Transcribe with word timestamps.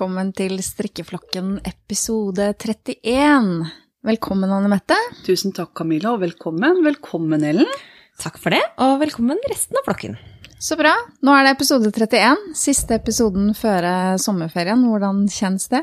Velkommen 0.00 0.30
til 0.32 0.54
Strikkeflokken 0.64 1.58
episode 1.68 2.46
31. 2.54 3.66
Velkommen, 4.08 4.48
Anne 4.48 4.70
Mette. 4.72 4.96
Tusen 5.26 5.52
takk, 5.52 5.74
Camilla, 5.76 6.14
og 6.14 6.22
velkommen. 6.22 6.78
Velkommen, 6.86 7.44
Ellen. 7.44 7.68
Takk 8.16 8.38
for 8.40 8.56
det, 8.56 8.62
og 8.80 8.94
velkommen 9.02 9.36
resten 9.52 9.76
av 9.76 9.84
flokken. 9.84 10.16
Så 10.56 10.78
bra. 10.80 10.94
Nå 11.20 11.34
er 11.36 11.44
det 11.44 11.52
episode 11.52 11.92
31, 11.92 12.46
siste 12.56 12.96
episoden 12.96 13.52
før 13.52 13.90
sommerferien. 14.24 14.88
Hvordan 14.88 15.26
kjennes 15.28 15.68
det? 15.68 15.82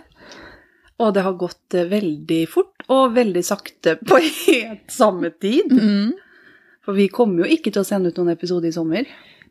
Og 0.97 1.13
det 1.13 1.27
har 1.27 1.37
gått 1.37 1.77
eh, 1.77 1.85
veldig 1.93 2.41
fort 2.49 2.89
og 2.89 3.13
veldig 3.21 3.45
sakte 3.45 3.99
på 4.09 4.17
helt 4.17 4.97
samme 4.97 5.29
tid. 5.37 5.69
Mm. 5.69 6.15
For 6.89 6.97
vi 6.97 7.05
kommer 7.13 7.45
jo 7.45 7.53
ikke 7.53 7.69
til 7.69 7.85
å 7.85 7.89
sende 7.93 8.09
ut 8.09 8.17
noen 8.17 8.33
episode 8.33 8.65
i 8.65 8.73
sommer. 8.73 9.05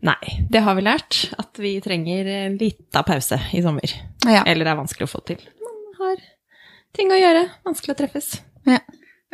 Nei, 0.04 0.46
det 0.52 0.60
har 0.66 0.76
vi 0.76 0.82
lært, 0.84 1.18
at 1.40 1.56
vi 1.62 1.76
trenger 1.80 2.26
en 2.26 2.58
lita 2.60 3.02
pause 3.06 3.38
i 3.56 3.62
sommer. 3.64 3.92
Ja. 4.26 4.42
Eller 4.44 4.66
det 4.66 4.72
er 4.74 4.78
vanskelig 4.82 5.06
å 5.08 5.12
få 5.14 5.22
til. 5.26 5.40
Man 5.64 5.96
har 6.02 6.20
ting 6.96 7.12
å 7.12 7.18
gjøre, 7.20 7.46
vanskelig 7.66 7.94
å 7.96 8.00
treffes. 8.04 8.36
ja. 8.68 8.80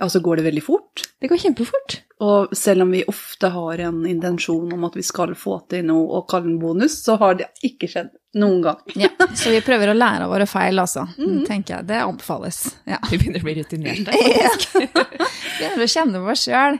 Ja, 0.01 0.07
så 0.09 0.23
går 0.25 0.41
det 0.41 0.47
veldig 0.47 0.63
fort. 0.65 1.03
Det 1.21 1.29
går 1.29 1.39
kjempefort. 1.43 1.99
Og 2.23 2.57
selv 2.57 2.85
om 2.85 2.93
vi 2.95 3.03
ofte 3.11 3.51
har 3.51 3.83
en 3.89 4.05
intensjon 4.07 4.73
om 4.75 4.85
at 4.87 4.97
vi 4.99 5.03
skal 5.07 5.35
få 5.39 5.59
til 5.73 5.87
noe 5.89 6.21
og 6.21 6.29
kalle 6.31 6.53
den 6.53 6.61
bonus, 6.63 7.01
så 7.03 7.17
har 7.19 7.41
det 7.41 7.51
ikke 7.67 7.91
skjedd 7.91 8.13
noen 8.39 8.63
gang. 8.65 8.79
ja. 8.95 9.11
Så 9.35 9.51
vi 9.53 9.61
prøver 9.65 9.93
å 9.93 9.97
lære 9.97 10.25
av 10.27 10.33
våre 10.33 10.47
feil, 10.49 10.79
altså. 10.81 11.05
tenker 11.49 11.77
jeg. 11.77 11.89
Det 11.91 11.99
anbefales. 12.01 12.63
Ja. 12.89 13.01
Vi 13.11 13.19
begynner 13.21 13.43
å 13.43 13.49
bli 13.49 13.57
rutinerte. 13.59 14.15
Begynner 15.59 15.85
å 15.85 15.91
kjenne 15.91 16.23
på 16.23 16.33
oss 16.33 16.47
sjøl. 16.47 16.79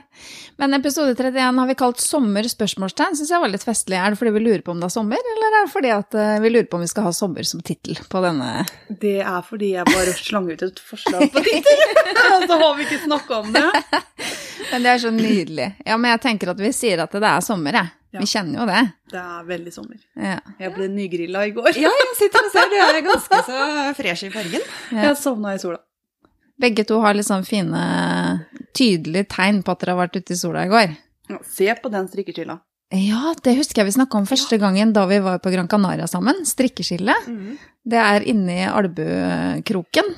Men 0.61 0.77
episode 0.77 1.15
31 1.17 1.59
har 1.59 1.67
vi 1.69 1.75
kalt 1.77 2.01
'Sommer?' 2.01 2.47
spørsmålstegn. 2.49 3.17
Syns 3.17 3.31
jeg 3.33 3.41
var 3.41 3.51
litt 3.51 3.65
festlig. 3.65 3.97
Er 3.97 4.13
det 4.13 4.19
fordi 4.19 4.33
vi 4.35 4.43
lurer 4.43 4.61
på 4.65 4.73
om 4.73 4.81
det 4.81 4.89
er 4.89 4.93
sommer, 4.95 5.29
eller 5.33 5.57
er 5.59 5.65
det 5.65 5.73
fordi 5.73 5.91
at 5.93 6.17
eh, 6.17 6.41
vi 6.43 6.51
lurer 6.53 6.67
på 6.69 6.77
om 6.77 6.85
vi 6.85 6.91
skal 6.91 7.07
ha 7.07 7.13
sommer 7.15 7.47
som 7.47 7.61
tittel 7.65 7.97
på 8.09 8.21
denne 8.23 8.65
Det 8.87 9.19
er 9.21 9.41
fordi 9.45 9.73
jeg 9.73 9.89
bare 9.89 10.13
slang 10.27 10.49
ut 10.51 10.65
et 10.65 10.81
forslag 10.91 11.25
på 11.33 11.43
tittel, 11.45 11.83
og 12.29 12.45
så 12.49 12.59
har 12.61 12.77
vi 12.77 12.87
ikke 12.87 13.01
snakka 13.07 13.41
om 13.41 13.53
det. 13.55 13.65
Men 14.71 14.85
det 14.85 14.93
er 14.93 15.01
så 15.01 15.11
nydelig. 15.33 15.67
Ja, 15.85 15.97
men 15.97 16.13
jeg 16.13 16.21
tenker 16.23 16.51
at 16.53 16.61
vi 16.63 16.71
sier 16.75 17.03
at 17.03 17.13
det 17.17 17.29
er 17.29 17.43
sommer, 17.45 17.77
jeg. 17.79 17.91
Ja. 18.13 18.21
Vi 18.21 18.27
kjenner 18.29 18.59
jo 18.61 18.65
det. 18.69 18.81
Det 19.09 19.21
er 19.21 19.45
veldig 19.47 19.71
sommer. 19.73 19.97
Ja. 20.15 20.35
Jeg 20.61 20.73
ble 20.75 20.87
nygrilla 20.93 21.47
i 21.49 21.53
går. 21.55 21.71
Ja, 21.81 21.89
jeg 22.03 22.11
sitter 22.19 22.45
og 22.45 22.51
ser, 22.53 22.69
du 22.69 22.75
er 22.77 22.99
ganske 23.07 23.39
så 23.47 23.63
fresh 23.97 24.27
i 24.27 24.29
fargen. 24.33 24.67
Ja. 24.93 24.99
Jeg 25.07 25.17
sovna 25.17 25.55
i 25.55 25.61
sola. 25.63 25.79
Begge 26.61 26.85
to 26.85 26.99
har 27.01 27.17
litt 27.17 27.25
sånn 27.25 27.45
fine, 27.47 27.79
tydelige 28.77 29.25
tegn 29.33 29.63
på 29.65 29.73
at 29.73 29.81
dere 29.81 29.95
har 29.95 30.03
vært 30.05 30.19
ute 30.21 30.35
i 30.35 30.37
sola 30.37 30.67
i 30.67 30.71
går. 30.71 30.93
Ja, 31.33 31.39
Se 31.49 31.73
på 31.81 31.89
den 31.91 32.07
strikkeskilla. 32.11 32.59
Ja, 32.93 33.33
det 33.41 33.55
husker 33.57 33.81
jeg 33.81 33.89
vi 33.89 33.95
snakka 33.95 34.19
om 34.19 34.27
første 34.29 34.59
gangen 34.61 34.91
da 34.93 35.07
vi 35.09 35.17
var 35.25 35.39
på 35.41 35.49
Gran 35.49 35.65
Canaria 35.71 36.05
sammen. 36.05 36.43
Strikkeskille. 36.45 37.15
Det 37.83 37.99
er 37.99 38.23
inni 38.31 38.61
albuekroken. 38.63 40.13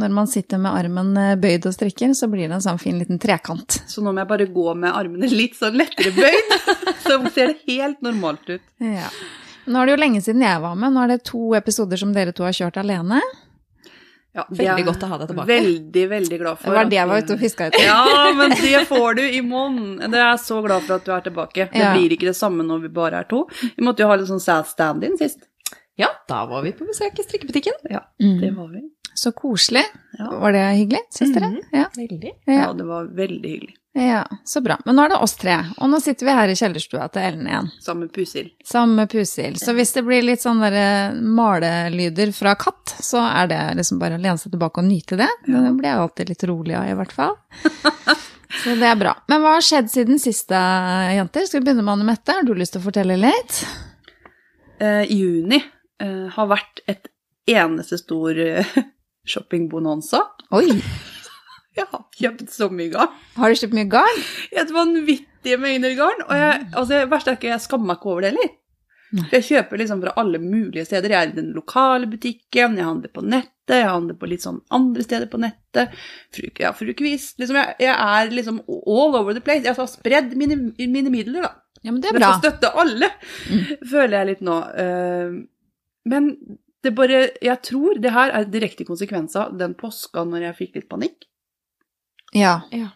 Når 0.00 0.12
man 0.16 0.28
sitter 0.30 0.56
med 0.62 0.72
armen 0.72 1.10
eh, 1.20 1.34
bøyd 1.36 1.66
og 1.68 1.74
strikker, 1.76 2.14
så 2.16 2.30
blir 2.32 2.48
det 2.48 2.56
en 2.56 2.64
sånn 2.64 2.80
fin 2.80 2.96
liten 3.00 3.18
trekant. 3.20 3.76
Så 3.90 4.00
nå 4.00 4.12
må 4.14 4.22
jeg 4.22 4.30
bare 4.30 4.46
gå 4.54 4.74
med 4.80 4.88
armene 4.96 5.28
litt 5.28 5.58
sånn 5.58 5.76
lettere 5.76 6.14
bøyd, 6.16 6.54
så 7.04 7.18
ser 7.34 7.52
det 7.52 7.58
helt 7.68 8.00
normalt 8.04 8.48
ut. 8.48 8.64
Ja. 8.80 9.10
Nå 9.68 9.80
er 9.80 9.86
det 9.90 9.94
jo 9.96 10.00
lenge 10.00 10.22
siden 10.24 10.44
jeg 10.44 10.60
var 10.64 10.74
med. 10.80 10.92
Nå 10.96 11.04
er 11.04 11.12
det 11.14 11.22
to 11.28 11.52
episoder 11.56 12.00
som 12.00 12.12
dere 12.16 12.32
to 12.36 12.44
har 12.48 12.56
kjørt 12.56 12.80
alene. 12.80 13.20
Ja, 14.34 14.42
Veldig 14.50 14.82
er 14.82 14.86
godt 14.88 15.04
å 15.06 15.08
ha 15.12 15.16
deg 15.20 15.28
tilbake. 15.30 15.46
Veldig, 15.52 16.04
veldig 16.10 16.38
glad 16.40 16.58
for. 16.58 16.66
Det 16.72 16.74
var 16.80 16.88
det 16.90 16.96
jeg 16.98 17.08
var 17.12 17.20
ute 17.22 17.34
og 17.36 17.42
fiska 17.44 17.66
etter. 17.68 17.84
Ja, 17.86 18.32
men 18.34 18.50
det 18.58 18.80
får 18.90 19.20
du 19.20 19.22
i 19.28 19.40
måneden. 19.46 20.00
Jeg 20.08 20.24
er 20.26 20.40
så 20.42 20.58
glad 20.64 20.82
for 20.88 20.96
at 20.96 21.04
du 21.06 21.12
er 21.14 21.22
tilbake. 21.28 21.68
Det 21.70 21.84
Ja. 21.84 21.92
blir 21.94 22.16
ikke 22.16 22.32
det 22.32 22.36
samme 22.40 22.64
når 22.66 22.80
vi 22.88 22.90
bare 22.96 23.20
er 23.22 23.28
to. 23.30 23.44
Vi 23.76 23.84
måtte 23.86 24.02
jo 24.02 24.08
ha 24.10 24.16
litt 24.18 24.26
sånn 24.32 24.42
sad 24.42 24.66
stand-in 24.66 25.14
sist. 25.20 25.44
Ja, 26.00 26.08
da 26.28 26.44
var 26.50 26.62
vi 26.66 26.72
på 26.74 26.86
besøk 26.88 27.18
i 27.18 27.22
strikkebutikken. 27.26 27.72
Ja, 27.90 28.00
Mm. 28.20 28.40
det 28.40 28.50
var 28.56 28.68
vi. 28.72 28.82
Så 29.14 29.30
koselig. 29.32 29.84
Ja. 30.18 30.26
Var 30.42 30.52
det 30.52 30.62
hyggelig, 30.74 31.00
syns 31.14 31.34
dere? 31.36 31.46
Mhm. 31.52 31.60
Ja. 31.72 31.84
Veldig. 31.96 32.30
Ja. 32.46 32.52
ja, 32.64 32.72
det 32.74 32.84
var 32.88 33.04
veldig 33.14 33.50
hyggelig. 33.50 33.74
ja, 33.94 34.24
så 34.44 34.60
bra. 34.60 34.74
Men 34.84 34.96
nå 34.96 35.04
er 35.04 35.08
det 35.12 35.18
oss 35.22 35.36
tre, 35.38 35.54
og 35.78 35.86
nå 35.92 36.00
sitter 36.02 36.26
vi 36.26 36.32
her 36.34 36.48
i 36.50 36.56
kjellerstua 36.58 37.06
til 37.14 37.22
Ellen 37.22 37.46
igjen. 37.46 37.68
Sammen 37.80 38.08
med 38.08 38.12
Pusil. 38.16 38.48
Samme 38.66 39.04
pusil. 39.06 39.54
Så 39.62 39.70
hvis 39.76 39.92
det 39.94 40.02
blir 40.02 40.22
litt 40.26 40.42
sånn 40.42 40.58
derre 40.58 41.14
malelyder 41.22 42.32
fra 42.34 42.56
katt, 42.58 42.96
så 42.98 43.22
er 43.22 43.46
det 43.52 43.60
liksom 43.78 44.00
bare 44.02 44.18
å 44.18 44.22
lene 44.24 44.34
seg 44.42 44.50
tilbake 44.56 44.82
og 44.82 44.88
nyte 44.90 45.16
det. 45.20 45.30
Det 45.46 45.62
blir 45.78 45.86
jeg 45.92 46.00
alltid 46.02 46.28
litt 46.34 46.44
rolig 46.50 46.74
av, 46.74 46.88
i 46.90 46.98
hvert 46.98 47.12
fall. 47.14 47.36
Så 48.64 48.74
det 48.78 48.86
er 48.86 48.94
bra. 48.98 49.14
Men 49.28 49.40
hva 49.42 49.54
har 49.56 49.64
skjedd 49.66 49.88
siden 49.90 50.18
sist, 50.22 50.50
jenter? 50.50 51.46
Skal 51.46 51.60
vi 51.60 51.64
begynne 51.68 51.82
med 51.86 51.92
Anne 51.96 52.04
Mette? 52.06 52.34
Har 52.36 52.42
du 52.46 52.52
lyst 52.54 52.74
til 52.76 52.82
å 52.82 52.84
fortelle 52.84 53.16
litt? 53.18 53.62
Eh, 54.82 55.06
juni 55.10 55.62
eh, 56.00 56.26
har 56.34 56.48
vært 56.50 56.80
et 56.90 57.10
eneste 57.50 57.98
stor 58.00 58.38
eh, 58.40 58.74
shoppingbonanza. 59.30 60.22
Oi, 60.56 60.68
Jeg 61.76 61.88
har 61.90 62.04
kjøpt 62.14 62.52
så 62.54 62.68
mye 62.70 62.90
garn. 62.92 63.14
har 63.34 63.50
du 63.50 63.58
kjøpt 63.58 63.74
mye 63.74 63.88
garn? 63.90 64.18
Et 64.54 64.68
vanvittige 64.70 65.56
mengder 65.58 65.96
garn. 65.98 66.20
Og 66.28 66.36
jeg, 66.38 66.60
altså, 66.70 66.90
det 66.92 67.08
verste 67.10 67.32
er 67.32 67.38
ikke 67.40 67.48
jeg 67.50 67.64
skammer 67.64 67.88
meg 67.90 67.98
ikke 67.98 68.12
over 68.12 68.22
det 68.22 68.30
heller. 68.30 68.52
Jeg 69.32 69.44
kjøper 69.46 69.78
liksom 69.78 70.00
fra 70.02 70.12
alle 70.22 70.38
mulige 70.42 70.84
steder. 70.86 71.10
Jeg 71.10 71.18
er 71.26 71.32
i 71.32 71.34
den 71.36 71.48
lokale 71.54 72.06
butikken, 72.10 72.78
jeg 72.78 72.86
handler 72.86 73.10
på 73.14 73.22
nettet, 73.26 73.74
jeg 73.80 73.90
handler 73.90 74.16
på 74.18 74.26
litt 74.30 74.42
sånn 74.46 74.60
andre 74.74 75.04
steder 75.06 75.26
på 75.30 75.38
nettet. 75.42 75.92
Fru, 76.34 76.46
ja, 76.62 76.70
Fru 76.78 76.90
Kvist. 76.98 77.36
Liksom, 77.42 77.58
jeg, 77.58 77.74
jeg 77.88 77.94
er 77.94 78.32
liksom 78.34 78.62
all 78.70 79.14
over 79.18 79.34
the 79.34 79.42
place. 79.42 79.62
Jeg 79.66 79.74
har 79.78 79.90
spredd 79.90 80.34
mine, 80.38 80.60
mine 80.78 81.10
midler, 81.14 81.46
da. 81.46 81.52
Ja, 81.84 81.90
men 81.92 82.00
det 82.02 82.10
er 82.10 82.16
Men 82.16 82.22
bra. 82.22 82.30
for 82.30 82.38
å 82.38 82.44
støtte 82.46 82.72
alle, 82.84 83.10
føler 83.90 84.16
jeg 84.20 84.30
litt 84.30 84.46
nå. 84.46 84.56
Men 86.04 86.34
det 86.84 86.94
bare 86.94 87.30
Jeg 87.42 87.62
tror 87.62 88.00
det 88.00 88.12
her 88.12 88.30
er 88.30 88.44
direkte 88.44 88.84
konsekvens 88.84 89.34
av 89.40 89.56
den 89.58 89.74
påska 89.74 90.24
når 90.28 90.48
jeg 90.50 90.56
fikk 90.58 90.74
litt 90.80 90.88
panikk. 90.90 91.24
Ja, 92.34 92.62
Ja. 92.72 92.88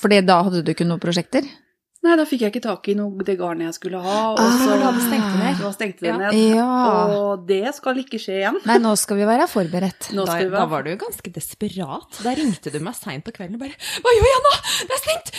fordi 0.00 0.20
da 0.26 0.42
hadde 0.42 0.62
du 0.64 0.72
ikke 0.72 0.84
noen 0.86 1.00
prosjekter? 1.00 1.42
Nei, 2.04 2.16
da 2.20 2.24
fikk 2.28 2.40
jeg 2.42 2.52
ikke 2.52 2.60
tak 2.66 2.88
i 2.88 2.94
noe 2.98 3.24
det 3.24 3.38
garnet 3.38 3.64
jeg 3.70 3.74
skulle 3.78 4.00
ha. 4.04 4.32
Og 4.34 4.38
Ah, 4.38 4.58
så 4.60 4.74
da 4.76 4.90
hadde 4.90 5.00
stengt 5.06 5.24
det 5.32 5.38
ned. 5.40 5.56
Da 5.62 5.70
stengte 5.72 6.00
det 6.04 6.10
Ja. 6.10 6.16
ned. 6.18 6.34
Ja. 6.54 7.06
Og 7.16 7.46
det 7.46 7.74
skal 7.74 7.94
ikke 7.96 8.18
skje 8.20 8.34
igjen. 8.42 8.58
Nei, 8.66 8.76
nå 8.76 8.92
skal 8.98 9.16
vi 9.16 9.24
være 9.24 9.46
forberedt. 9.48 10.10
Nå 10.12 10.26
Da, 10.26 10.36
vi 10.36 10.50
da 10.50 10.66
var 10.66 10.82
du 10.82 10.90
jo 10.90 10.96
ganske 11.00 11.32
desperat. 11.32 12.20
Da 12.22 12.34
ringte 12.34 12.70
du 12.70 12.78
meg 12.80 12.94
seint 12.94 13.24
på 13.24 13.32
kvelden 13.32 13.54
og 13.54 13.60
bare 13.60 13.72
'Hva 13.72 14.10
gjør 14.18 14.28
jeg 14.34 14.42
nå? 14.44 14.54
Det 14.84 14.90
er 14.90 15.00
stengt! 15.00 15.30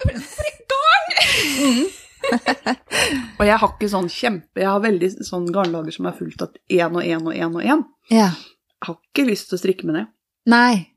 For 0.00 0.44
et 0.48 0.64
garn!' 0.72 1.92
Og 3.40 3.44
jeg 3.46 3.58
har 3.58 3.68
ikke 3.72 3.88
sånn 3.90 4.08
kjempe 4.12 4.62
Jeg 4.62 4.68
har 4.68 4.80
veldig 4.84 5.08
sånn 5.26 5.48
garnlager 5.52 5.94
som 5.94 6.06
er 6.08 6.16
fullt 6.16 6.44
av 6.44 6.54
én 6.70 6.94
og 6.96 7.02
én 7.02 7.26
og 7.26 7.34
én 7.34 7.56
og 7.58 7.62
én. 7.64 7.84
Ja. 8.12 8.28
Jeg 8.32 8.88
har 8.88 8.98
ikke 8.98 9.26
lyst 9.28 9.50
til 9.50 9.58
å 9.58 9.62
strikke 9.62 9.88
med 9.88 9.98
det. 10.00 10.06
Nei, 10.52 10.88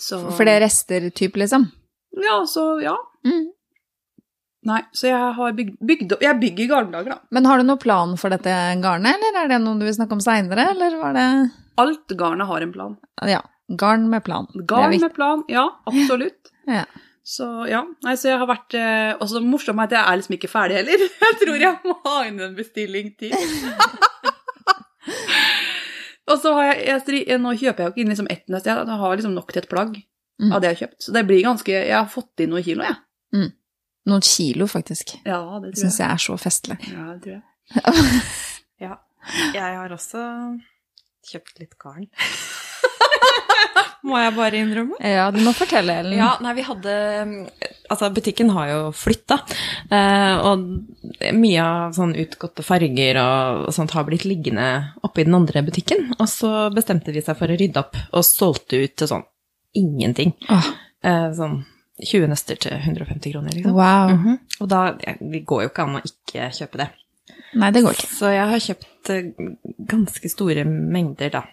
Så 0.00 0.20
for 0.32 0.48
det 0.48 0.56
er 0.56 0.64
rester 0.64 1.10
typ, 1.12 1.36
liksom? 1.40 1.66
Ja, 2.24 2.38
så 2.48 2.80
ja. 2.82 2.94
Mm. 3.26 3.50
Nei, 4.64 4.80
så 4.96 5.10
jeg 5.10 5.32
har 5.36 5.56
bygd, 5.56 5.74
bygd 5.84 6.14
Jeg 6.24 6.40
bygger 6.40 6.70
garnlager, 6.70 7.18
da. 7.18 7.18
Men 7.36 7.48
har 7.48 7.60
du 7.60 7.66
noen 7.68 7.80
plan 7.82 8.14
for 8.20 8.32
dette 8.32 8.52
garnet, 8.80 9.18
eller 9.18 9.42
er 9.42 9.50
det 9.52 9.58
noe 9.60 9.76
du 9.80 9.84
vil 9.84 9.96
snakke 9.96 10.16
om 10.16 10.22
seinere, 10.24 10.70
eller 10.72 10.96
var 11.00 11.16
det 11.16 11.26
Alt 11.80 12.14
garnet 12.16 12.48
har 12.48 12.64
en 12.64 12.72
plan. 12.72 12.94
Ja, 13.28 13.42
garn 13.68 14.06
med 14.08 14.24
plan. 14.24 14.46
Garn 14.68 14.94
med 15.00 15.12
plan, 15.16 15.44
ja, 15.52 15.68
absolutt. 15.90 16.52
Ja. 16.64 16.86
Så 17.24 17.46
ja, 17.70 17.78
nei, 18.04 18.12
så 18.20 18.28
jeg 18.28 18.36
har 18.42 18.48
vært 18.50 18.74
eh, 18.76 19.14
Og 19.16 19.24
så 19.30 19.40
morsomt 19.40 19.80
at 19.80 19.94
jeg 19.96 20.04
er 20.04 20.18
liksom 20.20 20.34
ikke 20.36 20.50
ferdig 20.52 20.76
heller. 20.76 21.00
Jeg 21.24 21.38
tror 21.40 21.56
jeg 21.62 21.78
må 21.88 21.94
ha 22.04 22.18
inn 22.28 22.36
en 22.44 22.52
bestilling 22.58 23.14
til. 23.16 23.32
og 26.30 26.38
så 26.40 26.52
har 26.56 26.70
jeg, 26.72 27.24
jeg 27.28 27.38
Nå 27.40 27.52
kjøper 27.60 27.80
jeg 27.84 27.88
jo 27.88 27.92
ikke 27.94 28.02
inn 28.04 28.12
liksom 28.12 28.28
ett 28.32 28.46
nøst, 28.52 28.68
jeg 28.68 28.76
har 29.00 29.16
liksom 29.16 29.34
nok 29.36 29.52
til 29.54 29.62
et 29.64 29.70
plagg 29.72 30.02
Mm. 30.34 30.50
av 30.50 30.58
det 30.58 30.66
jeg 30.66 30.74
har 30.74 30.80
kjøpt. 30.88 30.98
Så 31.04 31.12
det 31.14 31.20
blir 31.28 31.44
ganske 31.46 31.70
Jeg 31.70 31.94
har 31.94 32.08
fått 32.10 32.40
inn 32.42 32.50
noen 32.50 32.64
kilo, 32.66 32.82
jeg. 32.82 32.96
Noen 34.10 34.24
kilo, 34.26 34.66
faktisk. 34.66 35.12
Ja, 35.22 35.36
det 35.62 35.70
tror 35.70 35.70
tror 35.70 35.78
syns 35.84 35.98
jeg. 36.00 36.08
jeg 36.08 36.10
er 36.10 36.18
så 36.24 36.34
festlig. 36.42 36.74
Ja, 36.90 37.04
det 37.14 37.20
tror 37.22 37.36
jeg. 37.36 37.44
Ja. 38.82 38.96
Jeg 39.54 39.76
har 39.78 39.94
også 39.94 40.18
kjøpt 41.30 41.62
litt 41.62 41.76
garn. 41.78 42.10
Må 44.04 44.18
jeg 44.20 44.34
bare 44.36 44.58
innrømme. 44.60 44.98
Ja, 45.00 45.30
du 45.32 45.38
må 45.40 45.54
fortelle, 45.56 45.94
Ellen. 46.02 46.18
Ja, 46.18 46.34
nei, 46.44 46.52
vi 46.58 46.64
hadde 46.66 46.96
Altså, 47.88 48.08
butikken 48.12 48.50
har 48.52 48.68
jo 48.68 48.78
flytta, 48.96 49.38
eh, 49.92 50.38
og 50.44 50.62
mye 51.36 51.64
av 51.64 51.92
sånn 51.96 52.14
utgåtte 52.16 52.64
farger 52.64 53.18
og, 53.20 53.66
sånt 53.76 53.92
har 53.96 54.06
blitt 54.08 54.24
liggende 54.24 54.66
oppe 55.04 55.20
i 55.20 55.26
den 55.28 55.36
andre 55.36 55.62
butikken. 55.66 56.06
Og 56.16 56.28
så 56.32 56.50
bestemte 56.74 57.12
vi 57.12 57.22
seg 57.24 57.36
for 57.38 57.52
å 57.52 57.58
rydde 57.60 57.80
opp, 57.82 57.96
og 58.16 58.24
solgte 58.24 58.80
ut 58.84 58.96
til 59.00 59.10
sånn 59.12 59.26
ingenting. 59.76 60.32
Eh, 60.48 61.28
sånn 61.36 61.60
20 62.00 62.32
nøster 62.32 62.58
til 62.58 62.72
150 62.74 63.32
kroner, 63.34 63.52
liksom. 63.54 63.76
wow. 63.76 64.10
Mhm. 64.16 64.38
Og 64.60 64.68
da 64.68 64.92
Det 64.96 65.44
går 65.46 65.62
jo 65.62 65.68
ikke 65.70 65.84
an 65.84 66.00
å 66.00 66.04
ikke 66.04 66.48
kjøpe 66.56 66.80
det. 66.82 66.88
Nei, 67.54 67.70
det 67.70 67.84
går 67.84 67.92
ikke. 67.94 68.10
Så 68.10 68.32
jeg 68.34 68.48
har 68.50 68.64
kjøpt 68.64 69.10
eh, 69.14 69.28
ganske 69.92 70.30
store 70.32 70.64
mengder, 70.66 71.30
da. 71.30 71.44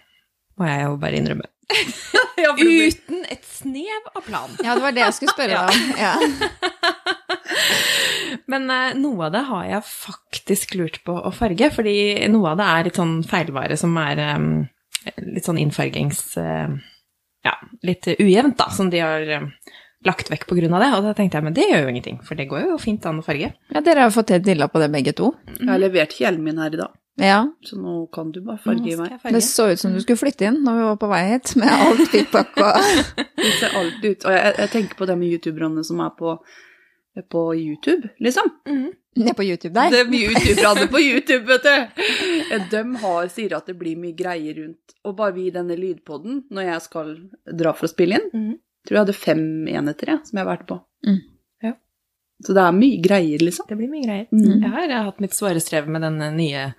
Må 0.60 0.68
jeg 0.68 0.84
jo 0.84 0.96
bare 1.00 1.18
innrømme. 1.18 1.48
Uten 2.42 3.24
et 3.30 3.44
snev 3.46 4.08
av 4.12 4.24
plan. 4.26 4.50
Ja, 4.64 4.74
det 4.76 4.82
var 4.84 4.94
det 4.96 5.04
jeg 5.04 5.16
skulle 5.16 5.34
spørre 5.36 5.54
deg 5.58 5.66
om. 5.70 5.80
Ja. 6.00 6.14
Men 8.52 8.68
eh, 8.72 8.94
noe 8.98 9.28
av 9.28 9.34
det 9.34 9.44
har 9.48 9.66
jeg 9.68 9.88
faktisk 9.88 10.76
lurt 10.80 11.00
på 11.06 11.14
å 11.16 11.32
farge, 11.34 11.70
fordi 11.74 11.96
noe 12.32 12.52
av 12.52 12.60
det 12.60 12.68
er 12.68 12.88
litt 12.88 13.00
sånn 13.00 13.18
feilvare 13.28 13.76
som 13.80 13.94
er 14.02 14.24
um, 14.36 14.48
litt 15.32 15.48
sånn 15.48 15.60
innfargings... 15.62 16.24
Uh, 16.40 16.80
ja, 17.42 17.56
litt 17.82 18.06
ujevnt, 18.06 18.54
da, 18.60 18.68
som 18.70 18.90
de 18.90 19.00
har 19.02 19.26
eh, 19.26 19.46
lagt 20.04 20.30
vekk 20.32 20.46
av 20.52 20.56
det. 20.58 20.88
Og 20.96 21.02
da 21.04 21.12
tenkte 21.14 21.38
jeg, 21.38 21.44
men 21.44 21.54
det 21.54 21.68
gjør 21.70 21.82
jo 21.84 21.88
ingenting, 21.92 22.18
for 22.24 22.34
det 22.38 22.48
går 22.50 22.66
jo 22.70 22.78
fint 22.78 23.04
an 23.06 23.20
å 23.20 23.24
farge. 23.26 23.52
Ja, 23.74 23.80
dere 23.80 24.00
har 24.04 24.10
jo 24.10 24.16
fått 24.20 24.30
helt 24.34 24.44
dilla 24.44 24.68
på 24.68 24.80
det 24.82 24.90
begge 24.92 25.12
to. 25.14 25.34
Jeg 25.58 25.68
har 25.68 25.78
levert 25.78 26.16
hjelmen 26.18 26.44
min 26.44 26.58
her 26.58 26.74
i 26.74 26.80
dag, 26.80 26.90
Ja. 27.20 27.42
så 27.62 27.76
nå 27.76 28.10
kan 28.12 28.32
du 28.32 28.40
bare 28.40 28.58
farge 28.58 28.88
i 28.88 28.96
farge. 28.96 29.18
Det 29.32 29.42
så 29.44 29.70
ut 29.72 29.78
som 29.78 29.92
du 29.92 30.00
skulle 30.00 30.16
flytte 30.18 30.46
inn 30.48 30.62
når 30.64 30.78
vi 30.80 30.86
var 30.88 30.96
på 30.96 31.08
vei 31.12 31.22
hit, 31.32 31.54
med 31.56 31.68
alt 31.68 32.10
pikkpakk 32.12 32.56
og 32.56 32.80
Det 33.36 33.52
ser 33.60 33.76
alt 33.78 34.02
ut. 34.04 34.24
Og 34.24 34.32
jeg, 34.32 34.54
jeg 34.58 34.70
tenker 34.72 34.96
på 34.96 35.06
de 35.06 35.16
youtuberne 35.28 35.84
som 35.84 36.00
er 36.00 36.10
på, 36.18 36.38
på 37.30 37.44
YouTube, 37.54 38.08
liksom. 38.20 38.50
Mm. 38.66 38.90
Ned 39.14 39.36
på 39.36 39.44
YouTube 39.44 39.74
der. 39.76 39.90
De 39.92 40.16
youtuberne 40.24 40.86
på 40.88 41.00
YouTube, 41.04 41.44
vet 41.44 41.62
du. 41.68 42.04
De 42.72 42.82
har, 43.02 43.26
sier 43.28 43.52
at 43.58 43.66
det 43.68 43.74
blir 43.76 43.98
mye 44.00 44.16
greier 44.16 44.56
rundt. 44.56 44.94
Og 45.04 45.16
bare 45.18 45.34
vi 45.36 45.50
i 45.50 45.52
denne 45.52 45.76
lydpodden, 45.76 46.44
når 46.50 46.62
jeg 46.70 46.80
skal 46.86 47.10
dra 47.52 47.74
for 47.76 47.86
å 47.86 47.92
spille 47.92 48.16
inn, 48.20 48.30
Mhm. 48.32 48.54
Tror 48.86 48.96
jeg 48.96 49.04
hadde 49.06 49.18
fem 49.18 49.44
enheter 49.70 50.14
ja, 50.14 50.18
som 50.26 50.38
jeg 50.38 50.44
har 50.44 50.52
vært 50.52 50.68
på. 50.68 50.78
Mm. 51.06 51.18
Ja. 51.62 51.72
Så 52.46 52.54
det 52.56 52.62
er 52.66 52.76
mye 52.76 53.00
greier, 53.04 53.42
liksom. 53.46 53.66
Det 53.68 53.78
blir 53.78 53.90
mye 53.90 54.04
greier. 54.06 54.28
Mm. 54.34 54.62
Jeg 54.62 54.70
har, 54.70 54.86
jeg 54.88 54.96
har 54.96 55.10
hatt 55.10 55.20
mitt 55.22 55.36
svare 55.36 55.62
strev 55.62 55.90
med 55.90 56.02
den 56.06 56.18
nye 56.36 56.70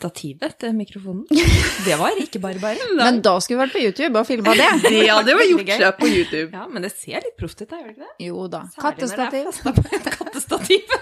stativet 0.00 0.56
til 0.60 0.72
mikrofonen. 0.76 1.26
Det 1.86 1.96
var 2.00 2.16
ikke 2.20 2.40
bare 2.40 2.60
bare. 2.62 2.88
Men 2.96 3.20
da 3.24 3.34
skulle 3.40 3.58
vi 3.58 3.64
vært 3.66 3.76
på 3.76 3.82
YouTube 3.84 4.20
og 4.20 4.28
filma 4.28 4.54
det. 4.56 4.68
Det 4.86 5.02
hadde 5.08 5.34
jo 5.34 5.48
gjort 5.52 5.72
seg 5.74 5.98
på 6.00 6.08
YouTube. 6.10 6.48
Ja, 6.56 6.66
men 6.70 6.86
det 6.86 6.92
ser 6.94 7.20
litt 7.24 7.36
proft 7.40 7.60
ut, 7.60 7.68
da, 7.68 7.80
gjør 7.80 7.90
det 7.90 7.96
ikke 7.96 8.06
det? 8.06 8.14
Jo 8.28 8.46
da. 8.52 8.62
Det 8.70 8.84
Kattestativ. 8.84 9.44
kattestativ. 10.18 10.96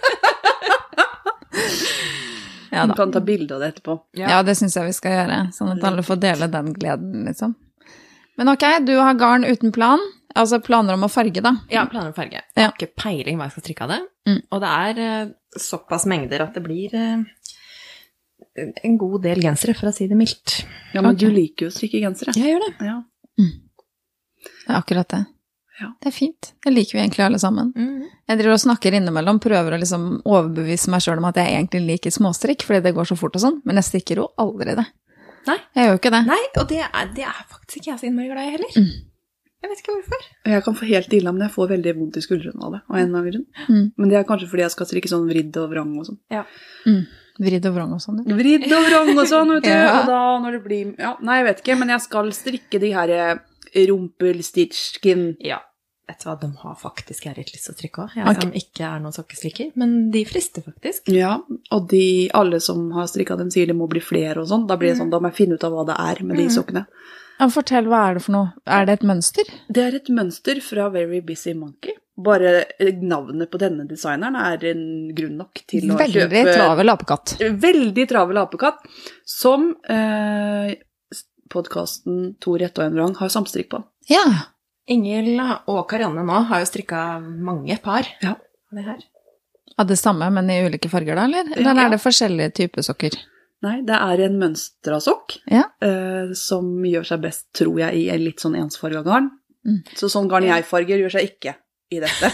Ja 2.70 2.84
Du 2.86 2.92
kan 2.98 3.12
ta 3.12 3.20
bilde 3.24 3.54
av 3.54 3.62
det 3.62 3.72
etterpå. 3.72 3.96
Ja, 4.18 4.42
det 4.46 4.54
syns 4.58 4.76
jeg 4.76 4.90
vi 4.90 4.96
skal 4.96 5.14
gjøre, 5.14 5.38
sånn 5.56 5.72
at 5.76 5.86
alle 5.88 6.04
får 6.06 6.20
dele 6.22 6.50
den 6.52 6.74
gleden, 6.76 7.24
liksom. 7.26 7.56
Men 8.38 8.52
ok, 8.54 8.64
du 8.86 8.94
har 8.96 9.18
garn 9.18 9.44
uten 9.48 9.72
plan. 9.74 10.02
Altså 10.38 10.60
planer 10.62 10.94
om 10.94 11.06
å 11.06 11.10
farge, 11.10 11.42
da. 11.42 11.54
Ja, 11.72 11.82
planer 11.90 12.12
om 12.12 12.14
farge. 12.16 12.38
Jeg 12.54 12.62
Ja. 12.62 12.68
har 12.68 12.76
ikke 12.76 12.94
peiling 12.94 13.38
hva 13.40 13.48
jeg 13.48 13.56
skal 13.56 13.64
strikke 13.64 13.86
av 13.86 13.90
det. 13.94 14.00
Mm. 14.28 14.40
Og 14.52 14.60
det 14.62 14.68
er 14.68 15.00
eh, 15.04 15.30
såpass 15.58 16.06
mengder 16.06 16.44
at 16.44 16.54
det 16.54 16.62
blir 16.62 16.94
eh, 16.94 17.24
en 18.84 18.98
god 18.98 19.22
del 19.24 19.40
gensere, 19.42 19.74
for 19.74 19.90
å 19.90 19.94
si 19.94 20.06
det 20.10 20.18
mildt. 20.18 20.60
Ja, 20.94 21.00
men 21.02 21.14
okay. 21.16 21.26
du 21.26 21.34
liker 21.34 21.66
jo 21.66 21.72
å 21.72 21.74
strikke 21.74 22.02
gensere. 22.04 22.34
Jeg 22.38 22.54
gjør 22.54 22.66
det. 22.68 22.86
Ja. 22.86 23.00
Det 23.38 24.74
er 24.74 24.78
akkurat 24.78 25.08
det. 25.16 25.24
Ja. 25.80 25.92
Det 26.02 26.10
er 26.10 26.14
fint. 26.14 26.52
Det 26.64 26.72
liker 26.74 26.98
vi 26.98 27.02
egentlig 27.04 27.24
alle 27.24 27.38
sammen. 27.38 27.72
Jeg 28.28 28.38
driver 28.40 28.56
og 28.56 28.62
snakker 28.64 28.94
innimellom, 28.98 29.38
prøver 29.40 29.74
å 29.76 29.78
liksom 29.80 30.08
overbevise 30.26 30.90
meg 30.90 31.04
sjøl 31.04 31.20
om 31.22 31.28
at 31.30 31.38
jeg 31.38 31.54
egentlig 31.54 31.84
liker 31.86 32.14
småstrikk, 32.14 32.64
fordi 32.66 32.82
det 32.88 32.94
går 32.96 33.06
så 33.08 33.16
fort 33.18 33.38
og 33.38 33.44
sånn, 33.44 33.60
men 33.64 33.78
jeg 33.78 33.86
stikker 33.86 34.22
jo 34.22 34.26
aldri 34.42 34.74
det. 34.78 34.84
Nei. 35.48 35.58
Jeg 35.76 35.86
gjør 35.88 35.94
jo 35.94 36.00
ikke 36.02 36.14
det. 36.14 36.22
Nei, 36.28 36.40
og 36.60 36.66
det 36.70 36.80
er, 36.86 37.12
det 37.16 37.24
er 37.26 37.38
faktisk 37.48 37.80
ikke 37.80 37.90
jeg 37.94 38.00
så 38.02 38.08
innmari 38.10 38.30
glad 38.32 38.48
i 38.48 38.56
heller. 38.56 38.74
Mm. 38.78 38.90
Jeg 39.58 39.70
vet 39.72 39.80
ikke 39.82 39.94
hvorfor. 39.96 40.26
Jeg 40.46 40.62
kan 40.62 40.74
få 40.78 40.86
helt 40.86 41.14
ille, 41.18 41.30
men 41.34 41.42
jeg 41.42 41.50
får 41.56 41.70
veldig 41.72 41.92
vondt 41.98 42.18
i 42.20 42.20
skuldrene 42.22 42.62
av 42.62 42.74
det. 42.76 42.80
Av 42.86 42.98
en 43.00 43.08
eller 43.08 43.18
annen 43.18 43.32
grunn. 43.32 43.46
Mm. 43.66 43.86
Men 43.98 44.12
det 44.12 44.18
er 44.20 44.26
kanskje 44.28 44.46
fordi 44.52 44.62
jeg 44.62 44.74
skal 44.76 44.86
strikke 44.90 45.10
sånn 45.10 45.24
vridd 45.26 45.56
og 45.58 45.72
vrang 45.72 45.96
og 45.98 46.06
sånn. 46.06 46.20
Mm. 46.86 47.00
Vridd 47.42 47.66
og 47.70 47.74
vrang 47.74 47.94
og 47.96 48.02
sånn. 48.04 48.20
ja. 48.26 48.36
Vridd 48.38 48.68
og 48.70 48.86
vrang 48.86 49.10
og 49.16 49.26
sånn, 49.30 49.50
vet 49.56 49.66
du. 49.66 49.70
Ja. 49.74 49.96
Og 49.98 50.06
da 50.12 50.20
når 50.44 50.58
det 50.58 50.62
blir 50.68 50.92
Ja, 50.98 51.16
nei, 51.26 51.40
jeg 51.40 51.48
vet 51.48 51.64
ikke, 51.64 51.78
men 51.82 51.90
jeg 51.94 52.04
skal 52.06 52.30
strikke 52.34 52.80
de 52.82 52.92
her 52.94 53.14
eh, 53.16 53.34
rumpelstitchkin. 53.90 55.26
Ja. 55.44 55.60
Vet 56.08 56.22
du 56.22 56.28
hva, 56.30 56.34
de 56.40 56.48
har 56.62 56.76
faktisk 56.80 57.26
jeg 57.26 57.36
litt 57.36 57.50
lyst 57.52 57.68
til 57.68 57.74
å 57.74 57.78
trykke 57.82 58.04
òg. 58.06 58.12
Jeg 58.16 58.24
okay. 58.24 58.40
som 58.46 58.52
ikke 58.56 58.84
er 58.88 59.00
noen 59.04 59.12
sokkestrikker. 59.12 59.70
Men 59.76 59.90
de 60.14 60.22
frister 60.24 60.64
faktisk. 60.64 61.10
Ja, 61.12 61.34
og 61.74 61.88
de, 61.90 62.30
alle 62.38 62.62
som 62.64 62.86
har 62.96 63.10
strikka 63.12 63.36
dem, 63.36 63.50
sier 63.52 63.68
det 63.68 63.76
må 63.76 63.90
bli 63.92 64.00
flere 64.00 64.40
og 64.40 64.48
sånn. 64.48 64.64
Da 64.70 64.78
blir 64.80 64.94
det 64.94 65.02
sånn, 65.02 65.12
da 65.12 65.20
må 65.20 65.28
jeg 65.28 65.42
finne 65.42 65.58
ut 65.60 65.68
av 65.68 65.76
hva 65.76 65.84
det 65.90 65.98
er 66.00 66.22
med 66.24 66.40
de 66.40 66.48
Mm. 66.48 66.54
sokkene. 66.56 66.86
Ja, 67.38 67.46
fortell, 67.54 67.86
hva 67.86 68.00
er 68.08 68.16
det 68.16 68.24
for 68.24 68.34
noe? 68.34 68.48
Er 68.66 68.88
det 68.88 68.98
et 68.98 69.06
mønster? 69.06 69.52
Det 69.68 69.84
er 69.84 69.94
et 70.00 70.08
mønster 70.08 70.58
fra 70.64 70.88
Very 70.90 71.20
Busy 71.20 71.52
Monkey. 71.54 71.92
Bare 72.18 72.64
eh, 72.80 72.96
navnet 72.98 73.50
på 73.52 73.60
denne 73.62 73.86
designeren 73.86 74.34
er 74.34 74.64
en 74.72 75.14
grunn 75.14 75.36
nok 75.38 75.60
til 75.70 75.92
å 75.92 75.98
Veldig 76.00 76.24
kjøpe 76.24 76.56
travel 76.56 76.88
apekatt. 76.96 77.36
Veldig 77.68 78.08
travel 78.10 78.40
apekatt, 78.42 78.80
som 79.24 79.74
eh, 79.86 80.72
podkasten 81.52 82.32
To 82.42 82.56
rette 82.58 82.82
og 82.82 82.88
en 82.88 82.96
vrang 82.98 83.14
har 83.20 83.30
samstrikk 83.32 83.70
på. 83.76 83.84
Ja. 84.10 84.24
Ingel 84.88 85.34
og 85.68 85.82
Karianne 85.90 86.24
nå 86.26 86.42
har 86.48 86.62
jo 86.62 86.68
strikka 86.70 87.02
mange 87.22 87.76
par. 87.84 88.08
Ja. 88.24 88.34
av 88.72 88.78
Det 88.78 88.84
her. 88.86 89.02
Av 89.78 89.86
det 89.86 89.96
samme, 90.00 90.26
men 90.34 90.48
i 90.50 90.56
ulike 90.66 90.88
farger, 90.90 91.14
da, 91.14 91.24
eller? 91.28 91.50
Ja. 91.52 91.58
Eller 91.60 91.84
er 91.84 91.92
det 91.94 92.00
forskjellige 92.02 92.54
typer 92.56 92.82
sokker? 92.82 93.14
Nei, 93.62 93.76
det 93.86 93.94
er 93.98 94.20
en 94.28 94.36
mønstra 94.38 95.00
sokk 95.02 95.36
Ja. 95.50 95.64
eh, 95.82 96.32
som 96.38 96.68
gjør 96.86 97.06
seg 97.06 97.20
best, 97.24 97.46
tror 97.58 97.78
jeg, 97.82 97.94
i 97.94 98.08
en 98.14 98.22
litt 98.24 98.38
sånn 98.42 98.56
ensfarga 98.58 99.02
garn. 99.06 99.30
Mm. 99.66 99.80
Så 99.98 100.08
sånn 100.10 100.28
garn 100.30 100.46
jeg 100.46 100.64
farger, 100.64 100.98
gjør 101.02 101.10
seg 101.16 101.30
ikke 101.32 101.54
i 101.90 102.00
dette. 102.02 102.30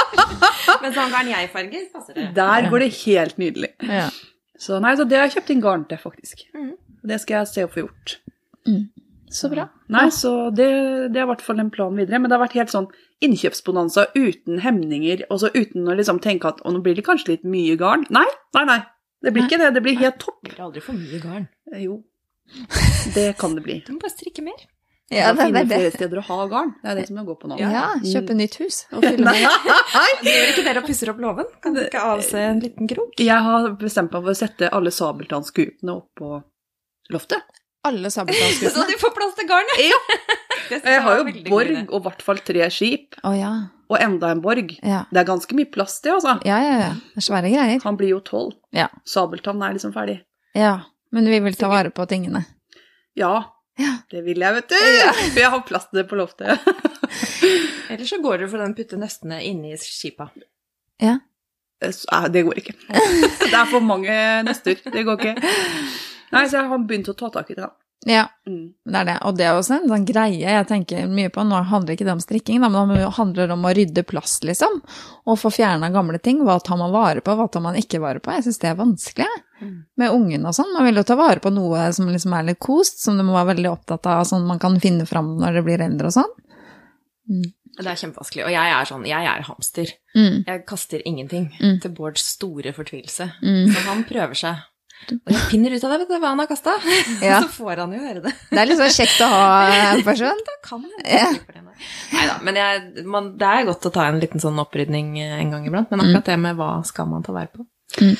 Men 0.82 0.94
sånn 0.96 1.12
garn 1.12 1.30
jeg 1.30 1.50
farger, 1.52 1.86
passer 1.92 2.14
det. 2.18 2.28
Der 2.36 2.68
går 2.70 2.84
det 2.84 2.90
helt 3.04 3.38
nydelig. 3.40 3.72
Ja. 3.86 4.08
Så 4.60 4.80
nei, 4.82 4.94
så 4.98 5.06
det 5.08 5.16
har 5.18 5.28
jeg 5.28 5.38
kjøpt 5.38 5.52
inn 5.54 5.62
garn 5.64 5.84
til, 5.88 5.98
faktisk. 6.02 6.42
Mm. 6.54 6.72
Det 7.10 7.20
skal 7.22 7.40
jeg 7.40 7.50
se 7.54 7.64
å 7.66 7.70
få 7.72 7.84
gjort. 7.86 8.18
Så 9.30 9.48
bra. 9.52 9.68
Nei, 9.94 10.08
så 10.10 10.30
det, 10.50 10.66
det 11.14 11.20
er 11.20 11.26
i 11.26 11.30
hvert 11.30 11.42
fall 11.46 11.60
en 11.62 11.70
plan 11.70 11.94
videre. 11.94 12.18
Men 12.18 12.30
det 12.30 12.34
har 12.34 12.42
vært 12.42 12.56
helt 12.58 12.72
sånn 12.72 12.88
innkjøpsbonanza 13.22 14.08
uten 14.16 14.58
hemninger, 14.64 15.22
og 15.30 15.38
så 15.44 15.50
uten 15.54 15.86
å 15.86 15.94
liksom 15.94 16.18
tenke 16.24 16.50
at 16.50 16.58
å, 16.66 16.72
nå 16.74 16.80
blir 16.82 16.96
det 16.98 17.04
kanskje 17.06 17.36
litt 17.36 17.44
mye 17.46 17.76
garn. 17.78 18.02
Nei, 18.10 18.26
nei, 18.58 18.64
nei. 18.72 18.80
Det 19.22 19.34
blir 19.36 19.44
Nei. 19.44 19.50
ikke 19.52 19.60
det. 19.60 19.70
Det 19.76 19.82
blir 19.84 19.98
helt 20.00 20.18
topp. 20.22 20.40
Det 20.42 20.54
blir 20.56 20.64
aldri 20.66 20.82
for 20.82 20.96
mye 20.98 21.20
garn. 21.22 21.46
Eh, 21.70 21.82
Jo, 21.84 22.00
det 23.14 23.28
kan 23.38 23.54
det 23.54 23.62
bli. 23.66 23.78
Du 23.86 23.92
må 23.94 24.02
bare 24.02 24.14
strikke 24.16 24.42
mer. 24.44 24.58
Ja, 25.10 25.32
det 25.34 25.42
finne 25.42 25.60
er 25.60 25.66
det. 25.66 25.74
flere 25.78 25.90
steder 25.94 26.18
å 26.20 26.24
ha 26.28 26.44
garn. 26.50 26.68
Det 26.82 26.90
er 26.92 26.98
det 27.00 27.06
som 27.08 27.16
jeg 27.18 27.26
går 27.26 27.38
på 27.40 27.48
nå. 27.50 27.56
Ja, 27.58 27.84
kjøpe 28.06 28.34
nytt 28.38 28.56
hus 28.62 28.76
og 28.94 29.02
fylle 29.02 29.24
Nei. 29.26 29.40
med 30.22 30.28
Gjør 30.30 30.50
ikke 30.52 30.64
dere 30.68 30.82
og 30.82 30.86
pusser 30.86 31.10
opp 31.10 31.22
låven? 31.22 31.48
Kan 31.64 31.74
dere 31.74 31.90
ikke 31.90 32.04
avse 32.12 32.42
en 32.46 32.60
liten 32.62 32.90
krok? 32.90 33.16
Jeg 33.18 33.46
har 33.46 33.66
bestemt 33.80 34.14
meg 34.14 34.22
for 34.28 34.34
å 34.34 34.38
sette 34.38 34.70
alle 34.74 34.92
sabeltannskutene 34.94 35.96
opp 35.96 36.08
på 36.20 36.36
loftet. 37.10 37.58
Alle 37.84 38.10
Så 38.12 38.20
sabeltannskutene. 38.20 38.86
du 38.90 38.98
får 39.00 39.12
plass 39.16 39.34
til 39.38 39.48
garnet! 39.48 39.82
Ja. 39.84 40.00
Jeg 40.84 41.02
har 41.02 41.16
jo 41.18 41.24
borg 41.24 41.44
gode. 41.48 41.84
og 41.90 41.96
i 42.00 42.02
hvert 42.06 42.22
fall 42.22 42.38
tre 42.46 42.66
skip, 42.70 43.16
Oh, 43.26 43.32
ja. 43.34 43.50
og 43.90 43.96
enda 44.00 44.28
en 44.30 44.42
borg. 44.44 44.76
ja. 44.86 45.00
Det 45.10 45.18
er 45.22 45.26
ganske 45.26 45.56
mye 45.58 45.66
plass, 45.72 45.96
til, 46.00 46.12
altså. 46.18 46.36
Ja, 46.46 46.58
ja, 46.62 46.74
ja. 46.84 46.90
Det 47.14 47.18
er 47.22 47.26
svære 47.26 47.50
greier. 47.50 47.80
Han 47.82 47.96
blir 47.98 48.12
jo 48.12 48.20
tolv. 48.22 48.52
Ja. 48.76 48.86
Sabeltann 49.08 49.62
er 49.66 49.74
liksom 49.74 49.92
ferdig. 49.96 50.20
Ja. 50.54 50.76
Men 51.10 51.26
vi 51.26 51.40
vil 51.42 51.56
ta 51.58 51.66
vare 51.72 51.90
på 51.90 52.06
tingene. 52.06 52.44
Ja, 53.18 53.32
Ja. 53.80 53.94
det 54.12 54.20
vil 54.26 54.38
jeg, 54.44 54.54
vet 54.54 54.68
du. 54.68 54.76
For 55.32 55.40
jeg 55.40 55.50
har 55.50 55.62
plass 55.66 55.88
til 55.90 56.02
det 56.02 56.06
på 56.10 56.18
loftet. 56.20 56.60
Eller 57.90 58.04
så 58.06 58.18
går 58.22 58.38
dere 58.42 58.48
for 58.52 58.60
den 58.62 58.74
putte 58.76 58.98
nøstene 59.00 59.40
inni 59.46 59.72
skipa. 59.80 60.28
Ja. 61.02 61.16
Eh, 61.82 62.28
Det 62.30 62.42
går 62.46 62.60
ikke. 62.60 62.74
Det 62.92 63.54
er 63.56 63.66
for 63.70 63.80
mange 63.80 64.12
nøster. 64.46 64.76
Det 64.84 65.04
går 65.08 65.18
ikke. 65.18 65.50
Nei, 66.32 66.46
så 66.48 66.60
jeg 66.60 66.68
har 66.70 66.78
begynt 66.78 67.08
å 67.12 67.16
ta 67.18 67.30
tak 67.30 67.50
i 67.50 67.54
det, 67.54 67.62
da. 67.66 67.70
Ja, 68.08 68.22
Mm. 68.48 68.72
det 68.86 68.96
er 68.96 69.04
det. 69.04 69.14
Og 69.28 69.36
det 69.36 69.44
er 69.44 69.52
også 69.58 69.74
en 69.76 69.88
sånn 69.90 70.06
greie 70.08 70.38
jeg 70.40 70.66
tenker 70.66 71.06
mye 71.06 71.28
på. 71.28 71.42
Nå 71.44 71.58
handler 71.68 71.92
ikke 71.92 72.06
det 72.08 72.14
om 72.14 72.22
strikking, 72.24 72.62
da, 72.62 72.70
men 72.72 72.88
det 72.96 73.10
handler 73.12 73.50
om 73.52 73.62
å 73.68 73.74
rydde 73.76 74.06
plass, 74.08 74.38
liksom. 74.42 74.80
Og 75.26 75.36
få 75.38 75.50
fjerna 75.52 75.90
gamle 75.92 76.18
ting. 76.18 76.40
Hva 76.46 76.56
tar 76.64 76.78
man 76.80 76.90
vare 76.94 77.20
på, 77.20 77.34
hva 77.36 77.44
tar 77.52 77.60
man 77.60 77.76
ikke 77.76 78.00
vare 78.00 78.18
på? 78.24 78.32
Jeg 78.32 78.44
syns 78.46 78.58
det 78.62 78.70
er 78.70 78.78
vanskelig. 78.80 79.28
Mm. 79.60 79.84
Med 79.98 80.10
ungen 80.16 80.46
og 80.46 80.54
sånn. 80.56 80.72
Man 80.72 80.86
vil 80.88 80.96
jo 80.96 81.02
ta 81.02 81.14
vare 81.20 81.40
på 81.44 81.52
noe 81.52 81.92
som 81.92 82.08
liksom 82.08 82.32
er 82.38 82.46
litt 82.48 82.58
kost, 82.58 83.02
som 83.04 83.18
du 83.18 83.22
må 83.22 83.34
være 83.36 83.54
veldig 83.54 83.70
opptatt 83.70 84.06
av, 84.06 84.24
sånn 84.24 84.46
man 84.48 84.58
kan 84.58 84.80
finne 84.80 85.04
fram 85.06 85.36
når 85.38 85.58
det 85.60 85.64
blir 85.68 85.84
eldre 85.84 86.06
og 86.08 86.16
sånn. 86.16 86.32
Det 87.80 87.86
er 87.86 88.00
kjempevanskelig. 88.00 88.44
Og 88.48 88.50
jeg 88.50 88.72
er 88.74 88.88
sånn, 88.88 89.04
jeg 89.06 89.28
er 89.30 89.44
hamster. 89.46 89.92
Mm. 90.16 90.40
Jeg 90.48 90.64
kaster 90.66 91.02
ingenting. 91.06 91.50
Mm. 91.60 91.76
Til 91.84 91.92
Bårds 91.94 92.24
store 92.34 92.72
fortvilelse. 92.76 93.28
Mm. 93.44 93.70
Så 93.72 93.84
han 93.86 94.04
prøver 94.08 94.34
seg. 94.40 94.64
Og 95.10 95.32
jeg 95.32 95.40
finner 95.50 95.72
ut 95.74 95.84
av 95.86 95.90
det, 95.94 95.98
vet 96.02 96.10
du, 96.12 96.16
hva 96.22 96.30
han 96.32 96.42
har 96.42 96.48
kasta. 96.50 96.74
Ja. 97.24 97.40
Så 97.42 97.48
får 97.56 97.82
han 97.82 97.94
jo 97.96 98.00
høre 98.02 98.22
det. 98.26 98.34
Det 98.50 98.60
er 98.62 98.68
litt 98.70 98.78
sånn 98.80 98.94
kjekt 98.94 99.22
å 99.24 99.28
ha 99.32 99.48
en 99.96 100.04
person. 100.06 100.44
Da 100.46 100.56
kan 100.66 100.86
jeg 100.86 101.08
Ja. 101.08 101.26
Nei 102.12 102.24
da, 102.28 102.34
men 102.44 102.58
jeg, 102.60 103.04
man, 103.08 103.32
det 103.40 103.48
er 103.48 103.68
godt 103.70 103.86
å 103.88 103.92
ta 103.94 104.04
en 104.10 104.20
liten 104.20 104.42
sånn 104.42 104.58
opprydning 104.60 105.14
eh, 105.22 105.38
en 105.40 105.54
gang 105.54 105.64
iblant. 105.66 105.88
Men 105.92 106.04
akkurat 106.04 106.28
det 106.28 106.38
med 106.42 106.58
hva 106.60 106.72
skal 106.84 107.08
man 107.08 107.24
ta 107.24 107.32
vare 107.32 107.48
på? 107.54 107.64
Mm. 108.00 108.16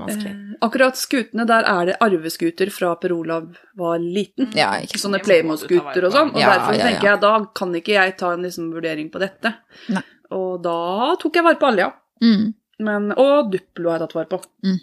Eh, 0.00 0.28
Akkurat 0.64 0.96
skutene, 0.96 1.44
der 1.48 1.64
er 1.68 1.90
det 1.90 1.96
arveskuter 2.04 2.70
fra 2.72 2.94
Per 3.00 3.12
Olav 3.16 3.50
var 3.76 3.98
liten. 4.00 4.50
Ja, 4.56 4.74
ikke. 4.80 5.00
Sånne 5.00 5.20
Det 5.20 5.26
Playmo-skuter 5.28 6.06
og 6.08 6.14
sånn. 6.14 6.30
Og 6.34 6.40
Ja, 6.40 6.54
derfor 6.54 6.76
ja, 6.76 6.86
tenker 6.88 7.10
jeg, 7.10 7.20
da 7.24 7.32
kan 7.56 7.74
ikke 7.76 7.96
jeg 7.96 8.16
ta 8.20 8.32
en 8.36 8.44
liksom 8.46 8.70
vurdering 8.76 9.10
på 9.12 9.20
dette. 9.22 9.54
Nei. 9.92 10.04
Og 10.36 10.60
da 10.64 11.16
tok 11.20 11.40
jeg 11.40 11.44
vare 11.48 11.60
på 11.60 11.68
alle, 11.72 11.88
ja. 11.88 11.90
Mm. 12.22 12.46
Men, 12.86 13.10
og 13.16 13.50
Duplo 13.52 13.90
har 13.90 13.98
jeg 13.98 14.06
tatt 14.08 14.16
vare 14.20 14.30
på. 14.30 14.38
Mm. 14.64 14.78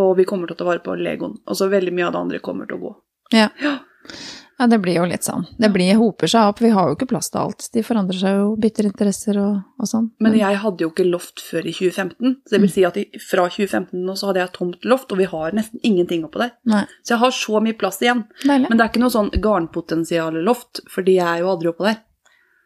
Og 0.00 0.16
vi 0.18 0.24
kommer 0.28 0.48
til 0.50 0.56
å 0.56 0.62
ta 0.62 0.68
vare 0.68 0.82
på 0.84 0.94
Legoen. 0.98 1.36
Og 1.46 1.58
så 1.58 1.68
veldig 1.70 1.92
mye 1.94 2.06
av 2.08 2.16
det 2.16 2.22
andre 2.24 2.38
kommer 2.44 2.66
til 2.70 2.78
å 2.80 2.86
gå. 2.88 2.94
Ja. 3.34 3.48
Ja. 3.62 3.78
Ja, 4.58 4.68
det 4.70 4.78
blir 4.78 4.94
jo 5.00 5.04
litt 5.10 5.26
sånn. 5.26 5.42
Det 5.58 5.66
blir, 5.74 5.96
hoper 5.98 6.30
seg 6.30 6.52
opp. 6.52 6.60
Vi 6.62 6.68
har 6.70 6.86
jo 6.86 6.94
ikke 6.94 7.08
plass 7.10 7.26
til 7.32 7.40
alt. 7.40 7.64
De 7.74 7.82
forandrer 7.82 8.20
seg 8.20 8.36
jo, 8.38 8.52
bytter 8.62 8.86
interesser 8.86 9.38
og, 9.42 9.56
og 9.82 9.88
sånn. 9.90 10.04
Men 10.22 10.36
jeg 10.38 10.60
hadde 10.62 10.84
jo 10.84 10.92
ikke 10.92 11.06
loft 11.08 11.42
før 11.42 11.66
i 11.66 11.72
2015. 11.74 12.36
Så 12.46 12.54
det 12.54 12.60
vil 12.62 12.70
si 12.70 12.84
at 12.86 12.98
fra 13.24 13.48
2015 13.50 14.04
nå 14.06 14.14
så 14.20 14.30
hadde 14.30 14.44
jeg 14.44 14.52
tomt 14.54 14.86
loft, 14.86 15.10
og 15.10 15.18
vi 15.18 15.26
har 15.32 15.56
nesten 15.58 15.82
ingenting 15.82 16.22
oppå 16.28 16.38
der. 16.44 16.52
Nei, 16.70 16.84
Så 17.02 17.16
jeg 17.16 17.22
har 17.24 17.34
så 17.34 17.62
mye 17.66 17.78
plass 17.80 17.98
igjen. 18.04 18.22
deilig. 18.44 18.70
Men 18.70 18.78
det 18.78 18.86
er 18.86 18.92
ikke 18.92 19.02
noe 19.02 19.16
sånn 19.16 19.32
garnpotensial-loft, 19.48 20.84
fordi 20.94 21.18
jeg 21.18 21.26
er 21.26 21.42
jo 21.42 21.50
aldri 21.50 21.72
oppå 21.72 21.88
der. 21.88 21.98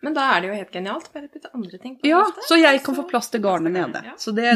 Men 0.05 0.15
da 0.15 0.29
er 0.35 0.43
det 0.45 0.51
jo 0.51 0.59
helt 0.61 0.77
genialt. 0.77 1.09
Bare 1.15 1.33
putte 1.33 1.51
andre 1.55 1.79
ting 1.81 1.97
på 1.97 2.07
Ja, 2.07 2.21
loftet, 2.21 2.45
så 2.53 2.61
jeg 2.61 2.85
kan 2.85 2.95
få 3.01 3.09
plass 3.09 3.33
til 3.33 3.43
garnet 3.43 3.73
nede. 3.75 4.05
Ja. 4.05 4.13
Så 4.21 4.37
det, 4.37 4.53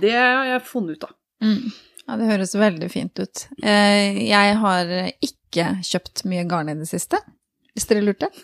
det 0.00 0.14
har 0.14 0.46
jeg 0.54 0.62
funnet 0.70 0.96
ut 0.96 1.10
av. 1.10 1.18
Mm. 1.44 1.66
Ja, 2.06 2.16
det 2.20 2.28
høres 2.30 2.54
veldig 2.54 2.88
fint 2.92 3.18
ut. 3.18 3.46
Eh, 3.62 4.22
jeg 4.28 4.58
har 4.62 4.92
ikke 5.24 5.72
kjøpt 5.82 6.24
mye 6.30 6.44
garn 6.46 6.70
i 6.70 6.76
det 6.78 6.86
siste, 6.86 7.18
hvis 7.74 7.88
dere 7.90 8.04
lurte. 8.06 8.30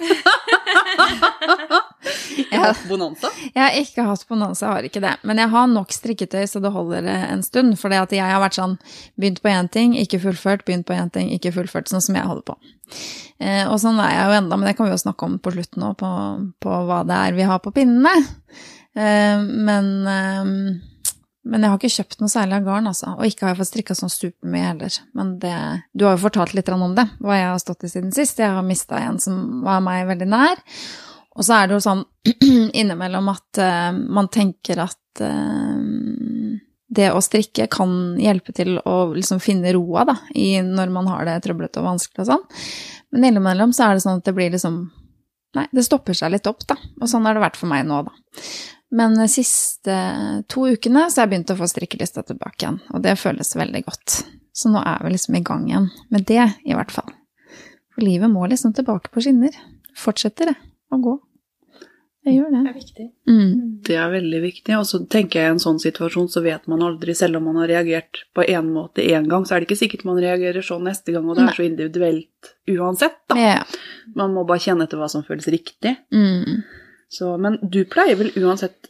Ikke 2.32 2.58
hatt 2.58 2.82
bonanza. 2.88 3.28
Jeg 3.52 3.62
har 3.62 3.76
ikke 3.78 4.04
hatt 4.06 4.24
bonanza, 4.28 4.66
jeg 4.66 4.74
har 4.74 4.86
ikke 4.88 5.02
det. 5.04 5.12
Men 5.28 5.40
jeg 5.40 5.52
har 5.52 5.68
nok 5.70 5.94
strikketøy 5.94 6.44
så 6.48 6.60
det 6.64 6.72
holder 6.74 7.06
eh, 7.08 7.24
en 7.32 7.42
stund. 7.46 7.76
For 7.80 7.92
jeg 7.92 8.20
har 8.20 8.42
vært 8.42 8.58
sånn 8.58 8.76
begynt 9.20 9.42
på 9.44 9.52
én 9.52 9.70
ting, 9.72 9.94
ikke 9.98 10.20
fullført, 10.22 10.64
begynt 10.68 10.86
på 10.88 10.96
én 10.96 11.12
ting, 11.14 11.30
ikke 11.34 11.54
fullført. 11.54 11.90
Sånn 11.92 12.04
som 12.04 12.18
jeg 12.18 12.28
holder 12.28 12.46
på. 12.52 12.56
Eh, 13.42 13.64
og 13.68 13.78
sånn 13.82 14.00
er 14.02 14.14
jeg 14.16 14.28
jo 14.28 14.38
enda, 14.40 14.58
men 14.58 14.68
det 14.68 14.76
kan 14.78 14.88
vi 14.88 14.94
jo 14.94 15.02
snakke 15.04 15.28
om 15.28 15.38
på 15.42 15.54
slutten 15.54 15.84
nå, 15.84 15.92
på, 16.00 16.12
på 16.62 16.78
hva 16.88 17.02
det 17.08 17.18
er 17.18 17.38
vi 17.38 17.48
har 17.48 17.62
på 17.64 17.74
pinnene. 17.74 18.14
Men, 18.92 19.86
eh, 20.12 20.56
men 21.42 21.64
jeg 21.64 21.72
har 21.72 21.78
ikke 21.80 21.96
kjøpt 21.96 22.20
noe 22.22 22.30
særlig 22.30 22.54
av 22.60 22.66
garn, 22.68 22.86
altså. 22.86 23.12
Og 23.16 23.26
ikke 23.26 23.46
har 23.46 23.52
jeg 23.52 23.60
fått 23.62 23.70
strikka 23.72 23.96
sånn 23.98 24.12
supermye 24.12 24.66
heller. 24.68 24.98
Men 25.18 25.32
det 25.42 25.56
Du 25.90 26.04
har 26.06 26.14
jo 26.14 26.24
fortalt 26.28 26.54
litt 26.54 26.70
om 26.70 26.94
det, 26.94 27.08
hva 27.18 27.38
jeg 27.38 27.48
har 27.50 27.62
stått 27.62 27.82
i 27.84 27.90
siden 27.90 28.12
sist. 28.14 28.38
Jeg 28.38 28.54
har 28.54 28.62
mista 28.66 29.00
en 29.02 29.18
som 29.18 29.64
var 29.64 29.82
meg 29.82 30.06
veldig 30.06 30.28
nær. 30.30 30.62
Og 31.34 31.46
så 31.46 31.56
er 31.56 31.68
det 31.68 31.78
jo 31.78 31.82
sånn 31.82 32.04
innimellom 32.80 33.30
at 33.32 33.58
uh, 33.58 33.90
man 33.90 34.30
tenker 34.30 34.84
at 34.84 35.24
uh, 35.24 35.80
det 36.92 37.08
å 37.10 37.22
strikke 37.24 37.66
kan 37.72 38.18
hjelpe 38.20 38.54
til 38.54 38.76
å 38.78 38.96
liksom 39.16 39.40
finne 39.42 39.72
roa 39.74 40.04
da, 40.12 40.16
i 40.36 40.54
når 40.62 40.92
man 40.92 41.08
har 41.10 41.24
det 41.26 41.38
trøblete 41.46 41.80
og 41.80 41.88
vanskelig 41.88 42.26
og 42.26 42.28
sånn. 42.34 42.44
Men 43.16 43.30
innimellom 43.32 43.72
så 43.74 43.88
er 43.88 43.96
det 43.96 44.04
sånn 44.04 44.20
at 44.20 44.28
det 44.28 44.36
blir 44.36 44.52
liksom 44.54 44.84
Nei, 45.52 45.66
det 45.68 45.82
stopper 45.84 46.16
seg 46.16 46.30
litt 46.32 46.46
opp, 46.48 46.62
da. 46.64 46.78
Og 46.96 47.10
sånn 47.12 47.26
har 47.28 47.36
det 47.36 47.42
vært 47.42 47.58
for 47.60 47.68
meg 47.68 47.82
nå, 47.84 47.98
da. 48.06 48.14
Men 48.92 49.14
de 49.16 49.24
siste 49.32 49.94
to 50.52 50.66
ukene 50.68 51.06
så 51.08 51.22
har 51.22 51.26
jeg 51.26 51.32
begynt 51.32 51.52
å 51.54 51.58
få 51.62 51.68
strikkelista 51.70 52.22
tilbake 52.28 52.60
igjen, 52.66 52.78
og 52.92 53.02
det 53.06 53.16
føles 53.20 53.54
veldig 53.56 53.84
godt. 53.88 54.18
Så 54.52 54.68
nå 54.68 54.82
er 54.84 55.00
vi 55.06 55.14
liksom 55.14 55.38
i 55.38 55.44
gang 55.48 55.64
igjen 55.70 55.88
med 56.12 56.26
det, 56.28 56.44
i 56.68 56.76
hvert 56.76 56.92
fall. 56.92 57.08
For 57.94 58.04
livet 58.04 58.28
må 58.32 58.44
liksom 58.52 58.74
tilbake 58.76 59.08
på 59.12 59.22
skinner. 59.24 59.56
Fortsetter 59.96 60.52
det 60.52 60.58
å 60.92 60.98
gå. 61.00 61.14
Det 62.22 62.30
gjør 62.36 62.52
Det 62.52 62.58
det. 62.60 62.68
er 62.70 62.74
viktig. 62.76 63.06
Mm. 63.26 63.54
Det 63.88 63.96
er 63.98 64.10
veldig 64.12 64.40
viktig. 64.44 64.74
Og 64.78 64.84
så 64.86 65.00
tenker 65.10 65.40
jeg 65.40 65.48
i 65.48 65.52
en 65.56 65.62
sånn 65.64 65.80
situasjon 65.82 66.28
så 66.30 66.42
vet 66.44 66.68
man 66.70 66.84
aldri, 66.86 67.16
selv 67.18 67.40
om 67.40 67.48
man 67.48 67.56
har 67.64 67.66
reagert 67.72 68.20
på 68.36 68.44
én 68.46 68.68
måte 68.76 69.02
én 69.02 69.26
gang, 69.28 69.42
så 69.48 69.56
er 69.56 69.60
det 69.64 69.66
ikke 69.70 69.80
sikkert 69.80 70.04
man 70.06 70.20
reagerer 70.22 70.62
sånn 70.62 70.84
neste 70.86 71.10
gang, 71.16 71.26
og 71.26 71.34
det 71.40 71.42
Nei. 71.48 71.50
er 71.50 71.58
så 71.58 71.66
individuelt 71.66 72.52
uansett, 72.76 73.18
da. 73.32 73.40
Ja. 73.40 73.58
Man 74.14 74.36
må 74.36 74.44
bare 74.46 74.62
kjenne 74.62 74.86
etter 74.86 75.00
hva 75.00 75.08
som 75.10 75.24
føles 75.26 75.48
riktig. 75.50 75.96
Mm. 76.14 76.62
Så, 77.12 77.36
men 77.38 77.58
du 77.62 77.84
pleier 77.84 78.16
vel 78.20 78.32
uansett 78.40 78.88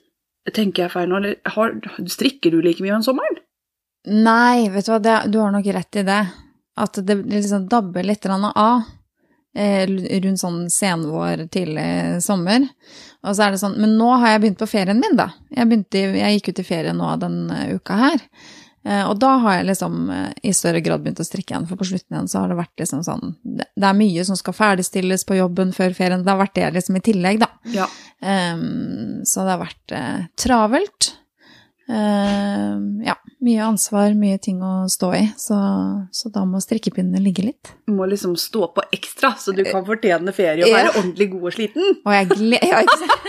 Tenker 0.51 0.89
jeg 0.89 0.91
feil 0.91 1.07
nå, 1.07 1.21
eller 1.21 1.53
har, 1.55 1.77
strikker 2.11 2.51
du 2.51 2.57
like 2.65 2.83
mye 2.83 2.97
om 2.97 3.05
sommeren? 3.07 3.37
Nei, 4.11 4.67
vet 4.75 4.89
du 4.89 4.91
hva, 4.91 4.97
det, 4.99 5.13
du 5.31 5.37
har 5.39 5.53
nok 5.55 5.69
rett 5.71 5.99
i 6.01 6.03
det. 6.03 6.23
At 6.83 6.99
det 7.07 7.15
liksom 7.31 7.69
dabber 7.71 8.03
litt 8.03 8.27
av 8.27 8.83
eh, 9.55 9.87
rundt 9.87 10.43
sånn 10.43 10.65
senvår, 10.71 11.45
tidlig 11.53 12.25
sommer. 12.27 12.67
Og 13.23 13.37
så 13.37 13.47
er 13.47 13.55
det 13.55 13.61
sånn 13.63 13.79
Men 13.79 13.95
nå 14.01 14.09
har 14.17 14.35
jeg 14.35 14.43
begynt 14.43 14.63
på 14.65 14.71
ferien 14.73 14.99
min, 14.99 15.15
da. 15.15 15.29
Jeg, 15.55 15.69
begynte, 15.69 16.03
jeg 16.19 16.41
gikk 16.41 16.51
ut 16.51 16.63
i 16.65 16.67
ferie 16.67 16.97
nå 16.97 17.15
denne 17.23 17.61
uka 17.77 18.01
her. 18.03 18.27
Eh, 18.85 19.05
og 19.07 19.15
da 19.23 19.37
har 19.45 19.61
jeg 19.61 19.69
liksom 19.69 20.11
eh, 20.11 20.31
i 20.43 20.53
større 20.57 20.83
grad 20.83 21.05
begynt 21.05 21.23
å 21.23 21.27
strikke 21.27 21.55
igjen, 21.55 21.69
for 21.71 21.79
på 21.79 21.87
slutten 21.87 22.17
igjen 22.17 22.31
så 22.31 22.43
har 22.43 22.51
det 22.51 22.59
vært 22.59 22.83
liksom 22.83 23.05
sånn 23.07 23.37
Det, 23.47 23.69
er 23.79 23.95
mye 23.95 24.25
som 24.27 24.39
skal 24.39 24.57
ferdigstilles 24.59 25.23
på 25.29 25.39
jobben 25.39 25.71
før 25.77 25.95
ferien. 25.95 26.25
Det 26.25 26.33
har 26.33 26.41
vært 26.43 26.57
det 26.59 26.71
liksom 26.79 26.99
i 26.99 27.05
tillegg, 27.07 27.43
da. 27.45 27.51
Ja. 27.75 27.87
Um, 28.19 29.23
så 29.29 29.47
det 29.47 29.55
har 29.55 29.63
vært 29.63 29.95
uh, 29.95 30.25
travelt. 30.39 31.13
Uh, 31.91 32.79
ja, 33.05 33.17
mye 33.43 33.65
ansvar, 33.67 34.15
mye 34.19 34.39
ting 34.43 34.63
å 34.65 34.87
stå 34.91 35.09
i, 35.19 35.23
så, 35.39 35.59
så 36.15 36.31
da 36.35 36.45
må 36.49 36.61
strikkepinnene 36.63 37.23
ligge 37.23 37.45
litt. 37.47 37.73
Du 37.87 37.95
må 37.97 38.07
liksom 38.11 38.37
stå 38.39 38.69
på 38.77 38.85
ekstra, 38.95 39.33
så 39.39 39.55
du 39.55 39.65
kan 39.67 39.85
fortjene 39.87 40.35
ferie 40.35 40.63
og 40.65 40.71
Ja. 40.71 40.79
være 40.79 40.95
ordentlig 40.95 41.31
god 41.35 41.49
og 41.51 41.57
sliten. 41.59 41.99
Og 42.07 42.15
jeg 42.17 42.31
gleder 42.35 42.71
ja, 42.71 42.83
ikke 42.87 42.99
sant? 43.03 43.22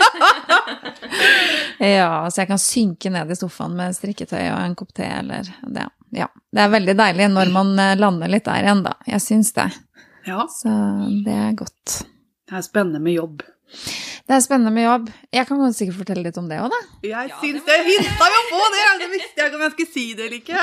Ja, 1.96 2.10
så 2.30 2.42
jeg 2.42 2.48
kan 2.50 2.60
synke 2.62 3.10
ned 3.14 3.30
i 3.30 3.36
sofaen 3.38 3.74
med 3.78 3.94
strikketøy 3.96 4.42
og 4.50 4.58
en 4.62 4.74
kopp 4.78 4.92
te 4.96 5.06
eller 5.06 5.48
det. 5.66 5.86
Ja, 6.14 6.28
det 6.54 6.62
er 6.62 6.70
veldig 6.74 6.94
deilig 6.98 7.26
når 7.32 7.50
man 7.54 7.72
eh, 7.82 7.96
lander 7.98 8.30
litt 8.30 8.44
der 8.46 8.62
igjen, 8.66 8.84
da. 8.86 8.92
Jeg 9.10 9.20
syns 9.24 9.52
det. 9.56 9.68
Ja, 10.28 10.44
Så 10.48 10.70
det 11.26 11.34
er 11.34 11.52
godt. 11.58 11.98
det 12.48 12.56
er 12.60 12.62
spennende 12.64 13.00
med 13.02 13.16
jobb. 13.18 13.42
Det 14.24 14.32
er 14.36 14.40
spennende 14.44 14.70
med 14.72 14.86
jobb. 14.86 15.08
Jeg 15.34 15.46
kan 15.48 15.58
godt 15.60 15.76
sikkert 15.76 15.98
fortelle 15.98 16.22
litt 16.24 16.38
om 16.40 16.46
det 16.48 16.60
òg, 16.62 16.70
da. 16.72 16.78
Jeg 17.04 17.28
Ja, 17.32 17.40
syns 17.42 17.64
det 17.66 17.74
det 17.74 17.88
hinta 17.90 18.28
jo 18.36 18.44
på 18.52 18.60
det! 18.72 18.84
Jeg 19.02 19.10
visste 19.16 19.42
jeg 19.42 19.50
ikke 19.50 19.58
om 19.58 19.64
jeg 19.66 19.74
skulle 19.74 19.92
si 19.96 20.06
det 20.14 20.28
eller 20.28 20.38
ikke. 20.38 20.62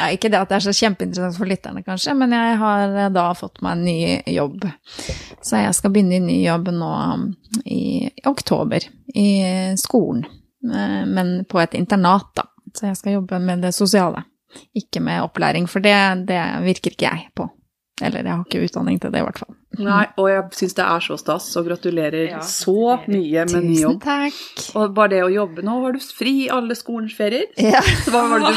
Ja, 0.00 0.08
ikke 0.10 0.30
det 0.32 0.38
at 0.40 0.50
det 0.50 0.56
er 0.58 0.64
så 0.64 0.72
kjempeinteressant 0.74 1.36
for 1.38 1.48
lytterne, 1.48 1.82
kanskje, 1.86 2.14
men 2.18 2.32
jeg 2.34 2.56
har 2.58 2.94
eh, 3.04 3.10
da 3.14 3.26
fått 3.38 3.60
meg 3.62 3.76
en 3.76 3.84
ny 3.86 4.34
jobb. 4.34 4.64
Så 5.44 5.60
jeg 5.60 5.76
skal 5.76 5.92
begynne 5.94 6.16
i 6.18 6.22
ny 6.24 6.38
jobb 6.42 6.70
nå 6.74 6.88
um, 7.14 7.26
i 7.68 8.08
oktober, 8.28 8.86
i 9.14 9.76
skolen. 9.76 10.24
Eh, 10.64 11.06
Men 11.06 11.44
på 11.44 11.60
et 11.60 11.74
internat, 11.74 12.30
da. 12.36 12.42
Så 12.74 12.86
jeg 12.86 12.96
skal 12.96 13.12
jobbe 13.18 13.38
med 13.42 13.62
det 13.62 13.72
sosiale, 13.74 14.22
ikke 14.76 15.00
med 15.02 15.22
opplæring, 15.24 15.66
for 15.68 15.80
det, 15.82 16.26
det 16.28 16.42
virker 16.62 16.90
ikke 16.94 17.08
jeg 17.08 17.30
på. 17.34 17.48
Eller 18.00 18.24
jeg 18.24 18.32
har 18.32 18.44
ikke 18.46 18.62
utdanning 18.66 19.00
til 19.02 19.12
det, 19.12 19.20
i 19.20 19.26
hvert 19.26 19.40
fall. 19.42 19.54
Nei, 19.80 20.02
og 20.18 20.26
jeg 20.26 20.46
syns 20.58 20.74
det 20.76 20.84
er 20.84 21.04
så 21.04 21.16
stas, 21.20 21.46
og 21.60 21.68
gratulerer 21.68 22.24
Ja, 22.32 22.40
så 22.44 22.96
mye 23.06 23.44
med 23.52 23.68
ny 23.68 23.76
Tusen 23.78 24.00
takk. 24.02 24.40
Og 24.76 24.96
bare 24.96 25.12
det 25.14 25.20
å 25.24 25.28
jobbe 25.30 25.62
Nå 25.64 25.76
har 25.84 25.94
du 25.94 26.00
fri 26.02 26.32
i 26.46 26.48
alle 26.52 26.74
skolens 26.78 27.14
ferier. 27.16 27.46
Ja, 27.60 27.82
hva 28.10 28.24
var 28.32 28.42
det 28.44 28.50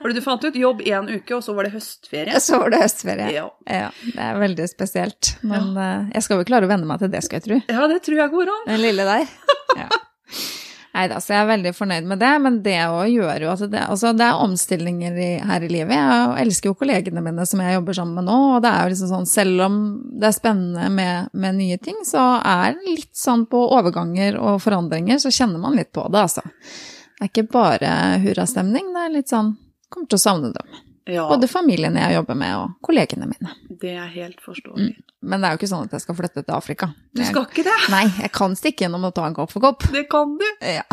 var 0.00 0.10
det 0.10 0.16
du 0.18 0.24
fant 0.24 0.44
ut? 0.44 0.58
Jobb 0.58 0.82
én 0.84 1.08
uke, 1.12 1.36
og 1.36 1.44
så 1.46 1.54
var 1.56 1.68
det 1.68 1.74
høstferie. 1.76 2.40
så 2.42 2.60
var 2.62 2.74
det 2.74 2.82
høstferie. 2.82 3.30
Ja. 3.36 3.46
Ja, 3.68 3.88
det 4.04 4.26
er 4.26 4.42
veldig 4.42 4.68
spesielt. 4.70 5.36
Men 5.46 5.72
ja. 5.78 5.88
jeg 6.16 6.26
skal 6.26 6.42
vel 6.42 6.50
klare 6.50 6.68
å 6.68 6.72
venne 6.72 6.88
meg 6.88 7.00
til 7.04 7.12
det, 7.14 7.22
skal 7.26 7.40
jeg 7.40 7.48
tro. 7.48 7.62
ja, 7.78 7.88
det 7.90 8.02
tror 8.06 8.20
jeg 8.24 8.34
går 8.34 8.52
an. 8.56 8.68
Den 8.74 8.84
lille 8.84 9.08
der. 9.08 9.32
Ja. 9.78 9.88
Nei 10.94 11.08
da, 11.10 11.16
så 11.18 11.32
jeg 11.32 11.42
er 11.42 11.48
veldig 11.48 11.70
fornøyd 11.74 12.04
med 12.06 12.20
det, 12.22 12.30
men 12.44 12.60
det 12.62 12.76
å 12.86 13.00
gjøre 13.10 13.40
jo 13.42 13.50
at 13.50 13.64
det, 13.72 13.80
altså 13.82 14.12
det 14.14 14.28
er 14.28 14.42
omstillinger 14.44 15.16
i, 15.18 15.30
her 15.42 15.64
i 15.66 15.70
livet. 15.72 15.90
Jeg 15.90 16.44
elsker 16.44 16.70
jo 16.70 16.76
kollegene 16.78 17.22
mine 17.24 17.46
som 17.50 17.62
jeg 17.64 17.74
jobber 17.74 17.98
sammen 17.98 18.20
med 18.20 18.28
nå, 18.28 18.36
og 18.54 18.62
det 18.62 18.70
er 18.70 18.84
jo 18.84 18.92
liksom 18.92 19.10
sånn, 19.10 19.26
selv 19.26 19.64
om 19.66 19.80
det 20.14 20.28
er 20.30 20.36
spennende 20.36 20.86
med, 20.94 21.34
med 21.34 21.58
nye 21.58 21.80
ting, 21.82 21.98
så 22.06 22.22
er 22.38 22.76
det 22.76 22.94
litt 23.00 23.10
sånn 23.18 23.42
på 23.50 23.64
overganger 23.74 24.38
og 24.38 24.62
forandringer, 24.62 25.18
så 25.18 25.34
kjenner 25.34 25.58
man 25.66 25.74
litt 25.80 25.90
på 25.90 26.06
det, 26.14 26.22
altså. 26.28 26.46
Det 26.46 27.26
er 27.26 27.32
ikke 27.32 27.48
bare 27.50 27.90
hurrastemning, 28.22 28.94
det 28.94 29.04
er 29.04 29.14
litt 29.18 29.34
sånn 29.34 29.54
Kommer 29.94 30.08
til 30.10 30.18
å 30.18 30.22
savne 30.24 30.48
dem. 30.50 30.78
Ja, 31.06 31.26
Både 31.28 31.48
familiene 31.52 32.00
jeg 32.00 32.14
jobber 32.16 32.36
med, 32.40 32.54
og 32.56 32.70
kollegene 32.86 33.26
mine. 33.28 33.50
det 33.80 33.90
er 33.92 34.06
helt 34.08 34.38
forståelig. 34.40 34.94
Men 35.20 35.40
det 35.42 35.48
er 35.48 35.52
jo 35.56 35.58
ikke 35.60 35.68
sånn 35.74 35.84
at 35.84 35.92
jeg 35.92 36.00
skal 36.00 36.16
flytte 36.16 36.44
til 36.46 36.54
Afrika. 36.56 36.88
Du 37.12 37.20
skal 37.28 37.44
ikke 37.44 37.64
det? 37.66 37.74
Nei, 37.92 38.04
jeg 38.22 38.30
kan 38.32 38.54
stikke 38.56 38.86
gjennom 38.86 39.04
og 39.04 39.12
ta 39.14 39.26
en 39.28 39.34
kopp 39.36 39.52
for 39.52 39.60
kopp. 39.60 39.84
Det 39.92 40.06
kan 40.08 40.32
du. 40.40 40.46
Ja. 40.64 40.84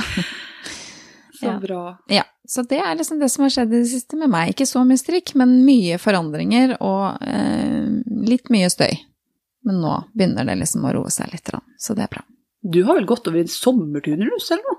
Så 1.40 1.46
Ja. 1.48 1.54
bra. 1.60 1.98
Ja, 2.12 2.24
så 2.48 2.62
det 2.68 2.78
er 2.84 2.96
liksom 2.96 3.20
det 3.20 3.32
som 3.32 3.44
har 3.48 3.50
skjedd 3.50 3.72
i 3.74 3.80
det 3.82 3.88
siste 3.90 4.18
med 4.20 4.30
meg. 4.30 4.52
Ikke 4.54 4.68
så 4.70 4.84
mye 4.86 5.00
strikk, 5.00 5.34
men 5.40 5.64
mye 5.66 5.98
forandringer 5.98 6.76
og 6.82 7.18
eh, 7.26 7.88
litt 8.28 8.52
mye 8.54 8.70
støy. 8.70 8.92
Men 9.66 9.80
nå 9.82 9.96
begynner 10.14 10.46
det 10.46 10.60
liksom 10.60 10.86
å 10.86 10.94
roe 10.94 11.10
seg 11.10 11.32
litt, 11.34 11.50
så 11.80 11.96
det 11.96 12.04
er 12.04 12.12
bra. 12.14 12.22
Du 12.62 12.84
har 12.84 12.96
vel 13.00 13.08
gått 13.10 13.28
over 13.28 13.40
i 13.42 13.48
sommertuner, 13.50 14.30
du, 14.30 14.40
selv 14.44 14.62
nå? 14.68 14.76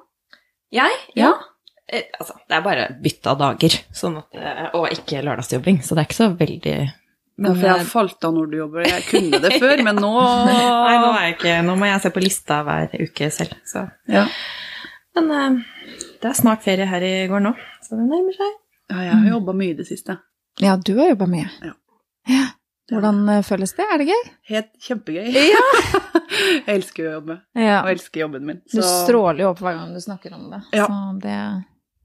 Jeg? 0.73 0.91
Ja. 1.19 1.33
Eh, 1.33 1.49
Altså, 1.93 2.39
det 2.49 2.57
er 2.57 2.65
bare 2.65 2.89
bytte 3.05 3.33
av 3.33 3.39
dager, 3.41 3.75
sånn 3.93 4.19
at, 4.23 4.29
eh, 4.39 4.67
og 4.79 4.87
ikke 4.95 5.21
lørdagsjobbing, 5.27 5.83
så 5.85 5.97
det 5.97 6.03
er 6.03 6.09
ikke 6.09 6.21
så 6.23 6.29
veldig 6.39 6.77
men, 7.43 7.55
for 7.57 7.65
jeg 7.65 7.87
falt 7.89 8.27
av 8.29 8.35
når 8.37 8.49
du 8.53 8.57
jobber. 8.59 8.85
Jeg 8.87 9.05
kunne 9.09 9.41
det 9.43 9.57
før, 9.57 9.81
men 9.87 9.97
nå 10.01 10.11
Nei, 10.49 10.97
nå, 11.01 11.13
er 11.17 11.27
jeg 11.27 11.37
ikke, 11.39 11.55
nå 11.67 11.77
må 11.81 11.89
jeg 11.89 12.03
se 12.05 12.13
på 12.15 12.23
lista 12.23 12.61
hver 12.67 12.93
uke 13.01 13.29
selv, 13.35 13.55
så 13.69 13.87
ja. 14.13 14.27
Men 15.17 15.31
eh, 15.37 15.61
det 16.23 16.31
er 16.31 16.39
snart 16.39 16.65
ferie 16.65 16.89
her 16.89 17.05
i 17.05 17.15
går 17.31 17.45
nå, 17.45 17.55
så 17.85 17.97
det 17.99 18.09
nærmer 18.09 18.37
seg. 18.37 18.59
ja, 18.93 19.05
jeg 19.09 19.19
har 19.19 19.31
jobba 19.35 19.57
mye 19.59 19.75
i 19.75 19.79
det 19.81 19.89
siste. 19.89 20.19
Ja, 20.61 20.77
du 20.77 20.95
har 21.01 21.13
jobba 21.13 21.29
mye. 21.33 21.49
Ja. 21.65 21.75
Ja. 22.29 22.45
Hvordan 22.93 23.25
eh, 23.33 23.43
føles 23.47 23.73
det? 23.77 23.89
Er 23.89 24.01
det 24.01 24.09
gøy? 24.11 24.31
Helt 24.53 24.73
kjempegøy. 24.85 25.29
Ja. 25.33 25.63
jeg 26.67 26.77
elsker 26.77 27.09
å 27.09 27.13
jobbe, 27.19 27.37
ja. 27.57 27.83
og 27.83 27.93
elsker 27.95 28.27
jobben 28.27 28.49
min. 28.49 28.63
Du 28.73 28.81
stråler 28.85 29.47
jo 29.47 29.53
opp 29.53 29.63
hver 29.65 29.79
gang 29.79 29.93
du 29.97 30.01
snakker 30.05 30.37
om 30.37 30.51
det, 30.53 30.63
Ja. 30.77 30.89
så 30.89 31.21
det, 31.23 31.39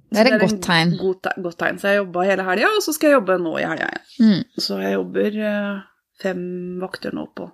det 0.10 0.24
er 0.24 0.30
et 0.32 0.42
godt 0.42 0.62
tegn. 0.64 0.96
God 1.02 1.22
te 1.26 1.32
godt 1.44 1.58
tegn. 1.60 1.78
Så 1.82 1.92
jeg 1.92 2.02
jobba 2.02 2.26
hele 2.30 2.48
helga, 2.48 2.72
og 2.78 2.84
så 2.86 2.94
skal 2.96 3.12
jeg 3.12 3.18
jobbe 3.20 3.38
nå 3.44 3.54
i 3.60 3.68
helga 3.68 3.88
igjen. 3.92 4.10
Mm. 4.24 4.64
Så 4.64 4.80
jeg 4.82 4.94
jobber 4.96 5.40
eh, 5.52 5.80
fem 6.24 6.44
vakter 6.82 7.16
nå 7.16 7.26
på 7.38 7.50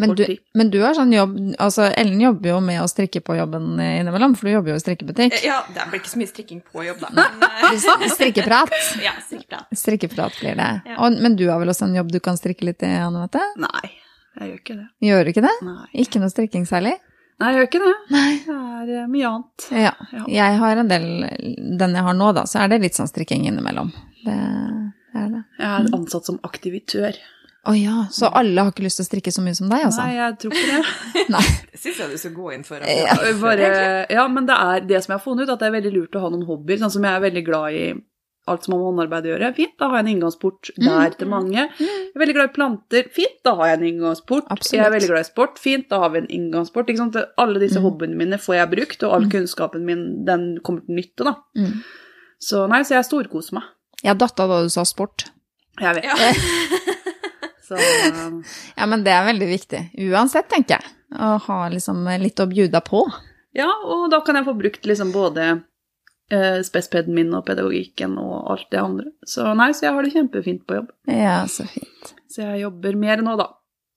Men 0.00 0.12
du, 0.16 0.22
men 0.54 0.70
du 0.70 0.76
har 0.84 0.94
sånn 0.94 1.10
jobb 1.12 1.32
Altså, 1.58 1.88
Ellen 1.98 2.20
jobber 2.22 2.52
jo 2.52 2.58
med 2.62 2.78
å 2.80 2.86
strikke 2.88 3.20
på 3.26 3.34
jobben 3.36 3.72
innimellom, 3.80 4.36
for 4.38 4.48
du 4.48 4.54
jobber 4.54 4.74
jo 4.74 4.76
i 4.78 4.84
strikkebutikk. 4.84 5.34
Ja, 5.44 5.58
det 5.74 5.88
blir 5.90 6.02
ikke 6.02 6.12
så 6.12 6.20
mye 6.20 6.30
strikking 6.30 6.62
på 6.62 6.84
jobb, 6.86 7.02
da. 7.02 7.10
Men, 7.16 7.48
eh, 7.48 8.06
Strikkeprat. 8.14 8.76
ja, 9.06 9.16
strikkeprat. 9.26 9.72
Strikkeprat 9.82 10.38
blir 10.40 10.60
det. 10.60 10.70
Ja. 10.92 11.00
Og, 11.00 11.18
men 11.20 11.36
du 11.40 11.48
har 11.50 11.60
vel 11.62 11.72
også 11.72 11.88
en 11.88 11.96
jobb 11.98 12.12
du 12.12 12.20
kan 12.24 12.38
strikke 12.40 12.68
litt 12.70 12.84
i, 12.86 12.92
Anne 13.00 13.24
Mette? 13.24 13.42
Nei, 13.60 13.94
jeg 14.38 14.52
gjør 14.52 14.60
ikke 14.62 14.78
det. 14.78 14.88
Gjør 15.08 15.24
du 15.24 15.32
ikke 15.34 15.48
det? 15.48 15.56
Nei, 15.66 15.86
Ikke 16.04 16.22
noe 16.22 16.32
strikking 16.32 16.68
særlig? 16.68 16.98
Nei 17.40 17.50
jeg 17.54 17.56
gjør 17.56 17.68
ikke 17.70 17.82
det. 17.82 17.96
Nei. 18.12 18.30
Det 18.44 18.54
er 18.54 18.94
eh, 18.98 19.10
mye 19.10 19.32
annet. 19.32 19.66
Ja. 19.72 19.92
Ja. 20.12 20.22
Jeg 20.28 20.60
har 20.60 20.80
en 20.82 20.90
del 20.90 21.06
Den 21.80 21.96
jeg 21.96 22.06
har 22.06 22.16
nå, 22.16 22.30
da, 22.36 22.46
så 22.48 22.62
er 22.62 22.72
det 22.72 22.82
litt 22.84 22.98
sånn 22.98 23.08
strikking 23.08 23.46
innimellom. 23.48 23.92
Det, 24.24 24.38
det 25.14 25.22
er 25.24 25.28
det. 25.36 25.44
Jeg 25.60 25.68
er 25.70 25.92
ansatt 25.96 26.28
som 26.28 26.40
aktivitør. 26.46 27.16
Å 27.68 27.74
ja, 27.76 28.06
så 28.08 28.30
alle 28.32 28.62
har 28.62 28.72
ikke 28.72 28.86
lyst 28.86 29.00
til 29.00 29.04
å 29.04 29.08
strikke 29.10 29.32
så 29.34 29.42
mye 29.44 29.56
som 29.56 29.68
deg, 29.68 29.82
altså? 29.84 30.04
Nei, 30.06 30.14
jeg 30.16 30.36
tror 30.40 30.54
ikke 30.56 30.76
det. 30.78 31.24
Nei. 31.34 31.42
Det 31.72 31.80
syns 31.82 31.98
jeg 32.00 32.12
du 32.12 32.20
skal 32.22 32.32
gå 32.36 32.52
inn 32.56 32.62
for. 32.64 32.84
Ja. 32.88 33.16
Bare, 33.42 33.72
ja, 34.08 34.24
men 34.32 34.48
det 34.48 34.56
er 34.56 34.86
det 34.88 35.02
som 35.04 35.12
jeg 35.12 35.18
har 35.18 35.24
funnet 35.24 35.44
ut, 35.44 35.52
at 35.52 35.60
det 35.60 35.68
er 35.68 35.74
veldig 35.76 35.92
lurt 35.96 36.16
å 36.16 36.22
ha 36.24 36.30
noen 36.32 36.46
hobbyer. 36.48 36.80
Sånn 36.80 36.94
som 36.96 37.04
jeg 37.04 37.20
er 37.20 37.26
veldig 37.26 37.42
glad 37.44 37.76
i 37.76 37.84
alt 38.50 38.64
som 38.66 38.74
har 38.74 38.80
med 38.82 38.88
håndarbeid 38.90 39.26
å 39.28 39.30
gjøre. 39.32 39.48
Fint, 39.56 39.72
da 39.80 39.88
har 39.88 39.96
jeg 40.00 40.04
en 40.06 40.10
inngangsport 40.14 40.70
der 40.76 41.16
til 41.20 41.30
mange. 41.30 41.64
Jeg 41.78 41.88
er 42.14 42.20
veldig 42.24 42.34
glad 42.36 42.50
i 42.50 42.54
planter. 42.58 43.08
Fint, 43.16 43.36
da 43.46 43.54
har 43.60 43.70
jeg 43.70 43.78
en 43.80 43.86
inngangsport. 43.92 44.46
Absolutt. 44.50 44.76
Jeg 44.78 44.84
er 44.86 44.94
veldig 44.96 45.10
glad 45.12 45.24
i 45.24 45.28
sport. 45.30 45.58
Fint, 45.62 45.88
da 45.92 46.02
har 46.04 46.10
vi 46.14 46.22
en 46.24 46.30
inngangsport. 46.38 46.90
Ikke 46.92 47.02
sant? 47.04 47.16
Alle 47.38 47.62
disse 47.62 47.78
Mm. 47.80 47.86
hobbyene 47.88 48.16
mine 48.20 48.38
får 48.42 48.54
jeg 48.58 48.70
brukt, 48.76 49.02
og 49.08 49.12
all 49.16 49.28
kunnskapen 49.32 49.84
min 49.86 50.04
den 50.26 50.58
kommer 50.66 50.84
til 50.86 50.94
nytte. 51.00 51.24
da. 51.24 51.34
Mm. 51.56 51.82
Så 52.40 52.66
nei, 52.68 52.82
så 52.82 52.94
jeg 52.98 53.04
storkoser 53.08 53.52
meg. 53.60 53.62
Jeg 54.02 54.16
datta 54.18 54.46
da 54.48 54.62
du 54.62 54.68
sa 54.72 54.82
sport. 54.88 55.26
Jeg 55.80 55.94
vet. 55.94 56.04
Ja. 56.04 56.14
Så 57.70 57.76
um, 58.26 58.42
Ja, 58.76 58.86
men 58.90 59.04
det 59.06 59.12
er 59.14 59.26
veldig 59.28 59.46
viktig. 59.46 59.80
Uansett, 60.10 60.48
tenker 60.50 60.80
jeg. 60.80 60.90
Å 61.14 61.36
ha 61.46 61.58
liksom 61.70 62.02
litt 62.22 62.40
å 62.42 62.46
bjuda 62.50 62.80
på. 62.86 63.04
ja, 63.54 63.68
og 63.84 64.08
da 64.10 64.20
kan 64.26 64.34
jeg 64.38 64.46
få 64.46 64.54
brukt 64.58 64.86
liksom 64.86 65.12
både 65.14 65.62
eh, 66.32 66.60
spespeden 66.66 67.14
min 67.16 67.32
og 67.36 67.46
pedagogikken 67.48 68.18
og 68.20 68.50
alt 68.54 68.68
det 68.72 68.82
andre. 68.82 69.12
Så 69.26 69.46
nei, 69.58 69.70
så 69.76 69.88
jeg 69.88 69.96
har 69.96 70.06
det 70.06 70.14
kjempefint 70.14 70.66
på 70.66 70.80
jobb. 70.80 70.92
Ja, 71.10 71.40
så 71.50 71.66
fint. 71.70 72.14
Så 72.30 72.44
jeg 72.44 72.62
jobber 72.64 72.98
mer 72.98 73.24
nå, 73.26 73.36
da. 73.40 73.48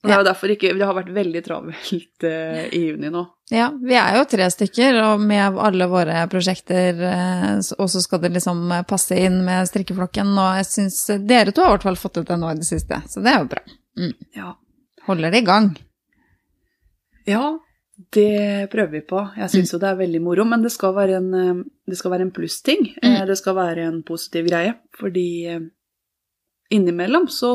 Og 0.04 0.10
det 0.10 0.16
er 0.18 0.20
jo 0.20 0.26
derfor 0.28 0.52
ikke 0.52 0.72
Det 0.76 0.84
har 0.84 0.96
vært 0.98 1.12
veldig 1.16 1.42
travelt 1.46 2.26
eh, 2.28 2.64
i 2.76 2.82
juni 2.90 3.12
nå. 3.14 3.22
Ja, 3.54 3.70
vi 3.80 3.96
er 3.96 4.18
jo 4.18 4.26
tre 4.28 4.50
stykker, 4.52 4.98
og 5.04 5.22
med 5.24 5.60
alle 5.62 5.88
våre 5.92 6.24
prosjekter, 6.32 7.00
eh, 7.08 7.60
og 7.78 7.88
så 7.92 8.02
skal 8.04 8.20
det 8.24 8.34
liksom 8.36 8.66
passe 8.90 9.16
inn 9.20 9.42
med 9.46 9.70
strikkeflokken, 9.70 10.34
og 10.34 10.58
jeg 10.60 10.68
syns 10.72 11.00
dere 11.24 11.54
to 11.54 11.64
har 11.64 11.72
i 11.72 11.78
hvert 11.78 11.88
fall 11.88 12.00
fått 12.02 12.20
ut 12.20 12.28
det 12.28 12.40
nå 12.42 12.52
i 12.52 12.60
det 12.60 12.68
siste, 12.68 13.00
så 13.08 13.24
det 13.24 13.32
er 13.32 13.44
jo 13.44 13.52
bra. 13.54 13.64
Ja. 14.36 14.56
Holder 15.08 15.36
det 15.36 15.44
i 15.44 15.48
gang. 15.48 15.70
ja, 17.30 17.46
det 18.14 18.70
prøver 18.72 18.92
vi 18.92 19.02
på. 19.06 19.20
Jeg 19.38 19.50
syns 19.54 19.74
jo 19.74 19.80
det 19.80 19.90
er 19.92 20.00
veldig 20.00 20.22
moro, 20.26 20.44
men 20.50 20.64
det 20.66 20.72
skal 20.74 20.96
være 20.98 21.20
en, 21.20 21.30
eh, 21.38 21.64
det 21.90 21.98
skal 22.00 22.12
være 22.16 22.26
en 22.28 22.32
plussting. 22.34 22.88
Mm. 23.04 23.20
Det 23.30 23.38
skal 23.38 23.56
være 23.56 23.88
en 23.88 24.00
positiv 24.04 24.48
greie, 24.50 24.74
fordi 24.98 25.26
eh, 25.52 25.60
innimellom 26.74 27.28
så 27.30 27.52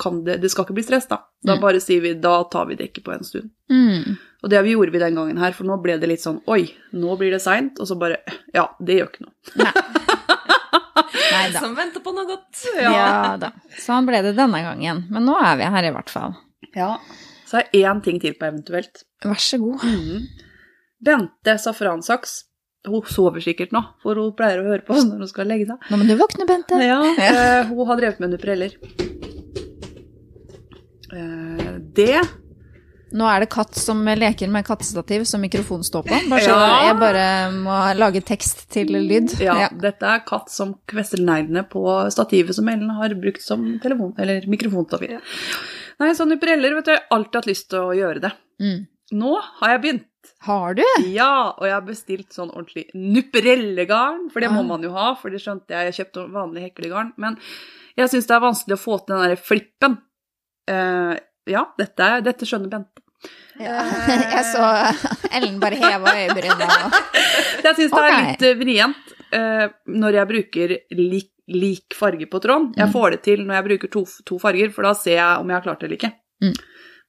kan 0.00 0.22
det 0.24 0.38
Det 0.40 0.50
skal 0.50 0.64
ikke 0.64 0.74
bli 0.78 0.82
stress, 0.86 1.06
da. 1.10 1.18
Da 1.44 1.56
Mm. 1.56 1.60
bare 1.60 1.80
sier 1.80 2.00
vi 2.00 2.14
da 2.14 2.42
tar 2.44 2.66
vi 2.66 2.74
det 2.76 2.88
ikke 2.92 3.04
på 3.04 3.12
en 3.12 3.24
stund. 3.24 3.50
Mm. 3.70 4.16
Og 4.42 4.50
det 4.50 4.62
gjorde 4.66 4.92
vi 4.92 4.98
den 4.98 5.14
gangen 5.14 5.38
her, 5.38 5.52
for 5.52 5.64
nå 5.64 5.76
ble 5.82 5.98
det 6.00 6.08
litt 6.08 6.22
sånn 6.24 6.40
oi, 6.48 6.64
nå 6.94 7.16
blir 7.18 7.30
det 7.30 7.42
seint, 7.42 7.78
og 7.78 7.86
så 7.86 7.98
bare 7.98 8.16
ja, 8.54 8.68
det 8.80 8.96
gjør 8.96 9.10
ikke 9.12 9.26
noe. 9.26 9.34
Nei 11.32 11.50
da. 11.52 11.60
Som 11.60 11.74
venter 11.76 12.00
på 12.00 12.14
noe 12.16 12.24
godt. 12.26 12.64
Ja 12.80 13.36
da. 13.40 13.52
Sånn 13.78 14.06
ble 14.08 14.22
det 14.24 14.34
denne 14.38 14.62
gangen, 14.64 15.04
men 15.10 15.24
nå 15.28 15.36
er 15.38 15.56
vi 15.60 15.68
her 15.76 15.84
i 15.84 15.92
hvert 15.94 16.10
fall. 16.10 16.34
Ja. 16.74 16.96
Så 17.52 17.60
er 17.60 17.82
én 17.84 18.00
ting 18.04 18.16
til 18.22 18.32
på 18.40 18.46
eventuelt. 18.48 19.02
Vær 19.24 19.36
så 19.44 19.58
god. 19.60 19.84
Mhm. 19.84 20.24
Bente 21.04 21.56
Safransaks, 21.58 22.44
hun 22.88 23.02
sover 23.10 23.42
sikkert 23.44 23.72
nå, 23.74 23.80
for 24.02 24.14
hun 24.16 24.32
pleier 24.38 24.62
å 24.62 24.68
høre 24.70 24.84
på 24.86 24.94
oss 24.94 25.04
når 25.04 25.18
hun 25.24 25.28
skal 25.30 25.50
legge 25.50 25.66
seg. 25.68 25.88
Nå 25.90 25.98
må 26.00 26.06
du 26.08 26.14
våkne, 26.16 26.46
Bente. 26.48 26.78
Ja, 26.80 27.00
eh, 27.26 27.66
hun 27.68 27.86
har 27.90 27.98
drevet 28.00 28.22
med 28.22 28.32
nupreller. 28.36 28.76
Eh, 31.12 31.74
det 31.92 32.22
Nå 33.12 33.26
er 33.28 33.42
det 33.44 33.50
katt 33.52 33.76
som 33.76 33.98
leker 34.06 34.48
med 34.48 34.64
kattestativ 34.64 35.26
som 35.28 35.42
mikrofonen 35.44 35.84
står 35.84 36.06
på. 36.06 36.20
Bare 36.30 36.40
så 36.46 36.54
Ja. 36.54 36.68
jeg 36.86 36.96
bare 37.02 37.24
må 37.52 37.74
lage 37.98 38.22
tekst 38.24 38.70
til 38.72 38.86
lyd. 38.88 39.34
Ja, 39.38 39.68
dette 39.68 40.06
er 40.08 40.22
katt 40.24 40.48
som 40.48 40.78
kvesser 40.88 41.20
neglene 41.20 41.66
på 41.68 41.82
stativet 42.14 42.56
som 42.56 42.70
Ellen 42.72 42.88
har 42.88 43.12
brukt 43.12 43.42
som 43.44 43.66
telefon, 43.84 44.14
eller 44.16 44.46
mikrofonstativ. 44.48 45.18
Nei, 46.02 46.12
så 46.18 46.26
briller, 46.26 46.74
vet 46.78 46.88
du, 46.88 46.94
jeg 46.94 47.02
har 47.04 47.16
alltid 47.16 47.38
hatt 47.38 47.50
lyst 47.50 47.68
til 47.70 47.84
å 47.84 47.92
gjøre 47.96 48.22
det. 48.24 48.32
Mm. 48.62 48.80
Nå 49.22 49.36
har 49.60 49.76
jeg 49.76 49.82
begynt. 49.84 50.08
Har 50.46 50.74
du? 50.78 50.82
Ja, 51.10 51.52
og 51.54 51.66
jeg 51.66 51.74
har 51.74 51.84
bestilt 51.86 52.34
sånn 52.34 52.50
ordentlig 52.50 52.88
nuprellegarn, 52.94 54.28
for 54.32 54.42
det 54.42 54.50
må 54.50 54.62
Ah. 54.62 54.68
man 54.74 54.82
jo 54.82 54.90
ha, 54.94 55.12
for 55.18 55.30
det 55.30 55.40
skjønte 55.42 55.70
jeg, 55.70 55.90
jeg 55.90 55.98
kjøpte 56.00 56.26
vanlig 56.32 56.64
heklegarn, 56.66 57.12
men 57.16 57.38
jeg 57.98 58.10
syns 58.10 58.26
det 58.26 58.34
er 58.36 58.44
vanskelig 58.46 58.78
å 58.78 58.82
få 58.82 58.98
til 59.02 59.14
den 59.16 59.28
der 59.30 59.36
flippen. 59.36 59.98
Uh, 60.70 61.14
ja, 61.50 61.64
dette, 61.78 62.08
dette 62.22 62.46
skjønner 62.46 62.70
Bente. 62.70 63.02
Ja. 63.60 63.82
Jeg 64.34 64.44
så 64.48 64.62
Ellen 65.30 65.58
bare 65.62 65.78
heva 65.78 66.14
øyebrynene. 66.18 66.68
Jeg 67.66 67.76
syns 67.78 67.92
det 67.92 68.02
er 68.02 68.16
litt 68.16 68.44
vrient 68.58 69.12
eh, 69.34 69.66
når 69.86 70.16
jeg 70.18 70.30
bruker 70.30 70.74
lik, 70.98 71.31
lik 71.48 71.94
farge 71.94 72.26
på 72.30 72.40
tråden. 72.40 72.72
Jeg 72.76 72.86
Mm. 72.88 72.92
får 72.92 73.10
det 73.10 73.22
til 73.22 73.38
når 73.44 73.54
jeg 73.54 73.64
bruker 73.64 73.90
to, 73.90 74.04
to 74.26 74.38
farger, 74.38 74.70
for 74.72 74.82
da 74.82 74.92
ser 74.94 75.16
jeg 75.16 75.38
om 75.40 75.48
jeg 75.48 75.56
har 75.56 75.62
klart 75.62 75.80
det 75.80 75.86
eller 75.90 75.96
ikke. 75.98 76.12
Mm. 76.42 76.54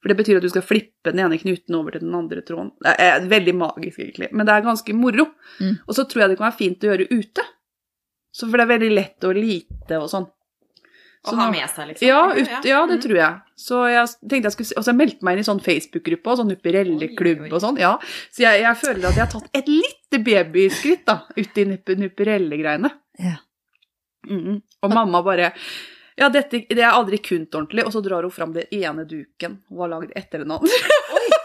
For 0.02 0.10
det 0.10 0.18
betyr 0.18 0.36
at 0.38 0.42
du 0.42 0.50
skal 0.50 0.62
flippe 0.62 1.12
den 1.14 1.20
ene 1.20 1.38
knuten 1.40 1.76
over 1.76 1.92
til 1.92 2.02
den 2.02 2.14
andre 2.16 2.42
tråden. 2.42 2.72
Det 2.84 2.96
er 3.00 3.20
veldig 3.22 3.54
magisk, 3.56 4.00
egentlig, 4.00 4.32
men 4.34 4.46
det 4.46 4.54
er 4.56 4.62
ganske 4.66 4.94
moro. 4.94 5.28
Mm. 5.62 5.78
Og 5.88 5.96
så 5.96 6.04
tror 6.10 6.22
jeg 6.22 6.30
det 6.30 6.38
kan 6.38 6.52
være 6.52 6.58
fint 6.58 6.80
å 6.84 6.90
gjøre 6.92 7.08
ute. 7.12 7.42
Så 8.34 8.50
for 8.50 8.58
det 8.58 8.66
er 8.66 8.80
veldig 8.80 8.92
lett 8.96 9.24
og 9.24 9.36
lite 9.36 10.02
og 10.02 10.10
sånn. 10.10 10.28
Å 11.26 11.36
ha 11.38 11.50
med 11.52 11.70
seg, 11.70 11.88
liksom. 11.88 12.06
Ja, 12.06 12.34
ut, 12.36 12.66
ja, 12.66 12.86
det 12.86 12.98
Mm. 13.00 13.02
tror 13.02 13.16
jeg. 13.16 13.42
Så 13.56 13.76
jeg 13.88 14.08
tenkte 14.28 14.44
jeg 14.44 14.52
skulle 14.52 14.78
Og 14.78 14.84
så 14.84 14.92
jeg 14.92 14.96
meldte 14.98 15.24
meg 15.24 15.34
inn 15.34 15.40
i 15.40 15.44
sånn 15.48 15.62
Facebook-gruppe 15.64 16.28
og 16.28 16.38
sånn 16.38 16.50
Nuperelle-klubb 16.52 17.54
og 17.54 17.62
sånn. 17.62 17.78
Ja. 17.80 17.98
Så 18.30 18.40
jeg, 18.44 18.60
jeg 18.62 18.76
føler 18.76 19.08
at 19.08 19.16
jeg 19.16 19.26
har 19.26 19.32
tatt 19.32 19.50
et 19.54 19.68
lite 19.70 20.20
babyskritt 20.22 21.06
da, 21.06 21.22
ut 21.38 21.58
i 21.58 21.64
nup- 21.64 21.96
Nuperelle-greiene. 21.96 22.92
Ja. 23.20 23.38
Mhm. 24.28 24.62
Og 24.84 24.94
mamma 24.94 25.22
bare 25.26 25.54
ja, 26.16 26.28
dette, 26.30 26.60
det 26.70 26.78
er 26.84 26.92
aldri 26.94 27.18
kunnet 27.26 27.56
ordentlig, 27.58 27.86
og 27.88 27.94
så 27.96 28.02
drar 28.06 28.22
hun 28.22 28.32
fram 28.32 28.52
den 28.54 28.68
ene 28.72 29.02
duken 29.10 29.56
hun 29.70 29.80
har 29.82 29.90
lagd 29.96 30.12
etter 30.16 30.44
den 30.44 30.52
andre. 30.54 30.70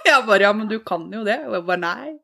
jeg 0.04 0.26
bare, 0.26 0.42
ja, 0.44 0.52
men 0.52 0.68
du 0.68 0.78
kan 0.84 1.06
jo 1.12 1.22
det. 1.24 1.38
Og 1.48 1.54
jeg 1.56 1.64
bare, 1.70 1.80
nei. 1.80 2.18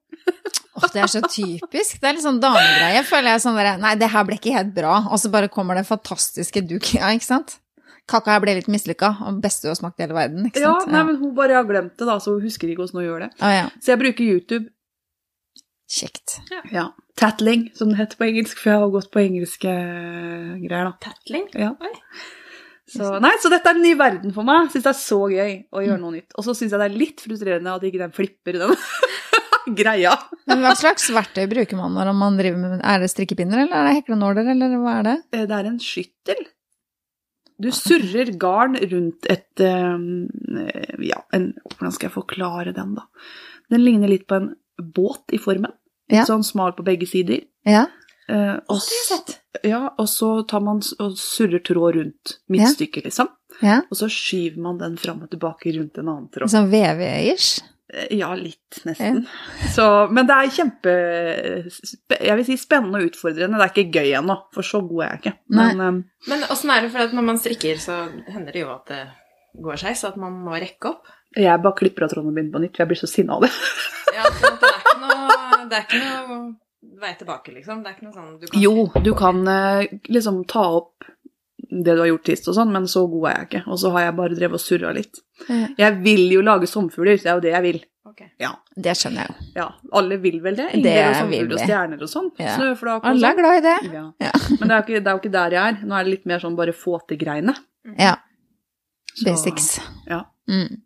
Oh, 0.75 0.85
det 0.93 1.01
er 1.05 1.09
så 1.09 1.23
typisk. 1.25 2.01
Det 2.03 2.09
er 2.11 2.17
litt 2.19 2.25
sånn 2.27 2.41
damegreie. 2.43 3.01
Føler 3.07 3.37
jeg 3.37 3.45
sånn 3.47 3.57
der, 3.57 3.77
Nei, 3.81 3.95
det 3.97 4.11
her 4.13 4.25
ble 4.29 4.37
ikke 4.41 4.53
helt 4.57 4.75
bra. 4.77 4.97
Og 5.09 5.21
så 5.23 5.31
bare 5.33 5.49
kommer 5.53 5.79
det 5.79 5.87
fantastiske 5.89 6.65
dukinga, 6.69 7.13
ikke 7.17 7.29
sant? 7.31 7.57
Kaka 8.11 8.35
her 8.35 8.43
ble 8.45 8.59
litt 8.59 8.69
mislykka, 8.69 9.15
og 9.25 9.39
beste 9.41 9.65
du 9.65 9.71
har 9.71 9.79
smakt 9.79 9.97
i 9.97 10.05
hele 10.05 10.13
verden, 10.19 10.51
ikke 10.51 10.61
Ja, 10.61 10.75
sant? 10.83 10.91
nei, 10.93 11.01
men 11.09 11.17
hun 11.23 11.31
bare 11.39 11.57
har 11.57 11.65
glemt 11.65 11.95
det, 11.97 12.05
da, 12.05 12.19
så 12.21 12.35
hun 12.37 12.45
husker 12.45 12.69
ikke 12.69 12.83
hvordan 12.85 13.01
hun 13.01 13.07
gjør 13.07 13.23
det. 13.25 13.31
Oh, 13.41 13.53
ja. 13.55 13.63
Så 13.81 13.95
jeg 13.95 14.03
bruker 14.03 14.29
YouTube. 14.35 14.67
Kjekt. 15.91 16.39
Ja. 16.73 16.89
Tattling, 17.21 17.69
som 17.77 17.91
det 17.93 17.99
heter 18.01 18.19
på 18.19 18.27
engelsk, 18.27 18.59
for 18.59 18.73
jeg 18.73 18.81
har 18.83 18.93
gått 18.95 19.11
på 19.15 19.21
engelske 19.23 19.75
greier, 20.65 20.89
da. 20.89 20.95
Tattling. 21.05 21.45
Ja. 21.55 21.75
Oi. 21.81 21.93
Så, 22.95 23.15
nei, 23.23 23.31
så 23.41 23.49
dette 23.53 23.71
er 23.71 23.79
en 23.79 23.85
ny 23.85 23.95
verden 23.97 24.33
for 24.37 24.45
meg. 24.47 24.69
Syns 24.73 24.85
det 24.85 24.91
er 24.93 24.99
så 25.01 25.19
gøy 25.33 25.53
å 25.73 25.83
gjøre 25.85 26.01
noe 26.03 26.15
nytt. 26.19 26.35
Og 26.37 26.45
så 26.47 26.53
syns 26.57 26.75
jeg 26.75 26.81
det 26.83 26.89
er 26.91 26.97
litt 27.01 27.23
frustrerende 27.25 27.77
at 27.77 27.87
ikke 27.89 28.01
den 28.03 28.13
flipper 28.17 28.59
den 28.61 28.75
greia. 29.81 30.13
Men 30.51 30.61
hva 30.65 30.75
slags 30.79 31.07
verktøy 31.15 31.47
bruker 31.53 31.79
man 31.81 31.95
når 31.97 32.11
man 32.19 32.37
driver 32.41 32.61
med 32.61 32.83
Er 32.85 33.01
det 33.01 33.09
strikkepinner, 33.13 33.63
eller 33.65 33.79
er 33.79 33.89
det 33.89 33.97
heklenåler, 34.01 34.51
eller 34.53 34.77
hva 34.83 34.99
er 35.01 35.09
det? 35.09 35.17
Eh, 35.33 35.47
Det 35.49 35.57
er 35.61 35.71
en 35.71 35.81
skyttel. 35.81 36.45
Du 37.65 37.71
surrer 37.73 38.33
garn 38.43 38.75
rundt 38.91 39.29
et 39.31 39.63
eh, 39.63 40.05
Ja, 41.09 41.23
en, 41.37 41.53
hvordan 41.71 41.95
skal 41.95 42.09
jeg 42.11 42.17
forklare 42.19 42.75
den, 42.77 42.97
da? 42.99 43.07
Den 43.73 43.85
ligner 43.87 44.11
litt 44.13 44.27
på 44.29 44.37
en 44.43 44.51
båt 44.79 45.33
i 45.33 45.39
formen. 45.43 45.73
Ja. 46.13 46.27
sånn 46.29 46.43
smal 46.45 46.75
på 46.77 46.85
begge 46.85 47.07
sider. 47.09 47.47
Ja. 47.65 47.87
Eh, 48.29 48.57
og, 48.69 48.81
ja, 49.65 49.87
og 50.01 50.09
så 50.09 50.43
tar 50.49 50.61
man 50.65 50.83
og 51.01 51.15
surrer 51.21 51.63
tråd 51.65 51.97
rundt 51.97 52.35
midtstykket, 52.53 53.07
liksom. 53.09 53.29
ja. 53.65 53.83
Og 53.91 53.97
så 53.97 54.09
skyver 54.13 54.61
man 54.65 54.79
den 54.81 54.99
fram 55.01 55.23
og 55.25 55.31
tilbake 55.33 55.73
rundt 55.79 55.97
en 56.01 56.09
annen 56.11 56.29
tråd. 56.33 56.53
Sånn 56.53 56.69
VV-ish? 56.73 57.63
Eh, 57.93 58.13
Ja, 58.17 58.31
litt, 58.35 58.81
nesten. 58.89 59.27
Så, 59.77 59.85
men 60.11 60.27
det 60.27 60.35
er 60.35 60.49
kjempe 60.57 60.93
Jeg 62.17 62.37
vil 62.41 62.47
si 62.49 62.57
spennende 62.59 62.99
og 63.01 63.11
utfordrende. 63.11 63.61
Det 63.61 63.67
er 63.67 63.73
ikke 63.75 64.01
gøy 64.01 64.15
ennå, 64.19 64.39
for 64.57 64.67
så 64.67 64.81
god 64.85 65.05
er 65.05 65.11
jeg 65.13 65.21
ikke. 65.21 65.35
Men 65.61 65.81
um, 65.85 66.01
Men 66.29 66.47
åssen 66.51 66.73
er 66.75 66.85
det, 66.85 66.91
for 66.95 67.05
at 67.05 67.13
når 67.17 67.29
man 67.29 67.39
strikker, 67.41 67.79
så 67.81 68.01
hender 68.33 68.57
det 68.57 68.65
jo 68.65 68.73
at 68.73 68.89
det 68.91 69.03
går 69.65 69.79
seg, 69.85 69.97
så 70.01 70.11
at 70.11 70.17
man 70.21 70.33
må 70.45 70.57
rekke 70.59 70.91
opp. 70.91 71.13
jeg 71.37 71.63
bare 71.63 71.77
klipper 71.79 72.07
av 72.09 72.11
tråden 72.15 72.35
min 72.35 72.51
på 72.51 72.59
nytt, 72.65 72.75
for 72.75 72.83
jeg 72.85 72.93
blir 72.93 73.03
så 73.05 73.11
sinna 73.11 73.37
av 73.37 73.45
det. 73.47 73.53
Ja, 74.15 74.25
det 75.75 75.81
er 75.81 75.89
ikke 75.89 76.01
noe, 76.05 76.39
vei 77.03 77.13
tilbake, 77.19 77.53
liksom. 77.59 77.83
Det 77.83 77.91
er 77.91 77.97
ikke 77.99 78.07
noe 78.07 78.15
sånn 78.15 78.33
du 78.41 78.47
kan 78.53 78.63
Jo, 78.63 78.75
du 79.03 79.13
kan 79.19 79.43
eh, 79.51 79.87
liksom 80.15 80.45
ta 80.51 80.65
opp 80.79 81.11
det 81.75 81.95
du 81.97 82.01
har 82.05 82.07
gjort 82.13 82.29
sist 82.31 82.47
og 82.53 82.55
sånn, 82.55 82.71
men 82.71 82.85
så 82.91 83.03
god 83.11 83.25
er 83.31 83.35
jeg 83.41 83.47
ikke. 83.49 83.63
Og 83.73 83.79
så 83.83 83.91
har 83.95 84.05
jeg 84.07 84.15
bare 84.21 84.37
drevet 84.39 84.61
og 84.61 84.63
surra 84.63 84.93
litt. 84.95 85.19
Ja. 85.49 85.67
Jeg 85.81 85.97
vil 86.05 86.29
jo 86.37 86.43
lage 86.47 86.69
sommerfugler, 86.71 87.17
det 87.19 87.27
er 87.33 87.35
jo 87.41 87.43
det 87.49 87.53
jeg 87.57 87.65
vil. 87.67 87.81
Ja. 88.39 88.51
Det 88.79 88.93
skjønner 88.95 89.25
jeg 89.25 89.33
jo. 89.33 89.47
ja. 89.57 89.65
Alle 89.99 90.19
vil 90.23 90.37
vel 90.45 90.55
det? 90.61 90.67
Det 90.85 90.93
Engler 90.93 91.01
og 91.01 91.09
vil 91.09 91.17
sommerfugler 91.19 91.57
og 91.57 91.63
stjerner 91.65 92.05
og 92.07 92.11
sånn. 92.13 92.29
Ja. 92.39 92.53
Snøflak 92.61 93.01
og 93.01 93.09
Alle 93.11 93.27
er 93.27 93.33
sånn. 93.33 93.41
glad 93.41 93.57
i 93.57 93.65
det. 93.65 93.95
Ja. 93.97 94.05
Ja. 94.29 94.33
Men 94.61 94.69
det 94.71 94.77
er, 94.77 94.77
jo 94.77 94.85
ikke, 94.85 95.01
det 95.01 95.11
er 95.11 95.17
jo 95.17 95.23
ikke 95.25 95.33
der 95.35 95.57
jeg 95.57 95.73
er. 95.73 95.81
Nå 95.89 95.97
er 95.99 96.07
det 96.07 96.13
litt 96.15 96.29
mer 96.31 96.45
sånn 96.45 96.59
bare 96.61 96.75
få 96.79 97.01
til 97.09 97.19
greiene. 97.25 97.57
Ja. 97.99 98.13
Så- 99.15 99.27
Basics. 99.27 99.67
Ja. 100.07 100.21
Mm. 100.53 100.77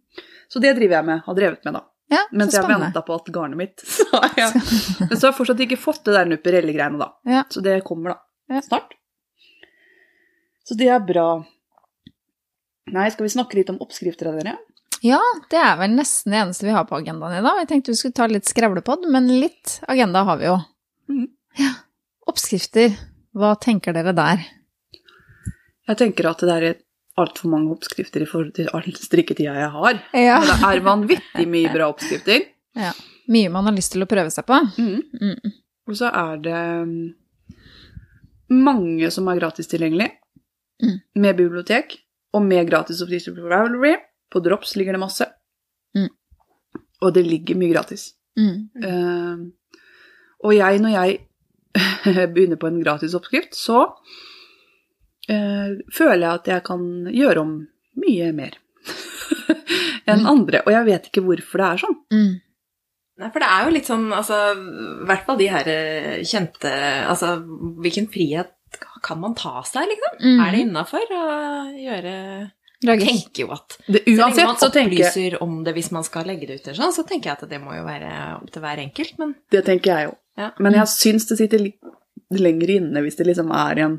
Så 0.49 0.63
det 0.65 0.73
driver 0.79 1.01
jeg 1.03 1.09
med, 1.11 1.21
har 1.27 1.37
drevet 1.43 1.65
med, 1.69 1.77
da. 1.77 1.83
Ja, 2.09 2.23
Mens 2.33 2.55
jeg 2.57 2.65
har 2.65 2.81
venta 2.81 3.03
på 3.05 3.17
at 3.19 3.27
garnet 3.35 3.59
mitt 3.61 3.83
så 3.97 4.23
ja. 4.39 4.49
Men 4.55 5.13
så 5.13 5.27
har 5.27 5.33
jeg 5.33 5.37
fortsatt 5.37 5.61
ikke 5.67 5.77
fått 5.81 6.07
det 6.09 6.15
der 6.17 6.31
nupperelle-greiene, 6.31 7.01
da. 7.01 7.11
Ja. 7.29 7.43
Så 7.53 7.61
det 7.65 7.83
kommer, 7.85 8.17
da. 8.17 8.55
Ja. 8.57 8.63
Snart. 8.65 8.95
Så 10.65 10.77
det 10.79 10.89
er 10.93 11.05
bra. 11.05 11.29
Nei, 12.93 13.11
skal 13.13 13.27
vi 13.29 13.35
snakke 13.35 13.59
litt 13.59 13.71
om 13.73 13.81
oppskrifter 13.85 14.31
av 14.31 14.41
dere? 14.41 14.57
Ja, 15.05 15.21
det 15.53 15.61
er 15.61 15.77
vel 15.79 15.93
nesten 15.95 16.33
det 16.35 16.41
eneste 16.41 16.67
vi 16.67 16.75
har 16.75 16.89
på 16.89 16.97
agendaen 16.97 17.39
i 17.39 17.45
dag. 17.45 17.61
Jeg 17.61 17.69
tenkte 17.71 17.93
vi 17.93 18.01
skulle 18.01 18.17
ta 18.19 18.27
litt 18.31 18.49
skrevlepod, 18.49 19.05
men 19.13 19.29
litt 19.31 19.79
agenda 19.89 20.25
har 20.27 20.41
vi 20.41 20.49
jo. 20.49 20.57
Mm. 21.13 21.29
Ja. 21.61 21.71
Oppskrifter, 22.29 22.97
hva 23.37 23.53
tenker 23.61 23.95
dere 23.97 24.17
der? 24.17 24.43
Jeg 25.89 26.01
tenker 26.01 26.29
at 26.33 26.43
det 26.45 26.57
er 26.57 26.67
altfor 27.21 27.51
mange 27.53 27.73
oppskrifter 27.75 28.23
i 28.25 28.29
forhold 28.31 28.53
til 28.57 28.69
all 28.75 28.87
strikketida 28.97 29.55
jeg 29.59 29.71
har. 29.75 30.01
Ja. 30.17 30.39
Det 30.47 30.57
er 30.71 30.83
vanvittig 30.87 31.47
mye 31.51 31.73
bra 31.75 31.91
oppskrifter. 31.93 32.47
ja. 32.79 32.93
Mye 33.29 33.51
man 33.53 33.67
har 33.69 33.75
lyst 33.77 33.93
til 33.93 34.01
å 34.01 34.07
prøve 34.09 34.31
seg 34.33 34.47
på. 34.49 34.57
Mm. 34.81 35.03
Mm. 35.21 35.51
Og 35.91 35.97
så 35.99 36.09
er 36.09 36.39
det 36.41 36.61
mm, 36.89 37.11
mange 38.65 39.11
som 39.13 39.29
er 39.29 39.41
gratis 39.41 39.69
tilgjengelig, 39.71 40.11
Mm. 40.81 41.01
med 41.19 41.37
bibliotek, 41.37 41.97
og 42.33 42.43
med 42.47 42.69
gratis 42.71 43.01
oppskrifter 43.03 43.35
på 43.35 43.49
Ravelry. 43.51 43.97
På 44.31 44.39
Drops 44.45 44.77
ligger 44.77 44.95
det 44.95 45.01
masse. 45.03 45.27
Mm. 45.97 46.09
Og 47.03 47.15
det 47.17 47.25
ligger 47.27 47.57
mye 47.59 47.73
gratis. 47.73 48.13
Eh, 48.39 49.37
og 50.45 50.55
jeg, 50.55 50.79
når 50.85 50.95
jeg 50.95 51.19
begynner 52.35 52.57
på 52.63 52.69
en 52.71 52.81
gratis 52.85 53.15
oppskrift, 53.19 53.57
så 53.59 53.89
føler 55.29 56.25
jeg 56.25 56.33
at 56.33 56.51
jeg 56.55 56.65
kan 56.67 56.83
gjøre 57.13 57.45
om 57.45 57.55
mye 57.99 58.29
mer 58.33 58.59
enn 60.11 60.29
andre. 60.29 60.63
Og 60.65 60.73
jeg 60.73 60.87
vet 60.89 61.09
ikke 61.11 61.25
hvorfor 61.27 61.63
det 61.63 61.69
er 61.69 61.83
sånn. 61.85 61.99
Mm. 62.15 62.37
Nei, 63.19 63.31
for 63.35 63.43
det 63.43 63.49
er 63.51 63.65
jo 63.67 63.75
litt 63.75 63.89
sånn, 63.89 64.07
altså, 64.15 64.37
i 64.55 65.07
hvert 65.09 65.25
fall 65.27 65.39
de 65.41 65.49
her 65.51 65.69
eh, 65.73 66.21
kjente 66.29 66.71
Altså, 67.11 67.33
hvilken 67.83 68.07
frihet 68.13 68.55
kan 69.03 69.19
man 69.19 69.35
ta 69.39 69.63
seg, 69.67 69.89
liksom? 69.91 70.21
Mm. 70.23 70.43
Er 70.45 70.55
det 70.55 70.61
innafor 70.63 71.15
å 71.17 71.25
gjøre 71.75 72.15
Jeg 72.87 73.03
tenker 73.03 73.43
jo 73.43 73.51
at 73.57 73.79
Det, 73.89 74.05
uansett 74.13 74.47
man 74.47 74.55
opplyser 74.55 75.35
tenker 75.35 75.39
om 75.43 75.57
det 75.67 75.75
hvis 75.75 75.91
man 75.97 76.07
skal 76.07 76.31
legge 76.31 76.47
det 76.47 76.61
ut, 76.61 76.71
sånn, 76.79 76.95
så 76.95 77.03
tenker 77.09 77.33
jeg 77.33 77.41
at 77.41 77.51
det 77.51 77.61
må 77.63 77.75
jo 77.75 77.87
være 77.89 78.13
opp 78.37 78.53
til 78.55 78.63
hver 78.63 78.85
enkelt, 78.85 79.17
men 79.19 79.35
Det 79.51 79.65
tenker 79.67 79.95
jeg 79.95 80.11
jo. 80.11 80.17
Ja. 80.39 80.53
Men 80.63 80.79
jeg 80.79 80.93
syns 80.93 81.27
det 81.27 81.41
sitter 81.41 81.65
litt 81.65 82.39
lenger 82.39 82.71
inne 82.77 83.03
hvis 83.03 83.19
det 83.19 83.27
liksom 83.27 83.51
er 83.57 83.83
en 83.83 83.99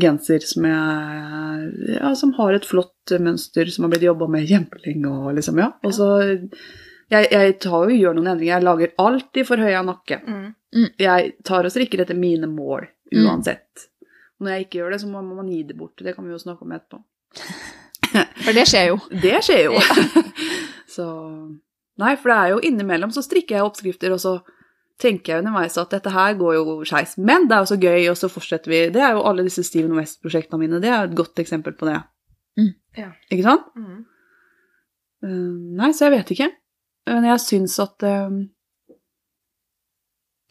genser 0.00 0.42
som, 0.48 0.64
jeg, 0.66 1.98
ja, 2.00 2.14
som 2.18 2.32
har 2.38 2.56
et 2.56 2.66
flott 2.66 3.12
mønster 3.20 3.68
som 3.70 3.84
har 3.84 3.92
blitt 3.92 4.06
jobba 4.06 4.26
med 4.32 4.48
kjempelenge, 4.48 5.10
og 5.10 5.34
liksom, 5.36 5.58
ja. 5.60 5.70
Og 5.84 5.92
så 5.94 6.08
jeg, 7.12 7.28
jeg 7.30 7.58
tar 7.62 7.90
jo 7.90 7.94
gjør 7.98 8.16
noen 8.16 8.30
endringer. 8.32 8.56
Jeg 8.56 8.64
lager 8.64 8.94
alltid 8.98 9.46
for 9.46 9.60
høya 9.60 9.82
nakke. 9.86 10.20
Jeg 10.98 11.34
tar 11.46 11.68
og 11.68 11.74
strikker 11.74 12.02
etter 12.06 12.18
mine 12.18 12.48
mål 12.50 12.88
Mm. 13.14 13.26
uansett. 13.28 13.82
Når 14.40 14.50
jeg 14.50 14.64
ikke 14.64 14.78
gjør 14.80 14.90
det, 14.94 15.00
så 15.02 15.06
må 15.06 15.20
må 15.22 15.36
man 15.36 15.46
gi 15.52 15.60
det 15.62 15.76
bort. 15.78 16.00
Det 16.02 16.14
kan 16.16 16.24
vi 16.24 16.32
jo 16.32 16.38
snakke 16.40 16.64
om 16.64 16.72
etterpå. 16.74 16.98
For 18.46 18.56
det 18.56 18.64
skjer 18.66 18.88
jo. 18.88 18.96
Det 19.22 19.36
skjer 19.44 19.60
jo. 19.68 19.76
så 20.96 21.06
Nei, 22.00 22.16
for 22.18 22.32
det 22.32 22.36
er 22.40 22.48
jo 22.56 22.62
innimellom 22.66 23.12
så 23.14 23.22
strikker 23.22 23.54
jeg 23.54 23.66
oppskrifter, 23.68 24.10
og 24.16 24.18
så 24.18 24.32
tenker 25.00 25.34
jeg 25.34 25.42
underveis 25.42 25.76
at 25.80 25.92
dette 25.94 26.12
her 26.14 26.36
går 26.38 26.56
jo 26.56 26.78
skeis. 26.86 27.16
Men 27.18 27.48
det 27.50 27.56
er 27.56 27.64
jo 27.64 27.70
så 27.72 27.78
gøy, 27.80 28.08
og 28.12 28.18
så 28.18 28.30
fortsetter 28.30 28.70
vi. 28.70 28.80
Det 28.94 29.02
er 29.02 29.14
jo 29.16 29.24
alle 29.26 29.44
disse 29.46 29.64
Steven 29.66 29.94
West-prosjektene 29.98 30.60
mine. 30.60 30.80
Det 30.82 30.90
er 30.90 31.08
et 31.08 31.16
godt 31.18 31.40
eksempel 31.42 31.74
på 31.78 31.88
det. 31.90 32.00
Mm. 32.60 32.74
Ja. 33.00 33.10
Ikke 33.34 33.46
sant? 33.46 33.70
Uh, 35.24 35.54
nei, 35.80 35.90
så 35.96 36.06
jeg 36.06 36.18
vet 36.18 36.34
ikke. 36.36 36.50
Men 37.10 37.26
jeg 37.28 37.42
syns 37.42 37.78
at 37.82 38.06
uh, 38.06 38.42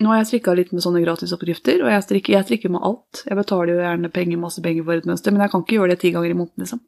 Nå 0.03 0.09
har 0.11 0.19
jeg 0.19 0.33
strikka 0.33 0.55
litt 0.57 0.73
med 0.75 0.83
sånne 0.83 0.99
gratisoppskrifter, 0.99 1.79
og 1.85 1.87
jeg 1.93 2.03
strikker, 2.03 2.33
jeg 2.35 2.43
strikker 2.43 2.71
med 2.73 2.83
alt. 2.83 3.21
Jeg 3.23 3.37
betaler 3.39 3.69
jo 3.71 3.77
gjerne 3.79 4.09
penger, 4.11 4.39
masse 4.41 4.59
penger 4.65 4.83
for 4.83 4.99
et 4.99 5.05
mønster, 5.07 5.31
men 5.31 5.45
jeg 5.45 5.53
kan 5.53 5.63
ikke 5.63 5.77
gjøre 5.77 5.93
det 5.93 5.99
ti 6.01 6.11
ganger 6.11 6.33
i 6.33 6.35
måneden, 6.35 6.65
liksom. 6.65 6.81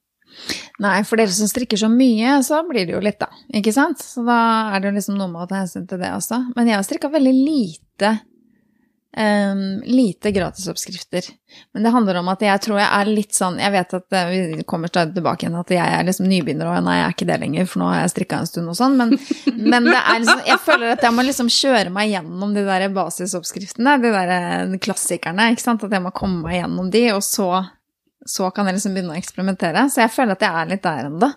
Nei, 0.83 0.97
for 1.07 1.19
dere 1.19 1.31
som 1.31 1.49
strikker 1.49 1.79
så 1.79 1.89
mye, 1.91 2.37
så 2.43 2.61
blir 2.67 2.87
det 2.87 2.95
jo 2.97 3.03
litt, 3.03 3.19
da. 3.21 3.29
Ikke 3.55 3.73
sant? 3.75 4.01
Så 4.03 4.25
da 4.27 4.37
er 4.75 4.81
det 4.81 4.91
jo 4.91 4.97
liksom 4.97 5.19
noe 5.19 5.31
med 5.31 5.45
å 5.45 5.49
ta 5.49 5.61
hensyn 5.61 5.87
til 5.89 6.01
det 6.01 6.11
også. 6.15 6.41
Men 6.57 6.71
jeg 6.71 6.79
har 6.79 6.87
strikka 6.87 7.13
veldig 7.13 7.35
lite 7.35 8.17
um, 9.17 9.81
lite 9.85 10.31
gratisoppskrifter. 10.31 11.21
Men 11.73 11.83
det 11.83 11.89
handler 11.89 12.15
om 12.15 12.27
at 12.27 12.41
jeg 12.41 12.61
tror 12.61 12.79
jeg 12.81 12.87
er 12.91 13.09
litt 13.09 13.35
sånn 13.35 13.59
Jeg 13.61 13.71
vet 13.71 13.93
at 13.95 14.15
eh, 14.17 14.31
vi 14.31 14.65
kommer 14.67 14.91
stadig 14.91 15.15
tilbake 15.15 15.45
igjen 15.45 15.55
at 15.59 15.71
jeg 15.71 15.93
er 15.99 16.07
liksom 16.07 16.27
nybegynner, 16.29 16.67
og 16.67 16.83
nei, 16.85 16.97
jeg 16.99 17.05
er 17.05 17.15
ikke 17.15 17.29
det 17.29 17.37
lenger, 17.45 17.69
for 17.69 17.81
nå 17.81 17.89
har 17.91 18.01
jeg 18.01 18.13
strikka 18.15 18.41
en 18.41 18.49
stund 18.49 18.71
og 18.73 18.77
sånn, 18.79 18.97
men, 18.99 19.15
men 19.71 19.87
det 19.87 19.95
liksom 19.95 20.43
Jeg 20.49 20.61
føler 20.65 20.95
at 20.95 21.07
jeg 21.07 21.15
må 21.15 21.25
liksom 21.27 21.51
kjøre 21.53 21.95
meg 21.95 22.11
gjennom 22.11 22.57
de 22.57 22.65
der 22.67 22.87
basisoppskriftene, 22.95 23.97
de 24.03 24.13
der 24.17 24.35
eh, 24.35 24.77
klassikerne, 24.83 25.49
ikke 25.55 25.67
sant, 25.67 25.87
at 25.87 25.95
jeg 25.95 26.03
må 26.03 26.13
komme 26.15 26.43
meg 26.49 26.59
gjennom 26.59 26.91
de, 26.91 27.07
og 27.15 27.23
så 27.25 27.49
så 28.25 28.49
kan 28.51 28.67
jeg 28.67 28.77
liksom 28.77 28.95
begynne 28.95 29.15
å 29.15 29.19
eksperimentere. 29.19 29.87
Så 29.93 30.01
jeg 30.01 30.13
føler 30.13 30.35
at 30.35 30.45
jeg 30.45 30.61
er 30.61 30.71
litt 30.71 30.85
der 30.85 31.09
ennå. 31.09 31.31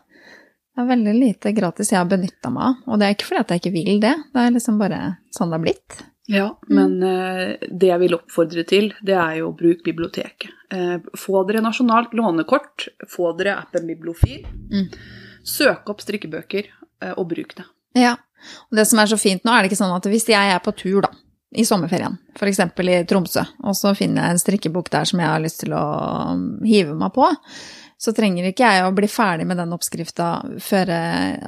Det 0.79 0.85
er 0.85 0.93
veldig 0.93 1.15
lite 1.17 1.53
gratis 1.57 1.91
jeg 1.93 1.99
har 1.99 2.09
benytta 2.09 2.53
meg 2.55 2.69
av. 2.69 2.79
Og 2.87 3.01
det 3.01 3.07
er 3.07 3.17
ikke 3.17 3.27
fordi 3.29 3.43
at 3.43 3.53
jeg 3.53 3.63
ikke 3.63 3.75
vil 3.75 4.01
det, 4.05 4.15
det 4.35 4.45
er 4.45 4.55
liksom 4.55 4.79
bare 4.81 5.01
sånn 5.35 5.51
det 5.51 5.59
har 5.59 5.65
blitt. 5.65 5.99
Ja, 6.29 6.49
men 6.69 6.99
eh, 7.03 7.55
det 7.73 7.89
jeg 7.89 8.01
vil 8.03 8.15
oppfordre 8.19 8.63
til, 8.69 8.91
det 9.01 9.17
er 9.17 9.39
jo 9.41 9.49
å 9.49 9.57
bruke 9.57 9.83
biblioteket. 9.87 10.53
Eh, 10.77 10.99
få 11.17 11.41
dere 11.49 11.63
nasjonalt 11.65 12.13
lånekort, 12.17 12.85
få 13.09 13.33
dere 13.39 13.57
appen 13.63 13.89
Bibliofil. 13.89 14.45
Mm. 14.69 14.91
Søk 15.49 15.89
opp 15.89 16.05
strikkebøker, 16.05 16.69
eh, 17.01 17.15
og 17.15 17.31
bruk 17.33 17.57
det. 17.57 17.65
Ja. 17.97 18.13
Og 18.69 18.77
det 18.77 18.85
som 18.91 19.01
er 19.01 19.09
så 19.09 19.17
fint 19.19 19.43
nå, 19.43 19.55
er 19.55 19.65
det 19.65 19.73
ikke 19.73 19.81
sånn 19.81 19.97
at 19.97 20.09
hvis 20.13 20.29
jeg 20.29 20.53
er 20.53 20.61
på 20.63 20.77
tur, 20.77 21.01
da, 21.09 21.11
i 21.57 21.65
sommerferien, 21.65 22.19
f.eks. 22.37 22.59
i 22.79 23.05
Tromsø, 23.09 23.45
og 23.65 23.75
så 23.77 23.95
finner 23.97 24.23
jeg 24.27 24.31
en 24.37 24.39
strikkebok 24.43 24.91
der 24.93 25.05
som 25.09 25.21
jeg 25.23 25.29
har 25.29 25.41
lyst 25.41 25.61
til 25.65 25.73
å 25.73 25.85
hive 26.67 26.95
meg 26.95 27.13
på, 27.15 27.29
så 27.99 28.13
trenger 28.15 28.47
ikke 28.53 28.63
jeg 28.69 28.85
å 28.87 28.93
bli 28.95 29.09
ferdig 29.11 29.47
med 29.49 29.59
den 29.59 29.73
oppskrifta 29.75 30.27
før 30.63 30.93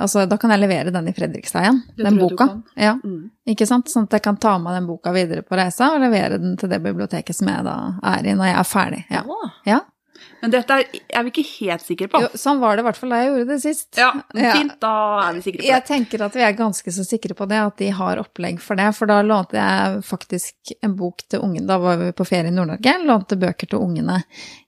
Altså, 0.02 0.24
da 0.26 0.36
kan 0.40 0.50
jeg 0.50 0.58
levere 0.64 0.90
den 0.90 1.06
i 1.06 1.12
Fredrikstad 1.14 1.62
igjen, 1.62 1.82
Det 1.96 2.04
den 2.08 2.18
boka. 2.18 2.48
Ja, 2.74 2.96
Mm. 3.04 3.30
ikke 3.46 3.66
sant? 3.68 3.86
Sånn 3.92 4.08
at 4.08 4.16
jeg 4.18 4.22
kan 4.22 4.36
ta 4.36 4.56
med 4.58 4.74
den 4.74 4.86
boka 4.88 5.12
videre 5.12 5.42
på 5.42 5.54
reisa 5.56 5.92
og 5.94 6.00
levere 6.00 6.38
den 6.40 6.56
til 6.56 6.68
det 6.68 6.80
biblioteket 6.82 7.36
som 7.36 7.46
jeg 7.48 7.64
da 7.64 7.76
er 8.02 8.26
i 8.26 8.34
når 8.34 8.50
jeg 8.50 8.58
er 8.58 8.64
ferdig. 8.64 9.04
Ja. 9.10 9.22
Ja. 9.66 9.80
Men 10.40 10.52
dette 10.54 10.76
er, 10.80 10.84
er 11.12 11.24
vi 11.26 11.30
ikke 11.34 11.44
helt 11.60 11.84
sikre 11.84 12.08
på. 12.12 12.20
Jo, 12.24 12.28
sånn 12.40 12.60
var 12.62 12.76
det 12.78 12.84
i 12.84 12.86
hvert 12.88 12.96
fall 13.00 13.12
da 13.12 13.18
jeg 13.20 13.30
gjorde 13.30 13.46
det 13.50 13.58
sist. 13.62 13.88
Ja, 14.00 14.10
Ja. 14.34 14.52
fint, 14.56 14.76
da 14.80 14.92
er 15.28 15.34
vi 15.36 15.42
sikre 15.44 15.58
på 15.60 15.66
det. 15.66 15.72
Jeg 15.72 15.84
tenker 15.90 16.24
at 16.24 16.38
vi 16.38 16.44
er 16.46 16.56
ganske 16.56 16.94
så 16.96 17.04
sikre 17.04 17.36
på 17.36 17.48
det, 17.50 17.58
at 17.60 17.76
de 17.82 17.90
har 17.90 18.22
opplegg 18.22 18.60
for 18.64 18.80
det. 18.80 18.88
For 18.96 19.06
da 19.10 19.20
lånte 19.26 19.58
jeg 19.60 20.00
faktisk 20.08 20.72
en 20.82 20.96
bok 20.96 21.22
til 21.28 21.44
ungene, 21.44 21.66
da 21.68 21.76
var 21.82 22.00
vi 22.00 22.10
på 22.16 22.26
ferie 22.28 22.48
i 22.48 22.56
Nord-Norge, 22.56 22.96
lånte 23.04 23.36
bøker 23.40 23.68
til 23.68 23.78
ungene 23.84 24.22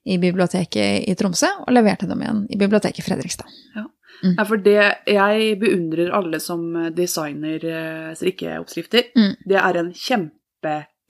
i 0.05 0.19
biblioteket 0.19 1.09
i 1.09 1.15
Tromsø, 1.15 1.49
og 1.67 1.73
leverte 1.73 2.09
dem 2.11 2.21
igjen 2.21 2.45
i 2.51 2.59
biblioteket 2.61 3.01
i 3.01 3.07
Fredrikstad. 3.09 3.49
Ja, 4.23 4.45
for 4.47 4.57
det, 4.63 4.79
jeg 5.11 5.59
beundrer 5.59 6.13
alle 6.15 6.39
som 6.39 6.69
designer 6.95 7.65
eh, 7.65 8.13
strikkeoppskrifter. 8.15 9.09
Mm. 9.19 9.33
Det 9.49 9.57
er 9.59 9.79
en 9.81 9.93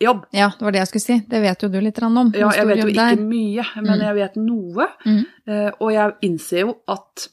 kjempejobb. 0.02 0.24
Ja, 0.34 0.48
det 0.58 0.64
var 0.66 0.72
det 0.72 0.78
jeg 0.82 0.88
skulle 0.88 1.06
si. 1.06 1.18
Det 1.28 1.40
vet 1.42 1.62
jo 1.62 1.68
du 1.68 1.80
litt 1.80 1.98
om. 2.02 2.32
Ja, 2.34 2.50
jeg 2.56 2.66
vet 2.66 2.78
jo 2.82 2.86
ikke 2.90 3.16
der. 3.16 3.16
mye, 3.16 3.64
men 3.76 3.98
Mm. 3.98 4.04
jeg 4.06 4.14
vet 4.14 4.36
noe. 4.36 4.88
Mm. 5.06 5.26
Eh, 5.46 5.70
Og 5.80 5.92
jeg 5.92 6.12
innser 6.22 6.60
jo 6.60 6.76
at 6.88 7.28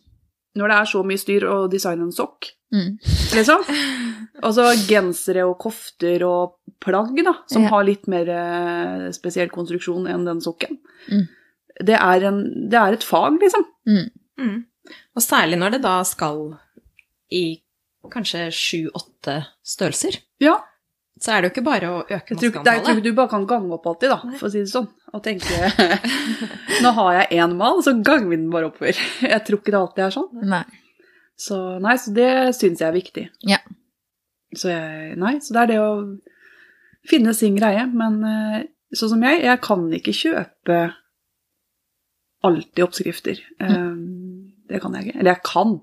når 0.56 0.68
det 0.68 0.78
er 0.78 0.86
så 0.86 1.04
mye 1.06 1.18
styr 1.18 1.42
å 1.44 1.70
designe 1.70 2.02
en 2.04 2.12
sokk, 2.12 2.52
Mm. 2.72 3.00
liksom 3.34 3.64
Altså 4.44 4.72
gensere 4.88 5.44
og 5.50 5.58
kofter 5.60 6.22
og 6.24 6.54
plagg, 6.80 7.18
da, 7.26 7.34
som 7.48 7.64
Ja. 7.64 7.70
har 7.70 7.84
litt 7.84 8.08
mer 8.08 8.30
eh, 8.30 9.12
spesiell 9.12 9.50
konstruksjon 9.50 10.08
enn 10.08 10.24
den 10.24 10.40
sokken. 10.40 10.78
Mm. 11.12 11.28
Det, 11.84 11.96
er 12.00 12.24
en, 12.24 12.70
det 12.70 12.78
er 12.80 12.94
et 12.94 13.04
fag, 13.04 13.38
liksom. 13.42 13.66
Mm. 13.88 14.10
Mm. 14.40 14.66
Og 15.16 15.22
særlig 15.22 15.58
når 15.60 15.72
det 15.72 15.82
da 15.82 16.04
skal 16.04 16.58
i 17.32 17.62
kanskje 18.10 18.48
sju-åtte 18.50 19.46
størrelser, 19.66 20.20
Ja. 20.40 20.62
Så 21.20 21.34
er 21.34 21.42
det 21.42 21.50
jo 21.50 21.54
ikke 21.54 21.66
bare 21.66 21.88
å 21.92 21.98
øke 22.06 22.36
maskeantallet. 22.36 22.70
jeg 22.70 22.84
tror 22.86 23.00
ikke 23.00 23.10
du 23.10 23.18
bare 23.18 23.32
kan 23.34 23.46
gange 23.48 23.76
opp 23.76 23.88
alltid, 23.92 24.14
da, 24.14 24.38
for 24.40 24.48
å 24.48 24.52
si 24.54 24.62
det 24.64 24.72
sånn. 24.72 24.88
Og 25.10 25.24
tenke 25.26 25.72
Nå 26.84 26.94
har 26.96 27.16
jeg 27.18 27.42
én 27.42 27.56
mal, 27.60 27.82
så 27.84 27.96
ganger 27.98 28.30
vi 28.30 28.38
den 28.38 28.52
bare 28.54 28.70
oppover. 28.70 29.02
Jeg 29.34 29.44
tror 29.48 29.60
ikke 29.60 29.74
det 29.74 29.82
alltid 29.82 30.06
er 30.06 30.16
sånn. 30.16 30.44
Nei. 30.54 30.64
Så 31.40 31.58
nei, 31.84 31.96
så 32.00 32.14
det 32.16 32.32
syns 32.58 32.82
jeg 32.82 32.88
er 32.88 32.96
viktig. 32.96 33.24
Ja. 33.48 33.60
Så 34.52 34.74
jeg, 34.74 35.14
nei, 35.22 35.38
så 35.40 35.56
det 35.56 35.62
er 35.62 35.70
det 35.72 35.78
å 35.80 35.92
finne 37.08 37.32
sin 37.38 37.56
greie. 37.56 37.86
Men 37.88 38.18
eh, 38.28 38.58
sånn 38.92 39.14
som 39.14 39.24
jeg, 39.24 39.46
jeg 39.48 39.62
kan 39.64 39.86
ikke 39.96 40.16
kjøpe 40.18 40.80
alltid 42.44 42.84
oppskrifter. 42.84 43.40
Mm. 43.64 44.52
det 44.68 44.82
kan 44.84 44.96
jeg 44.96 45.08
ikke. 45.08 45.20
Eller 45.20 45.32
jeg 45.36 45.46
kan, 45.48 45.78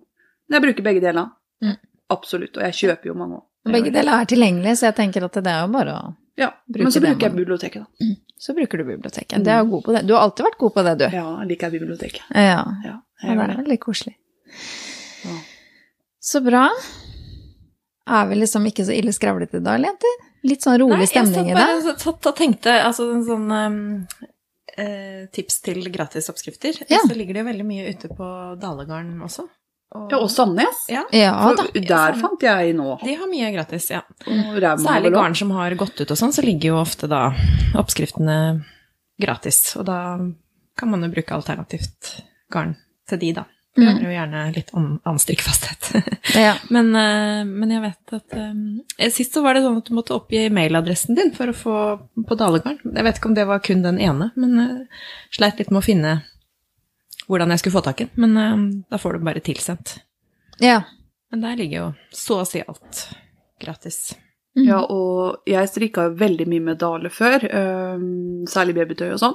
men 0.46 0.59
jeg 0.59 0.66
bruker 0.66 0.88
begge 0.90 1.05
delene. 1.05 1.31
Mm. 1.64 1.81
Absolutt. 2.12 2.61
Og 2.61 2.68
jeg 2.68 2.79
kjøper 2.83 3.11
jo 3.11 3.16
mange 3.18 3.40
òg. 3.40 3.46
Begge 3.72 3.92
deler 3.94 4.20
er 4.20 4.31
tilgjengelig, 4.31 4.76
så 4.79 4.90
jeg 4.90 4.96
tenker 5.00 5.26
at 5.26 5.40
det 5.42 5.52
er 5.52 5.64
jo 5.64 5.72
bare 5.74 5.96
å 5.96 6.05
Ja, 6.37 6.50
Bruker 6.68 6.85
men 6.85 6.92
så 6.92 7.00
bruker 7.00 7.29
jeg 7.29 7.37
biblioteket, 7.37 7.83
da. 7.87 8.12
Så 8.38 8.52
bruker 8.55 8.79
du 8.79 8.85
biblioteket. 8.85 9.44
Det 9.44 9.52
er 9.52 9.64
god 9.64 9.85
på 9.87 9.94
det. 9.96 10.02
Du 10.05 10.12
har 10.14 10.26
alltid 10.26 10.44
vært 10.44 10.59
god 10.61 10.74
på 10.74 10.83
det, 10.85 10.94
du. 11.00 11.05
Ja, 11.09 11.24
jeg 11.40 11.48
liker 11.55 11.72
biblioteket. 11.72 12.22
Ja. 12.31 12.61
Ja, 12.85 12.98
ja 13.22 13.33
det 13.33 13.46
er 13.46 13.62
veldig 13.62 13.79
koselig. 13.81 14.12
Ja. 15.24 15.38
Så 16.20 16.42
bra. 16.44 16.68
Er 18.07 18.26
vi 18.29 18.38
liksom 18.38 18.66
ikke 18.68 18.85
så 18.87 18.94
ille 18.94 19.14
skravlete 19.16 19.59
i 19.59 19.64
dag, 19.64 19.79
eller 19.79 19.94
jenter? 19.94 20.24
Litt 20.46 20.62
sånn 20.62 20.79
rolig 20.83 21.09
stemning 21.11 21.48
i 21.48 21.55
jeg 21.55 21.59
dag? 21.59 21.81
satt 21.81 21.88
bare 21.88 22.05
satt 22.05 22.29
og 22.31 22.37
tenkte 22.38 22.74
altså 22.85 23.09
en 23.16 23.24
sånn 23.26 23.48
um, 23.50 23.79
eh, 24.76 25.24
tips 25.35 25.61
til 25.64 25.81
gratisoppskrifter. 25.92 26.85
Ja. 26.92 27.00
Så 27.02 27.16
ligger 27.16 27.35
det 27.35 27.42
jo 27.42 27.48
veldig 27.48 27.66
mye 27.66 27.88
ute 27.90 28.11
på 28.12 28.29
Dalegarden 28.62 29.16
også. 29.26 29.48
Og, 29.94 30.11
Ja, 30.11 30.18
og 30.18 30.31
Sandnes. 30.31 30.87
Ja, 30.90 31.05
Ja 31.14 31.33
For 31.46 31.57
da. 31.57 31.66
der 31.81 32.16
fant 32.20 32.42
jeg 32.42 32.75
nå. 32.77 32.99
de 33.05 33.14
har 33.14 33.29
mye 33.31 33.53
gratis, 33.55 33.90
ja. 33.90 34.03
Særlig 34.27 35.12
garn 35.14 35.35
som 35.38 35.51
har 35.55 35.70
gått 35.79 36.01
ut 36.01 36.11
og 36.11 36.16
sånn, 36.18 36.33
så 36.35 36.42
ligger 36.44 36.75
jo 36.75 36.81
ofte 36.81 37.09
da 37.09 37.29
oppskriftene 37.79 38.64
gratis. 39.20 39.61
Og 39.79 39.87
da 39.88 40.01
kan 40.77 40.90
man 40.90 41.03
jo 41.07 41.12
bruke 41.14 41.33
alternativt 41.37 42.16
garn 42.53 42.75
til 43.09 43.18
de, 43.22 43.33
da. 43.38 43.44
Det 43.77 43.85
Mm. 43.85 43.96
er 43.99 44.03
jo 44.03 44.09
gjerne 44.16 44.55
litt 44.57 44.70
an- 44.75 45.01
annen 45.05 45.18
strikkfasthet. 45.20 46.03
Ja. 46.35 46.55
men, 46.70 46.94
eh, 46.96 47.44
men 47.44 47.70
jeg 47.70 47.83
vet 47.83 48.12
at 48.16 48.33
um, 48.37 48.81
Sist 49.12 49.35
så 49.35 49.42
var 49.44 49.55
det 49.55 49.62
sånn 49.62 49.77
at 49.79 49.85
du 49.85 49.94
måtte 49.94 50.14
oppgi 50.16 50.49
mailadressen 50.51 51.14
din 51.14 51.31
for 51.37 51.46
å 51.46 51.55
få 51.55 51.75
på 52.27 52.37
Dalegarden. 52.37 52.81
Jeg 52.96 53.05
vet 53.05 53.16
ikke 53.20 53.27
om 53.29 53.35
det 53.35 53.46
var 53.46 53.61
kun 53.61 53.83
den 53.85 53.99
ene, 54.01 54.33
men 54.35 54.57
jeg 54.57 54.88
sleit 55.31 55.59
litt 55.61 55.70
med 55.70 55.83
å 55.83 55.85
finne 55.85 56.14
hvordan 57.28 57.50
jeg 57.54 57.58
skulle 57.62 57.76
få 57.78 57.84
tak 57.84 58.00
i 58.00 58.04
den. 58.08 58.12
Men 58.22 58.36
uh, 58.36 58.82
da 58.90 58.98
får 59.02 59.12
du 59.18 59.24
bare 59.30 59.40
tilsendt. 59.44 59.98
ja. 60.60 60.82
Men 61.32 61.40
der 61.42 61.56
ligger 61.58 61.78
jo 61.80 61.86
så 62.14 62.36
å 62.40 62.46
si 62.46 62.60
alt 62.62 63.00
gratis. 63.60 64.12
Mm. 64.56 64.68
Ja, 64.68 64.76
og 64.94 65.42
jeg 65.50 65.68
strikka 65.68 66.04
veldig 66.14 66.46
mye 66.48 66.62
med 66.68 66.78
Dale 66.78 67.10
før, 67.10 67.42
um, 67.50 68.44
særlig 68.48 68.76
babytøy 68.78 69.08
og 69.10 69.18
sånn. 69.20 69.34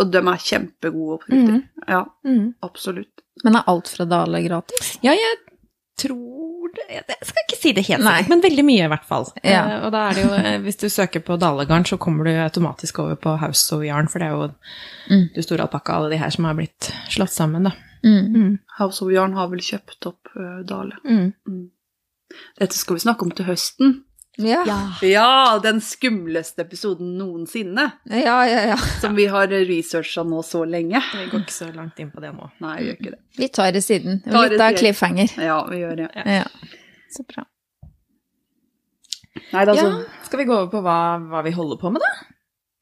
Og 0.00 0.08
de 0.10 0.22
er 0.22 0.40
kjempegode 0.46 1.18
oppskrifter. 1.18 1.58
Mm. 1.60 1.84
Ja, 1.92 2.00
Mm. 2.24 2.54
absolutt. 2.64 3.20
Men 3.44 3.56
er 3.60 3.68
alt 3.68 3.88
fra 3.92 4.06
Dale 4.08 4.40
gratis? 4.48 4.94
Ja, 5.04 5.12
jeg 5.12 5.36
tror 5.98 6.72
det 6.76 6.86
Jeg 6.88 7.26
skal 7.28 7.42
ikke 7.46 7.58
si 7.60 7.72
det 7.76 7.84
helt 7.86 8.02
sikkert, 8.04 8.28
men 8.32 8.40
veldig 8.42 8.64
mye 8.64 8.84
i 8.86 8.88
hvert 8.88 9.04
fall. 9.04 9.26
Ja. 9.44 9.62
Uh, 9.66 9.86
og 9.86 9.92
da 9.92 10.06
er 10.08 10.14
det 10.16 10.22
jo, 10.24 10.32
eh, 10.38 10.58
hvis 10.64 10.78
du 10.80 10.88
søker 10.88 11.20
på 11.20 11.36
Dalegarn, 11.40 11.84
så 11.84 11.98
kommer 12.00 12.24
du 12.24 12.30
automatisk 12.32 12.98
over 13.04 13.14
på 13.20 13.36
House 13.42 13.74
of 13.76 13.84
Yarn, 13.84 14.08
for 14.08 14.18
det 14.18 14.28
er 14.28 14.32
jo 14.32 14.50
Mm. 15.10 15.28
du 15.34 15.42
store 15.42 15.62
alpakka, 15.66 15.92
alle 15.92 16.10
de 16.10 16.16
her 16.18 16.30
som 16.30 16.44
har 16.44 16.54
blitt 16.54 16.92
slått 17.10 17.30
sammen, 17.34 17.64
da. 17.64 17.72
Mm. 18.04 18.32
Mm. 18.34 18.58
House 18.78 19.02
of 19.04 19.10
Yarn 19.12 19.34
har 19.34 19.48
vel 19.48 19.58
kjøpt 19.60 20.06
opp 20.06 20.28
uh, 20.36 20.62
Dale. 20.64 20.96
Mm. 21.04 21.32
Mm. 21.48 21.70
Dette 22.58 22.74
skal 22.78 22.96
vi 22.96 23.00
snakke 23.04 23.22
om 23.22 23.30
til 23.30 23.44
høsten. 23.46 24.04
Ja. 24.40 24.62
Ja, 25.04 25.58
den 25.62 25.80
skumleste 25.84 26.62
episoden 26.64 27.18
noensinne. 27.18 27.90
ja, 28.08 28.38
ja, 28.48 28.60
ja. 28.72 28.76
Som 29.00 29.14
vi 29.14 29.26
har 29.28 29.46
researcha 29.52 30.24
nå 30.24 30.40
så 30.42 30.64
lenge. 30.64 31.02
Vi 31.12 31.26
går 31.30 31.42
ikke 31.44 31.52
så 31.52 31.68
langt 31.74 31.98
inn 32.00 32.10
på 32.10 32.20
det 32.24 32.30
nå. 32.32 32.48
Nei, 32.64 32.78
vi 32.80 32.86
gjør 32.88 32.96
ikke 33.00 33.10
det. 33.12 33.20
Vi 33.36 33.48
tar 33.48 33.72
det 33.76 33.82
siden. 33.84 34.22
Tar 34.24 34.48
det 34.48 34.56
Litt 34.56 34.64
av 34.64 34.78
cliffhanger. 34.80 35.34
Ja, 35.36 35.58
vi 35.68 35.82
gjør 35.82 35.96
det. 36.00 36.08
Ja. 36.24 36.46
Så 37.12 37.26
bra. 37.28 37.44
Nei, 39.52 39.64
da, 39.68 39.74
så... 39.76 39.86
Ja, 39.88 40.26
skal 40.26 40.40
vi 40.42 40.48
gå 40.48 40.56
over 40.56 40.70
på 40.72 40.80
hva, 40.84 40.96
hva 41.28 41.42
vi 41.44 41.52
holder 41.56 41.78
på 41.80 41.92
med, 41.92 42.00
da? 42.04 42.28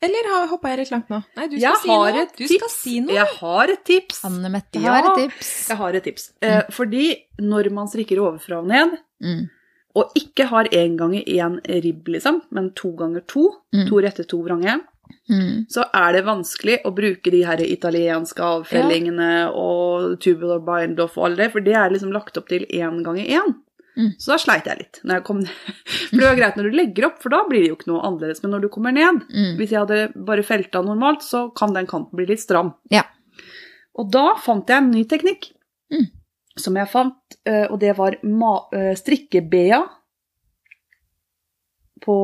Eller 0.07 0.31
hoppa 0.49 0.71
jeg 0.73 0.79
litt 0.85 0.91
langt 0.95 1.11
nå? 1.13 1.19
Nei, 1.37 1.45
du 1.51 1.59
skal 1.59 1.65
Jeg 1.67 1.81
si 1.83 1.91
har 1.91 2.13
noe. 2.15 2.23
et 2.25 2.39
Du 2.39 2.47
skal 2.49 2.71
si 2.73 2.95
noe. 3.05 3.15
Jeg 3.19 3.27
har 3.43 3.73
et 3.75 3.83
tips. 3.85 4.23
Anne 4.25 4.49
Mette 4.55 4.81
Ja. 4.81 4.95
har 4.97 5.11
et 5.11 5.19
tips. 5.27 5.51
Jeg 5.69 5.77
har 5.83 5.99
et 5.99 6.05
tips. 6.07 6.31
Eh, 6.41 6.63
fordi 6.73 7.03
når 7.43 7.69
man 7.77 7.91
strikker 7.91 8.23
ovenfra 8.23 8.63
og 8.63 8.71
ned, 8.71 8.97
Mm. 9.21 9.51
Og 9.97 10.13
ikke 10.17 10.47
har 10.51 10.65
én 10.71 10.97
ganger 10.97 11.25
én 11.27 11.59
ribb, 11.83 12.07
liksom, 12.09 12.43
men 12.51 12.71
to 12.79 12.93
ganger 12.97 13.21
to, 13.27 13.49
Mm. 13.75 13.89
to 13.89 14.01
rette, 14.01 14.27
to 14.29 14.43
vrange, 14.43 14.81
Mm. 15.29 15.67
så 15.69 15.85
er 15.93 16.13
det 16.13 16.25
vanskelig 16.25 16.83
å 16.85 16.95
bruke 16.95 17.31
de 17.31 17.43
her 17.43 17.57
italienske 17.59 18.39
avfellingene 18.41 19.51
og 19.53 20.21
tubular 20.21 20.61
bind-off 20.61 21.17
og 21.19 21.25
alle 21.27 21.37
det, 21.37 21.53
for 21.53 21.61
det 21.61 21.75
er 21.75 21.91
liksom 21.91 22.13
lagt 22.13 22.37
opp 22.39 22.49
til 22.49 22.65
én 22.71 23.03
ganger 23.03 23.27
én. 23.27 23.55
Mm. 23.99 24.15
Så 24.19 24.27
da 24.31 24.37
sleit 24.39 24.65
jeg 24.67 24.79
litt. 24.79 25.01
Når 25.05 25.19
jeg. 25.19 25.25
For 26.11 26.17
det 26.17 26.29
var 26.29 26.37
greit 26.37 26.57
når 26.57 26.71
du 26.71 26.77
legger 26.79 27.07
opp, 27.07 27.21
for 27.21 27.29
da 27.29 27.43
blir 27.49 27.61
det 27.61 27.69
jo 27.69 27.77
ikke 27.77 27.89
noe 27.91 28.03
annerledes. 28.07 28.41
Men 28.43 28.53
når 28.53 28.61
du 28.63 28.69
kommer 28.69 28.93
ned, 28.95 29.27
Mm. 29.29 29.57
hvis 29.59 29.71
jeg 29.75 29.81
hadde 29.83 30.13
bare 30.25 30.43
felta 30.47 30.81
normalt, 30.83 31.23
så 31.27 31.53
kan 31.55 31.75
den 31.75 31.87
kanten 31.87 32.15
bli 32.17 32.27
litt 32.27 32.39
stram. 32.41 32.75
Ja. 32.91 33.03
Og 33.99 34.11
da 34.13 34.37
fant 34.37 34.67
jeg 34.69 34.79
en 34.79 34.91
ny 34.93 35.05
teknikk. 35.05 35.51
Mm. 35.93 36.07
Som 36.61 36.77
jeg 36.77 36.91
fant, 36.91 37.39
eh, 37.49 37.67
og 37.71 37.79
det 37.81 37.95
var 37.99 38.19
eh, 38.21 38.93
strikkebea 38.99 39.81
på 42.01 42.21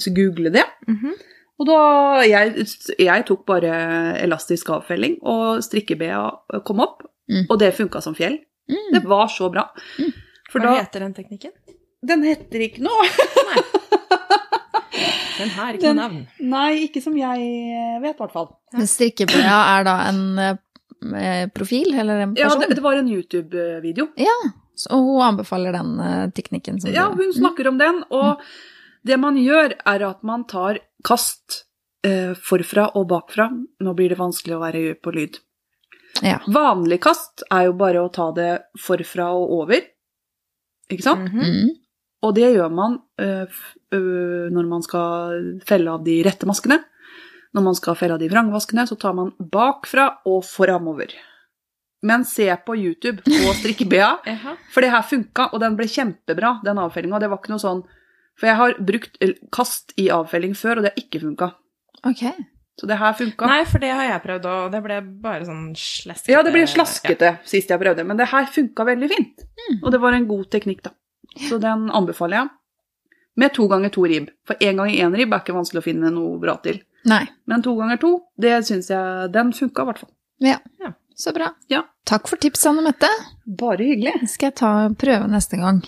Så 0.00 0.14
google 0.16 0.52
det. 0.54 0.64
Mhm. 0.88 1.16
Og 1.58 1.66
da 1.66 1.78
jeg, 2.22 2.68
jeg 3.02 3.24
tok 3.26 3.40
bare 3.48 3.72
elastisk 4.22 4.68
avfelling, 4.70 5.16
og 5.26 5.58
strikkebea 5.66 6.20
kom 6.64 6.84
opp. 6.84 7.02
Mm. 7.28 7.48
Og 7.50 7.58
det 7.58 7.72
funka 7.74 7.98
som 8.00 8.14
fjell. 8.14 8.36
Mm. 8.70 8.92
Det 8.94 9.02
var 9.10 9.26
så 9.26 9.48
bra. 9.50 9.64
Mm. 9.98 10.12
Hva 10.52 10.62
da 10.62 10.76
heter 10.78 11.04
den 11.04 11.16
teknikken? 11.16 11.56
Den 12.08 12.22
heter 12.22 12.62
ikke 12.68 12.86
noe. 12.86 13.08
Den 15.38 15.50
har 15.54 15.76
ikke 15.76 15.92
noe 15.92 15.98
navn. 15.98 16.22
Nei, 16.50 16.70
ikke 16.88 17.02
som 17.02 17.16
jeg 17.18 17.42
vet, 18.02 18.14
i 18.14 18.18
hvert 18.18 18.34
fall. 18.34 18.48
Men 18.74 18.90
strikkebea 18.90 19.58
er 19.76 19.86
da 19.86 19.94
en 20.08 20.22
eh, 21.14 21.48
profil, 21.54 21.94
eller 21.94 22.20
en 22.26 22.34
Ja, 22.38 22.48
det, 22.58 22.74
det 22.74 22.82
var 22.84 22.96
en 22.96 23.08
YouTube-video. 23.08 24.08
Ja, 24.16 24.36
Og 24.94 25.00
hun 25.04 25.22
anbefaler 25.22 25.72
den 25.72 25.98
eh, 26.00 26.30
teknikken 26.30 26.80
som 26.80 26.92
Ja, 26.94 27.08
hun 27.10 27.32
snakker 27.34 27.68
om 27.68 27.78
den, 27.78 28.02
og 28.10 28.40
det 29.06 29.18
man 29.18 29.36
gjør, 29.36 29.74
er 29.86 30.04
at 30.10 30.22
man 30.22 30.44
tar 30.46 30.78
kast 31.04 31.64
eh, 32.04 32.34
forfra 32.34 32.88
og 32.94 33.08
bakfra. 33.08 33.48
Nå 33.80 33.94
blir 33.94 34.08
det 34.12 34.18
vanskelig 34.18 34.56
å 34.56 34.62
være 34.62 34.94
på 35.02 35.14
lyd. 35.14 35.38
Ja. 36.22 36.40
Vanlig 36.50 37.00
kast 37.04 37.44
er 37.50 37.68
jo 37.68 37.76
bare 37.78 38.02
å 38.02 38.10
ta 38.12 38.30
det 38.34 38.52
forfra 38.82 39.30
og 39.38 39.50
over, 39.62 39.80
ikke 40.90 41.02
sant? 41.04 41.30
Mm 41.32 41.40
-hmm. 41.40 41.68
Og 42.22 42.34
det 42.34 42.48
gjør 42.54 42.70
man 42.74 42.98
øh, 43.20 43.46
f- 43.46 43.76
øh, 43.94 44.50
når 44.50 44.66
man 44.68 44.82
skal 44.82 45.60
felle 45.66 45.90
av 45.90 46.02
de 46.04 46.22
rette 46.24 46.46
maskene. 46.46 46.80
Når 47.58 47.64
man 47.66 47.74
skal 47.74 47.96
felle 47.98 48.16
de 48.20 48.28
vrangvaskene, 48.30 48.84
så 48.86 48.94
tar 48.94 49.16
man 49.18 49.32
bakfra 49.42 50.04
og 50.30 50.44
framover. 50.46 51.10
Men 52.06 52.22
se 52.28 52.46
på 52.62 52.76
YouTube 52.78 53.24
på 53.26 53.54
strikkebea, 53.58 54.12
for 54.72 54.84
det 54.84 54.92
her 54.94 55.02
funka, 55.02 55.48
og 55.50 55.58
den 55.64 55.74
ble 55.78 55.88
kjempebra, 55.90 56.60
den 56.62 56.78
avfellinga. 56.78 57.18
Det 57.18 57.30
var 57.32 57.40
ikke 57.42 57.56
noe 57.56 57.64
sånn 57.64 57.80
For 58.38 58.46
jeg 58.46 58.58
har 58.60 58.76
brukt 58.86 59.18
kast 59.50 59.90
i 59.98 60.06
avfelling 60.14 60.54
før, 60.54 60.78
og 60.78 60.86
det 60.86 60.92
har 60.92 61.02
ikke 61.02 61.24
funka. 61.24 61.48
Ok. 62.06 62.22
Så 62.78 62.86
det 62.86 63.00
her 63.00 63.16
funka. 63.18 63.48
Nei, 63.50 63.64
for 63.66 63.82
det 63.82 63.90
har 63.90 64.06
jeg 64.06 64.22
prøvd, 64.22 64.46
og 64.46 64.68
det 64.70 64.82
ble 64.84 65.00
bare 65.24 65.48
sånn 65.48 65.72
slaskete. 65.74 66.30
Ja, 66.36 66.44
det 66.46 66.52
ble 66.54 66.62
slaskete 66.70 67.32
sist 67.42 67.74
jeg 67.74 67.82
prøvde, 67.82 68.04
men 68.06 68.20
det 68.20 68.28
her 68.30 68.46
funka 68.54 68.86
veldig 68.86 69.08
fint. 69.10 69.42
Og 69.80 69.90
det 69.90 69.98
var 70.04 70.14
en 70.14 70.28
god 70.30 70.46
teknikk, 70.54 70.84
da. 70.86 70.94
Så 71.48 71.58
den 71.58 71.88
anbefaler 71.90 72.44
jeg. 72.44 72.52
Med 73.42 73.54
to 73.58 73.66
ganger 73.70 73.90
to 73.94 74.06
ribb. 74.06 74.30
For 74.46 74.62
én 74.62 74.78
gang 74.78 74.94
i 74.94 75.02
én 75.02 75.18
ribb 75.18 75.34
er 75.34 75.42
ikke 75.42 75.58
vanskelig 75.58 75.82
å 75.82 75.88
finne 75.88 76.14
noe 76.14 76.38
bra 76.42 76.54
til. 76.62 76.78
Nei. 77.08 77.24
Men 77.48 77.64
to 77.64 77.74
ganger 77.78 78.00
to, 78.02 78.12
det 78.40 78.54
syns 78.68 78.90
jeg 78.92 79.32
Den 79.34 79.52
funka, 79.56 79.82
i 79.82 79.90
hvert 79.90 80.02
fall. 80.04 80.12
Ja. 80.44 80.58
Ja. 80.82 80.92
Så 81.18 81.32
bra. 81.34 81.50
Ja. 81.72 81.82
Takk 82.06 82.28
for 82.30 82.38
tips, 82.38 82.62
Anne 82.70 82.84
Mette. 82.84 83.08
Bare 83.58 83.82
hyggelig. 83.82 84.14
Det 84.22 84.30
skal 84.30 84.52
jeg 84.52 84.58
ta 84.60 84.70
prøve 84.94 85.26
neste 85.32 85.58
gang. 85.58 85.82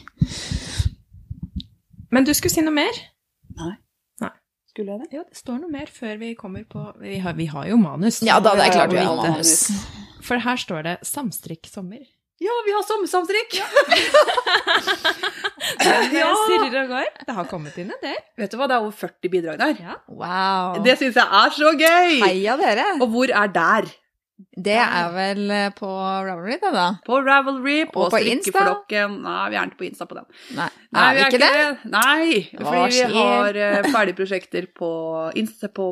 Men 2.10 2.26
du 2.26 2.32
skulle 2.34 2.50
si 2.56 2.64
noe 2.66 2.74
mer? 2.74 2.98
Skulle 4.70 4.94
jeg 4.94 5.02
det? 5.02 5.16
Ja, 5.16 5.22
det 5.26 5.34
står 5.38 5.56
noe 5.64 5.70
mer 5.72 5.88
før 5.90 6.18
vi 6.20 6.28
kommer 6.38 6.62
på 6.70 6.82
Vi 7.02 7.16
har, 7.18 7.34
vi 7.34 7.48
har 7.50 7.66
jo 7.66 7.78
manus. 7.80 8.20
Ja 8.22 8.38
da, 8.42 8.52
det 8.54 8.68
er 8.68 8.76
klart 8.76 8.92
vi 8.94 9.02
har 9.02 9.18
manus. 9.18 9.66
For 10.22 10.38
her 10.38 10.60
står 10.62 10.84
det 10.86 10.96
'samstrikk 11.02 11.66
sommer'. 11.66 12.06
Ja, 12.40 12.54
vi 12.66 12.72
har 12.72 12.84
sommersamtrykk! 12.88 13.58
Ja. 13.60 13.66
Ja. 16.10 16.30
sirrer 16.48 16.82
og 16.82 16.88
går. 16.90 17.08
Det 17.26 17.34
har 17.36 17.46
kommet 17.48 17.76
inn 17.78 17.90
en 17.92 18.00
del. 18.02 18.16
Vet 18.40 18.52
du 18.52 18.56
hva, 18.58 18.66
det 18.70 18.74
er 18.76 18.82
over 18.84 18.94
40 18.96 19.30
bidrag 19.32 19.58
der. 19.60 19.74
Ja. 19.80 19.96
Wow. 20.10 20.80
Det 20.84 20.96
syns 20.98 21.18
jeg 21.20 21.40
er 21.40 21.52
så 21.54 21.72
gøy! 21.78 22.16
Heia 22.24 22.56
dere. 22.60 22.86
Og 23.00 23.10
hvor 23.12 23.30
er 23.30 23.52
der? 23.54 23.88
Det 24.56 24.76
er 24.80 25.10
vel 25.12 25.42
eh, 25.52 25.66
på 25.76 25.88
Ravelry, 25.90 26.56
det 26.62 26.70
da? 26.74 26.86
På 27.06 27.18
Ravelry, 27.22 27.82
på, 27.92 28.06
Og 28.06 28.14
på 28.14 28.20
Insta? 28.24 28.48
strikkeflokken 28.48 29.18
Nei, 29.26 29.40
vi 29.52 29.58
er 29.60 29.68
ikke 29.68 29.80
på 29.82 29.86
Insta 29.90 30.06
på 30.08 30.16
den. 30.16 30.26
Nei, 30.56 30.68
Nei, 30.96 31.02
er 31.04 31.18
vi 31.18 31.24
ikke 31.26 31.42
det? 31.42 31.90
Nei, 31.92 32.38
Hva 32.56 32.64
fordi 32.70 33.02
vi 33.12 33.18
har 33.18 33.58
uh, 33.60 33.90
ferdige 33.92 34.18
prosjekter 34.22 34.68
på 34.80 34.90
Insta 35.40 35.68
på 35.76 35.90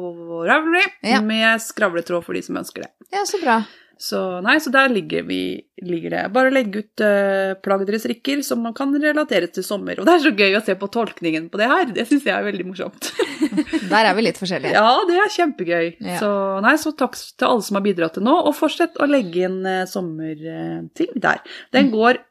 Ravelry 0.49 0.85
Ja. 1.07 1.21
med 1.25 1.61
skravletråd 1.65 2.25
for 2.25 2.39
de 2.41 2.43
som 2.49 2.57
ønsker 2.63 2.87
det. 2.89 2.91
Ja, 3.15 3.27
så 3.29 3.41
bra. 3.45 3.61
Så 3.99 4.19
nei, 4.47 4.55
så 4.63 4.71
der 4.71 4.93
ligger, 4.93 5.25
vi, 5.27 5.59
ligger 5.83 6.13
det. 6.15 6.21
Bare 6.35 6.53
legge 6.55 6.85
ut 6.85 7.03
uh, 7.03 7.57
plagg 7.59 7.83
dere 7.89 7.99
strikker 7.99 8.45
som 8.47 8.61
man 8.63 8.77
kan 8.77 8.93
relatere 8.95 9.49
til 9.51 9.67
sommer. 9.67 9.99
Og 9.99 10.07
det 10.07 10.15
er 10.15 10.23
så 10.23 10.33
gøy 10.39 10.55
å 10.55 10.63
se 10.63 10.77
på 10.79 10.89
tolkningen 10.95 11.49
på 11.51 11.59
det 11.59 11.67
her. 11.71 11.91
Det 11.97 12.05
syns 12.07 12.29
jeg 12.29 12.35
er 12.37 12.47
veldig 12.47 12.67
morsomt. 12.69 13.11
Der 13.93 14.07
er 14.07 14.15
vi 14.15 14.25
litt 14.29 14.39
forskjellige. 14.39 14.77
Ja, 14.77 15.03
det 15.09 15.19
er 15.19 15.35
kjempegøy. 15.35 15.89
Ja. 15.99 16.21
Så, 16.23 16.31
nei, 16.63 16.77
så 16.79 16.93
takk 16.99 17.19
til 17.19 17.49
alle 17.49 17.67
som 17.67 17.81
har 17.81 17.85
bidratt 17.89 18.15
til 18.19 18.27
nå, 18.29 18.37
og 18.47 18.55
fortsett 18.55 19.01
å 19.03 19.11
legge 19.11 19.49
inn 19.49 19.59
uh, 19.67 19.83
sommerting 19.91 21.19
der. 21.19 21.43
Den 21.75 21.91
går 21.95 22.23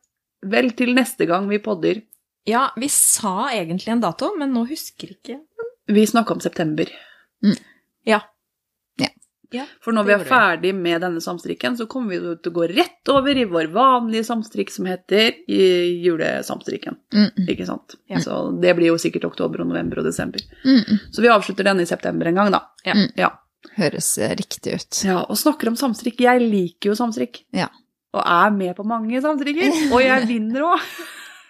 vel 0.48 0.72
til 0.78 0.96
neste 0.96 1.28
gang 1.28 1.52
vi 1.52 1.60
podder. 1.64 2.00
Ja, 2.48 2.70
vi 2.80 2.88
sa 2.94 3.50
egentlig 3.52 3.92
en 3.92 4.06
dato, 4.06 4.32
men 4.40 4.54
nå 4.56 4.64
husker 4.70 5.12
ikke 5.18 5.42
Vi 5.92 6.04
snakka 6.08 6.36
om 6.36 6.44
september. 6.44 6.88
Ja. 8.08 8.22
For 9.82 9.96
når 9.96 10.06
vi 10.08 10.14
er 10.16 10.24
ferdig 10.28 10.72
med 10.76 11.02
denne 11.02 11.22
samstrikken, 11.24 11.78
så 11.80 11.86
kommer 11.88 12.12
vi 12.16 12.36
til 12.44 12.52
å 12.52 12.56
gå 12.58 12.68
rett 12.76 13.12
over 13.14 13.38
i 13.40 13.46
vår 13.48 13.70
vanlige 13.72 14.26
samstrikk 14.28 14.72
som 14.74 14.86
heter 14.90 15.38
julesamstrikken. 15.48 16.98
Mm, 17.14 17.28
mm, 17.38 17.50
Ikke 17.54 17.66
sant? 17.68 17.96
Ja. 18.12 18.20
Så 18.24 18.40
det 18.62 18.76
blir 18.78 18.92
jo 18.92 19.00
sikkert 19.02 19.26
oktober 19.30 19.64
og 19.64 19.72
november 19.72 20.02
og 20.02 20.08
desember. 20.10 20.42
mm. 20.66 21.12
Så 21.12 21.24
vi 21.24 21.32
avslutter 21.32 21.68
denne 21.68 21.84
i 21.86 21.90
september 21.90 22.28
en 22.30 22.36
gang, 22.42 22.52
da. 22.54 22.64
Ja. 22.88 22.96
Mm. 22.98 23.12
Ja. 23.20 23.32
Høres 23.78 24.12
eh, 24.22 24.36
riktig 24.38 24.74
ut. 24.80 25.04
ja. 25.06 25.22
Og 25.28 25.38
snakker 25.38 25.72
om 25.72 25.76
samstrikk. 25.80 26.22
Jeg 26.28 26.44
liker 26.44 26.92
jo 26.92 26.96
samstrikk. 26.98 27.44
Ja. 27.56 27.70
Og 28.16 28.24
er 28.24 28.52
med 28.56 28.76
på 28.78 28.86
mange 28.88 29.20
samstrikker. 29.22 29.74
Og 29.92 30.02
jeg 30.02 30.28
vinner 30.30 30.64
òg. 30.74 30.84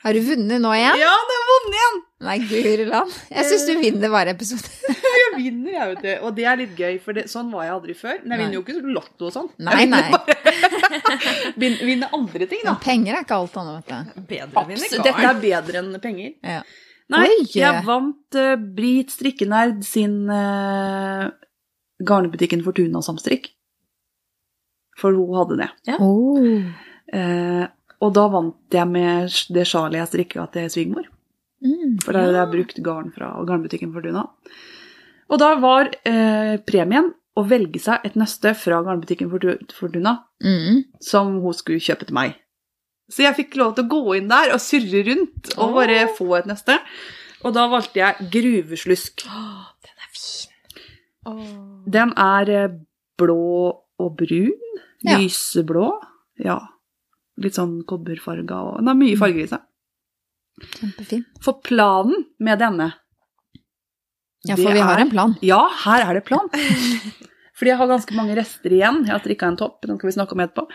Har 0.03 0.13
du 0.13 0.21
vunnet 0.23 0.61
nå 0.61 0.71
igjen? 0.77 0.99
Ja, 1.01 1.13
det 1.27 1.35
har 1.37 1.47
vunnet 1.51 1.75
igjen! 1.77 1.95
Nei, 2.27 2.35
guri 2.49 2.85
land. 2.87 3.11
Jeg 3.29 3.45
syns 3.49 3.65
du 3.67 3.73
vinner 3.81 4.09
hver 4.13 4.29
episode. 4.31 4.69
Vinner, 5.37 5.71
jeg, 5.73 5.89
vet 5.93 6.01
du. 6.03 6.09
Og 6.27 6.35
det 6.37 6.45
er 6.51 6.59
litt 6.61 6.73
gøy, 6.79 6.97
for 7.03 7.17
det, 7.17 7.25
sånn 7.31 7.51
var 7.53 7.65
jeg 7.67 7.73
aldri 7.77 7.95
før. 7.97 8.17
Men 8.23 8.33
jeg 8.33 8.41
vinner 8.43 8.57
jo 8.57 8.63
ikke 8.65 8.93
lotto 8.97 9.29
og 9.29 9.33
sånn. 9.35 9.49
Nei, 9.67 9.85
nei. 9.89 10.03
vinner- 11.61 11.85
Vinner 11.87 12.13
andre 12.17 12.47
ting, 12.49 12.61
da. 12.65 12.73
Men 12.75 12.83
penger 12.83 13.17
er 13.19 13.25
ikke 13.25 13.39
alt 13.39 13.57
annet, 13.61 13.87
vet 13.93 13.93
du. 14.17 14.21
bedre 14.33 14.63
Absolutt. 14.63 15.07
Dette 15.07 15.29
er 15.31 15.41
bedre 15.45 15.81
enn 15.83 15.97
penger. 16.03 16.33
Ja. 16.43 16.61
Nei, 17.13 17.23
Oi. 17.31 17.45
jeg 17.55 17.83
vant 17.87 18.35
uh, 18.35 18.53
Brit 18.77 19.13
Strikkenerd 19.13 19.85
sin 19.87 20.25
uh, 20.27 21.29
garnbutikken 22.03 22.65
Fortuna 22.65 22.99
Samstrikk. 23.05 23.53
For 24.99 25.13
hun 25.15 25.35
hadde 25.37 25.59
det. 25.61 25.69
Oh. 26.03 26.41
Uh, 27.13 27.63
og 28.03 28.11
da 28.17 28.25
vant 28.33 28.75
jeg 28.75 28.89
med 28.91 29.31
det 29.55 29.63
sjalet 29.69 30.01
jeg 30.01 30.09
strikka 30.11 30.49
til 30.53 30.67
svigermor. 30.73 31.07
Mm. 31.63 31.95
For 32.03 32.13
da 32.13 32.25
hadde 32.25 32.37
jeg 32.41 32.51
brukt 32.53 32.81
garn 32.85 33.07
fra 33.15 33.31
garnbutikken 33.47 33.93
Fortuna. 33.95 34.25
Og 35.29 35.39
da 35.41 35.53
var 35.59 35.89
eh, 36.07 36.57
premien 36.67 37.09
å 37.37 37.43
velge 37.45 37.79
seg 37.83 38.05
et 38.07 38.15
nøste 38.17 38.53
fra 38.57 38.79
garnbutikken 38.85 39.29
Fortuna 39.75 40.15
Mm. 40.43 40.83
som 41.01 41.39
hun 41.41 41.53
skulle 41.53 41.81
kjøpe 41.81 42.05
til 42.05 42.13
meg. 42.13 42.35
Så 43.09 43.23
jeg 43.23 43.35
fikk 43.37 43.55
lov 43.57 43.75
til 43.75 43.85
å 43.85 43.89
gå 43.89 44.15
inn 44.17 44.27
der 44.29 44.51
og 44.53 44.59
surre 44.61 45.01
rundt 45.07 45.53
og 45.57 45.73
bare 45.77 46.07
få 46.17 46.27
et 46.37 46.45
nøste. 46.49 46.75
Og 47.45 47.53
da 47.55 47.67
valgte 47.71 48.01
jeg 48.01 48.29
gruveslusk. 48.33 49.23
Den 49.25 50.01
er 50.03 50.11
fin. 50.13 50.51
Den 51.97 52.13
er 52.17 52.49
eh, 52.49 52.75
blå 53.17 53.39
og 53.99 54.17
brun. 54.17 54.51
Ja. 55.05 55.17
Lyseblå. 55.17 55.89
Ja. 56.43 56.59
Litt 57.41 57.57
sånn 57.57 57.79
kobberfarga 57.85 58.57
og 58.71 58.77
Den 58.81 58.87
har 58.91 58.97
mye 58.97 59.17
farger 59.17 59.43
i 59.43 59.49
seg. 59.51 59.61
Kjempefin. 60.77 61.25
For 61.45 61.59
planen 61.61 62.25
med 62.41 62.59
denne 62.61 62.91
Ja, 64.49 64.55
for 64.59 64.73
vi 64.73 64.79
har 64.83 64.97
er- 64.97 65.05
en 65.05 65.11
plan. 65.11 65.35
Ja, 65.45 65.61
her 65.85 66.05
er 66.09 66.13
det 66.19 66.25
plan. 66.27 66.47
Fordi 67.57 67.71
jeg 67.71 67.77
har 67.79 67.87
ganske 67.89 68.13
mange 68.15 68.35
rester 68.37 68.69
igjen. 68.69 68.99
Jeg 69.07 69.13
har 69.15 69.21
strikka 69.23 69.47
en 69.49 69.57
topp, 69.57 69.79
den 69.81 69.97
skal 69.97 70.11
vi 70.11 70.13
snakke 70.13 70.35
om 70.37 70.43
etterpå. 70.43 70.67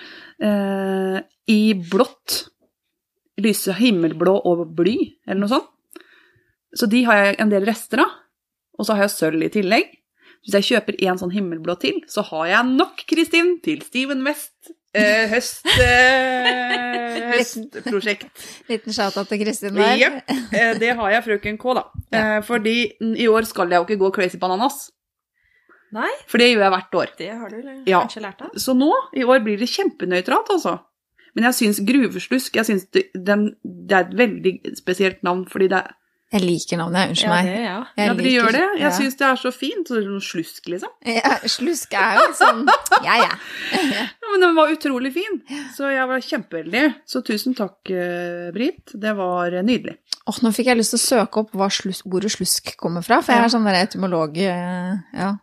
Eh, 0.42 1.20
I 1.54 1.60
blått. 1.78 2.48
Lyse 3.42 3.72
himmelblå 3.78 4.34
og 4.50 4.64
bly, 4.76 4.96
eller 5.26 5.40
noe 5.44 5.52
sånt. 5.52 5.68
Så 6.74 6.88
de 6.90 7.04
har 7.06 7.16
jeg 7.20 7.38
en 7.40 7.52
del 7.52 7.64
rester 7.68 8.02
av. 8.02 8.10
Og 8.78 8.86
så 8.88 8.96
har 8.96 9.06
jeg 9.06 9.14
sølv 9.14 9.44
i 9.46 9.50
tillegg. 9.52 9.90
Hvis 10.42 10.56
jeg 10.58 10.66
kjøper 10.72 10.96
en 11.06 11.20
sånn 11.20 11.30
himmelblå 11.34 11.76
til, 11.78 12.00
så 12.10 12.24
har 12.32 12.46
jeg 12.50 12.66
nok, 12.74 13.04
Kristin, 13.06 13.60
til 13.62 13.82
Steven 13.86 14.24
West 14.26 14.72
eh, 14.94 15.28
høst, 15.32 15.66
eh, 15.80 17.30
høstprosjekt. 17.32 18.30
Liten 18.70 18.92
shout-out 18.96 19.28
til 19.30 19.40
Kristin 19.44 19.76
der. 19.78 19.94
Jepp. 20.00 20.32
Eh, 20.52 20.72
det 20.80 20.94
har 20.98 21.14
jeg 21.16 21.24
frøken 21.28 21.58
K, 21.60 21.74
da. 21.78 21.84
Eh, 22.12 22.38
fordi 22.46 22.76
i 23.24 23.28
år 23.30 23.46
skal 23.48 23.70
jeg 23.72 23.80
jo 23.82 23.86
ikke 23.88 24.00
gå 24.04 24.12
crazy 24.18 24.40
bananas. 24.42 24.90
Nei, 25.92 26.08
For 26.30 26.40
det 26.40 26.46
gjør 26.54 26.62
jeg 26.64 26.72
hvert 26.72 26.94
år. 26.96 27.10
det 27.18 27.30
har 27.36 27.50
du 27.52 27.82
Ja. 27.86 28.00
kanskje 28.00 28.22
lært 28.24 28.40
av. 28.46 28.54
Så 28.56 28.72
nå, 28.74 28.88
i 29.12 29.24
år, 29.28 29.42
blir 29.44 29.58
det 29.60 29.68
kjempenøytralt, 29.68 30.48
altså. 30.54 30.78
Men 31.34 31.44
jeg 31.44 31.54
syns 31.54 31.80
gruveslusk 31.84 32.54
jeg 32.56 32.64
synes 32.68 32.86
det, 32.92 33.06
den, 33.14 33.56
det 33.64 33.92
er 33.96 34.06
et 34.06 34.16
veldig 34.16 34.76
spesielt 34.76 35.22
navn, 35.24 35.46
fordi 35.48 35.68
det 35.68 35.78
er 35.82 35.92
Jeg 36.32 36.40
liker 36.46 36.78
navnet, 36.80 37.10
unnskyld 37.12 37.28
Ja, 37.28 37.34
meg. 37.36 37.44
det, 37.50 37.56
ja. 37.60 37.72
Jeg 37.96 38.06
Ja, 38.08 38.12
dere 38.14 38.24
liker- 38.24 38.36
gjør 38.38 38.52
det? 38.56 38.62
Jeg 38.78 38.86
ja. 38.86 38.90
syns 38.96 39.16
det 39.20 39.26
er 39.28 39.36
så 39.42 39.50
fint. 39.52 39.84
Så 39.88 39.98
det 40.00 40.06
noe 40.08 40.22
slusk, 40.24 40.62
liksom. 40.72 40.92
ja, 41.18 41.32
Slusk 41.52 41.92
er 41.98 42.14
jo 42.16 42.22
sånn 42.38 42.62
Ja, 43.04 43.14
ja. 43.20 43.32
Ja, 44.22 44.30
men 44.32 44.40
den 44.46 44.56
var 44.56 44.72
utrolig 44.72 45.12
fin. 45.12 45.42
Så 45.76 45.90
jeg 45.92 46.06
var 46.08 46.24
kjempeheldig. 46.24 46.84
Så 47.04 47.20
tusen 47.26 47.52
takk, 47.58 47.76
eh, 47.92 48.48
Britt. 48.56 48.94
Det 48.96 49.12
var 49.18 49.52
eh, 49.52 49.60
nydelig. 49.66 49.98
Åh, 50.24 50.38
nå 50.46 50.54
fikk 50.56 50.70
jeg 50.72 50.78
lyst 50.80 50.94
til 50.96 51.02
å 51.02 51.04
søke 51.04 51.42
opp 51.42 51.52
hvor 51.52 51.68
slus, 51.74 52.00
ordet 52.08 52.32
slusk 52.32 52.72
kommer 52.80 53.04
fra, 53.04 53.18
for 53.20 53.34
jeg 53.34 53.44
er 53.44 53.52
sånn 53.52 53.66
der 53.68 53.82
etymolog 53.84 54.38
eh, 54.40 54.94
Ja. 55.18 55.34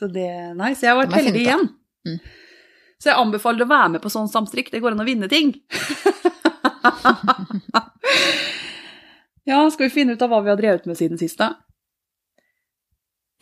Så 0.00 0.08
det 0.10 0.26
Nei, 0.58 0.72
så 0.74 0.88
jeg 0.88 0.96
har 0.96 1.02
vært 1.04 1.14
heldig 1.20 1.44
igjen. 1.44 1.68
Mm. 2.08 2.18
Så 2.98 3.12
jeg 3.12 3.20
anbefaler 3.20 3.62
å 3.66 3.70
være 3.70 3.92
med 3.94 4.02
på 4.02 4.10
sånn 4.10 4.26
samstrikk. 4.32 4.72
Det 4.72 4.80
går 4.82 4.96
an 4.96 5.04
å 5.04 5.06
vinne 5.06 5.28
ting. 5.30 5.54
ja, 9.46 9.58
skal 9.70 9.88
vi 9.88 9.94
finne 9.94 10.12
ut 10.16 10.22
av 10.24 10.30
hva 10.32 10.42
vi 10.44 10.50
har 10.52 10.56
drevet 10.60 10.86
med 10.88 10.96
siden 10.98 11.18
sist, 11.20 11.38
da? 11.38 11.54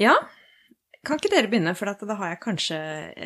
ja. 0.03 0.15
Kan 1.03 1.19
ikke 1.19 1.33
dere 1.33 1.49
begynne, 1.51 1.73
for 1.75 1.91
da 1.91 2.15
har 2.15 2.29
jeg 2.31 2.39
kanskje 2.45 2.77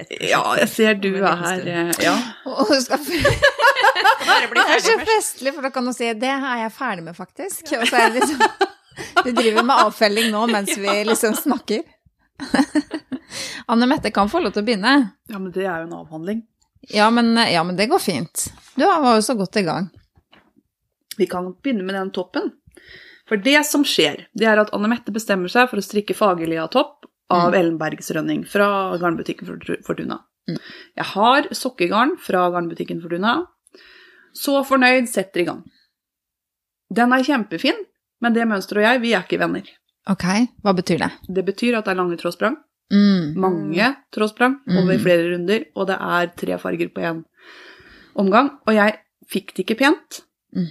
et 0.00 0.12
Ja, 0.30 0.38
jeg 0.56 0.68
ser 0.72 0.94
du 0.96 1.10
er 1.18 1.36
her. 1.36 1.58
eh, 1.68 1.90
Ja. 2.00 2.14
Og 2.48 2.70
hun 2.70 2.80
skal 2.80 3.02
Det 3.04 4.62
er 4.64 4.80
så 4.80 4.94
festlig, 5.04 5.52
for 5.52 5.60
da 5.66 5.68
kan 5.70 5.84
du 5.84 5.92
si 5.92 6.08
'det 6.14 6.30
er 6.30 6.62
jeg 6.62 6.72
ferdig 6.72 7.04
med', 7.04 7.12
faktisk. 7.16 7.68
Og 7.76 7.84
så 7.86 7.96
er 8.00 8.10
det 8.14 8.22
liksom 8.22 8.40
Du 9.26 9.30
driver 9.32 9.62
med 9.62 9.76
avfelling 9.76 10.30
nå 10.32 10.46
mens 10.48 10.72
vi 10.78 11.04
liksom 11.04 11.34
snakker. 11.36 11.82
Anne 13.68 13.86
Mette 13.86 14.10
kan 14.10 14.28
få 14.32 14.40
lov 14.40 14.52
til 14.56 14.62
å 14.62 14.66
begynne. 14.66 14.94
ja, 15.28 15.38
men 15.38 15.52
det 15.52 15.66
er 15.66 15.82
jo 15.82 15.86
en 15.90 15.92
avhandling. 16.00 16.42
Ja 16.88 17.10
men, 17.10 17.36
ja, 17.36 17.62
men 17.62 17.76
det 17.76 17.90
går 17.90 17.98
fint. 18.00 18.46
Du 18.74 18.84
var 18.86 19.16
jo 19.16 19.22
så 19.22 19.34
godt 19.36 19.56
i 19.56 19.62
gang. 19.62 19.90
Vi 21.18 21.26
kan 21.26 21.52
begynne 21.62 21.82
med 21.84 21.94
den 21.94 22.10
toppen. 22.10 22.52
For 23.26 23.36
det 23.42 23.64
som 23.66 23.82
skjer, 23.84 24.26
det 24.38 24.46
er 24.46 24.60
at 24.62 24.70
Anne 24.76 24.88
Mette 24.88 25.12
bestemmer 25.14 25.50
seg 25.50 25.68
for 25.70 25.80
å 25.80 25.84
strikke 25.84 26.14
Fagerlia-topp 26.14 27.06
av 27.34 27.54
Ellenbergsrønning 27.58 28.44
fra 28.46 28.68
garnbutikken 29.02 29.48
Fortu- 29.48 29.80
Fortuna. 29.82 30.20
Mm. 30.48 30.58
Jeg 30.96 31.04
har 31.14 31.48
sokkegarn 31.50 32.12
fra 32.22 32.44
garnbutikken 32.54 33.00
Fortuna. 33.02 33.40
Så 34.36 34.60
fornøyd, 34.68 35.08
setter 35.08 35.40
i 35.42 35.44
gang. 35.48 35.64
Den 36.94 37.12
er 37.12 37.24
kjempefin, 37.26 37.80
men 38.22 38.32
det 38.36 38.46
mønsteret 38.46 38.78
og 38.78 38.86
jeg, 38.86 39.00
vi 39.02 39.12
er 39.16 39.24
ikke 39.26 39.40
venner. 39.42 39.66
Ok, 40.06 40.22
hva 40.62 40.72
betyr 40.76 41.00
det? 41.02 41.10
Det 41.26 41.42
betyr 41.48 41.74
at 41.80 41.84
det 41.88 41.96
er 41.96 41.98
lange 41.98 42.16
trådsprang, 42.20 42.56
Mm. 42.92 43.34
mange 43.34 43.96
trådsprang 44.14 44.60
Mm. 44.68 44.76
over 44.78 44.98
flere 45.02 45.32
runder, 45.32 45.64
og 45.74 45.88
det 45.88 45.96
er 46.00 46.26
tre 46.36 46.58
farger 46.62 46.88
på 46.94 47.02
én 47.02 47.24
omgang. 48.14 48.52
Og 48.68 48.74
jeg 48.74 49.00
fikk 49.28 49.54
det 49.56 49.66
ikke 49.66 49.78
pent. 49.80 50.20
Mm. 50.54 50.68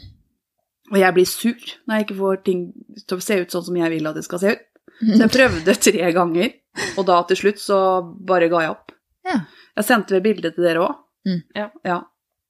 Og 0.94 0.98
jeg 1.02 1.16
blir 1.16 1.30
sur 1.30 1.70
når 1.86 1.98
jeg 1.98 2.06
ikke 2.06 2.20
får 2.20 2.42
ting 2.46 2.66
til 3.02 3.18
å 3.18 3.26
se 3.26 3.40
ut 3.42 3.54
sånn 3.56 3.68
som 3.70 3.78
jeg 3.80 3.94
vil 3.96 4.10
at 4.10 4.18
det 4.18 4.26
skal 4.28 4.42
se 4.42 4.56
ut. 4.56 4.66
Så 5.02 5.22
jeg 5.24 5.34
prøvde 5.38 5.78
tre 5.82 6.12
ganger, 6.16 6.52
og 6.96 7.08
da 7.10 7.22
til 7.30 7.42
slutt 7.42 7.64
så 7.64 7.80
bare 8.04 8.50
ga 8.52 8.66
jeg 8.66 8.76
opp. 8.76 8.94
Ja. 9.26 9.40
Jeg 9.76 9.88
sendte 9.88 10.16
vel 10.16 10.26
bilde 10.28 10.54
til 10.54 10.68
dere 10.68 10.84
òg. 10.86 11.00
Mm. 11.26 11.42
Ja. 11.58 11.70
ja. 11.88 12.02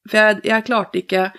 For 0.09 0.19
jeg, 0.19 0.41
jeg 0.45 0.67
klarte 0.67 0.99
ikke 0.99 1.29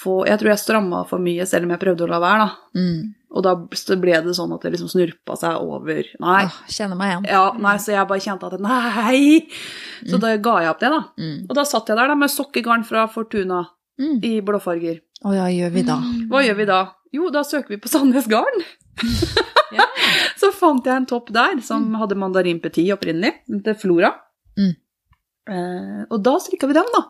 få 0.00 0.22
Jeg 0.26 0.40
tror 0.40 0.48
jeg 0.50 0.60
stramma 0.62 1.02
for 1.08 1.22
mye 1.22 1.44
selv 1.48 1.66
om 1.66 1.74
jeg 1.74 1.82
prøvde 1.82 2.06
å 2.06 2.10
la 2.10 2.20
være, 2.22 2.44
da. 2.46 2.80
Mm. 2.80 3.00
Og 3.30 3.44
da 3.46 3.52
ble 4.00 4.20
det 4.24 4.32
sånn 4.34 4.54
at 4.56 4.64
det 4.64 4.72
liksom 4.74 4.88
snurpa 4.90 5.36
seg 5.38 5.60
over 5.60 6.08
Nei. 6.24 6.38
Åh, 6.48 6.56
kjenner 6.72 6.98
meg 6.98 7.12
igjen. 7.12 7.26
Ja, 7.30 7.42
nei, 7.60 7.74
så 7.82 7.92
jeg 7.92 8.08
bare 8.10 8.24
kjente 8.24 8.48
at 8.48 8.64
nei! 8.64 9.20
Så 10.08 10.18
da 10.22 10.32
ga 10.40 10.54
jeg 10.64 10.72
opp 10.72 10.80
det, 10.80 10.90
da. 10.96 11.02
Mm. 11.20 11.36
Og 11.46 11.52
da 11.58 11.66
satt 11.68 11.92
jeg 11.92 12.00
der 12.00 12.10
da 12.10 12.16
med 12.18 12.32
sokkegarn 12.32 12.86
fra 12.88 13.04
Fortuna 13.12 13.60
Mm. 14.00 14.18
i 14.24 14.40
blåfarger. 14.44 15.00
Og 15.24 15.34
ja, 15.36 15.48
gjør 15.52 15.72
vi 15.74 15.82
da? 15.84 15.96
Hva 16.30 16.40
gjør 16.44 16.56
vi 16.60 16.66
da? 16.70 16.80
Jo, 17.12 17.30
da 17.34 17.42
søker 17.44 17.74
vi 17.74 17.80
på 17.82 17.90
Sandnes 17.90 18.28
Garn. 18.30 18.62
Ja. 19.70 19.84
Så 20.34 20.48
fant 20.50 20.82
jeg 20.82 20.98
en 20.98 21.04
topp 21.06 21.28
der 21.30 21.60
som 21.62 21.92
hadde 21.94 22.16
mandarin 22.18 22.58
petit 22.58 22.88
opprinnelig, 22.90 23.36
til 23.62 23.76
Flora. 23.78 24.08
Mm. 24.58 24.72
Eh, 25.46 26.00
og 26.10 26.16
da 26.26 26.32
strikka 26.42 26.66
vi 26.66 26.74
den, 26.74 26.88
da. 26.90 27.04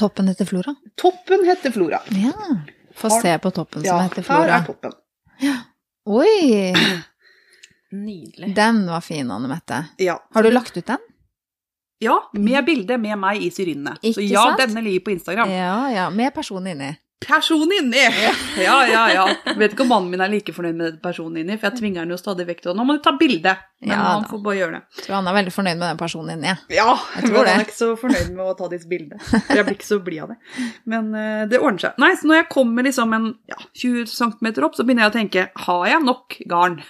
Toppen 0.00 0.26
heter 0.26 0.48
Flora? 0.48 0.74
Toppen 0.98 1.44
heter 1.46 1.70
Flora. 1.70 2.00
Ja. 2.18 2.34
Få 2.98 3.12
se 3.14 3.36
på 3.38 3.52
toppen 3.54 3.84
som 3.84 3.92
Ja, 3.92 4.00
heter 4.08 4.26
her 4.26 4.54
er 4.56 4.66
toppen. 4.66 4.96
Oi! 6.10 6.74
Nydelig. 7.94 8.54
Den 8.58 8.82
var 8.90 9.00
fin, 9.06 9.30
Anne 9.30 9.48
Mette. 9.50 9.84
Ja. 10.02 10.18
Har 10.34 10.42
du 10.42 10.50
lagt 10.50 10.76
ut 10.76 10.86
den? 10.86 11.06
Ja, 12.00 12.16
med 12.32 12.64
bilde 12.64 12.96
med 12.98 13.18
meg 13.20 13.42
i 13.44 13.50
syrinene. 13.52 13.96
Så 14.00 14.24
ja, 14.24 14.46
sant? 14.48 14.62
denne 14.62 14.80
ligger 14.86 15.04
på 15.10 15.12
Instagram. 15.18 15.50
Ja, 15.52 15.76
ja. 15.92 16.08
Med 16.10 16.32
personen 16.34 16.72
inni. 16.72 16.94
Personen 17.20 17.72
inni! 17.76 18.00
Ja, 18.64 18.86
ja, 18.88 19.02
ja. 19.12 19.24
Vet 19.56 19.74
ikke 19.74 19.84
om 19.84 19.90
mannen 19.92 20.08
min 20.10 20.22
er 20.24 20.30
like 20.32 20.54
fornøyd 20.56 20.76
med 20.78 20.94
personen 21.04 21.42
inni, 21.42 21.58
for 21.60 21.68
jeg 21.68 21.76
tvinger 21.82 22.00
han 22.06 22.12
jo 22.14 22.16
stadig 22.16 22.46
vekk 22.48 22.62
til 22.64 22.70
å 22.72 22.74
Nå 22.78 22.86
må 22.88 22.96
du 22.96 23.02
ta 23.04 23.12
bilde! 23.20 23.52
Men 23.84 23.92
Ja, 23.92 23.98
han 24.06 24.24
da. 24.24 24.30
får 24.30 24.40
bare 24.46 24.56
gjøre 24.56 24.78
det. 24.78 25.02
Tror 25.04 25.16
han 25.18 25.28
er 25.28 25.36
veldig 25.36 25.52
fornøyd 25.52 25.76
med 25.82 25.84
den 25.90 26.00
personen 26.00 26.32
inni. 26.38 26.54
Ja, 26.72 26.86
Jeg 27.18 27.26
tror 27.28 27.36
men 27.36 27.50
han 27.50 27.60
er 27.60 27.66
ikke 27.66 27.76
så 27.76 27.90
fornøyd 28.00 28.32
med 28.38 28.44
å 28.46 28.54
ta 28.56 28.70
ditt 28.72 28.88
bilde. 28.88 29.20
Jeg 29.58 29.66
blir 29.68 29.76
ikke 29.76 29.88
så 29.90 30.00
blid 30.08 30.24
av 30.24 30.32
det. 30.32 30.38
Men 30.94 31.12
uh, 31.12 31.44
det 31.52 31.60
ordner 31.60 31.84
seg. 31.84 32.00
Nei, 32.00 32.10
så 32.16 32.30
når 32.32 32.40
jeg 32.40 32.48
kommer 32.56 32.88
liksom 32.88 33.12
en 33.18 33.28
ja, 33.52 33.60
20 33.84 34.08
cm 34.16 34.50
opp, 34.64 34.80
så 34.80 34.88
begynner 34.88 35.04
jeg 35.04 35.12
å 35.12 35.16
tenke 35.20 35.46
har 35.68 35.86
jeg 35.92 36.02
nok 36.08 36.40
garn 36.48 36.80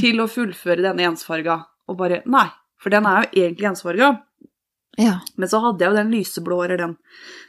til 0.00 0.18
å 0.22 0.28
fullføre 0.34 0.82
denne 0.90 1.06
ensfarga? 1.12 1.60
Og 1.86 1.98
bare 2.00 2.22
nei, 2.26 2.46
for 2.84 2.92
den 2.92 3.08
er 3.08 3.24
jo 3.24 3.46
egentlig 3.46 3.70
ensfarga. 3.72 4.10
Ja. 5.00 5.16
Men 5.40 5.50
så 5.50 5.58
hadde 5.64 5.82
jeg 5.82 5.90
jo 5.90 5.96
den 5.98 6.12
lyseblå 6.12 6.58
eller 6.66 6.78
den. 6.84 6.92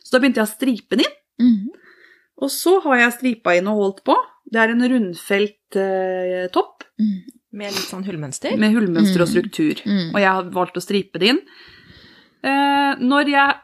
Så 0.01 0.15
da 0.15 0.21
begynte 0.23 0.39
jeg 0.41 0.47
å 0.47 0.53
stripe 0.55 0.95
den 0.95 1.03
inn. 1.05 1.17
Mhm. 1.43 1.81
Og 2.45 2.49
så 2.51 2.77
har 2.83 2.97
jeg 2.99 3.13
stripa 3.19 3.53
inn 3.55 3.67
og 3.71 3.77
holdt 3.79 4.01
på. 4.07 4.15
Det 4.51 4.59
er 4.63 4.73
en 4.73 4.87
rundfelt 4.91 5.75
eh, 5.79 6.47
topp 6.55 6.71
Mm. 6.95 7.23
Med 7.51 7.73
litt 7.75 7.89
sånn 7.91 8.05
hullmønster. 8.07 8.53
med 8.57 8.71
hullmønster 8.71 9.19
og 9.19 9.27
Mm. 9.27 9.33
struktur. 9.33 9.81
Mm. 9.85 10.13
Og 10.15 10.19
jeg 10.21 10.29
har 10.31 10.43
valgt 10.55 10.77
å 10.79 10.83
stripe 10.83 11.19
det 11.19 11.27
inn. 11.33 11.39
Eh, 12.43 12.95
når 13.03 13.27
jeg 13.27 13.55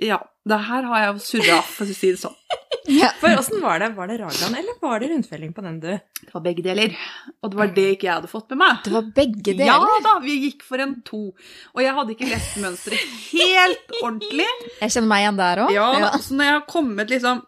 Ja, 0.00 0.18
det 0.44 0.58
her 0.68 0.86
har 0.90 1.02
jeg 1.02 1.22
surra, 1.24 1.60
for 1.66 1.88
å 1.88 1.96
si 1.96 2.10
det 2.12 2.20
sånn. 2.20 2.34
ja. 3.00 3.08
For 3.20 3.32
åssen 3.38 3.62
var 3.62 3.80
det? 3.82 3.90
Var 3.96 4.10
det 4.10 4.18
ragan, 4.20 4.56
eller 4.58 4.76
var 4.82 5.00
det 5.00 5.08
rundfelling 5.12 5.54
på 5.56 5.64
den 5.64 5.78
du 5.82 5.88
Det 5.88 6.32
var 6.32 6.44
begge 6.44 6.64
deler. 6.66 6.98
Og 7.42 7.52
det 7.52 7.60
var 7.60 7.72
det 7.76 7.86
ikke 7.94 8.08
jeg 8.08 8.18
hadde 8.18 8.30
fått 8.30 8.52
med 8.54 8.62
meg. 8.64 8.82
Det 8.84 8.92
var 8.94 9.08
begge 9.16 9.54
deler. 9.54 9.72
Ja 9.72 10.02
da, 10.04 10.14
vi 10.24 10.36
gikk 10.46 10.66
for 10.66 10.84
en 10.84 10.98
to. 11.06 11.22
Og 11.74 11.82
jeg 11.84 11.96
hadde 11.96 12.14
ikke 12.16 12.30
lest 12.30 12.60
mønsteret 12.62 13.16
helt 13.32 13.96
ordentlig. 14.02 14.50
Jeg 14.80 14.96
kjenner 14.96 15.10
meg 15.14 15.24
igjen 15.24 15.40
der 15.40 15.64
òg. 15.64 15.74
Ja, 15.74 15.88
ja. 16.04 16.12
Så 16.22 16.38
når 16.38 16.50
jeg 16.50 16.58
har 16.58 16.68
kommet 16.70 17.12
liksom 17.14 17.42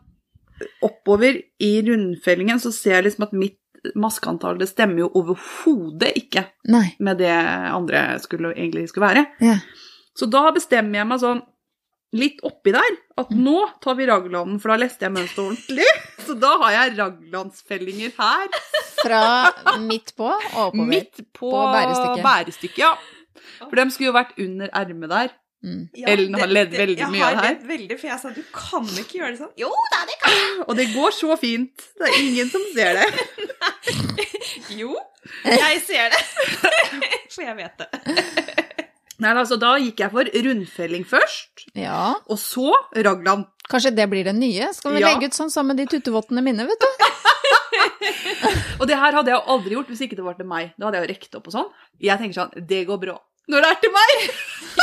oppover 0.86 1.36
i 1.60 1.72
rundfellingen, 1.84 2.60
så 2.62 2.72
ser 2.72 2.98
jeg 2.98 3.10
liksom 3.10 3.26
at 3.28 3.36
mitt 3.36 3.60
maskeantall 3.94 4.58
det 4.58 4.68
stemmer 4.70 5.04
jo 5.04 5.10
overhodet 5.20 6.16
ikke 6.18 6.46
Nei. 6.72 6.88
med 6.98 7.20
det 7.20 7.30
andre 7.30 8.16
skulle, 8.24 8.54
egentlig 8.56 8.88
skulle 8.90 9.10
være. 9.10 9.26
Ja. 9.44 9.58
Så 10.16 10.28
da 10.32 10.48
bestemmer 10.54 11.02
jeg 11.02 11.08
meg 11.10 11.20
sånn 11.22 11.42
litt 12.12 12.38
oppi 12.46 12.72
der 12.72 12.92
at 13.18 13.30
Mm. 13.30 13.42
nå 13.44 13.56
tar 13.82 13.94
vi 13.96 14.06
Raglanden, 14.06 14.60
for 14.60 14.68
da 14.68 14.76
leste 14.84 15.02
jeg 15.06 15.12
mønsteret 15.12 15.50
ordentlig. 15.50 15.86
Så 16.26 16.34
da 16.38 16.52
har 16.58 16.70
jeg 16.72 16.98
raglandsfellinger 16.98 18.12
her, 18.18 18.48
Fra 19.02 19.78
midt 19.78 20.14
på 20.16 20.26
og 20.30 20.70
oppover. 20.70 20.86
midt 20.86 21.16
på, 21.32 21.50
På 21.50 21.64
bærestykket. 21.72 22.22
bærestykket. 22.24 22.78
Ja. 22.78 22.94
For 23.60 23.76
dem 23.76 23.90
skulle 23.90 24.08
jo 24.12 24.16
vært 24.16 24.32
under 24.38 24.68
ermet 24.72 25.08
der. 25.10 25.28
Mm. 25.66 25.88
Ellen 26.06 26.34
har 26.38 26.46
ledd 26.46 26.70
veldig 26.76 26.96
mye 26.96 27.02
av 27.02 27.10
det 27.10 27.18
her. 27.18 27.26
Jeg 27.26 27.36
har 27.36 27.46
ledd 27.46 27.62
veldig, 27.66 27.98
for 28.00 28.06
jeg 28.06 28.20
sa 28.20 28.30
du 28.30 28.42
kan 28.54 28.84
ikke 29.02 29.18
gjøre 29.18 29.30
det 29.32 29.38
sånn. 29.40 29.52
Jo, 29.58 29.70
da 29.92 30.02
det 30.06 30.16
kan 30.22 30.64
Og 30.68 30.76
det 30.76 30.86
går 30.94 31.10
så 31.16 31.36
fint. 31.40 31.86
Det 31.98 32.06
er 32.10 32.18
ingen 32.20 32.50
som 32.52 32.62
ser 32.74 33.00
det. 33.00 33.08
jo, 34.80 34.96
jeg 35.44 35.80
ser 35.86 36.10
det. 36.10 36.22
For 37.36 37.42
jeg 37.42 37.56
vet 37.56 37.82
det. 37.82 38.65
Nei, 39.18 39.30
altså, 39.32 39.56
da 39.58 39.74
gikk 39.80 40.00
jeg 40.04 40.10
for 40.12 40.24
rundfelling 40.46 41.04
først, 41.08 41.66
Ja. 41.74 42.14
og 42.28 42.36
så 42.38 42.72
raglan. 42.94 43.46
Kanskje 43.70 43.94
det 43.96 44.04
blir 44.10 44.24
det 44.28 44.34
nye? 44.36 44.72
Skal 44.76 44.92
vi 44.92 45.00
Ja. 45.00 45.08
legge 45.14 45.26
ut 45.30 45.34
sånn 45.34 45.50
sammen 45.50 45.74
med 45.76 45.88
de 45.88 45.98
tuttevottene 45.98 46.42
mine, 46.44 46.66
vet 46.66 46.78
du? 46.78 46.86
Og 48.80 48.86
det 48.86 48.96
her 49.00 49.12
hadde 49.16 49.30
jeg 49.32 49.38
jo 49.38 49.52
aldri 49.54 49.74
gjort 49.76 49.88
hvis 49.88 50.02
ikke 50.04 50.16
det 50.18 50.24
var 50.26 50.34
til 50.38 50.46
meg. 50.46 50.72
Da 50.78 50.86
hadde 50.86 50.98
jeg 51.00 51.06
jo 51.06 51.12
rekt 51.14 51.34
opp 51.38 51.46
og 51.48 51.52
sånn. 51.54 51.70
Jeg 52.02 52.18
tenker 52.20 52.36
sånn, 52.42 52.66
det 52.68 52.82
går 52.86 53.00
bra. 53.00 53.16
Når 53.48 53.62
det 53.62 53.70
er 53.70 53.80
til 53.80 53.92
meg! 53.94 54.30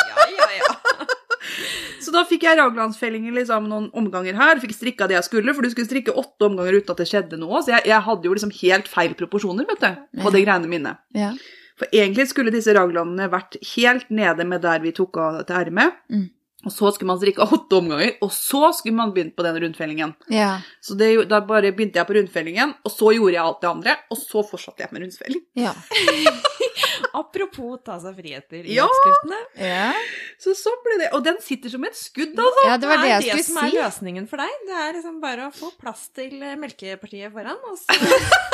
Ja, 0.09 0.25
ja, 0.37 0.47
ja. 0.57 1.07
Så 2.03 2.11
da 2.11 2.23
fikk 2.27 2.43
jeg 2.47 2.57
raglandsfellinger 2.57 3.33
liksom 3.37 3.67
noen 3.69 3.89
omganger 3.93 4.35
her. 4.39 4.59
Fikk 4.63 4.73
strikka 4.75 5.07
det 5.07 5.15
jeg 5.19 5.27
skulle, 5.29 5.53
for 5.55 5.61
du 5.63 5.69
skulle 5.71 5.87
strikke 5.87 6.15
åtte 6.19 6.47
omganger 6.49 6.79
uten 6.81 6.91
at 6.95 6.97
det 7.03 7.07
skjedde 7.11 7.39
noe. 7.39 7.61
Så 7.63 7.75
jeg, 7.75 7.85
jeg 7.91 8.01
hadde 8.07 8.27
jo 8.27 8.33
liksom 8.35 8.51
helt 8.61 8.87
feil 8.91 9.13
proporsjoner, 9.19 9.67
vet 9.69 9.83
du, 9.83 10.21
på 10.23 10.31
de 10.33 10.41
greiene 10.43 10.67
mine. 10.71 10.97
Ja. 11.15 11.31
For 11.79 11.89
egentlig 11.91 12.27
skulle 12.29 12.51
disse 12.53 12.73
raglandene 12.75 13.29
vært 13.33 13.57
helt 13.75 14.09
nede 14.13 14.45
med 14.45 14.61
der 14.61 14.79
vi 14.83 14.91
tok 14.95 15.17
av 15.17 15.43
til 15.49 15.55
ermet. 15.55 15.95
Mm. 16.13 16.29
Og 16.63 16.71
så 16.71 16.93
skulle 16.95 17.09
man 17.09 17.17
strikke 17.19 17.43
åtte 17.43 17.75
omganger, 17.75 18.13
og 18.23 18.29
så 18.31 18.69
skulle 18.71 18.95
man 18.95 19.09
begynt 19.11 19.33
på 19.35 19.43
den 19.43 19.57
rundfellingen. 19.59 20.13
ja. 20.31 20.61
Så 20.79 20.95
det, 20.95 21.09
da 21.27 21.41
bare 21.43 21.73
begynte 21.75 21.99
jeg 21.99 22.07
på 22.07 22.15
rundfellingen, 22.15 22.71
og 22.87 22.91
så 22.93 23.11
gjorde 23.11 23.33
jeg 23.35 23.43
alt 23.43 23.59
det 23.65 23.67
andre, 23.69 23.95
og 24.09 24.17
så 24.21 24.45
fortsatte 24.47 24.85
jeg 24.85 24.93
med 24.95 25.03
rundfelling. 25.03 25.43
Ja. 25.59 25.73
Apropos 27.19 27.81
ta 27.85 27.97
seg 28.01 28.15
friheter 28.17 28.63
i 28.63 28.77
Ja. 28.77 28.85
oppskriftene. 28.87 29.39
ja. 29.59 29.91
Så 30.39 30.55
så 30.57 30.71
ble 30.85 30.97
det, 31.03 31.09
Og 31.13 31.23
den 31.23 31.37
sitter 31.41 31.69
som 31.69 31.83
et 31.83 31.95
skudd, 31.99 32.31
altså. 32.39 32.63
Ja, 32.69 32.77
det 32.77 32.87
var 32.89 32.97
det 33.03 33.09
jeg 33.11 33.17
er 33.29 33.37
det 33.37 33.45
som 33.45 33.57
skulle 33.57 33.79
er 33.79 33.83
løsningen 33.83 34.27
for 34.29 34.37
deg. 34.37 34.49
Det 34.67 34.79
er 34.87 34.93
liksom 34.93 35.19
bare 35.21 35.47
å 35.49 35.53
få 35.53 35.71
plass 35.79 36.07
til 36.15 36.41
eh, 36.41 36.55
melkepartiet 36.55 37.31
foran, 37.35 37.59
og 37.59 37.77
så 37.77 37.91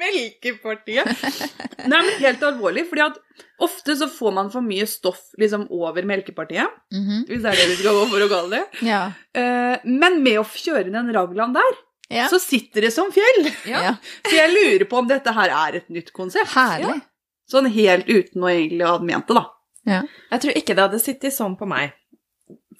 Melkepartiet. 0.00 1.06
Nei, 1.90 2.00
men 2.02 2.12
helt 2.20 2.42
alvorlig, 2.46 2.86
fordi 2.90 3.04
at 3.06 3.18
ofte 3.62 3.96
så 3.96 4.08
får 4.10 4.32
man 4.36 4.50
for 4.52 4.64
mye 4.64 4.86
stoff 4.90 5.20
liksom 5.40 5.66
over 5.70 6.02
melkepartiet, 6.08 6.68
Mhm. 6.92 7.24
hvis 7.28 7.42
det 7.42 7.52
er 7.52 7.56
det 7.60 7.66
vi 7.72 7.76
skal 7.80 7.98
gå 8.00 8.04
for 8.12 8.24
å 8.26 8.28
kalle 8.32 8.50
det. 8.58 8.86
ja. 8.88 9.02
Uh, 9.36 9.76
Men 9.84 10.22
med 10.22 10.38
å 10.40 10.44
kjøre 10.44 10.90
den 10.92 11.12
raglan 11.14 11.52
der, 11.56 11.76
Ja. 12.10 12.28
så 12.30 12.38
sitter 12.40 12.80
det 12.86 12.92
som 12.92 13.10
fjell. 13.12 13.50
ja. 13.66 13.96
Så 14.28 14.34
jeg 14.36 14.50
lurer 14.54 14.84
på 14.88 14.98
om 14.98 15.08
dette 15.08 15.32
her 15.34 15.48
er 15.50 15.76
et 15.80 15.88
nytt 15.90 16.12
konsept. 16.12 16.52
Herlig. 16.54 17.02
Sånn 17.50 17.66
helt 17.70 18.06
uten 18.08 18.42
å 18.42 18.48
egentlig 18.50 18.86
ha 18.86 18.98
ment 18.98 19.26
det, 19.28 19.34
da. 19.34 19.46
Ja. 19.86 20.02
Jeg 20.32 20.40
tror 20.42 20.52
ikke 20.58 20.74
det 20.74 20.82
hadde 20.88 20.98
sittet 21.02 21.32
sånn 21.32 21.56
på 21.58 21.66
meg. 21.66 21.92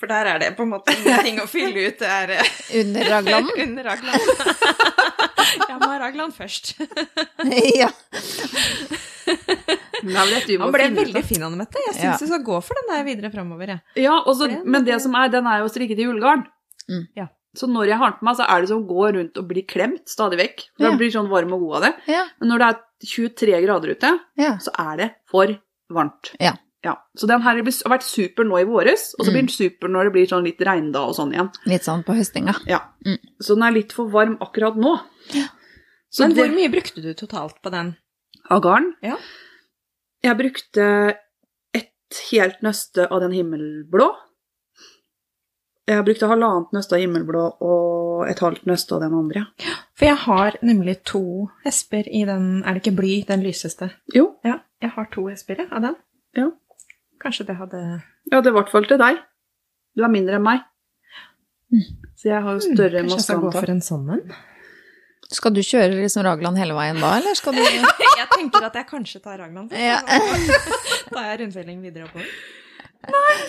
For 0.01 0.07
der 0.11 0.27
er 0.35 0.39
det 0.43 0.51
på 0.59 0.63
en 0.67 0.73
måte 0.75 0.93
ingenting 0.93 1.39
å 1.45 1.47
fylle 1.49 1.87
ut. 1.89 1.99
Det 2.03 2.09
er 2.11 2.35
eh, 2.37 2.51
Under 2.83 3.11
raglanden? 3.15 3.61
under 3.69 3.85
raglanden. 3.85 4.27
Jeg 5.71 5.79
må 5.81 5.89
ha 5.89 5.99
raglan 6.03 6.33
først. 6.35 6.75
ja. 7.79 7.89
Dette 9.27 10.57
Han 10.61 10.73
ble 10.75 10.89
veldig 10.95 11.23
fin, 11.27 11.43
Anne 11.47 11.59
Mette. 11.61 11.81
Jeg 11.87 11.95
Ja. 11.97 12.13
syns 12.13 12.21
du 12.25 12.27
skal 12.31 12.43
gå 12.47 12.59
for 12.63 12.75
den 12.79 12.91
der 12.93 13.05
videre 13.07 13.31
framover. 13.33 13.81
Ja, 13.97 14.19
også, 14.27 14.49
det- 14.51 14.65
men 14.65 14.85
det 14.85 15.01
som 15.03 15.15
er, 15.15 15.29
den 15.33 15.47
er 15.47 15.61
jo 15.63 15.69
strikket 15.73 15.99
i 15.99 16.07
ullgarn. 16.07 16.45
Mm. 16.91 17.07
Ja. 17.17 17.27
Så 17.57 17.67
når 17.67 17.87
jeg 17.89 17.97
har 17.99 18.11
den 18.11 18.19
på 18.21 18.25
meg, 18.29 18.37
så 18.37 18.45
er 18.49 18.61
det 18.61 18.69
som 18.69 18.83
å 18.85 18.87
gå 18.89 19.07
rundt 19.17 19.39
og 19.41 19.49
bli 19.49 19.63
klemt 19.63 20.07
stadig 20.13 20.37
vekk. 20.39 20.61
For 20.77 20.85
Ja. 20.85 20.91
Jeg 20.91 20.99
blir 20.99 21.11
sånn 21.11 21.29
varm 21.31 21.53
og 21.55 21.61
god 21.61 21.77
av 21.77 21.83
det. 21.83 21.95
Ja. 22.13 22.25
Men 22.41 22.49
når 22.51 22.59
det 22.59 22.69
er 22.69 22.77
23 23.07 23.63
grader 23.65 23.89
ute, 23.97 24.21
ja. 24.37 24.53
så 24.59 24.71
er 24.79 24.97
det 24.97 25.11
for 25.31 25.47
varmt. 25.91 26.35
Ja. 26.41 26.53
Ja, 26.87 26.95
Så 27.19 27.27
den 27.27 27.43
her 27.43 27.57
har 27.57 27.63
vært 27.67 28.05
super 28.07 28.45
nå 28.47 28.61
i 28.61 28.67
våres, 28.69 29.09
og 29.19 29.27
så 29.27 29.33
blir 29.33 29.43
Mm. 29.43 29.47
den 29.49 29.55
super 29.57 29.89
når 29.91 30.05
det 30.05 30.13
blir 30.15 30.27
sånn 30.31 30.45
litt 30.47 30.61
regndag 30.63 31.09
og 31.09 31.15
sånn 31.17 31.33
igjen. 31.35 31.51
Litt 31.67 31.83
sånn 31.83 32.05
på 32.07 32.15
høstinga. 32.15 32.55
Ja. 32.71 32.79
Mm. 33.05 33.19
Så 33.43 33.55
den 33.57 33.65
er 33.67 33.73
litt 33.75 33.93
for 33.93 34.07
varm 34.09 34.37
akkurat 34.41 34.77
nå. 34.79 34.93
Så 36.15 36.21
Men 36.29 36.35
hvor 36.37 36.49
mye 36.55 36.71
brukte 36.71 37.03
du 37.03 37.13
totalt 37.15 37.59
på 37.63 37.71
den? 37.75 37.97
Av 38.49 38.63
garn? 38.63 38.93
Ja. 39.03 39.17
Jeg 40.23 40.39
brukte 40.39 41.17
et 41.75 41.91
helt 42.31 42.63
nøste 42.63 43.09
av 43.11 43.21
den 43.21 43.33
himmelblå. 43.33 44.13
Jeg 45.87 46.05
brukte 46.05 46.27
halvannet 46.31 46.73
nøste 46.75 46.97
av 46.97 47.01
himmelblå 47.03 47.43
og 47.63 48.29
et 48.31 48.39
halvt 48.43 48.65
nøste 48.67 48.93
av 48.97 49.01
den 49.05 49.15
andre. 49.15 49.45
For 49.95 50.07
jeg 50.09 50.17
har 50.25 50.57
nemlig 50.63 50.97
to 51.05 51.49
hesper 51.65 52.09
i 52.11 52.25
den 52.25 52.63
Er 52.65 52.75
det 52.75 52.83
ikke 52.83 52.97
bly, 52.97 53.25
den 53.27 53.43
lyseste? 53.43 53.91
Jo, 54.15 54.37
Ja, 54.45 54.61
jeg 54.83 54.91
har 54.97 55.07
to 55.13 55.27
hesper 55.29 55.67
av 55.71 55.83
den. 55.83 55.97
Ja. 56.37 56.51
Kanskje 57.27 57.49
det 57.49 57.57
hadde 57.59 57.79
ja, 58.31 58.41
det 58.41 58.47
er 58.47 58.53
i 58.53 58.57
hvert 58.57 58.73
fall 58.73 58.87
til 58.87 59.01
deg. 59.01 59.23
Du 59.97 60.05
er 60.07 60.13
mindre 60.13 60.39
enn 60.39 60.45
meg. 60.45 60.67
Mm. 61.75 61.87
Så 62.15 62.29
jeg 62.31 62.43
har 62.45 62.55
jo 62.55 62.63
større 62.63 63.01
Kanskje 63.03 63.17
jeg 63.17 63.25
skal 63.27 63.41
gå 63.43 63.51
for 63.57 63.73
en 63.73 63.81
sånn 63.83 64.11
en? 64.15 64.37
Skal 65.35 65.55
du 65.57 65.59
kjøre 65.67 65.89
liksom 65.97 66.23
raglan 66.23 66.59
hele 66.61 66.77
veien 66.77 67.01
da, 67.03 67.17
eller 67.19 67.35
skal 67.35 67.57
du 67.57 67.63
Jeg 68.21 68.29
tenker 68.31 68.69
at 68.69 68.79
jeg 68.79 68.87
kanskje 68.87 69.21
tar 69.25 69.41
raglan 69.43 69.67
først. 69.73 69.83
Ja. 69.83 69.99
Så 70.87 71.11
tar 71.11 71.27
jeg 71.33 71.41
rundfelling 71.43 71.83
videre 71.83 72.07
oppover. 72.07 72.31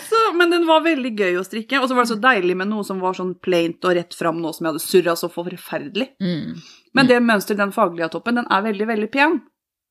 Så, 0.08 0.18
men 0.38 0.52
den 0.54 0.66
var 0.68 0.82
veldig 0.84 1.12
gøy 1.18 1.38
å 1.38 1.44
strikke, 1.46 1.80
og 1.80 1.88
så 1.90 1.96
var 1.96 2.06
det 2.06 2.12
så 2.12 2.18
deilig 2.22 2.56
med 2.58 2.70
noe 2.70 2.84
som 2.86 3.00
var 3.02 3.16
sånn 3.18 3.32
plaint 3.42 3.86
og 3.86 3.94
rett 3.98 4.14
fram 4.14 4.38
nå 4.42 4.52
som 4.54 4.66
jeg 4.66 4.74
hadde 4.74 4.84
surra 4.84 5.14
så 5.18 5.30
forferdelig. 5.32 6.12
mm. 6.22 6.58
Men 6.96 7.06
det 7.06 7.18
mønsteret, 7.22 7.60
den 7.60 7.74
faglige 7.74 8.08
toppen, 8.10 8.38
den 8.40 8.46
er 8.50 8.62
veldig, 8.64 8.86
veldig 8.88 9.08
pen. 9.12 9.34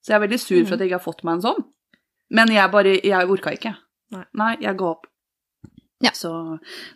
Så 0.04 0.12
jeg 0.12 0.18
er 0.18 0.24
veldig 0.24 0.40
sur 0.42 0.64
for 0.66 0.76
at 0.76 0.82
jeg 0.82 0.90
ikke 0.90 0.98
har 0.98 1.06
fått 1.06 1.22
meg 1.28 1.38
en 1.38 1.44
sånn. 1.46 1.66
Men 2.30 2.52
jeg 2.52 2.72
bare, 2.72 2.98
jeg 3.04 3.30
orka 3.32 3.54
ikke. 3.56 3.76
Nei. 4.12 4.54
jeg 4.62 4.78
ga 4.80 4.86
opp. 4.94 5.06
Ja. 6.04 6.12
Så, 6.14 6.30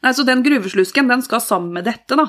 nei, 0.03 0.11
så 0.13 0.23
den 0.27 0.43
gruveslusken, 0.45 1.07
den 1.09 1.23
skal 1.25 1.41
sammen 1.41 1.71
med 1.73 1.87
dette, 1.89 2.15
da. 2.19 2.27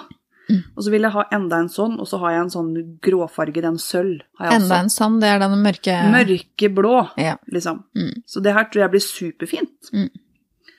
Mm. 0.51 0.63
Og 0.77 0.85
så 0.85 0.91
vil 0.93 1.05
jeg 1.07 1.15
ha 1.15 1.23
enda 1.37 1.59
en 1.63 1.69
sånn, 1.71 1.99
og 2.03 2.09
så 2.09 2.19
har 2.23 2.33
jeg 2.35 2.45
en 2.47 2.53
sånn 2.55 2.71
gråfarge, 3.05 3.63
den 3.63 3.77
sølv. 3.81 4.25
Har 4.41 4.57
Enda 4.57 4.81
en 4.83 4.91
sånn, 4.93 5.21
det 5.23 5.29
er 5.31 5.43
den 5.43 5.55
mørke. 5.63 5.95
Mørkeblå, 6.15 6.95
Ja. 7.21 7.37
liksom. 7.53 7.85
Mm. 7.97 8.23
Så 8.27 8.43
det 8.43 8.55
her 8.57 8.65
tror 8.71 8.83
jeg 8.87 8.91
blir 8.95 9.05
superfint. 9.05 9.93
Mm. 9.93 10.09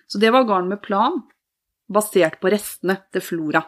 Så 0.08 0.20
det 0.20 0.32
var 0.36 0.44
garn 0.50 0.68
med 0.70 0.82
plan, 0.84 1.22
basert 1.90 2.40
på 2.42 2.52
restene 2.52 2.98
til 3.12 3.22
Flora, 3.22 3.64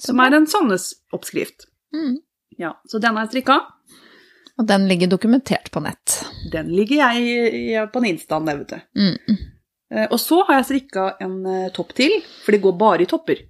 som 0.00 0.20
er 0.20 0.34
en 0.34 0.46
Sandnes 0.46 0.94
oppskrift. 1.12 1.66
Mm. 1.94 2.18
Ja, 2.58 2.74
så 2.88 3.00
den 3.00 3.16
er 3.16 3.26
strikka. 3.30 3.60
Og 4.60 4.66
den 4.68 4.84
ligger 4.90 5.08
dokumentert 5.08 5.70
på 5.72 5.80
nett. 5.80 6.18
Den 6.52 6.68
ligger 6.76 7.00
jeg 7.14 7.86
på 7.94 8.02
en 8.02 8.08
instaen 8.10 8.44
det, 8.48 8.58
vet 8.60 8.74
du. 8.74 9.00
Mm. 9.00 9.38
Eh, 9.94 10.06
Og 10.12 10.18
så 10.20 10.42
har 10.46 10.58
jeg 10.60 10.66
strikka 10.68 11.06
en 11.24 11.38
eh, 11.48 11.70
topp 11.74 11.94
til, 11.96 12.18
for 12.44 12.52
det 12.52 12.60
går 12.62 12.76
bare 12.78 13.02
i 13.06 13.08
topper. 13.10 13.40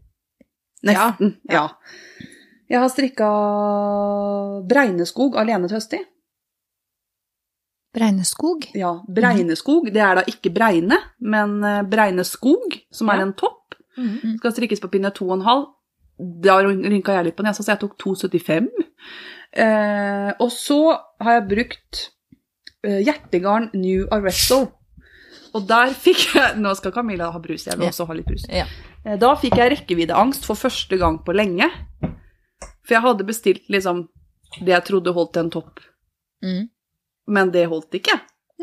Nesten. 0.86 1.34
Ja. 1.50 1.66
Jeg 2.70 2.78
har 2.80 2.88
strikka 2.92 3.26
Bregneskog 4.70 5.34
alene 5.36 5.66
til 5.68 5.76
høsti. 5.80 5.98
Bregneskog. 7.94 8.68
Ja, 8.78 8.92
Bregneskog. 9.10 9.88
Det 9.92 10.00
er 10.04 10.20
da 10.20 10.24
ikke 10.30 10.52
Bregne, 10.54 10.98
men 11.20 11.56
eh, 11.66 11.82
Bregneskog, 11.90 12.78
som 12.94 13.10
er 13.10 13.16
Ja. 13.16 13.22
en 13.26 13.32
topp. 13.34 13.74
Mhm. 13.98 14.36
Skal 14.38 14.52
strikkes 14.54 14.80
på 14.80 14.88
pinne 14.94 15.10
2,5. 15.10 15.66
Da 16.44 16.60
rynka 16.62 17.12
jeg 17.16 17.24
litt 17.24 17.36
på 17.36 17.42
nesa, 17.42 17.62
så 17.64 17.72
jeg 17.74 17.80
tok 17.80 17.96
2,75. 17.98 18.68
Eh, 19.56 20.30
og 20.38 20.50
så 20.54 20.76
har 21.20 21.40
jeg 21.40 21.48
brukt 21.50 22.02
eh, 22.86 23.00
hjertegarn 23.02 23.70
New 23.74 24.06
Arresto. 24.14 24.60
Og 25.54 25.64
der 25.66 25.90
fikk 25.98 26.28
jeg 26.36 26.58
Nå 26.62 26.70
skal 26.78 26.92
Camilla 26.94 27.30
ha 27.34 27.40
brus, 27.42 27.66
jeg 27.66 27.78
vil 27.80 27.88
også 27.90 28.06
ha 28.06 28.14
litt 28.18 28.28
brus. 28.30 28.44
Ja. 28.48 28.66
Eh, 29.04 29.16
Da 29.18 29.32
fikk 29.40 29.56
jeg 29.58 29.72
rekkeviddeangst 29.74 30.46
for 30.46 30.58
første 30.58 30.98
gang 31.00 31.18
på 31.26 31.34
lenge. 31.34 31.66
For 32.86 32.96
jeg 32.96 33.02
hadde 33.04 33.26
bestilt 33.26 33.66
liksom 33.70 34.06
det 34.60 34.72
jeg 34.74 34.86
trodde 34.88 35.12
holdt 35.14 35.36
en 35.38 35.50
topp, 35.54 35.78
Mm. 36.42 36.70
men 37.28 37.50
det 37.52 37.66
holdt 37.68 37.92
ikke. 37.98 38.14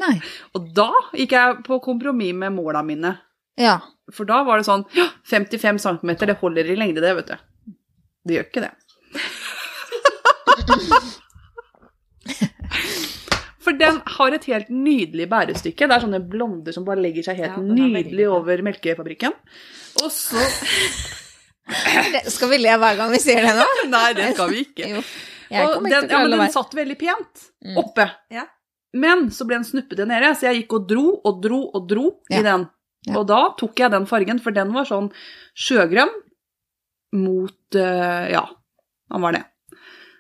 Nei. 0.02 0.16
Og 0.58 0.72
da 0.76 0.90
gikk 1.14 1.32
jeg 1.36 1.60
på 1.64 1.78
kompromiss 1.86 2.34
med 2.34 2.52
måla 2.56 2.82
mine. 2.84 3.12
Ja. 3.58 3.76
For 4.12 4.26
da 4.26 4.40
var 4.44 4.58
det 4.60 4.66
sånn 4.68 4.84
ja, 4.98 5.06
55 5.30 5.78
cm, 5.84 6.12
det 6.26 6.36
holder 6.42 6.72
i 6.74 6.76
lengde, 6.76 7.02
det, 7.06 7.14
vet 7.20 7.30
du. 7.30 7.74
Det 8.26 8.36
gjør 8.40 8.48
ikke 8.50 8.64
det. 8.66 8.72
For 13.68 13.76
den 13.76 13.98
har 14.18 14.36
et 14.38 14.46
helt 14.48 14.70
nydelig 14.72 15.28
bærestykke. 15.32 15.88
Det 15.90 15.96
er 15.98 16.04
sånne 16.06 16.22
blonder 16.32 16.76
som 16.76 16.86
bare 16.88 17.02
legger 17.04 17.26
seg 17.28 17.40
helt 17.42 17.58
Ja, 17.58 17.64
nydelig 17.64 18.28
over 18.32 18.62
melkefabrikken. 18.64 19.34
Og 20.04 20.12
så 20.14 20.40
skal 22.32 22.52
vi 22.54 22.60
le 22.62 22.78
hver 22.80 22.96
gang 23.00 23.12
vi 23.12 23.20
sier 23.20 23.44
det 23.44 23.56
nå? 23.58 23.66
Nei, 23.96 24.06
det 24.16 24.30
skal 24.38 24.54
vi 24.54 24.62
ikke. 24.70 24.88
Jo. 24.96 25.02
Og 25.58 25.84
den, 25.84 26.06
ikke 26.06 26.16
ja, 26.16 26.22
men 26.24 26.38
den 26.38 26.54
satt 26.56 26.76
veldig 26.78 26.98
pent 27.02 27.46
Mm. 27.68 27.74
oppe. 27.82 28.04
Ja. 28.32 28.44
Men 28.96 29.26
så 29.34 29.44
ble 29.50 29.58
den 29.58 29.66
snuppete 29.68 30.06
nede, 30.08 30.30
så 30.38 30.46
jeg 30.48 30.62
gikk 30.62 30.76
og 30.78 30.84
dro 30.88 31.06
og 31.26 31.40
dro 31.44 31.58
og 31.76 31.88
dro 31.90 32.04
Ja. 32.32 32.38
i 32.40 32.44
den. 32.46 32.68
Ja. 33.10 33.16
Og 33.18 33.26
da 33.28 33.40
tok 33.60 33.80
jeg 33.82 33.92
den 33.92 34.06
fargen, 34.08 34.40
for 34.40 34.52
den 34.56 34.72
var 34.76 34.86
sånn 34.88 35.10
sjøgrønn 35.58 36.14
mot 37.18 37.76
eh, 37.76 38.30
Ja, 38.32 38.44
han 39.12 39.22
var 39.26 39.36
det. 39.36 39.42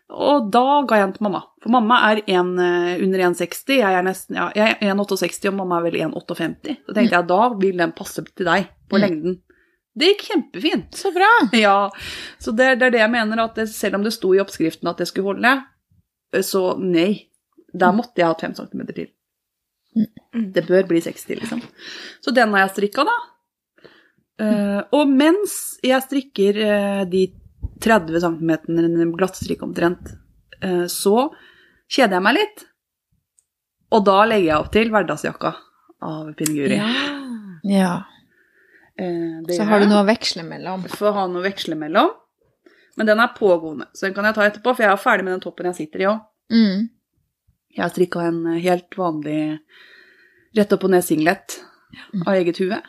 Og 0.09 0.45
da 0.53 0.61
ga 0.87 0.95
jeg 1.01 1.07
den 1.09 1.15
til 1.17 1.25
mamma. 1.27 1.41
For 1.63 1.73
mamma 1.73 1.97
er 2.11 2.21
en, 2.31 2.53
eh, 2.63 3.01
under 3.03 3.19
1,60. 3.25 3.75
Jeg 3.81 3.93
er 3.97 4.05
nesten, 4.07 4.35
ja, 4.39 4.45
jeg 4.55 4.77
er 4.79 4.93
1,68, 4.93 5.49
og 5.49 5.57
mamma 5.59 5.79
er 5.81 5.89
vel 5.89 5.99
1,58. 6.05 6.77
Så 6.87 6.93
tenkte 6.95 7.17
jeg 7.17 7.27
da 7.27 7.49
vil 7.59 7.77
den 7.77 7.91
passe 7.97 8.23
til 8.23 8.45
deg 8.47 8.69
på 8.87 8.97
Mm. 8.97 9.01
lengden. 9.03 9.41
Det 9.97 10.11
gikk 10.13 10.27
kjempefint. 10.29 10.93
Så 10.95 11.11
bra. 11.11 11.49
Ja, 11.57 11.89
så 12.39 12.55
det, 12.55 12.79
det 12.79 12.85
er 12.87 12.91
det 12.91 12.99
jeg 13.01 13.11
mener, 13.11 13.43
at 13.43 13.55
det, 13.55 13.67
selv 13.69 13.95
om 13.95 14.03
det 14.03 14.13
sto 14.13 14.31
i 14.33 14.39
oppskriften 14.39 14.87
at 14.87 14.97
det 14.97 15.07
skulle 15.09 15.33
holde, 15.33 15.63
så 16.43 16.77
nei. 16.79 17.27
Der 17.73 17.91
måtte 17.91 18.15
jeg 18.17 18.25
ha 18.25 18.31
hatt 18.33 18.41
fem 18.41 18.53
centimeter 18.55 18.93
til. 18.93 19.07
Mm. 19.97 20.51
Det 20.53 20.63
bør 20.67 20.87
bli 20.87 21.01
60, 21.01 21.35
liksom. 21.41 21.61
Så 22.21 22.31
den 22.33 22.53
har 22.53 22.59
jeg 22.67 22.75
strikka, 22.75 23.03
da. 23.03 23.17
Uh, 24.39 24.81
og 24.93 25.09
mens 25.09 25.79
jeg 25.83 25.99
strikker 26.05 26.59
uh, 26.61 27.03
de 27.09 27.23
30 27.83 28.19
cm 28.23 29.13
glattstrikk 29.17 29.63
omtrent, 29.63 30.13
eh, 30.61 30.85
så 30.91 31.29
kjeder 31.89 32.17
jeg 32.17 32.25
meg 32.27 32.37
litt. 32.39 32.65
Og 33.95 34.03
da 34.05 34.17
legger 34.27 34.47
jeg 34.49 34.57
opp 34.59 34.71
til 34.73 34.89
hverdagsjakka 34.91 35.53
av 36.03 36.31
pinneguri. 36.39 36.77
Ja. 36.77 36.91
Ja. 37.67 37.93
Eh, 38.99 39.41
det 39.45 39.55
Så 39.57 39.63
har 39.69 39.79
du 39.79 39.85
noe 39.87 40.03
å 40.03 40.07
veksle 40.07 40.43
mellom. 40.43 40.83
for 40.89 41.09
å 41.11 41.13
ha 41.13 41.27
noe 41.27 41.41
å 41.41 41.47
veksle 41.47 41.75
mellom. 41.77 42.09
Men 42.97 43.05
den 43.05 43.19
er 43.19 43.27
pågående, 43.37 43.85
så 43.93 44.07
den 44.07 44.13
kan 44.15 44.25
jeg 44.25 44.33
ta 44.35 44.41
etterpå, 44.49 44.73
for 44.75 44.81
jeg 44.83 44.91
er 44.91 44.97
ferdig 44.97 45.23
med 45.23 45.33
den 45.35 45.41
toppen 45.43 45.67
jeg 45.69 45.75
sitter 45.75 46.01
i 46.01 46.07
òg. 46.09 46.21
Mm. 46.51 46.89
Jeg 47.75 47.83
har 47.83 47.89
strikka 47.93 48.23
en 48.25 48.39
helt 48.57 48.95
vanlig 48.97 49.59
rett 50.57 50.73
opp 50.73 50.83
og 50.87 50.89
ned 50.89 51.03
singlet 51.05 51.59
av 52.25 52.33
eget 52.33 52.57
hue. 52.57 52.79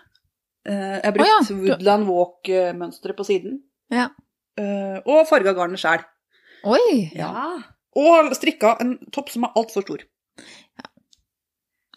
Eh, 0.65 0.95
Jeg 1.03 1.05
har 1.05 1.13
brukt 1.13 1.29
oh, 1.29 1.51
ja, 1.67 1.75
Woodland 1.75 2.07
Walk-mønsteret 2.09 3.17
på 3.19 3.27
siden. 3.29 3.61
Ja. 3.93 4.09
Eh, 4.59 5.01
Og 5.07 5.27
farga 5.31 5.55
garnet 5.57 5.81
sjæl. 5.83 6.05
Oi. 6.69 7.11
Ja. 7.17 7.33
Og 7.99 8.33
strikka 8.37 8.77
en 8.83 8.97
topp 9.15 9.31
som 9.33 9.47
er 9.47 9.55
altfor 9.59 9.85
stor. 9.87 10.03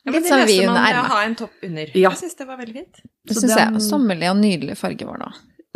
Ja, 0.02 0.12
Litt 0.16 0.26
sånn 0.26 0.48
vid 0.50 0.64
under 0.66 0.82
ermet. 0.82 1.10
ha 1.12 1.24
en 1.28 1.36
topp 1.38 1.66
under. 1.66 1.92
Ja. 1.94 2.10
Jeg 2.10 2.18
syns 2.24 2.38
det 2.40 2.48
var 2.50 2.58
veldig 2.58 2.74
fint. 2.74 3.02
Det 3.28 3.36
Så 3.36 3.44
syns 3.44 3.58
jeg. 3.60 3.82
Sommerlig 3.86 4.30
og 4.32 4.40
nydelig 4.40 4.78
farge 4.80 5.06
var 5.06 5.22
det. 5.22 5.32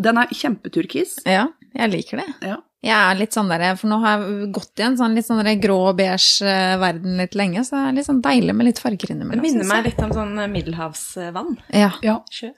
Den 0.06 0.18
er 0.18 0.32
kjempeturkis. 0.34 1.20
Ja, 1.30 1.46
jeg 1.78 1.92
liker 1.94 2.20
det. 2.24 2.26
Ja. 2.42 2.58
Jeg 2.86 2.94
er 2.96 3.18
litt 3.18 3.34
sånn 3.34 3.48
der, 3.50 3.64
for 3.80 3.90
nå 3.90 3.98
har 4.04 4.20
jeg 4.22 4.50
gått 4.54 4.82
i 4.82 4.84
en 4.86 4.98
sånn 4.98 5.16
litt 5.18 5.26
sånn 5.26 5.40
der 5.46 5.56
grå 5.62 5.78
og 5.90 5.96
beige 5.98 6.46
eh, 6.46 6.76
verden 6.82 7.16
litt 7.18 7.34
lenge, 7.38 7.64
så 7.66 7.78
det 7.80 7.86
er 7.88 7.96
litt 7.98 8.10
sånn 8.10 8.20
deilig 8.26 8.54
med 8.54 8.68
litt 8.68 8.82
farger 8.82 9.14
Det 9.14 9.26
minner 9.42 9.66
meg 9.66 9.88
litt 9.88 10.04
om 10.06 10.14
sånn 10.14 10.36
eh, 10.44 10.50
middelhavsvann. 10.52 11.56
Ja. 11.74 11.94
ja. 12.06 12.20
Sjø. 12.34 12.52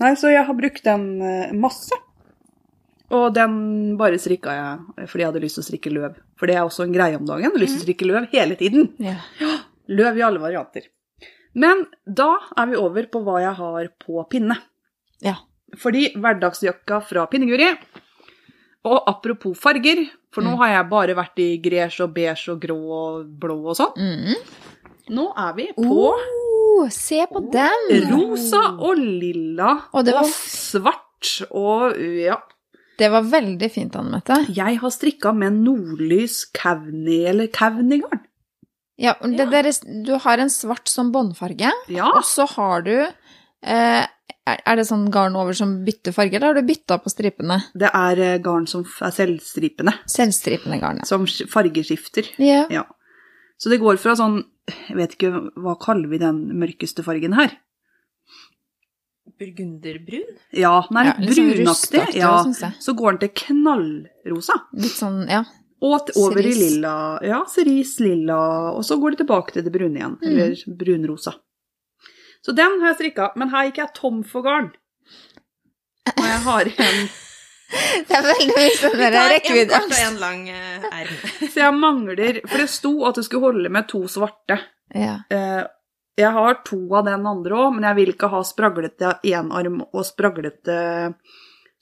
Nei, 0.00 0.14
så 0.16 0.32
jeg 0.32 0.46
har 0.48 0.56
brukt 0.56 0.84
den 0.86 1.04
masse. 1.60 1.96
Og 3.10 3.34
den 3.34 3.96
bare 4.00 4.16
strikka 4.18 4.54
jeg 4.56 5.08
fordi 5.10 5.22
jeg 5.22 5.28
hadde 5.32 5.42
lyst 5.44 5.58
til 5.58 5.62
å 5.64 5.66
strikke 5.68 5.92
løv. 5.92 6.14
For 6.40 6.46
det 6.46 6.56
er 6.56 6.64
også 6.64 6.84
en 6.86 6.92
greie 6.94 7.16
om 7.18 7.26
dagen. 7.26 7.42
Jeg 7.44 7.52
har 7.52 7.60
lyst 7.60 7.74
til 7.76 7.82
å 7.82 7.86
strikke 7.88 8.06
løv 8.08 8.28
hele 8.32 8.56
tiden. 8.56 8.94
ja. 8.98 9.16
Løv 9.88 10.16
i 10.16 10.22
alle 10.24 10.40
varianter. 10.40 10.86
Men 11.54 11.84
da 12.08 12.30
er 12.56 12.66
vi 12.70 12.76
over 12.80 13.04
på 13.12 13.20
hva 13.22 13.40
jeg 13.42 13.54
har 13.58 13.88
på 14.00 14.24
pinne. 14.32 14.56
Ja. 15.22 15.34
Fordi 15.76 16.14
hverdagsjakka 16.16 17.02
fra 17.04 17.26
Pinneguri 17.26 17.68
Og 18.84 19.02
apropos 19.08 19.54
farger, 19.58 20.04
for 20.32 20.42
nå 20.42 20.50
Mm. 20.54 20.58
har 20.58 20.68
jeg 20.68 20.88
bare 20.90 21.14
vært 21.16 21.38
i 21.38 21.58
gresj 21.62 22.00
og 22.04 22.14
beige 22.14 22.48
og 22.52 22.60
grå 22.60 22.76
og 22.92 23.26
blå 23.40 23.56
og 23.70 23.76
sånn. 23.76 23.94
Mm. 23.96 24.34
Nå 25.10 25.32
er 25.36 25.52
vi 25.56 25.68
på 25.76 26.14
Oh, 26.76 26.88
se 26.90 27.24
på 27.30 27.40
den! 27.52 28.10
rosa 28.10 28.74
og 28.80 28.96
lilla 28.98 29.84
Og 29.94 30.04
det 30.04 30.12
var 30.14 30.24
og 30.24 30.28
svart 30.28 31.46
og 31.52 31.96
ja. 32.00 32.36
Det 32.98 33.08
var 33.10 33.22
veldig 33.26 33.68
fint, 33.74 33.96
Anne 33.98 34.12
Mette. 34.18 34.36
Jeg 34.54 34.78
har 34.80 34.90
strikka 34.94 35.32
med 35.34 35.56
nordlys 35.64 36.44
kauni, 36.54 37.24
eller 37.30 37.48
kaunigarn. 37.54 38.22
Ja, 39.00 39.16
det 39.18 39.48
deres, 39.50 39.80
du 39.82 40.12
har 40.22 40.38
en 40.38 40.50
svart 40.54 40.86
som 40.88 41.10
båndfarge, 41.12 41.72
Ja. 41.90 42.12
og 42.14 42.22
så 42.22 42.46
har 42.54 42.82
du 42.86 42.92
eh, 43.02 44.04
er 44.46 44.60
er 44.66 44.76
det 44.76 44.84
sånn 44.86 45.08
garn 45.10 45.34
over 45.40 45.56
som 45.56 45.84
bytter 45.84 46.12
farge, 46.12 46.36
eller 46.36 46.52
har 46.52 46.54
du 46.60 46.68
bytta 46.68 46.98
på 47.02 47.10
stripene? 47.10 47.62
Det 47.74 47.90
er 47.90 48.20
eh, 48.20 48.38
garn 48.44 48.66
som 48.70 48.84
er 48.84 49.10
selvstripende, 49.16 49.94
Selvstripende 50.06 50.78
garn, 50.80 51.00
ja. 51.02 51.04
som 51.08 51.26
fargeskifter. 51.26 52.28
Ja. 52.38 52.66
Ja. 52.70 52.84
Så 53.58 53.70
det 53.72 53.80
går 53.80 53.96
fra 54.02 54.14
sånn 54.18 54.42
Jeg 54.88 54.96
vet 54.96 55.12
ikke, 55.18 55.30
hva 55.60 55.74
kaller 55.80 56.08
vi 56.08 56.18
den 56.18 56.38
mørkeste 56.56 57.02
fargen 57.04 57.34
her? 57.36 57.50
Burgunderbrun? 59.40 60.36
Ja, 60.54 60.72
den 60.88 60.96
er 61.00 61.04
Ja, 61.10 61.14
litt 61.18 61.34
brunaktig. 61.34 61.34
sånn 61.34 61.50
brunaktig. 61.56 62.14
Ja. 62.20 62.42
synes 62.44 62.60
jeg. 62.64 62.72
Så 62.80 62.94
går 62.98 63.12
den 63.18 63.20
til 63.24 63.32
knallrosa. 63.42 64.56
Litt 64.72 64.96
sånn, 64.98 65.20
ja. 65.30 65.42
Og 65.84 66.06
til, 66.06 66.14
over 66.22 66.38
i 66.40 66.54
lilla. 66.54 66.94
Ja, 67.26 67.42
cerise, 67.50 68.00
lilla. 68.06 68.38
Og 68.72 68.84
så 68.86 68.96
går 69.00 69.10
det 69.16 69.24
tilbake 69.26 69.52
til 69.52 69.64
det 69.66 69.72
brune 69.74 69.98
igjen. 70.00 70.14
Mm. 70.22 70.30
Eller 70.30 70.76
brunrosa. 70.80 71.34
Så 72.44 72.54
den 72.56 72.80
har 72.80 72.92
jeg 72.92 73.00
strikka. 73.00 73.32
Men 73.36 73.50
her 73.52 73.68
gikk 73.68 73.82
jeg 73.82 73.92
tom 73.98 74.22
for 74.24 74.42
garn. 74.46 74.70
Og 76.14 76.24
jeg 76.24 76.40
har 76.46 76.72
en 76.88 77.04
Det 78.08 78.12
er 78.14 78.22
veldig 78.22 78.54
mye 78.54 78.74
sånn 78.76 78.98
der 79.00 79.14
En 79.16 79.40
kort 79.40 79.70
og 79.80 79.94
en 79.98 80.18
lang 80.20 80.42
eh, 80.52 80.84
erm. 81.00 81.14
Så 81.48 81.62
jeg 81.62 81.74
mangler 81.74 82.36
For 82.44 82.60
det 82.60 82.66
sto 82.70 82.92
at 83.08 83.16
det 83.18 83.24
skulle 83.26 83.48
holde 83.48 83.72
med 83.72 83.88
to 83.90 84.02
svarte. 84.12 84.58
Ja. 84.94 85.16
Eh, 85.32 85.62
Jeg 86.16 86.30
har 86.30 86.60
to 86.66 86.78
av 86.94 87.04
den 87.08 87.24
andre 87.26 87.56
òg, 87.58 87.72
men 87.74 87.86
jeg 87.88 87.96
vil 87.98 88.12
ikke 88.14 88.28
ha 88.30 88.42
spraglete 88.46 89.16
enarm 89.26 89.80
og 89.88 90.04
spraglete 90.06 90.76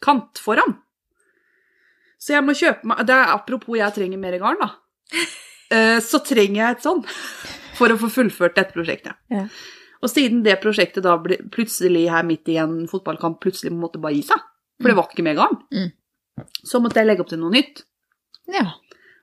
kant 0.03 0.41
foran. 0.41 0.79
Så 2.23 2.33
jeg 2.37 2.45
må 2.47 2.55
kjøpe 2.57 2.87
meg 2.87 3.03
det 3.07 3.15
er, 3.17 3.33
Apropos 3.35 3.77
jeg 3.77 3.93
trenger 3.97 4.19
mer 4.23 4.39
garn, 4.43 4.61
da. 4.63 4.71
Eh, 5.73 6.01
Så 6.05 6.19
trenger 6.21 6.59
jeg 6.59 6.75
et 6.75 6.83
sånn 6.85 6.99
for 7.79 7.89
å 7.89 7.97
få 7.97 8.11
fullført 8.13 8.59
dette 8.59 8.75
prosjektet. 8.75 9.15
Ja. 9.33 9.47
Og 10.05 10.11
siden 10.13 10.43
det 10.45 10.59
prosjektet 10.61 11.01
da 11.07 11.15
ble 11.17 11.39
plutselig 11.49 12.03
her 12.13 12.27
midt 12.29 12.51
i 12.53 12.59
en 12.61 12.83
fotballkamp 12.91 13.39
plutselig 13.41 13.73
måtte 13.73 13.97
bare 14.03 14.19
gi 14.19 14.27
seg, 14.29 14.43
for 14.77 14.93
det 14.93 14.97
var 14.99 15.09
ikke 15.09 15.25
mer 15.25 15.39
garn, 15.39 15.57
Mm. 15.73 15.89
så 16.69 16.77
måtte 16.85 17.01
jeg 17.01 17.07
legge 17.09 17.25
opp 17.25 17.31
til 17.33 17.41
noe 17.41 17.55
nytt. 17.57 17.85
ja. 18.53 18.67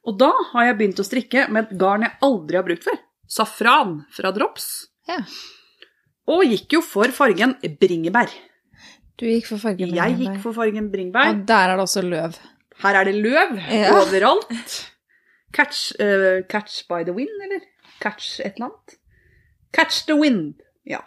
Og 0.09 0.17
da 0.17 0.31
har 0.55 0.65
jeg 0.71 0.77
begynt 0.79 1.03
å 1.03 1.05
strikke 1.05 1.45
med 1.53 1.67
et 1.69 1.77
garn 1.77 2.01
jeg 2.07 2.17
aldri 2.25 2.55
har 2.57 2.63
brukt 2.65 2.83
før. 2.87 2.97
Safran 3.29 4.05
fra 4.09 4.31
Drops. 4.33 4.87
Ja. 5.09 5.17
Og 6.29 6.43
gikk 6.45 6.75
jo 6.77 6.81
for 6.85 7.09
fargen 7.15 7.55
bringebær. 7.81 8.29
Du 9.19 9.25
gikk 9.25 9.47
for 9.49 9.57
fargen 9.61 9.89
bringebær. 9.89 10.11
Jeg 10.13 10.19
gikk 10.21 10.37
for 10.43 10.53
fargen 10.55 10.91
bringebær. 10.93 11.31
Og 11.33 11.41
der 11.49 11.73
er 11.73 11.75
det 11.79 11.85
også 11.87 12.03
løv. 12.05 12.37
Her 12.83 12.99
er 13.01 13.09
det 13.09 13.15
løv 13.15 13.57
Ja. 13.73 13.89
overalt. 13.97 14.75
Catch, 15.51 15.91
uh, 15.99 16.43
catch 16.47 16.83
by 16.87 17.01
the 17.03 17.11
wind, 17.15 17.33
eller? 17.43 17.65
Catch 17.99 18.39
et 18.39 18.53
eller 18.55 18.69
annet? 18.69 18.95
Catch 19.73 20.05
the 20.05 20.15
wind. 20.15 20.53
Ja. 20.85 20.99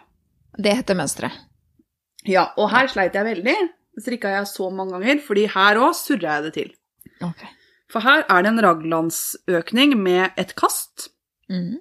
Det 0.59 0.75
heter 0.75 0.95
mønsteret. 0.99 1.31
ja. 2.27 2.49
Og 2.57 2.69
her 2.71 2.87
sleit 2.87 3.13
jeg 3.15 3.25
veldig. 3.25 3.55
Strikka 4.03 4.27
jeg 4.33 4.47
så 4.47 4.69
mange 4.73 4.91
ganger, 4.97 5.19
fordi 5.25 5.45
her 5.47 5.77
òg 5.79 5.93
surra 5.95 6.35
jeg 6.35 6.43
det 6.43 6.53
til. 6.53 6.69
Okay. 7.21 7.47
For 7.91 7.99
her 8.01 8.23
er 8.29 8.41
det 8.41 8.51
en 8.51 8.61
raglandsøkning 8.65 9.95
med 9.97 10.31
et 10.37 10.53
kast. 10.55 11.09
Mhm. 11.49 11.79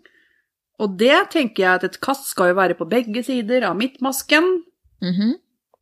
Og 0.82 0.96
det 0.98 1.14
tenker 1.30 1.62
jeg 1.62 1.78
at 1.78 1.84
et 1.86 2.00
kast 2.02 2.26
skal 2.32 2.50
jo 2.50 2.58
være 2.58 2.74
på 2.78 2.88
begge 2.90 3.22
sider 3.26 3.62
av 3.68 3.76
midtmasken. 3.78 4.48
Mhm. 5.02 5.36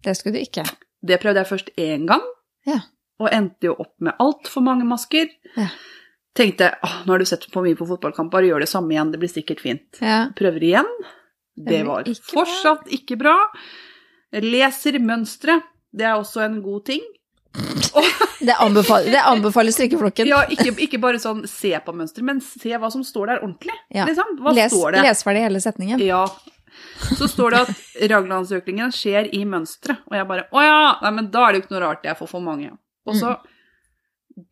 Det 0.04 0.14
skulle 0.16 0.36
du 0.38 0.42
ikke. 0.44 0.64
Det 1.04 1.18
prøvde 1.22 1.40
jeg 1.42 1.48
først 1.48 1.70
én 1.80 2.06
gang, 2.08 2.22
Ja. 2.68 2.80
og 3.20 3.28
endte 3.32 3.68
jo 3.68 3.74
opp 3.78 3.94
med 4.00 4.14
altfor 4.20 4.62
mange 4.64 4.84
masker. 4.84 5.28
Ja. 5.56 5.68
Tenkte 6.36 6.70
åh, 6.84 7.02
nå 7.06 7.12
har 7.12 7.18
du 7.18 7.24
sett 7.28 7.44
for 7.52 7.64
mye 7.64 7.74
på 7.76 7.88
fotballkamp, 7.88 8.30
bare 8.30 8.46
gjør 8.48 8.60
det 8.60 8.68
samme 8.68 8.92
igjen, 8.94 9.10
det 9.12 9.18
blir 9.20 9.28
sikkert 9.32 9.60
fint. 9.60 9.98
Ja. 10.00 10.28
Prøver 10.36 10.60
igjen. 10.62 10.88
Det 11.56 11.82
var 11.86 12.04
ikke 12.04 12.20
bra. 12.20 12.44
fortsatt 12.44 12.86
ikke 12.94 13.18
bra. 13.18 13.36
Leser 14.32 14.98
mønstre. 15.02 15.58
Det 15.92 16.06
er 16.06 16.14
også 16.20 16.44
en 16.44 16.60
god 16.62 16.84
ting. 16.86 17.02
Det, 18.40 18.54
anbefal 18.56 19.04
det 19.04 19.20
anbefaler 19.20 19.74
strikkeflokken. 19.74 20.28
Ja, 20.30 20.44
ikke, 20.48 20.72
ikke 20.86 21.00
bare 21.02 21.18
sånn 21.20 21.42
se 21.50 21.74
på 21.84 21.92
mønster, 21.92 22.24
men 22.24 22.38
se 22.40 22.72
hva 22.72 22.88
som 22.92 23.02
står 23.04 23.34
der 23.34 23.42
ordentlig. 23.42 23.74
Ja. 23.92 24.06
Liksom. 24.08 24.38
Les, 24.56 24.72
står 24.72 24.96
det? 24.96 25.02
les 25.04 25.24
ferdig 25.26 25.42
hele 25.44 25.60
setningen. 25.60 26.00
Ja. 26.00 26.22
Så 27.18 27.28
står 27.28 27.52
det 27.52 27.60
at 27.66 28.10
raglandsøkningen 28.12 28.92
skjer 28.94 29.28
i 29.36 29.42
mønsteret. 29.48 30.04
Og 30.08 30.16
jeg 30.16 30.28
bare 30.28 30.46
Å 30.54 30.64
ja! 30.64 30.80
Nei, 31.02 31.12
men 31.18 31.28
da 31.34 31.46
er 31.46 31.52
det 31.52 31.60
jo 31.60 31.64
ikke 31.66 31.74
noe 31.76 31.82
rart 31.84 32.06
jeg 32.08 32.16
får 32.16 32.30
for 32.30 32.44
mange. 32.44 32.70
Og 33.08 33.18
så 33.18 33.34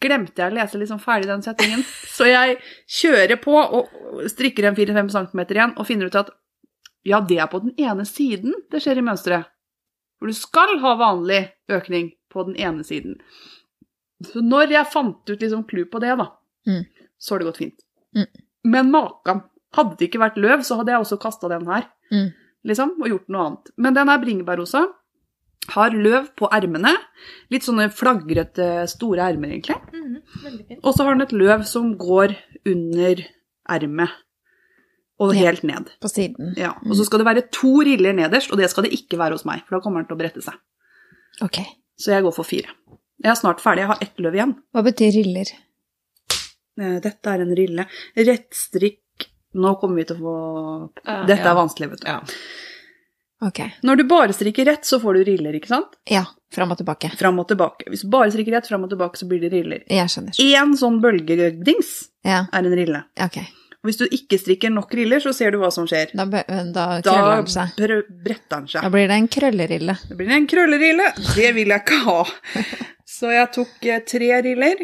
glemte 0.02 0.42
jeg 0.42 0.52
å 0.52 0.56
lese 0.58 0.80
liksom 0.80 1.00
ferdig 1.00 1.30
den 1.30 1.44
setningen. 1.44 1.84
Så 2.10 2.28
jeg 2.28 2.58
kjører 2.98 3.40
på 3.40 3.54
og 3.56 4.26
strikker 4.28 4.68
en 4.68 4.76
4-5 4.76 5.12
cm 5.14 5.44
igjen 5.46 5.74
og 5.76 5.88
finner 5.88 6.10
ut 6.10 6.18
at 6.18 6.34
ja, 7.06 7.22
det 7.24 7.38
er 7.40 7.48
på 7.48 7.62
den 7.64 7.72
ene 7.80 8.04
siden 8.08 8.56
det 8.72 8.82
skjer 8.84 9.00
i 9.00 9.06
mønsteret. 9.06 9.48
For 10.18 10.28
du 10.28 10.34
skal 10.36 10.76
ha 10.82 10.96
vanlig 10.98 11.44
økning 11.72 12.10
på 12.30 12.44
den 12.48 12.56
ene 12.56 12.84
siden. 12.84 13.16
Så 14.24 14.42
når 14.42 14.70
jeg 14.74 14.90
fant 14.92 15.30
ut 15.30 15.40
liksom 15.40 15.64
clou 15.70 15.84
på 15.90 16.00
det, 16.02 16.16
da, 16.18 16.28
Mm. 16.66 16.84
så 17.18 17.34
har 17.34 17.38
det 17.38 17.46
gått 17.52 17.56
fint. 17.62 17.80
Mm. 18.16 18.26
Men 18.64 18.90
makan. 18.90 19.42
Hadde 19.76 19.96
det 19.98 20.08
ikke 20.10 20.20
vært 20.20 20.36
løv, 20.40 20.62
så 20.64 20.76
hadde 20.76 20.92
jeg 20.92 21.00
også 21.04 21.18
kasta 21.20 21.48
den 21.48 21.66
her. 21.66 21.84
Mm. 22.12 22.32
Liksom, 22.66 22.94
og 23.02 23.08
gjort 23.08 23.28
noe 23.28 23.44
annet. 23.46 23.70
Men 23.76 23.94
den 23.94 24.08
er 24.08 24.18
bringebærrosa. 24.18 24.86
Har 25.68 25.90
løv 25.90 26.30
på 26.36 26.48
ermene. 26.50 26.94
Litt 27.52 27.62
sånne 27.62 27.90
flagrete, 27.92 28.88
store 28.88 29.20
ermer, 29.28 29.48
egentlig. 29.52 29.76
Mhm. 29.92 30.78
Og 30.82 30.94
så 30.94 31.04
har 31.04 31.14
den 31.14 31.22
et 31.26 31.32
løv 31.36 31.64
som 31.68 31.94
går 31.98 32.34
under 32.66 33.24
ermet. 33.68 34.10
Og 35.20 35.34
helt 35.34 35.62
ned. 35.64 35.90
På 36.00 36.08
siden. 36.08 36.54
Ja. 36.56 36.72
Og 36.86 36.94
så 36.96 37.04
skal 37.04 37.18
det 37.18 37.26
være 37.26 37.50
to 37.52 37.80
riller 37.82 38.12
nederst, 38.14 38.50
og 38.52 38.58
det 38.58 38.70
skal 38.70 38.84
det 38.84 38.92
ikke 38.92 39.18
være 39.18 39.32
hos 39.34 39.44
meg, 39.44 39.64
for 39.66 39.76
da 39.76 39.82
kommer 39.82 40.00
den 40.00 40.06
til 40.08 40.16
å 40.16 40.20
brette 40.20 40.42
seg. 40.42 40.54
Ok. 41.42 41.58
Så 41.98 42.12
jeg 42.14 42.22
går 42.26 42.34
for 42.36 42.46
fire. 42.46 42.70
Jeg 43.18 43.32
er 43.32 43.38
snart 43.40 43.60
ferdig, 43.62 43.82
jeg 43.82 43.90
har 43.90 44.02
ett 44.04 44.20
løv 44.22 44.36
igjen. 44.38 44.52
Hva 44.74 44.84
betyr 44.86 45.10
riller? 45.18 45.50
Eh, 46.78 46.98
Dette 47.02 47.32
er 47.34 47.42
en 47.42 47.54
rille. 47.58 47.88
Rettstrikk 48.14 49.26
Nå 49.58 49.72
kommer 49.80 49.96
vi 49.96 50.04
til 50.04 50.18
å 50.18 50.20
få 50.20 50.32
Dette 51.26 51.40
ja. 51.40 51.50
er 51.50 51.56
vanskelig, 51.56 51.86
vet 51.94 52.02
du. 52.04 52.08
Ja. 52.10 52.18
Ok. 53.48 53.60
Når 53.86 53.96
du 53.96 54.02
bare 54.10 54.34
strikker 54.36 54.66
rett, 54.68 54.84
så 54.86 54.98
får 55.00 55.14
du 55.18 55.24
riller, 55.30 55.56
ikke 55.56 55.70
sant? 55.70 55.96
Ja, 56.10 56.24
fram 56.54 56.74
og 56.74 56.78
tilbake. 56.80 57.10
Fram 57.18 57.38
og 57.40 57.46
tilbake. 57.48 57.86
Hvis 57.90 58.02
du 58.04 58.10
bare 58.12 58.30
strikker 58.34 58.54
rett 58.58 58.68
fram 58.68 58.84
og 58.86 58.92
tilbake, 58.92 59.18
så 59.18 59.26
blir 59.30 59.40
det 59.42 59.50
riller. 59.56 59.82
Jeg 59.88 60.12
skjønner. 60.12 60.36
Én 60.44 60.74
sånn 60.78 61.00
bølgedings 61.02 61.94
Ja, 62.28 62.44
er 62.52 62.58
en 62.68 62.76
rille. 62.78 63.02
ok. 63.24 63.40
Og 63.78 63.88
hvis 63.92 63.98
du 64.00 64.06
ikke 64.10 64.38
strikker 64.42 64.72
nok 64.74 64.90
riller, 64.98 65.20
så 65.22 65.30
ser 65.36 65.52
du 65.54 65.60
hva 65.62 65.68
som 65.70 65.84
skjer. 65.86 66.10
Da, 66.18 66.24
da 66.74 66.86
krøller 67.04 67.44
den 67.44 67.50
seg. 67.52 67.76
br- 67.78 68.08
bretter 68.26 68.56
den 68.56 68.66
seg. 68.72 68.82
Da 68.82 68.90
blir 68.90 69.06
det 69.06 69.18
en 69.20 69.28
krøllerille. 69.30 69.94
Da 70.08 70.16
blir 70.18 70.30
det 70.32 70.38
en 70.40 70.48
krøllerille. 70.50 71.06
Det 71.36 71.52
vil 71.54 71.70
jeg 71.74 71.84
ikke 71.84 72.00
ha. 72.08 72.18
Så 73.18 73.30
jeg 73.32 73.50
tok 73.54 73.86
eh, 73.88 74.02
tre 74.06 74.32
riller 74.44 74.82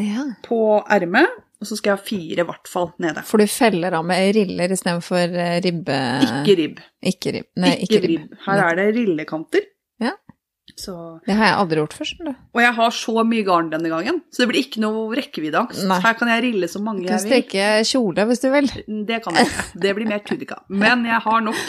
Ja. 0.00 0.26
på 0.44 0.58
ermet, 0.92 1.32
og 1.60 1.66
så 1.70 1.76
skal 1.78 1.94
jeg 1.94 1.98
ha 1.98 2.04
fire 2.04 2.44
i 2.44 2.46
hvert 2.50 2.68
fall 2.68 2.90
nede. 3.02 3.22
For 3.24 3.40
du 3.40 3.48
feller 3.48 3.96
av 3.96 4.04
med 4.06 4.28
riller 4.36 4.72
istedenfor 4.76 5.32
eh, 5.40 5.56
ribbe... 5.64 5.96
Ikke 6.28 6.54
ribb. 6.60 6.82
Ikke 7.08 7.32
ribb. 7.38 7.48
Nei, 7.64 7.72
Ikke 7.88 8.02
ribb. 8.04 8.36
Her 8.44 8.62
er 8.68 8.76
det 8.82 8.86
rillekanter. 8.98 9.64
Ja. 10.66 10.74
Så, 10.76 10.94
Det 11.24 11.32
har 11.38 11.46
jeg 11.46 11.56
aldri 11.56 11.76
gjort 11.78 11.94
før, 11.94 12.08
skjønner 12.10 12.32
du. 12.34 12.38
og 12.54 12.60
jeg 12.60 12.72
har 12.74 12.90
så 12.90 13.12
mye 13.24 13.44
garn 13.46 13.68
denne 13.70 13.88
gangen, 13.88 14.16
så 14.34 14.42
det 14.42 14.48
blir 14.50 14.64
ikke 14.66 14.80
noe 14.82 15.14
rekkeviddeangst. 15.16 15.84
Her 16.02 16.14
kan 16.18 16.28
jeg 16.28 16.42
rille 16.42 16.68
så 16.68 16.80
mange 16.82 17.06
jeg 17.06 17.12
vil. 17.12 17.16
Du 17.16 17.16
kan 17.16 17.30
jeg 17.30 17.30
strikke 17.30 17.66
kjole 17.92 18.26
hvis 18.26 18.42
du 18.42 18.48
vil. 18.50 18.66
Det 19.06 19.20
kan 19.24 19.34
jeg 19.38 19.46
ikke. 19.46 19.64
Det 19.86 19.94
blir 19.96 20.08
mer 20.10 20.18
tudika. 20.26 20.58
Men 20.68 21.04
jeg 21.06 21.20
har 21.22 21.40
nok. 21.46 21.62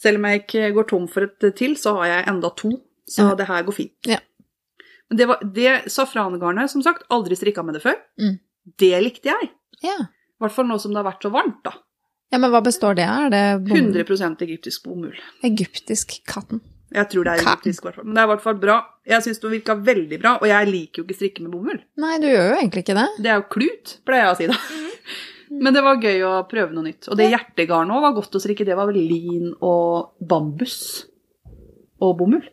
Selv 0.00 0.16
om 0.22 0.24
jeg 0.30 0.40
ikke 0.44 0.70
går 0.78 0.88
tom 0.88 1.08
for 1.12 1.26
et 1.26 1.48
til, 1.58 1.74
så 1.76 1.96
har 1.98 2.06
jeg 2.12 2.28
enda 2.32 2.48
to. 2.56 2.70
Så 3.10 3.26
Ja. 3.28 3.34
det 3.34 3.46
her 3.50 3.62
går 3.66 3.74
fint. 3.74 4.06
Ja. 4.06 4.18
Men 5.10 5.18
det, 5.18 5.26
var, 5.28 5.38
det 5.42 5.90
safrangarnet, 5.90 6.70
som 6.70 6.82
sagt, 6.82 7.02
aldri 7.10 7.34
strikka 7.36 7.64
med 7.66 7.74
det 7.74 7.82
før. 7.82 7.96
Mm. 8.22 8.38
Det 8.78 9.02
likte 9.02 9.28
jeg. 9.34 9.50
Ja. 9.82 9.96
I 10.06 10.38
hvert 10.40 10.52
fall 10.54 10.66
nå 10.70 10.78
som 10.80 10.92
det 10.94 11.02
har 11.02 11.10
vært 11.12 11.22
så 11.26 11.30
varmt, 11.34 11.58
da. 11.66 11.72
ja, 12.32 12.38
men 12.38 12.50
hva 12.54 12.62
består 12.62 12.94
det 12.94 13.04
av? 13.10 13.26
Er 13.26 13.30
det 13.34 13.64
bom- 13.68 13.92
100% 13.92 14.40
egyptisk 14.46 14.84
bomull. 14.84 15.18
egyptisk 15.42 16.20
katten? 16.24 16.60
Jeg 16.90 17.06
tror 17.12 17.24
det 17.26 17.32
er 17.32 17.42
egyptisk, 17.44 17.82
i 17.82 17.86
hvert 17.86 17.98
fall. 18.00 18.06
Men 18.08 18.16
det 18.16 18.22
er 18.22 18.26
i 18.26 18.30
hvert 18.32 18.42
fall 18.44 18.56
bra. 18.62 18.76
Jeg 19.06 19.22
syns 19.26 19.38
det 19.42 19.50
virka 19.52 19.76
veldig 19.86 20.18
bra, 20.22 20.32
og 20.42 20.46
jeg 20.50 20.70
liker 20.70 21.00
jo 21.02 21.04
ikke 21.06 21.18
strikke 21.20 21.44
med 21.44 21.52
bomull. 21.54 21.78
Nei, 22.02 22.16
du 22.22 22.26
gjør 22.26 22.48
jo 22.50 22.56
egentlig 22.58 22.82
ikke 22.84 22.96
det. 22.98 23.06
Det 23.22 23.30
er 23.30 23.38
jo 23.38 23.46
klut, 23.54 23.92
pleier 24.08 24.26
jeg 24.26 24.32
å 24.34 24.38
si 24.40 24.48
da. 24.50 24.58
Men 25.50 25.74
det 25.74 25.82
var 25.82 25.98
gøy 26.02 26.20
å 26.26 26.32
prøve 26.50 26.74
noe 26.74 26.86
nytt. 26.86 27.08
Og 27.10 27.18
det 27.18 27.30
hjertegarnet 27.32 27.94
òg 27.96 28.04
var 28.06 28.16
godt 28.18 28.36
å 28.38 28.42
strikke. 28.42 28.66
Det 28.66 28.76
var 28.78 28.86
vel 28.90 29.00
lin 29.02 29.48
og 29.66 30.12
bambus 30.30 30.76
og 32.00 32.16
bomull. 32.20 32.44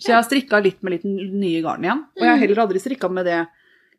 Så 0.00 0.12
jeg 0.12 0.16
har 0.16 0.26
strikka 0.26 0.60
litt 0.64 0.78
med 0.86 0.94
litt 0.94 1.06
nye 1.06 1.62
garn 1.64 1.82
igjen. 1.84 2.04
Og 2.16 2.22
jeg 2.24 2.30
har 2.30 2.38
heller 2.40 2.62
aldri 2.62 2.80
strikka 2.82 3.10
med 3.12 3.26
det 3.28 3.40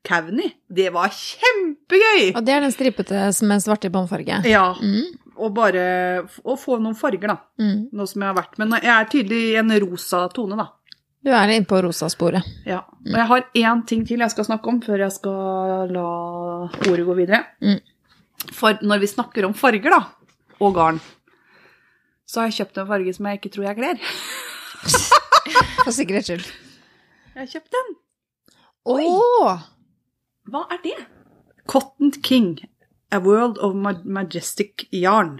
Kavni. 0.07 0.47
Det 0.65 0.87
var 0.95 1.11
kjempegøy! 1.13 2.31
Og 2.33 2.41
det 2.47 2.55
er 2.55 2.63
den 2.63 2.73
stripete 2.73 3.27
som 3.37 3.51
er 3.53 3.59
svart 3.61 3.85
i 3.85 3.91
båndfarge. 3.93 4.39
Ja, 4.49 4.71
Mm. 4.81 5.11
Og 5.41 5.55
bare 5.57 5.83
å 6.45 6.55
få 6.59 6.77
noen 6.81 6.97
farger, 6.97 7.33
da. 7.33 7.37
Mm. 7.61 7.89
Nå 7.97 8.05
som 8.09 8.21
jeg 8.23 8.29
har 8.29 8.37
vært. 8.37 8.59
Men 8.61 8.77
jeg 8.77 8.93
er 8.93 9.09
tydelig 9.09 9.41
i 9.49 9.57
en 9.61 9.73
rosa 9.83 10.25
tone, 10.33 10.59
da. 10.59 10.67
Du 11.21 11.29
er 11.29 11.53
inne 11.53 11.69
på 11.69 11.77
rosasporet. 11.85 12.45
Ja. 12.65 12.79
Og 13.05 13.17
jeg 13.17 13.29
har 13.29 13.43
én 13.61 13.81
ting 13.89 14.05
til 14.09 14.23
jeg 14.23 14.33
skal 14.33 14.47
snakke 14.47 14.71
om 14.71 14.79
før 14.81 15.03
jeg 15.03 15.13
skal 15.13 15.91
la 15.93 16.05
ordet 16.89 17.05
gå 17.05 17.17
videre. 17.19 17.43
Mm. 17.61 17.77
For 18.57 18.81
når 18.81 19.03
vi 19.03 19.09
snakker 19.11 19.45
om 19.45 19.53
farger, 19.57 19.93
da, 19.93 19.99
og 20.61 20.73
garn, 20.77 21.01
så 22.25 22.41
har 22.41 22.49
jeg 22.49 22.61
kjøpt 22.61 22.81
en 22.81 22.89
farge 22.89 23.13
som 23.13 23.27
jeg 23.29 23.41
ikke 23.41 23.53
tror 23.53 23.67
jeg 23.69 23.79
kler. 23.81 24.01
For 25.85 25.93
sikkerhets 25.93 26.31
skyld. 26.31 26.47
Jeg 27.35 27.43
har 27.43 27.51
kjøpt 27.53 27.77
den. 27.77 27.93
Å! 28.89 28.97
Hva 30.51 30.65
er 30.73 30.81
det? 30.83 30.97
Cotton 31.69 32.13
King. 32.25 32.55
A 33.11 33.19
World 33.19 33.59
of 33.63 33.75
Ma 33.75 33.93
Majestic 34.03 34.87
Yarn. 34.95 35.39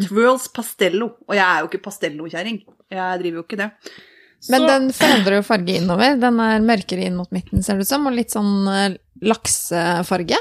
Twirls 0.00 0.46
Pastello. 0.54 1.14
Og 1.28 1.36
jeg 1.36 1.44
er 1.44 1.64
jo 1.64 1.68
ikke 1.70 1.82
pastellokjerring. 1.88 2.62
Jeg 2.90 3.20
driver 3.22 3.40
jo 3.40 3.46
ikke 3.46 3.58
det. 3.60 3.70
Men 4.48 4.64
den 4.64 4.88
forandrer 4.96 5.40
jo 5.40 5.44
farge 5.44 5.76
innover. 5.76 6.16
Den 6.20 6.40
er 6.40 6.62
mørkere 6.64 7.04
inn 7.04 7.18
mot 7.18 7.28
midten, 7.34 7.60
ser 7.64 7.76
det 7.76 7.84
ut 7.84 7.90
som, 7.90 8.06
og 8.08 8.14
litt 8.16 8.32
sånn 8.32 8.54
eh, 8.72 8.94
laksefarge. 9.20 10.38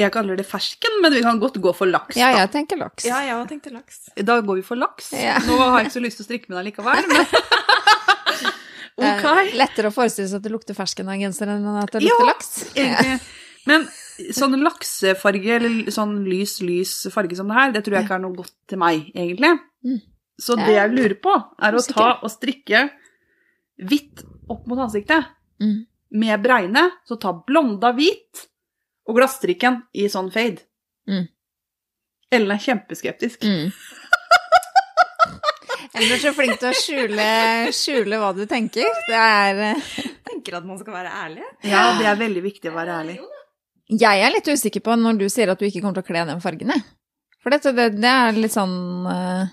Jeg 0.00 0.12
kaller 0.14 0.38
det 0.40 0.46
fersken, 0.48 0.94
men 1.04 1.12
vi 1.12 1.20
kan 1.24 1.40
godt 1.42 1.58
gå 1.60 1.74
for 1.76 1.90
laks. 1.90 2.16
Ja, 2.16 2.30
jeg 2.38 2.48
tenker 2.54 2.80
laks. 2.80 3.04
Ja, 3.04 3.20
jeg 3.26 3.36
tenkte 3.50 3.74
laks. 3.74 4.06
Da 4.16 4.38
går 4.40 4.62
vi 4.62 4.64
for 4.64 4.80
laks. 4.80 5.10
Ja. 5.12 5.36
Nå 5.48 5.58
har 5.60 5.82
jeg 5.82 5.90
ikke 5.90 5.98
så 5.98 6.04
lyst 6.06 6.22
til 6.22 6.24
å 6.24 6.30
strikke 6.30 6.52
med 6.52 6.62
deg 6.62 6.70
likevel, 6.70 7.10
men 7.12 7.28
Det 9.02 9.08
er 9.08 9.54
lettere 9.56 9.88
å 9.88 9.94
forestille 9.94 10.28
seg 10.30 10.38
at 10.38 10.44
det 10.44 10.50
lukter 10.52 10.76
fersken 10.76 11.08
av 11.10 11.18
genseren 11.18 11.64
enn 11.64 11.78
at 11.80 11.90
det 11.94 12.02
lukter 12.04 12.22
Ja, 12.22 12.28
laks. 12.28 12.50
Egentlig. 12.76 13.14
Men 13.66 13.86
sånn 14.36 14.56
laksefarge, 14.62 15.58
eller 15.58 15.90
sånn 15.94 16.16
lys, 16.28 16.58
lys 16.64 16.94
farge 17.14 17.36
som 17.38 17.50
det 17.50 17.58
her, 17.58 17.72
det 17.74 17.84
tror 17.84 17.98
jeg 17.98 18.06
ikke 18.06 18.18
er 18.18 18.24
noe 18.24 18.38
godt 18.38 18.54
til 18.70 18.80
meg, 18.82 19.08
egentlig. 19.14 19.52
Mm. 19.86 20.00
Så 20.42 20.56
det 20.58 20.74
jeg 20.74 20.92
lurer 20.94 21.16
på, 21.22 21.34
er 21.62 21.76
å 21.76 21.82
ta 21.86 22.08
og 22.22 22.30
strikke 22.32 22.86
hvitt 23.82 24.24
opp 24.50 24.66
mot 24.70 24.80
ansiktet 24.84 25.30
Mm. 25.62 25.86
med 26.10 26.42
bregne, 26.42 26.90
så 27.06 27.14
ta 27.20 27.30
blonda 27.46 27.92
hvit 27.94 28.46
og 29.06 29.16
glasstrikken 29.16 29.82
i 29.94 30.08
sånn 30.10 30.32
fade. 30.32 30.64
Mm. 31.06 31.28
Ellen 32.32 32.54
er 32.54 32.62
kjempeskeptisk. 32.64 33.44
Mm. 33.44 33.70
er 35.94 36.18
så 36.18 36.32
flink 36.34 36.58
til 36.58 36.70
å 36.70 36.74
skjule, 36.76 37.26
skjule 37.76 38.18
hva 38.18 38.32
du 38.34 38.42
tenker. 38.50 38.88
Det 39.06 39.18
er 39.18 39.62
eh, 39.70 39.92
Tenker 40.26 40.58
at 40.58 40.66
man 40.66 40.80
skal 40.80 40.96
være 40.96 41.12
ærlig. 41.12 41.44
Ja, 41.68 41.92
det 42.00 42.08
er 42.08 42.18
veldig 42.18 42.42
viktig 42.42 42.72
å 42.72 42.74
være 42.74 42.98
ærlig. 43.02 43.18
Jeg 43.92 44.22
er 44.24 44.32
litt 44.32 44.48
usikker 44.48 44.80
på 44.84 44.94
når 44.96 45.18
du 45.20 45.26
sier 45.32 45.50
at 45.52 45.60
du 45.60 45.66
ikke 45.68 45.82
kommer 45.82 45.98
til 46.00 46.04
å 46.06 46.08
kle 46.08 46.24
den 46.28 46.40
fargen, 46.44 46.72
jeg. 46.72 46.84
For 47.42 47.52
dette, 47.52 47.72
det, 47.76 47.88
det 48.00 48.08
er 48.12 48.36
litt 48.38 48.54
sånn 48.54 48.74
uh... 49.08 49.50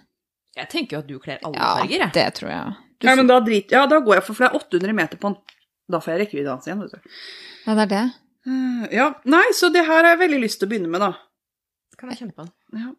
Jeg 0.60 0.70
tenker 0.72 0.98
jo 0.98 1.02
at 1.04 1.08
du 1.10 1.16
kler 1.24 1.40
alle 1.44 1.58
Ja, 1.58 1.72
farger, 1.82 2.04
jeg. 2.06 2.12
det 2.16 2.26
tror 2.38 2.52
jeg. 2.54 2.76
Du, 3.00 3.08
Ja, 3.08 3.16
men 3.18 3.30
da, 3.32 3.40
drit, 3.44 3.72
ja, 3.74 3.86
da 3.90 4.00
går 4.04 4.20
jeg 4.20 4.26
for, 4.28 4.38
for 4.38 4.46
det 4.46 4.52
er 4.52 4.60
800 4.80 4.96
meter 4.98 5.20
på 5.22 5.32
den. 5.32 5.58
Da 5.90 6.02
får 6.04 6.14
jeg 6.14 6.22
rekkeviddedanse 6.26 6.70
igjen, 6.70 6.84
vet 6.86 6.94
du. 6.94 7.18
ja, 7.66 7.76
det 7.80 7.86
er 7.88 7.92
det. 7.96 8.04
Uh, 8.50 8.86
Ja, 8.94 9.08
nei, 9.30 9.46
så 9.58 9.72
det 9.74 9.84
her 9.88 10.04
har 10.04 10.12
jeg 10.14 10.22
veldig 10.22 10.42
lyst 10.46 10.62
til 10.62 10.70
å 10.70 10.72
begynne 10.76 10.92
med, 10.94 11.02
da. 11.04 11.12
Kan 12.00 12.14
jeg 12.14 12.22
kjenne 12.22 12.36
på 12.38 12.46
den. 12.46 12.54
Ja. 12.80 12.92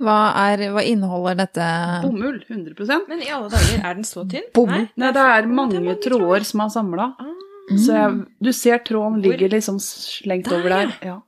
Hva, 0.00 0.18
er, 0.46 0.62
hva 0.72 0.80
inneholder 0.88 1.34
dette 1.42 1.64
Bomull, 2.06 2.38
100% 2.48 3.10
Men 3.10 3.20
i 3.20 3.26
alle 3.28 3.50
dager, 3.52 3.82
er 3.84 3.98
den 3.98 4.06
så 4.08 4.22
tynn? 4.24 4.46
Bomull? 4.56 4.86
Nei, 4.96 5.10
det 5.12 5.24
er 5.34 5.48
mange 5.50 5.96
tråder 6.00 6.46
som 6.48 6.62
er 6.64 6.70
samla. 6.72 7.08
Ah, 7.20 7.39
Så 7.78 7.94
jeg, 7.94 8.14
du 8.42 8.52
ser 8.52 8.78
tråden 8.86 9.20
ligger 9.22 9.52
liksom 9.52 9.76
slengt 9.82 10.48
Der, 10.50 10.56
over 10.58 10.68
der. 10.74 10.94
Ja. 11.06 11.20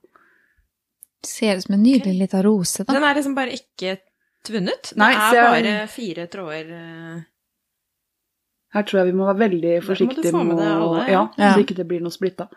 Ser 1.23 1.55
ut 1.57 1.63
som 1.63 1.75
en 1.77 1.83
nydelig 1.85 2.17
lita 2.19 2.41
rose, 2.43 2.83
da. 2.83 2.93
Den 2.97 3.03
er 3.07 3.15
liksom 3.15 3.35
bare 3.37 3.55
ikke 3.55 3.97
tvunnet. 4.43 4.89
Det 4.91 4.97
Nei, 4.99 5.13
er 5.13 5.37
jeg- 5.37 5.63
bare 5.63 5.87
fire 5.87 6.27
tråder 6.27 6.71
eh, 6.75 7.21
Her 8.73 8.83
tror 8.83 8.99
jeg 9.03 9.11
vi 9.13 9.17
må 9.19 9.25
være 9.29 9.39
veldig 9.49 9.73
forsiktige 9.85 10.33
med 10.33 10.45
med 10.49 10.57
det 10.57 10.67
å 10.73 10.77
alle, 10.89 11.03
ja, 11.11 11.27
ja. 11.37 11.53
Så 11.53 11.61
ikke 11.63 11.75
det 11.77 11.87
blir 11.87 12.01
noe 12.01 12.11
splitta. 12.11 12.47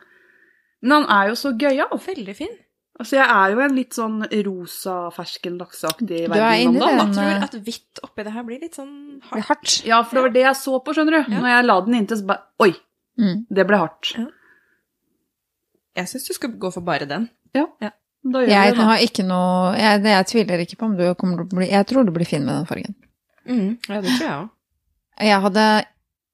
Men 0.83 1.03
han 1.05 1.11
er 1.13 1.29
jo 1.29 1.35
så 1.35 1.53
gøyal. 1.59 1.93
Veldig 2.07 2.35
fin. 2.37 2.55
Altså, 2.99 3.19
jeg 3.19 3.29
er 3.29 3.51
jo 3.53 3.61
en 3.61 3.75
litt 3.77 3.93
sånn 3.93 4.23
rosa, 4.47 5.11
fersken 5.13 5.59
lakseaktig 5.61 6.07
Du 6.09 6.15
er 6.17 6.29
verden 6.33 6.69
om 6.69 6.79
dagen. 6.81 6.99
den. 6.99 7.13
Jeg 7.13 7.35
eh, 7.37 7.41
tror 7.41 7.45
at 7.45 7.57
hvitt 7.67 8.01
oppi 8.03 8.25
det 8.25 8.33
her 8.33 8.43
blir 8.49 8.61
litt 8.65 8.75
sånn 8.75 9.21
hardt. 9.29 9.45
hardt. 9.51 9.75
Ja, 9.85 9.99
for 10.03 10.17
det 10.17 10.23
var 10.23 10.31
det 10.39 10.45
jeg 10.47 10.57
så 10.57 10.79
på, 10.83 10.95
skjønner 10.97 11.19
du. 11.19 11.33
Ja. 11.35 11.41
Når 11.45 11.49
jeg 11.53 11.67
la 11.69 11.81
den 11.85 11.95
inntil, 12.01 12.17
så 12.23 12.27
bare 12.27 12.43
Oi, 12.65 12.73
Mm. 13.19 13.47
det 13.51 13.67
ble 13.67 13.77
hardt. 13.81 14.11
Ja. 14.19 14.27
Jeg 15.97 16.09
syns 16.11 16.27
du 16.29 16.35
skal 16.37 16.51
gå 16.61 16.71
for 16.75 16.85
bare 16.85 17.07
den. 17.09 17.29
Da 18.27 18.41
gjør 18.43 18.49
Jeg 18.51 18.73
vi 18.73 18.77
det, 18.77 18.85
har 18.85 18.99
ikke 18.99 19.23
noe 19.25 19.77
jeg, 19.79 20.03
det- 20.03 20.11
jeg 20.17 20.27
tviler 20.27 20.59
ikke 20.65 20.77
på 20.81 20.85
om 20.89 20.97
du 20.97 21.15
kommer 21.15 21.37
til 21.37 21.47
å 21.47 21.59
bli 21.61 21.69
Jeg 21.71 21.87
tror 21.87 22.05
du 22.05 22.11
blir 22.13 22.27
fin 22.27 22.45
med 22.45 22.55
den 22.57 22.67
fargen. 22.67 22.95
Mm. 23.47 23.79
Ja, 23.89 24.01
det 24.01 24.11
tror 24.19 24.27
jeg 24.27 24.33
òg. 24.41 24.51
Jeg 25.21 25.41
hadde 25.41 25.67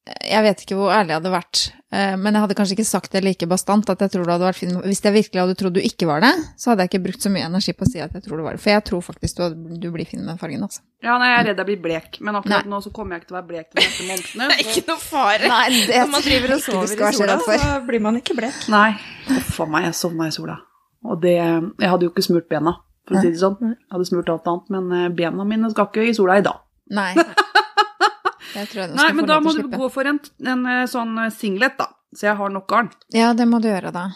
Jeg 0.03 0.42
vet 0.42 0.62
ikke 0.64 0.74
hvor 0.74 0.90
ærlig 0.90 1.12
jeg 1.12 1.20
hadde 1.20 1.30
vært, 1.30 1.59
eh, 1.94 2.14
men 2.18 2.34
jeg 2.34 2.42
hadde 2.42 2.55
kanskje 2.59 2.74
ikke 2.74 2.86
sagt 2.88 3.12
det 3.14 3.20
like 3.22 3.46
bastant 3.46 3.86
at 3.92 4.00
jeg 4.03 4.11
tror 4.11 4.26
du 4.26 4.32
hadde 4.32 4.48
vært 4.48 4.59
fin. 4.59 4.72
Hvis 4.82 4.98
jeg 5.05 5.14
virkelig 5.14 5.38
hadde 5.38 5.55
trodd 5.61 5.76
du 5.76 5.78
ikke 5.78 6.09
var 6.09 6.24
det, 6.24 6.32
så 6.59 6.72
hadde 6.72 6.82
jeg 6.82 6.90
ikke 6.90 7.00
brukt 7.05 7.22
så 7.22 7.30
mye 7.30 7.44
energi 7.46 7.74
på 7.78 7.86
å 7.86 7.90
si 7.90 8.03
at 8.03 8.16
jeg 8.18 8.24
tror 8.24 8.40
du 8.40 8.44
var 8.48 8.59
det. 8.59 8.62
For 8.64 8.72
jeg 8.72 8.82
tror 8.88 9.05
faktisk 9.07 9.38
du, 9.38 9.61
du 9.78 9.86
blir 9.94 10.09
fin 10.09 10.18
med 10.18 10.32
den 10.32 10.40
fargen, 10.40 10.64
altså. 10.66 10.82
Ja, 11.07 11.14
nei, 11.22 11.28
jeg 11.30 11.36
er 11.38 11.48
redd 11.53 11.62
jeg 11.62 11.68
blir 11.70 11.78
blek, 11.84 12.18
men 12.18 12.40
akkurat 12.40 12.66
Nei. 12.66 12.72
nå 12.74 12.80
så 12.82 12.90
kommer 12.96 13.14
jeg 13.14 13.22
ikke 13.22 13.30
til 13.30 13.36
å 13.36 13.38
være 13.38 13.50
blek 13.53 13.68
de 13.70 13.84
neste 13.84 14.09
månedene. 14.09 14.48
Det 14.50 14.59
er 14.59 14.72
ikke 14.72 14.84
noe 14.90 15.05
fare. 15.05 15.53
Nei, 15.55 15.62
det 15.86 16.03
Når 16.03 16.12
man 16.16 16.26
driver 16.26 16.57
og 16.57 16.64
sover 16.66 16.90
i 16.90 17.14
sola, 17.20 17.38
så 17.46 17.72
blir 17.86 18.05
man 18.09 18.18
ikke 18.18 18.38
blek. 18.42 18.59
Nei. 18.74 18.88
Huff 19.30 19.62
a 19.62 19.68
meg, 19.70 19.86
jeg 19.86 20.00
sovna 20.03 20.26
i 20.26 20.34
sola. 20.34 20.59
Og 21.07 21.22
det 21.22 21.36
Jeg 21.38 21.88
hadde 21.94 22.09
jo 22.09 22.11
ikke 22.11 22.26
smurt 22.26 22.50
bena, 22.50 22.74
for 23.07 23.18
å 23.18 23.22
si 23.22 23.30
det 23.30 23.38
sånn. 23.38 23.59
Jeg 23.70 23.94
hadde 23.94 24.11
smurt 24.11 24.34
alt 24.34 24.50
annet, 24.50 24.74
men 24.74 24.92
eh, 24.98 25.09
bena 25.14 25.46
mine 25.46 25.70
skal 25.70 25.90
ikke 25.92 26.11
i 26.11 26.14
sola 26.18 26.42
i 26.42 26.46
dag. 26.50 26.59
Nei. 26.90 27.12
Jeg 27.22 27.28
tror 27.28 27.30
jeg 27.32 27.38
du 27.38 28.41
Nei, 28.55 29.09
men 29.16 29.28
da 29.28 29.40
må 29.42 29.55
du 29.57 29.64
gå 29.72 29.88
for 29.92 30.09
en, 30.09 30.20
en 30.44 30.66
eh, 30.68 30.84
sånn 30.90 31.16
singlet, 31.34 31.78
da. 31.80 31.88
Så 32.12 32.28
jeg 32.28 32.36
har 32.36 32.53
nok 32.53 32.66
garn. 32.68 32.90
Ja, 33.16 33.32
det 33.36 33.46
må 33.48 33.62
du 33.62 33.70
gjøre, 33.70 33.92
da. 33.94 34.11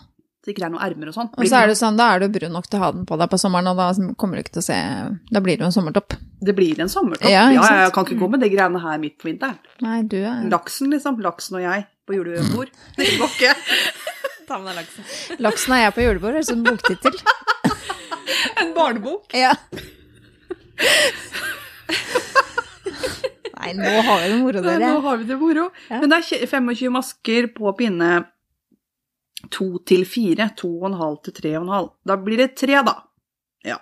Så 0.46 0.52
ikke 0.52 0.62
det 0.62 0.66
er 0.68 0.74
noen 0.76 0.84
ermer 0.86 1.08
og 1.10 1.14
sånn. 1.16 1.28
Og 1.34 1.48
så 1.50 1.58
er 1.58 1.72
det 1.72 1.74
sånn, 1.74 1.96
da 1.98 2.04
er 2.14 2.22
du 2.22 2.28
brun 2.30 2.52
nok 2.54 2.68
til 2.70 2.78
å 2.78 2.82
ha 2.84 2.88
den 2.94 3.06
på 3.08 3.16
deg 3.18 3.30
på 3.32 3.38
sommeren, 3.40 3.66
og 3.72 3.80
da 3.80 3.88
kommer 4.20 4.38
du 4.38 4.44
ikke 4.44 4.52
til 4.54 4.62
å 4.62 4.66
se 4.68 4.76
Da 5.32 5.40
blir 5.42 5.56
det 5.56 5.64
jo 5.64 5.70
en 5.72 5.74
sommertopp. 5.74 6.14
Det 6.46 6.54
blir 6.54 6.78
en 6.84 6.92
sommertopp. 6.92 7.26
Ja, 7.32 7.48
Ja, 7.50 7.64
jeg 7.80 7.90
kan 7.96 8.06
ikke 8.06 8.20
gå 8.20 8.28
med 8.30 8.44
de 8.44 8.52
greiene 8.52 8.78
her 8.84 9.00
midt 9.02 9.16
på 9.18 9.26
vinteren. 9.26 9.58
Nei, 9.82 10.04
du 10.06 10.20
er 10.20 10.46
Laksen, 10.52 10.92
liksom. 10.94 11.18
Laksen 11.24 11.58
og 11.58 11.66
jeg 11.66 11.88
på 12.06 12.14
julebord. 12.14 12.70
Det 13.00 13.08
går 13.18 13.34
ikke. 13.34 13.56
Ta 14.46 14.60
med 14.62 14.70
deg 14.70 14.84
laksen. 14.84 15.02
Laksen 15.42 15.74
og 15.74 15.82
jeg 15.82 15.96
på 15.96 16.06
julebord, 16.06 16.38
er 16.38 16.46
sånn 16.46 16.62
boktittel. 16.62 17.18
En 18.62 18.70
barnebok. 18.76 19.26
Ja. 19.34 19.56
Nei, 23.74 23.90
nå 23.96 24.02
har 24.06 24.20
vi 24.22 24.28
det 24.32 24.38
moro, 24.42 24.62
dere. 24.62 24.78
Nå 24.92 25.00
har 25.04 25.16
vi 25.20 25.24
det 25.28 25.36
moro. 25.40 25.66
Ja. 25.90 26.00
Men 26.00 26.10
det 26.12 26.18
er 26.22 26.46
25 26.46 26.90
masker 26.94 27.48
på 27.56 27.72
pinne 27.78 28.10
2 29.50 29.66
til 29.86 30.04
4. 30.08 30.48
2,5 30.58 31.18
til 31.26 31.36
3,5. 31.40 31.90
Da 32.08 32.16
blir 32.16 32.40
det 32.42 32.48
3, 32.58 32.80
da. 32.86 32.96
Ja. 33.66 33.76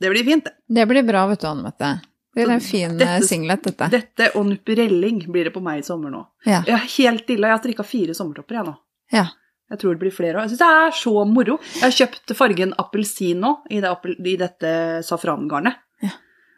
Det 0.00 0.10
blir 0.10 0.24
fint, 0.26 0.44
det. 0.48 0.54
Det 0.80 0.86
blir 0.90 1.04
bra, 1.06 1.26
vet 1.30 1.40
du, 1.44 1.46
Anne 1.50 1.62
Mette. 1.68 1.92
Det 2.34 2.46
blir 2.46 2.54
en 2.54 2.60
fin 2.64 2.94
Dette- 2.98 3.18
eh, 3.20 3.20
singlet, 3.28 3.62
dette. 3.62 3.88
Dette 3.92 4.30
og 4.38 4.46
nupperelling 4.48 5.18
blir 5.30 5.44
det 5.44 5.52
på 5.54 5.60
meg 5.62 5.82
i 5.82 5.86
sommer 5.86 6.10
nå. 6.10 6.22
Ja. 6.46 6.62
Jeg 6.66 6.74
er 6.78 6.88
helt 6.96 7.28
ille. 7.30 7.46
Jeg 7.46 7.56
har 7.58 7.60
strikka 7.62 7.84
fire 7.84 8.14
sommertopper, 8.16 8.54
jeg 8.62 8.64
nå. 8.70 8.76
ja. 9.12 9.26
Jeg 9.72 9.78
tror 9.80 9.94
det 9.94 10.00
blir 10.02 10.12
flere 10.12 10.36
òg. 10.36 10.42
Jeg 10.44 10.50
syns 10.50 10.58
det 10.60 10.66
er 10.68 10.90
så 10.98 11.12
moro. 11.24 11.54
Jeg 11.78 11.80
har 11.80 11.92
kjøpt 11.96 12.32
fargen 12.36 12.74
appelsin 12.76 13.38
nå, 13.40 13.52
i, 13.72 13.78
det, 13.80 13.92
i 14.28 14.34
dette 14.36 14.72
safrangarnet. 15.06 15.78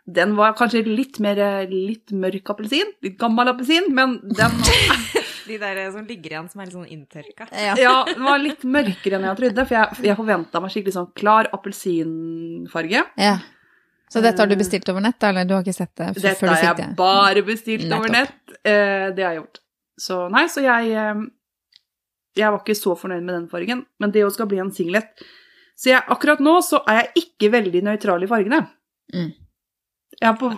Den 0.04 0.34
var 0.36 0.52
kanskje 0.58 0.82
litt 0.84 1.16
mer 1.24 1.38
litt 1.70 2.12
mørk 2.12 2.50
appelsin. 2.52 2.90
Litt 3.04 3.16
gammel 3.20 3.48
appelsin, 3.54 3.88
men 3.94 4.18
den 4.36 4.58
De 5.44 5.58
der 5.60 5.76
som 5.92 6.06
ligger 6.08 6.32
igjen, 6.32 6.46
som 6.48 6.60
er 6.62 6.68
litt 6.68 6.76
sånn 6.76 6.88
inntørka. 6.88 7.46
Ja. 7.52 7.74
Ja, 7.76 7.96
den 8.08 8.22
var 8.24 8.38
litt 8.40 8.62
mørkere 8.64 9.18
enn 9.18 9.26
jeg 9.28 9.36
trodde, 9.42 9.66
for 9.68 9.76
jeg, 9.76 10.04
jeg 10.08 10.16
forventa 10.16 10.62
meg 10.64 10.72
skikkelig 10.72 10.94
sånn 10.96 11.10
klar 11.16 11.50
appelsinfarge. 11.52 13.04
ja. 13.20 13.34
Så 14.14 14.20
dette 14.22 14.38
har 14.38 14.46
du 14.46 14.54
bestilt 14.54 14.86
over 14.92 15.02
nett, 15.02 15.22
eller 15.26 15.46
du 15.48 15.56
har 15.56 15.64
ikke 15.64 15.74
sett 15.74 15.90
det 15.98 16.06
før 16.12 16.20
Dette 16.20 16.34
sitter 16.36 16.50
dette 16.52 16.66
har 16.68 16.80
jeg 16.84 16.96
bare 16.98 17.42
bestilt 17.42 17.94
over 17.96 18.12
nett. 18.14 18.36
Eh, 18.62 19.06
det 19.16 19.24
har 19.24 19.32
jeg 19.32 19.40
gjort. 19.40 19.58
Så 20.04 20.18
nei, 20.30 20.44
så 20.52 20.62
jeg 20.62 20.92
eh, 20.92 21.22
Jeg 22.38 22.50
var 22.52 22.60
ikke 22.60 22.76
så 22.78 22.94
fornøyd 22.98 23.24
med 23.24 23.34
den 23.34 23.48
fargen, 23.50 23.80
men 23.98 24.12
det 24.14 24.22
jo 24.22 24.30
skal 24.30 24.46
bli 24.50 24.60
en 24.62 24.70
singlet. 24.74 25.24
Så 25.74 25.90
jeg, 25.90 26.04
akkurat 26.14 26.42
nå 26.44 26.60
så 26.62 26.78
er 26.90 27.00
jeg 27.00 27.24
ikke 27.24 27.50
veldig 27.56 27.82
nøytral 27.88 28.22
i 28.22 28.30
fargene. 28.30 28.60
Mm. 29.14 29.32
Jeg 30.20 30.28
er 30.30 30.36
på 30.38 30.50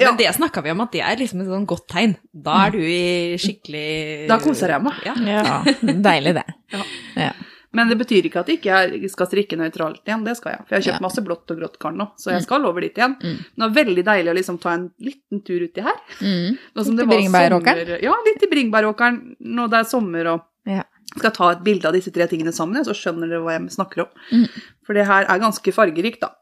ja, 0.00 0.08
Men 0.10 0.16
det 0.18 0.30
snakka 0.34 0.62
vi 0.64 0.70
om 0.72 0.80
at 0.82 0.92
det 0.92 1.00
er 1.06 1.16
liksom 1.20 1.40
et 1.44 1.50
sånn 1.50 1.66
godt 1.68 1.86
tegn. 1.92 2.16
Da 2.32 2.66
er 2.66 2.70
du 2.74 2.80
i 2.82 3.36
skikkelig 3.40 4.26
Da 4.30 4.38
koser 4.42 4.72
jeg 4.74 4.82
meg. 4.82 5.02
Ja. 5.06 5.14
Ja, 5.26 5.60
deilig 6.10 6.34
det. 6.40 6.46
Ja. 6.74 6.82
Ja. 7.16 7.30
Men 7.76 7.90
det 7.90 7.98
betyr 8.00 8.24
ikke 8.24 8.40
at 8.40 8.48
jeg 8.48 8.62
ikke 8.62 9.08
skal 9.12 9.26
strikke 9.28 9.56
nøytralt 9.60 10.00
igjen. 10.08 10.22
Det 10.24 10.32
skal 10.38 10.54
jeg. 10.54 10.60
For 10.64 10.74
jeg 10.74 10.78
har 10.80 10.86
kjøpt 10.86 11.00
Ja. 11.00 11.04
masse 11.04 11.22
blått 11.26 11.50
og 11.52 11.58
grått 11.60 11.78
garn 11.82 11.98
nå, 12.00 12.06
så 12.16 12.32
jeg 12.32 12.44
skal 12.46 12.64
over 12.64 12.80
dit 12.80 12.96
igjen. 12.96 13.16
Mm. 13.20 13.34
Men 13.36 13.62
det 13.62 13.66
var 13.66 13.74
veldig 13.84 14.04
deilig 14.06 14.32
å 14.32 14.36
liksom 14.38 14.58
ta 14.62 14.72
en 14.78 14.86
liten 15.04 15.42
tur 15.44 15.60
uti 15.66 15.84
her. 15.84 15.98
Mm. 16.22 16.56
Nå 16.74 16.84
som 16.86 16.96
Litt 16.96 17.04
i 17.04 17.06
var 17.06 17.12
Bringebæråkeren? 17.18 17.92
Ja, 18.06 18.14
litt 18.30 18.46
i 18.46 18.50
Bringebæråkeren 18.54 19.18
når 19.58 19.68
det 19.74 19.80
er 19.82 19.90
sommer 19.92 20.32
og 20.32 20.46
Ja. 20.66 20.82
skal 21.18 21.30
ta 21.36 21.50
et 21.52 21.62
bilde 21.64 21.86
av 21.86 21.92
disse 21.94 22.10
tre 22.14 22.24
tingene 22.26 22.52
sammen, 22.56 22.82
så 22.84 22.96
skjønner 22.96 23.28
dere 23.28 23.44
hva 23.44 23.58
jeg 23.58 23.68
snakker 23.76 24.06
om. 24.06 24.08
Mm. 24.32 24.48
For 24.86 24.94
det 24.96 25.04
her 25.06 25.28
er 25.28 25.38
ganske 25.44 25.72
fargerikt, 25.76 26.20
da, 26.24 26.32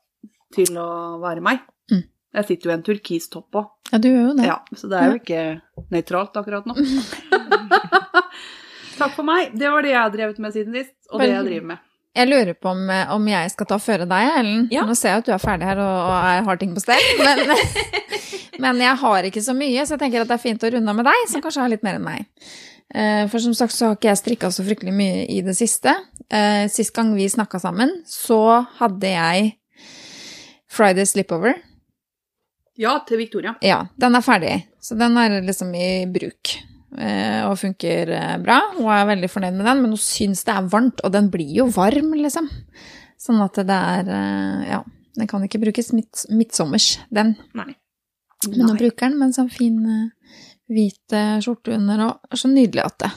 til 0.54 0.70
å 0.78 1.18
være 1.20 1.42
meg. 1.42 1.58
Jeg 2.34 2.46
sitter 2.48 2.66
jo 2.68 2.72
i 2.72 2.74
en 2.74 2.82
turkistopp 2.86 3.58
òg, 3.60 3.66
ja, 3.92 3.98
du 4.02 4.08
gjør 4.10 4.24
jo 4.28 4.34
det. 4.40 4.46
ja, 4.48 4.56
så 4.74 4.88
det 4.90 4.98
er 5.00 5.10
jo 5.12 5.18
ikke 5.20 5.42
nøytralt 5.94 6.38
akkurat 6.40 6.64
nå. 6.66 6.74
Takk 8.98 9.12
for 9.16 9.26
meg. 9.26 9.52
Det 9.58 9.70
var 9.70 9.82
det 9.82 9.90
jeg 9.92 10.00
har 10.00 10.12
drevet 10.14 10.38
med 10.42 10.54
siden 10.54 10.76
sist, 10.78 10.94
og 11.10 11.22
det 11.22 11.30
jeg 11.32 11.46
driver 11.48 11.68
med. 11.72 11.82
Jeg 12.14 12.28
lurer 12.30 12.54
på 12.54 12.70
om, 12.70 12.82
eh, 12.94 13.08
om 13.10 13.24
jeg 13.26 13.50
skal 13.50 13.66
ta 13.66 13.78
føre 13.82 14.04
deg, 14.06 14.28
Ellen. 14.38 14.68
Ja. 14.70 14.84
Nå 14.86 14.94
ser 14.94 15.16
jeg 15.16 15.24
at 15.24 15.26
du 15.26 15.32
er 15.34 15.42
ferdig 15.42 15.66
her 15.66 15.80
og, 15.82 15.96
og 16.12 16.46
har 16.46 16.60
ting 16.60 16.70
på 16.76 16.82
stell, 16.84 17.02
men, 17.18 17.42
men 18.62 18.82
jeg 18.84 19.00
har 19.02 19.26
ikke 19.30 19.42
så 19.42 19.54
mye, 19.58 19.82
så 19.82 19.96
jeg 19.96 20.02
tenker 20.04 20.22
at 20.22 20.30
det 20.30 20.36
er 20.38 20.44
fint 20.44 20.62
å 20.62 20.70
runde 20.76 20.94
av 20.94 20.98
med 21.00 21.08
deg, 21.10 21.24
som 21.32 21.42
kanskje 21.42 21.64
har 21.64 21.72
litt 21.74 21.82
mer 21.86 21.98
enn 21.98 22.06
meg. 22.06 22.28
Eh, 22.94 23.24
For 23.32 23.42
som 23.42 23.56
sagt 23.58 23.74
så 23.74 23.90
har 23.90 23.98
ikke 23.98 24.12
jeg 24.12 24.20
strikka 24.22 24.52
så 24.54 24.62
fryktelig 24.66 24.94
mye 24.94 25.24
i 25.26 25.40
det 25.42 25.56
siste. 25.58 25.96
Eh, 26.30 26.68
Sist 26.70 26.94
gang 26.94 27.10
vi 27.18 27.26
snakka 27.30 27.58
sammen, 27.62 27.90
så 28.06 28.38
hadde 28.78 29.10
jeg 29.10 29.50
Friday 30.70 31.06
Slipover. 31.10 31.58
Ja, 32.80 32.96
til 33.06 33.20
Victoria. 33.20 33.54
Ja, 33.62 33.84
den 34.00 34.16
er 34.18 34.24
ferdig, 34.24 34.54
så 34.82 34.96
den 34.98 35.16
er 35.20 35.36
liksom 35.46 35.70
i 35.78 36.06
bruk. 36.10 36.54
eh, 36.98 37.44
Og 37.46 37.56
funker 37.60 38.10
eh, 38.10 38.34
bra. 38.42 38.56
Hun 38.76 38.88
er 38.90 39.06
veldig 39.12 39.30
fornøyd 39.30 39.54
med 39.54 39.66
den, 39.66 39.82
men 39.84 39.94
hun 39.94 40.00
syns 40.02 40.42
det 40.44 40.54
er 40.56 40.66
varmt, 40.72 41.00
og 41.04 41.12
den 41.14 41.30
blir 41.30 41.52
jo 41.60 41.68
varm, 41.74 42.12
liksom. 42.18 42.48
Sånn 43.20 43.40
at 43.44 43.54
det 43.62 43.78
er 43.78 44.10
eh, 44.10 44.66
Ja, 44.72 44.82
den 45.14 45.30
kan 45.30 45.44
ikke 45.46 45.62
brukes 45.62 45.92
midt, 45.94 46.26
midtsommers, 46.34 46.98
den. 47.14 47.36
Nei. 47.54 47.70
Men 48.48 48.66
nå 48.66 48.74
bruker 48.76 49.06
den 49.08 49.18
med 49.18 49.30
en 49.30 49.36
sånn 49.38 49.52
fin 49.54 49.78
hvit 50.68 51.14
skjorte 51.40 51.72
under, 51.78 52.02
og 52.10 52.36
så 52.36 52.50
nydelig 52.50 52.82
at 52.84 52.98
det. 53.04 53.10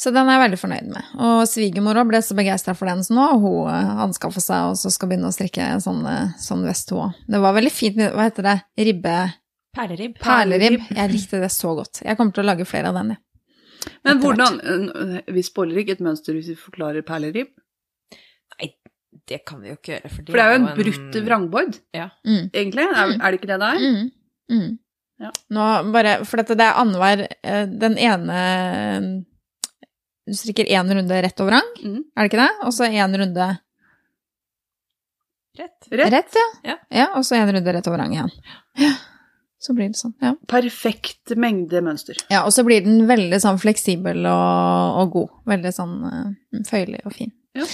Så 0.00 0.08
den 0.14 0.28
er 0.30 0.38
jeg 0.38 0.44
veldig 0.46 0.58
fornøyd 0.62 0.86
med. 0.94 1.08
Og 1.20 1.42
svigermor 1.50 1.98
ble 2.08 2.22
så 2.24 2.36
begeistra 2.38 2.72
for 2.76 2.88
den, 2.88 3.02
så 3.04 3.12
nå 3.12 3.24
har 3.26 3.40
hun 3.42 3.68
eh, 3.68 3.90
anskaffa 4.06 4.40
seg 4.40 4.70
og 4.70 4.78
så 4.80 4.92
skal 4.94 5.10
begynne 5.10 5.28
å 5.28 5.34
strikke 5.34 5.66
en 5.74 5.82
sånn, 5.84 6.00
eh, 6.08 6.30
sånn 6.40 6.64
vest, 6.64 6.94
hun 6.94 7.10
òg. 7.10 7.18
Det 7.28 7.40
var 7.42 7.56
veldig 7.58 7.72
fint, 7.74 8.00
hva 8.00 8.28
heter 8.30 8.48
det, 8.48 8.56
ribbe... 8.88 9.16
Perleribb. 9.76 10.16
Perleribb. 10.18 10.80
Jeg 10.96 11.12
likte 11.12 11.38
det 11.44 11.52
så 11.54 11.76
godt. 11.78 12.00
Jeg 12.02 12.16
kommer 12.18 12.34
til 12.34 12.42
å 12.42 12.48
lage 12.48 12.64
flere 12.66 12.90
av 12.90 12.96
den, 12.96 13.12
jeg. 13.14 13.20
Men 14.04 14.18
hvordan 14.20 14.56
øh, 14.60 15.12
Vi 15.30 15.44
spoiler 15.46 15.78
ikke 15.80 15.94
et 15.94 16.02
mønster 16.04 16.34
hvis 16.36 16.50
vi 16.50 16.56
forklarer 16.58 17.04
perleribb. 17.06 17.52
Nei, 18.56 18.72
det 19.30 19.38
kan 19.48 19.60
vi 19.62 19.70
jo 19.70 19.76
ikke 19.78 19.94
gjøre. 19.94 20.10
For 20.10 20.24
det, 20.24 20.32
For 20.32 20.40
det 20.40 20.44
er 20.44 20.50
jo 20.50 20.58
en 20.58 20.68
brutt 20.80 21.18
vrangbord, 21.28 21.78
Ja. 21.96 22.08
Mm. 22.26 22.50
egentlig. 22.50 22.88
Er, 22.90 23.14
er 23.14 23.24
det 23.30 23.38
ikke 23.38 23.52
det 23.52 23.60
det 23.62 23.70
er? 23.76 23.84
Mm. 23.84 24.10
Mm. 24.50 24.70
Ja. 25.20 25.30
Nå 25.54 25.68
bare 25.94 26.16
For 26.24 26.40
dette, 26.40 26.56
det 26.58 26.64
er 26.66 26.78
annenhver 26.80 27.26
eh, 27.28 27.66
Den 27.68 27.98
ene 28.00 28.38
Du 30.26 30.34
strikker 30.36 30.68
én 30.68 30.90
runde 30.94 31.22
rett 31.22 31.40
over 31.40 31.50
vrang, 31.54 31.70
Mm. 31.84 32.02
er 32.16 32.22
det 32.26 32.30
ikke 32.30 32.42
det? 32.42 32.50
Og 32.66 32.72
så 32.76 32.84
én 32.90 33.16
runde 33.18 33.58
Rett. 35.58 35.88
Rett. 35.90 36.12
rett, 36.12 36.34
ja. 36.38 36.70
Ja. 36.70 36.76
ja 36.90 37.06
og 37.18 37.24
så 37.26 37.34
én 37.36 37.50
runde 37.52 37.72
rett 37.74 37.86
over 37.88 37.98
vrang 37.98 38.12
igjen. 38.14 38.30
Ja. 38.78 38.92
Så 39.60 39.74
blir 39.76 39.90
det 39.92 39.98
sånn. 39.98 40.14
Ja. 40.24 40.30
Perfekt 40.48 41.34
mengde 41.36 41.82
mønster. 41.84 42.16
ja, 42.30 42.44
og 42.46 42.52
så 42.54 42.62
blir 42.64 42.80
den 42.84 43.02
veldig 43.10 43.40
sånn 43.42 43.58
fleksibel 43.60 44.22
og, 44.24 45.00
og 45.02 45.10
god. 45.12 45.34
Veldig 45.52 45.72
sånn 45.76 45.96
uh, 46.06 46.62
føyelig 46.70 47.02
og 47.04 47.12
fin. 47.12 47.32
Ja. 47.58 47.66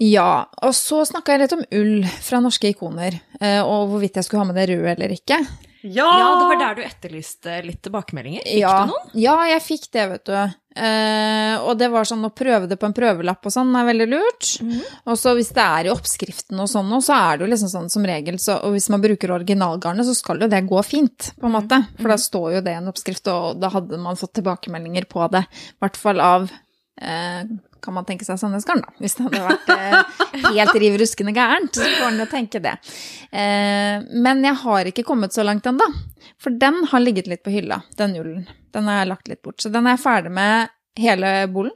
Ja, 0.00 0.28
og 0.64 0.72
så 0.72 1.02
snakka 1.04 1.34
jeg 1.34 1.42
litt 1.42 1.52
om 1.58 1.66
ull 1.76 2.06
fra 2.24 2.38
norske 2.40 2.70
ikoner, 2.72 3.18
eh, 3.36 3.58
og 3.60 3.90
hvorvidt 3.90 4.14
jeg 4.16 4.24
skulle 4.24 4.40
ha 4.40 4.48
med 4.48 4.56
det 4.56 4.70
røde 4.70 4.94
eller 4.94 5.12
ikke. 5.12 5.36
Ja! 5.82 6.06
Ja, 6.18 6.30
det 6.36 6.48
var 6.50 6.58
der 6.60 6.78
du 6.78 6.82
etterlyste 6.84 7.60
litt 7.64 7.80
tilbakemeldinger. 7.84 8.44
Fikk 8.44 8.62
ja, 8.62 8.74
du 8.84 8.92
noen? 8.92 9.12
Ja, 9.18 9.36
jeg 9.48 9.62
fikk 9.64 9.86
det, 9.94 10.06
vet 10.10 10.26
du. 10.28 10.34
Eh, 10.80 11.54
og 11.66 11.72
det 11.80 11.88
var 11.90 12.06
sånn 12.06 12.22
å 12.28 12.30
prøve 12.36 12.68
det 12.70 12.76
på 12.78 12.86
en 12.86 12.94
prøvelapp 12.94 13.48
og 13.48 13.54
sånn 13.54 13.72
er 13.74 13.88
veldig 13.88 14.08
lurt. 14.12 14.50
Mhm. 14.62 14.82
Og 15.10 15.18
så 15.18 15.34
hvis 15.38 15.52
det 15.56 15.64
er 15.64 15.88
i 15.88 15.92
oppskriften 15.94 16.60
og 16.62 16.70
sånn 16.70 16.92
så 17.02 17.16
er 17.16 17.38
det 17.38 17.46
jo 17.46 17.50
liksom 17.54 17.72
sånn 17.72 17.90
som 17.92 18.06
regel, 18.06 18.38
så, 18.42 18.58
og 18.66 18.76
hvis 18.76 18.90
man 18.92 19.02
bruker 19.02 19.34
originalgarnet, 19.34 20.06
så 20.06 20.14
skal 20.16 20.44
jo 20.44 20.50
det 20.52 20.62
gå 20.68 20.84
fint, 20.86 21.32
på 21.40 21.48
en 21.48 21.56
måte. 21.56 21.80
For 21.98 22.12
da 22.12 22.18
står 22.20 22.58
jo 22.58 22.64
det 22.66 22.76
i 22.76 22.80
en 22.82 22.92
oppskrift, 22.92 23.32
og 23.32 23.60
da 23.62 23.72
hadde 23.72 24.00
man 24.00 24.20
fått 24.20 24.36
tilbakemeldinger 24.38 25.08
på 25.10 25.26
det. 25.32 25.46
I 25.48 25.80
hvert 25.84 25.98
fall 26.00 26.22
av 26.24 26.50
eh, 27.00 27.42
kan 27.82 27.94
man 27.96 28.06
tenke 28.08 28.24
seg 28.26 28.38
Sandnesgarden, 28.40 28.82
da. 28.86 28.94
Hvis 29.02 29.14
det 29.18 29.26
hadde 29.26 29.42
vært 29.46 29.70
eh, 29.74 30.24
helt 30.56 30.74
riv 30.82 30.96
ruskende 31.00 31.34
gærent, 31.36 31.74
så 31.76 31.84
får 31.86 32.04
man 32.06 32.20
jo 32.22 32.26
tenke 32.30 32.60
det. 32.64 32.74
Eh, 33.32 34.04
men 34.26 34.44
jeg 34.46 34.58
har 34.62 34.90
ikke 34.90 35.04
kommet 35.08 35.34
så 35.36 35.44
langt 35.46 35.66
ennå. 35.70 35.86
For 36.40 36.54
den 36.56 36.82
har 36.92 37.00
ligget 37.04 37.28
litt 37.30 37.42
på 37.46 37.52
hylla, 37.54 37.80
den 37.98 38.16
ullen. 38.20 38.46
Den 38.74 38.88
har 38.90 39.02
jeg 39.02 39.10
lagt 39.12 39.28
litt 39.32 39.42
bort. 39.42 39.60
Så 39.60 39.72
den 39.74 39.86
er 39.88 39.96
jeg 39.96 40.04
ferdig 40.04 40.32
med 40.36 40.70
hele 41.00 41.32
bolen. 41.52 41.72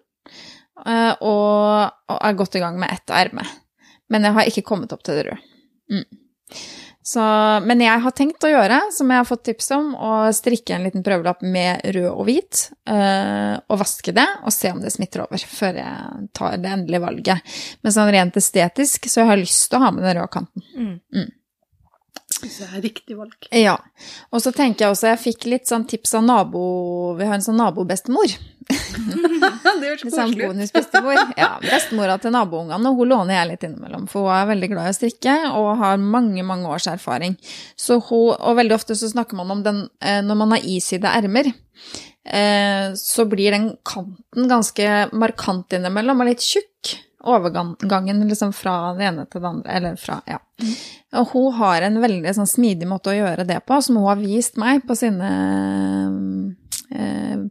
eh, 0.86 1.12
Og, 1.20 1.90
og 2.10 2.18
er 2.20 2.38
godt 2.38 2.56
i 2.56 2.62
gang 2.64 2.78
med 2.80 2.92
ett 2.92 3.10
erme. 3.10 3.44
Men 4.12 4.24
jeg 4.28 4.36
har 4.36 4.48
ikke 4.50 4.66
kommet 4.68 4.92
opp 4.92 5.02
til 5.06 5.16
det 5.18 5.26
røde. 5.30 5.40
Mm. 5.92 6.04
Så, 7.04 7.20
men 7.68 7.82
jeg 7.84 8.00
har 8.00 8.12
tenkt 8.16 8.46
å 8.46 8.48
gjøre, 8.48 8.78
som 8.96 9.10
jeg 9.12 9.20
har 9.20 9.26
fått 9.28 9.42
tips 9.50 9.66
om, 9.76 9.90
å 9.92 10.12
strikke 10.32 10.72
en 10.72 10.86
liten 10.86 11.04
prøvelapp 11.04 11.42
med 11.44 11.84
rød 11.92 12.08
og 12.08 12.22
hvit, 12.30 12.62
eh, 12.88 13.52
og 13.60 13.80
vaske 13.82 14.14
det, 14.16 14.24
og 14.40 14.54
se 14.56 14.72
om 14.72 14.80
det 14.80 14.92
smitter 14.94 15.26
over, 15.26 15.44
før 15.44 15.82
jeg 15.82 16.28
tar 16.32 16.56
det 16.62 16.72
endelige 16.72 17.04
valget. 17.04 17.56
Men 17.84 17.96
sånn 17.96 18.12
rent 18.14 18.40
estetisk, 18.40 19.10
så 19.12 19.20
jeg 19.20 19.32
har 19.34 19.42
lyst 19.42 19.68
til 19.68 19.82
å 19.82 19.84
ha 19.84 19.92
med 19.92 20.06
den 20.06 20.16
røde 20.16 20.32
kanten. 20.32 20.64
Mm. 20.72 21.28
Det 22.44 22.66
er 22.68 22.82
riktig 22.84 23.16
valg. 23.18 23.48
Ja. 23.54 23.76
Og 24.30 24.42
så 24.44 24.52
tenker 24.54 24.86
jeg 24.86 24.94
også, 24.94 25.10
jeg 25.12 25.22
fikk 25.22 25.46
litt 25.50 25.70
sånn 25.70 25.86
tips 25.88 26.14
av 26.18 26.26
nabo, 26.26 26.64
vi 27.18 27.28
har 27.28 27.38
en 27.38 27.44
sånn 27.44 27.58
nabobestemor. 27.60 28.34
det 28.68 29.88
høres 29.90 30.04
sånn 30.04 30.12
koselig 30.14 30.38
ut. 30.38 30.46
bonusbestemor. 30.48 31.20
Ja, 31.40 31.50
bestemora 31.62 32.16
til 32.22 32.34
naboungene, 32.34 32.90
og 32.90 33.00
hun 33.00 33.12
låner 33.12 33.38
jeg 33.38 33.50
litt 33.52 33.66
innimellom, 33.68 34.08
for 34.10 34.28
hun 34.28 34.36
er 34.36 34.50
veldig 34.52 34.70
glad 34.72 34.88
i 34.88 34.94
å 34.94 34.98
strikke 34.98 35.36
og 35.52 35.70
har 35.82 36.00
mange, 36.00 36.44
mange 36.46 36.70
års 36.70 36.88
erfaring. 36.90 37.36
Så 37.76 37.98
hun, 38.08 38.34
og 38.34 38.58
veldig 38.60 38.78
ofte 38.78 38.96
så 38.98 39.10
snakker 39.12 39.40
man 39.40 39.52
om 39.54 39.64
den 39.66 39.86
eh, 40.00 40.20
når 40.24 40.40
man 40.40 40.56
har 40.56 40.68
isydde 40.74 41.16
ermer. 41.22 41.50
Eh, 42.24 42.92
så 42.96 43.26
blir 43.28 43.52
den 43.52 43.74
kanten 43.84 44.48
ganske 44.48 44.92
markant 45.12 45.76
innimellom 45.76 46.24
og 46.24 46.32
litt 46.32 46.44
tjukk. 46.44 46.94
Overgangen 47.24 48.20
liksom 48.28 48.52
fra 48.56 48.92
det 48.98 49.06
ene 49.08 49.24
til 49.30 49.40
det 49.40 49.48
andre, 49.48 49.78
eller 49.78 49.96
fra, 50.00 50.18
ja. 50.28 50.40
Og 51.16 51.30
hun 51.32 51.54
har 51.60 51.86
en 51.86 52.00
veldig 52.02 52.34
sånn 52.36 52.50
smidig 52.50 52.88
måte 52.90 53.12
å 53.12 53.16
gjøre 53.16 53.46
det 53.48 53.60
på, 53.64 53.78
som 53.82 53.96
hun 54.00 54.10
har 54.10 54.20
vist 54.20 54.58
meg 54.60 54.84
på 54.88 54.96
sine 54.98 55.30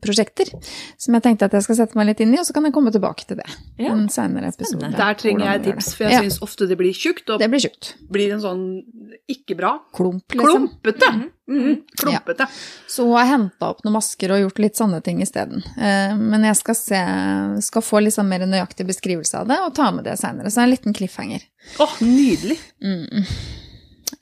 prosjekter. 0.04 0.50
Som 0.98 1.14
jeg 1.18 1.24
tenkte 1.26 1.46
at 1.50 1.52
jeg 1.58 1.64
skal 1.66 1.76
sette 1.82 1.96
meg 2.00 2.08
litt 2.08 2.20
inn 2.24 2.34
i, 2.34 2.40
og 2.40 2.46
så 2.48 2.54
kan 2.56 2.64
jeg 2.68 2.74
komme 2.74 2.92
tilbake 2.96 3.26
til 3.28 3.38
det. 3.42 3.48
Ja, 3.78 3.92
en 3.92 4.08
senere 4.10 4.48
episode. 4.54 4.80
spennende. 4.80 4.98
Der 4.98 5.14
trenger 5.20 5.46
jeg 5.52 5.64
tips, 5.68 5.94
for 5.98 6.04
jeg 6.08 6.14
Ja, 6.14 6.22
syns 6.24 6.40
ofte 6.42 6.68
det 6.70 6.78
blir 6.80 6.94
tjukt 6.94 7.30
og 7.30 7.40
Det 7.40 7.50
blir 7.52 7.60
tjukt. 7.60 7.94
blir 8.10 8.32
en 8.34 8.42
sånn 8.42 8.64
ikke 9.30 9.58
bra. 9.58 9.80
Klump, 9.94 10.24
liksom. 10.32 10.70
Klumpete! 10.82 11.30
Mhm, 11.46 11.82
Klumpete. 12.00 12.46
Så 12.88 13.04
hun 13.04 13.18
har 13.18 13.26
henta 13.28 13.68
opp 13.74 13.82
noen 13.84 13.98
masker 13.98 14.32
og 14.32 14.40
gjort 14.46 14.60
litt 14.64 14.76
sånne 14.80 15.02
ting 15.04 15.20
isteden. 15.22 15.60
Eh, 15.78 16.16
men 16.16 16.42
jeg 16.48 16.56
skal, 16.56 16.76
se, 16.76 17.02
skal 17.68 17.82
få 17.84 18.00
litt 18.02 18.14
sånn 18.16 18.30
mer 18.32 18.40
nøyaktig 18.48 18.88
beskrivelse 18.88 19.42
av 19.42 19.48
det, 19.52 19.58
og 19.60 19.76
ta 19.76 19.92
med 19.92 20.06
det 20.06 20.16
seinere. 20.22 20.48
Så 20.50 20.64
en 20.64 20.72
liten 20.72 20.94
cliffhanger. 20.96 21.42
Åh, 21.84 21.98
nydelig. 22.02 22.60
Mm. 22.82 23.26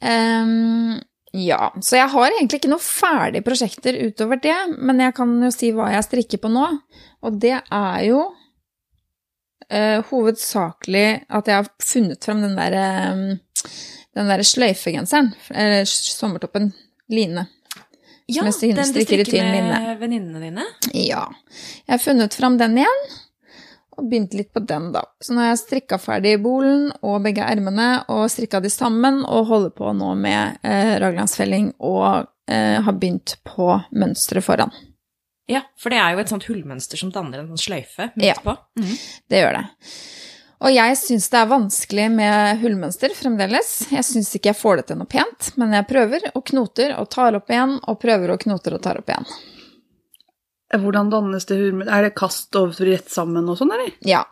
Ehm, 0.01 0.99
ja, 1.31 1.69
så 1.81 1.95
jeg 1.95 2.11
har 2.11 2.33
egentlig 2.33 2.59
ikke 2.59 2.71
noen 2.73 2.83
ferdige 2.83 3.45
prosjekter 3.45 3.95
utover 4.03 4.39
det, 4.43 4.57
men 4.77 4.99
jeg 4.99 5.15
kan 5.15 5.31
jo 5.39 5.51
si 5.55 5.71
hva 5.75 5.87
jeg 5.93 6.03
strikker 6.09 6.41
på 6.43 6.51
nå, 6.51 6.65
og 7.23 7.37
det 7.39 7.55
er 7.55 8.01
jo 8.03 8.25
eh, 9.71 10.03
hovedsakelig 10.09 11.05
at 11.31 11.47
jeg 11.47 11.61
har 11.61 11.71
funnet 11.87 12.27
fram 12.27 12.43
den 12.43 12.59
der, 12.59 12.75
eh, 12.75 13.63
den 14.19 14.33
der 14.33 14.43
sløyfegenseren, 14.43 15.31
eller 15.55 15.87
sommertoppen, 15.87 16.73
line. 17.11 17.47
Ja, 18.31 18.43
den 18.47 18.75
du 18.75 18.83
strikker 18.87 19.43
med 19.43 19.97
venninnene 19.99 20.39
dine. 20.39 20.67
Ja. 20.95 21.25
Jeg 21.87 21.95
har 21.95 21.99
funnet 21.99 22.35
fram 22.35 22.59
den 22.59 22.77
igjen, 22.79 23.01
og 24.01 24.09
begynt 24.11 24.33
litt 24.37 24.51
på 24.53 24.63
den, 24.67 24.89
da. 24.95 25.03
Så 25.21 25.33
nå 25.35 25.43
har 25.43 25.51
jeg 25.53 25.61
strikka 25.63 25.99
ferdig 26.01 26.35
bolen 26.43 26.89
og 27.05 27.21
begge 27.25 27.45
ermene, 27.45 28.03
og 28.11 28.27
strikka 28.33 28.59
de 28.65 28.69
sammen, 28.73 29.21
og 29.25 29.47
holder 29.51 29.73
på 29.77 29.91
nå 29.97 30.13
med 30.19 30.57
eh, 30.65 30.95
raglandsfelling 31.01 31.71
og 31.79 32.25
eh, 32.49 32.79
har 32.81 32.97
begynt 32.97 33.37
på 33.47 33.69
mønsteret 33.93 34.43
foran. 34.45 34.73
Ja, 35.51 35.63
for 35.81 35.91
det 35.91 35.97
er 35.99 36.13
jo 36.15 36.21
et 36.23 36.29
sånt 36.31 36.45
hullmønster 36.47 36.99
som 36.99 37.11
danner 37.11 37.41
en 37.41 37.49
sånn 37.53 37.59
sløyfe 37.59 38.11
midt 38.15 38.29
Ja. 38.29 38.35
på. 38.43 38.53
Mhm. 38.79 38.97
Det 39.29 39.41
gjør 39.41 39.57
det. 39.59 39.65
Og 40.61 40.69
jeg 40.69 40.97
syns 40.99 41.25
det 41.33 41.39
er 41.39 41.47
vanskelig 41.49 42.03
med 42.13 42.59
hullmønster 42.61 43.15
fremdeles. 43.17 43.71
Jeg 43.91 44.05
syns 44.05 44.29
ikke 44.37 44.51
jeg 44.51 44.59
får 44.59 44.77
det 44.77 44.83
til 44.91 44.99
noe 44.99 45.09
pent, 45.09 45.47
men 45.57 45.73
jeg 45.73 45.87
prøver 45.89 46.27
og 46.37 46.43
knoter 46.45 46.93
og 47.01 47.09
tar 47.09 47.33
opp 47.39 47.49
igjen, 47.49 47.79
og 47.89 47.97
prøver 47.99 48.35
og 48.35 48.43
knoter 48.43 48.75
og 48.77 48.83
tar 48.85 48.99
opp 49.01 49.09
igjen. 49.09 49.25
Hvordan 50.73 51.09
dannes 51.11 51.45
det 51.45 51.57
hurmen? 51.59 51.87
Er 51.89 52.03
det 52.07 52.15
kast 52.15 52.55
og 52.55 52.77
rett 52.79 53.09
sammen 53.11 53.49
og 53.49 53.57
sånn, 53.59 53.71
eller? 53.75 53.91
Ja. 54.07 54.23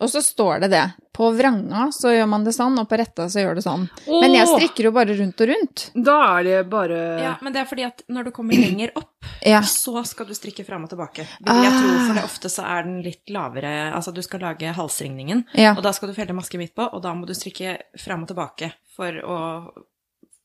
Og 0.00 0.06
så 0.12 0.20
står 0.22 0.60
det 0.62 0.68
det. 0.70 0.84
På 1.18 1.32
vranga 1.34 1.88
så 1.90 2.12
gjør 2.14 2.28
man 2.30 2.44
det 2.46 2.52
sånn, 2.54 2.76
og 2.78 2.86
på 2.86 2.94
retta 3.00 3.24
så 3.26 3.40
gjør 3.42 3.56
det 3.58 3.64
sånn. 3.64 3.88
Men 4.06 4.30
jeg 4.36 4.46
strikker 4.46 4.86
jo 4.86 4.92
bare 4.94 5.16
rundt 5.18 5.40
og 5.42 5.48
rundt. 5.50 5.82
Da 6.06 6.14
er 6.38 6.44
det 6.46 6.60
bare 6.70 6.98
Ja, 7.24 7.32
men 7.42 7.52
det 7.52 7.64
er 7.64 7.66
fordi 7.66 7.82
at 7.88 8.04
når 8.08 8.28
du 8.28 8.30
kommer 8.36 8.54
lenger 8.54 8.92
opp, 8.94 9.10
Ja. 9.42 9.58
så 9.66 10.04
skal 10.06 10.26
du 10.26 10.34
strikke 10.38 10.64
fram 10.64 10.84
og 10.86 10.90
tilbake. 10.90 11.26
Vil 11.42 11.62
jeg 11.64 11.72
tro, 11.74 11.88
Ah. 11.90 12.06
for 12.06 12.14
det 12.14 12.22
ofte 12.24 12.48
så 12.48 12.62
er 12.64 12.82
den 12.84 13.02
litt 13.02 13.26
lavere 13.28 13.92
Altså, 13.92 14.14
du 14.14 14.22
skal 14.22 14.38
lage 14.40 14.72
halsringningen, 14.72 15.44
Ja. 15.54 15.74
og 15.74 15.82
da 15.82 15.90
skal 15.90 16.08
du 16.08 16.14
felle 16.14 16.32
maske 16.32 16.58
midt 16.58 16.76
på, 16.76 16.86
og 16.94 17.02
da 17.02 17.12
må 17.14 17.26
du 17.26 17.34
strikke 17.34 17.78
fram 17.98 18.22
og 18.22 18.28
tilbake 18.28 18.72
for 18.94 19.10
å 19.10 19.70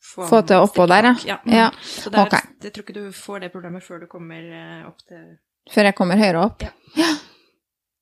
få, 0.04 0.28
Få 0.28 0.44
til 0.48 0.64
oppå 0.64 0.86
der, 0.92 1.10
ja. 1.12 1.16
ja. 1.34 1.40
mm. 1.46 1.56
Ja, 1.56 1.72
Så 1.84 2.12
det 2.12 2.22
er, 2.22 2.30
ok. 2.30 2.54
jeg 2.66 2.76
tror 2.76 2.86
ikke 2.86 3.00
du 3.00 3.12
får 3.16 3.44
det 3.46 3.52
problemet 3.54 3.86
før 3.86 4.04
du 4.04 4.08
kommer 4.12 4.44
eh, 4.44 4.80
opp 4.88 5.00
til 5.08 5.26
Før 5.72 5.88
jeg 5.90 5.96
kommer 5.96 6.20
høyere 6.20 6.44
opp. 6.44 6.66
Ja. 6.66 6.74
Ja. 7.00 7.12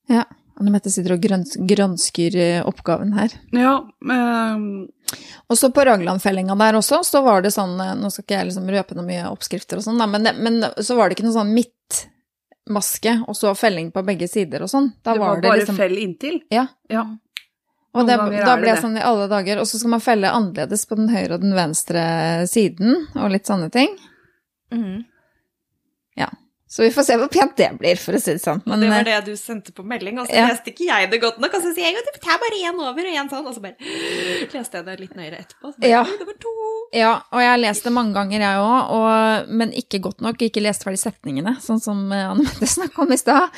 ja. 0.09 0.23
Anne 0.61 0.73
Mette 0.73 0.91
sitter 0.93 1.15
og 1.15 1.23
grøns 1.23 1.55
gransker 1.69 2.35
eh, 2.37 2.61
oppgaven 2.67 3.15
her. 3.17 3.37
Ja, 3.55 3.79
Um... 4.01 4.87
Og 5.51 5.57
så 5.59 5.67
på 5.75 5.83
Raglandfellinga 5.83 6.55
der 6.55 6.77
også, 6.79 7.01
så 7.03 7.19
var 7.25 7.41
det 7.43 7.49
sånn 7.51 7.73
eh, 7.83 7.97
Nå 7.99 8.07
skal 8.13 8.23
ikke 8.23 8.37
jeg 8.37 8.47
liksom 8.47 8.69
røpe 8.71 8.95
noe 8.95 9.07
mye 9.07 9.25
oppskrifter 9.27 9.81
og 9.81 9.83
sånn, 9.83 9.99
men, 10.07 10.29
men 10.39 10.61
så 10.79 10.95
var 10.95 11.09
det 11.09 11.17
ikke 11.17 11.25
noe 11.25 11.35
sånn 11.35 11.51
midtmaske 11.51 13.17
og 13.25 13.35
så 13.35 13.51
felling 13.57 13.89
på 13.91 14.05
begge 14.07 14.29
sider 14.31 14.63
og 14.63 14.71
sånn. 14.71 14.93
Da 15.03 15.17
det 15.17 15.23
var 15.23 15.35
var 15.35 15.43
det 15.43 15.51
bare 15.51 15.63
liksom 15.63 15.79
fell 15.81 15.97
inntil. 15.99 16.39
Ja. 16.53 16.65
Ja. 16.91 17.03
Og 17.93 18.07
det, 18.07 18.15
da 18.15 18.55
blir 18.55 18.69
jeg 18.71 18.81
sånn 18.81 18.97
i 18.97 19.03
alle 19.03 19.27
dager. 19.27 19.59
Og 19.59 19.67
så 19.67 19.77
skal 19.79 19.91
man 19.97 20.03
felle 20.03 20.29
annerledes 20.31 20.85
på 20.87 20.95
den 20.95 21.09
høyre 21.11 21.35
og 21.35 21.41
den 21.43 21.55
venstre 21.57 22.03
siden, 22.47 23.07
og 23.19 23.31
litt 23.33 23.49
sånne 23.49 23.71
ting. 23.73 23.97
Mhm. 24.71 25.07
Så 26.71 26.83
vi 26.85 26.91
får 26.95 27.03
se 27.03 27.15
hvor 27.19 27.27
pent 27.27 27.57
det 27.59 27.65
blir, 27.81 27.97
for 27.99 28.15
å 28.15 28.19
si 28.23 28.31
det 28.31 28.39
sånn. 28.39 28.61
Og 28.63 28.69
Men 28.71 28.79
det 28.79 28.89
var 28.93 29.01
eh, 29.03 29.17
det 29.19 29.33
du 29.33 29.35
sendte 29.35 29.73
på 29.75 29.83
melding, 29.83 30.21
og 30.21 30.29
så 30.29 30.37
Ja. 30.37 30.45
leste 30.47 30.71
ikke 30.71 30.85
jeg 30.87 31.09
det 31.11 31.17
godt 31.19 31.41
nok. 31.43 31.57
Og 31.57 31.65
så 31.65 31.73
sier 31.75 31.89
jeg 31.89 31.97
jo 31.97 32.03
det 32.05 32.13
er 32.23 32.37
bare 32.39 32.59
én 32.63 32.79
over 32.79 33.09
og 33.09 33.17
én 33.19 33.27
sånn, 33.27 33.45
og 33.49 33.57
så 33.57 33.59
bare 33.59 33.75
leste 34.55 34.79
jeg 34.79 34.85
det 34.87 34.95
litt 35.01 35.17
nøyere 35.19 35.41
etterpå. 35.43 35.73
Så 35.73 35.81
bare, 35.81 35.89
Ja. 35.91 36.03
Det 36.07 36.27
var 36.29 36.37
to. 36.39 36.53
ja, 36.95 37.11
og 37.27 37.43
jeg 37.43 37.49
har 37.51 37.59
lest 37.59 37.83
det 37.83 37.91
mange 37.91 38.13
ganger, 38.15 38.39
jeg 38.39 38.63
òg, 38.63 39.49
men 39.51 39.73
ikke 39.83 39.99
godt 39.99 40.21
nok. 40.23 40.39
Ikke 40.47 40.63
lest 40.63 40.87
ferdig 40.87 41.03
setningene, 41.03 41.57
sånn 41.59 41.81
som 41.83 42.07
eh, 42.09 42.29
Anne 42.29 42.47
Mette 42.47 42.71
snakka 42.77 43.03
om 43.03 43.11
i 43.11 43.19
stad. 43.19 43.51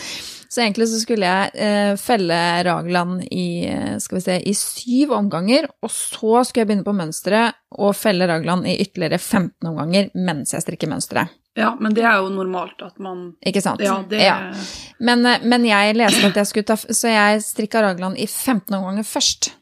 Så 0.54 0.62
egentlig 0.62 0.86
så 0.91 0.99
skulle 1.01 1.26
jeg 1.26 1.54
eh, 1.66 1.95
felle 1.97 2.36
Ragland 2.68 3.24
i, 3.34 3.66
eh, 3.66 3.95
skal 3.97 4.20
vi 4.20 4.22
se, 4.22 4.36
i 4.45 4.54
syv 4.54 5.16
omganger, 5.18 5.66
og 5.82 5.89
så 5.89 6.43
skulle 6.45 6.62
jeg 6.62 6.70
begynne 6.70 6.86
på 6.86 6.93
mønsteret 6.93 7.58
og 7.82 7.95
felle 7.97 8.28
Ragland 8.30 8.68
i 8.70 8.76
ytterligere 8.84 9.18
15 9.18 9.72
omganger 9.72 10.12
mens 10.14 10.54
jeg 10.54 10.62
strikker 10.62 10.91
mønsteret. 10.91 11.34
ja, 11.58 11.72
men 11.80 11.95
det 11.97 12.04
er 12.06 12.22
jo 12.22 12.30
normalt 12.34 12.82
at 12.86 12.99
man 13.01 13.32
Ikke 13.45 13.62
sant? 13.66 13.82
Ja, 13.82 14.04
det 14.10 14.22
Ja. 14.22 14.54
Men, 14.99 15.26
eh, 15.26 15.41
men 15.41 15.66
jeg 15.66 15.95
leste 15.97 16.30
at 16.30 16.38
jeg 16.38 16.49
skulle 16.49 16.70
ta 16.70 16.76
Så 16.78 17.10
jeg 17.10 17.41
strikka 17.41 17.82
raglan 17.82 18.18
i 18.18 18.28
15 18.28 18.74
omganger 18.78 19.04
først. 19.04 19.54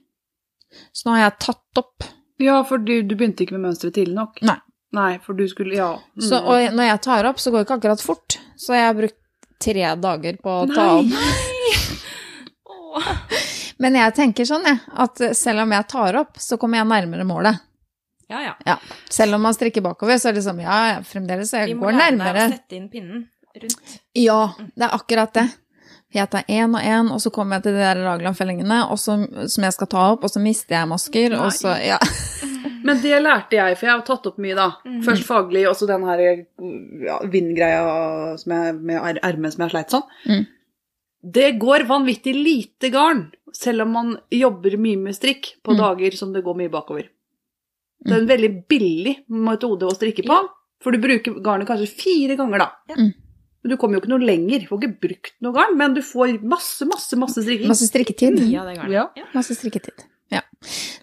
Så 0.91 1.07
nå 1.07 1.15
har 1.15 1.29
jeg 1.29 1.39
tatt 1.39 1.77
opp. 1.77 2.03
Ja, 2.39 2.63
for 2.67 2.77
du, 2.79 3.01
du 3.03 3.15
begynte 3.15 3.43
ikke 3.45 3.55
med 3.55 3.69
mønsteret 3.69 3.95
tidlig 3.95 4.15
nok. 4.15 4.43
Nei. 4.43 4.59
Nei, 4.91 5.19
for 5.23 5.39
du 5.39 5.47
skulle 5.47 5.75
Ja. 5.75 5.93
Mm. 6.19 6.27
Så, 6.27 6.35
og 6.43 6.75
når 6.75 6.83
jeg 6.89 7.01
tar 7.07 7.31
opp, 7.31 7.39
så 7.39 7.51
går 7.51 7.61
det 7.61 7.67
ikke 7.69 7.79
akkurat 7.79 8.03
fort. 8.03 8.39
Så 8.59 8.75
jeg 8.75 8.87
har 8.89 8.95
brukt 8.97 9.20
tre 9.61 9.85
dager 10.01 10.33
på 10.41 10.49
å 10.63 10.67
ta 10.73 10.85
opp. 10.99 11.11
Men 13.81 13.95
jeg 13.97 14.13
tenker 14.17 14.45
sånn, 14.45 14.65
jeg, 14.67 14.77
at 15.01 15.21
selv 15.37 15.63
om 15.63 15.71
jeg 15.73 15.87
tar 15.89 16.17
opp, 16.21 16.37
så 16.41 16.57
kommer 16.61 16.77
jeg 16.81 16.87
nærmere 16.91 17.23
målet. 17.25 17.55
Ja, 18.31 18.39
ja. 18.45 18.53
Ja. 18.67 18.75
Selv 19.11 19.35
om 19.35 19.41
man 19.43 19.53
strikker 19.57 19.81
bakover, 19.83 20.15
så 20.21 20.29
er 20.29 20.33
det 20.37 20.43
sånn, 20.45 20.61
Ja, 20.63 20.99
fremdeles, 21.03 21.49
så 21.51 21.55
Vi 21.65 21.69
jeg 21.73 21.77
må 21.79 21.83
går 21.89 21.93
lære 21.97 22.11
deg 22.11 22.17
nærmere. 22.21 22.45
å 22.45 22.49
sette 22.53 22.75
inn 22.77 22.85
pinnen 22.93 23.19
rundt. 23.57 23.87
Ja, 24.15 24.37
det 24.77 24.85
er 24.87 24.93
akkurat 24.95 25.33
det. 25.35 25.45
Jeg 26.13 26.29
tar 26.29 26.43
én 26.51 26.73
og 26.75 26.81
én, 26.83 27.11
og 27.13 27.21
så 27.23 27.31
kommer 27.31 27.55
jeg 27.57 27.63
til 27.63 27.73
de 27.77 27.83
der 27.85 28.01
Ragland-fellingene 28.03 28.81
som 28.99 29.63
jeg 29.63 29.73
skal 29.73 29.87
ta 29.87 30.01
opp, 30.11 30.23
og 30.27 30.29
så 30.33 30.41
mister 30.43 30.75
jeg 30.75 30.87
masker, 30.91 31.37
og 31.39 31.51
så 31.55 31.75
Ja. 31.79 31.97
Men 32.83 32.97
det 32.97 33.19
lærte 33.21 33.53
jeg, 33.53 33.75
for 33.77 33.85
jeg 33.85 33.93
har 33.93 34.01
tatt 34.07 34.25
opp 34.25 34.37
mye, 34.41 34.55
da. 34.57 34.71
Først 35.05 35.23
faglig, 35.27 35.67
og 35.69 35.75
så 35.77 35.85
den 35.87 36.03
her 36.03 36.17
ja, 37.05 37.19
vindgreia 37.29 38.35
med 38.47 38.95
er- 38.97 39.19
ermet 39.21 39.53
som 39.53 39.61
jeg 39.67 39.69
sleit 39.75 39.93
sånn. 39.93 40.07
Mm. 40.25 40.47
Det 41.37 41.51
går 41.61 41.85
vanvittig 41.85 42.33
lite 42.33 42.89
garn, 42.89 43.31
selv 43.53 43.83
om 43.85 43.91
man 43.93 44.17
jobber 44.33 44.77
mye 44.81 44.97
med 44.97 45.13
strikk 45.13 45.51
på 45.63 45.75
Mm. 45.75 45.77
dager 45.77 46.17
som 46.17 46.33
det 46.33 46.43
går 46.43 46.57
mye 46.57 46.69
bakover. 46.73 47.05
Det 48.03 48.13
er 48.15 48.21
en 48.21 48.27
veldig 48.27 48.67
billig 48.67 49.15
metode 49.29 49.85
å 49.85 49.93
strikke 49.93 50.25
på, 50.25 50.39
for 50.81 50.91
du 50.91 50.97
bruker 50.97 51.37
garnet 51.45 51.67
kanskje 51.69 51.87
fire 51.87 52.35
ganger 52.35 52.57
da. 52.65 52.71
Ja. 52.89 52.95
Mm. 53.61 53.63
Men 53.63 53.71
du 53.71 53.77
kommer 53.77 53.97
jo 53.97 54.01
ikke 54.01 54.09
noe 54.09 54.25
lenger, 54.25 54.63
får 54.65 54.79
ikke 54.81 55.01
brukt 55.07 55.33
noe 55.45 55.53
garn, 55.53 55.75
men 55.77 55.93
du 55.93 56.01
får 56.01 56.39
masse, 56.41 56.85
masse, 56.89 57.17
masse 57.19 57.43
strikking. 57.43 57.69
Masse 57.69 57.85
strikketid. 57.85 58.39
Mye 58.41 58.61
av 58.61 58.69
det 58.71 58.77
garnet. 58.79 58.95
Ja. 58.95 59.03
Ja. 59.15 59.25
Masse 59.35 59.53
strikketid. 59.57 60.05
Ja. 60.31 60.41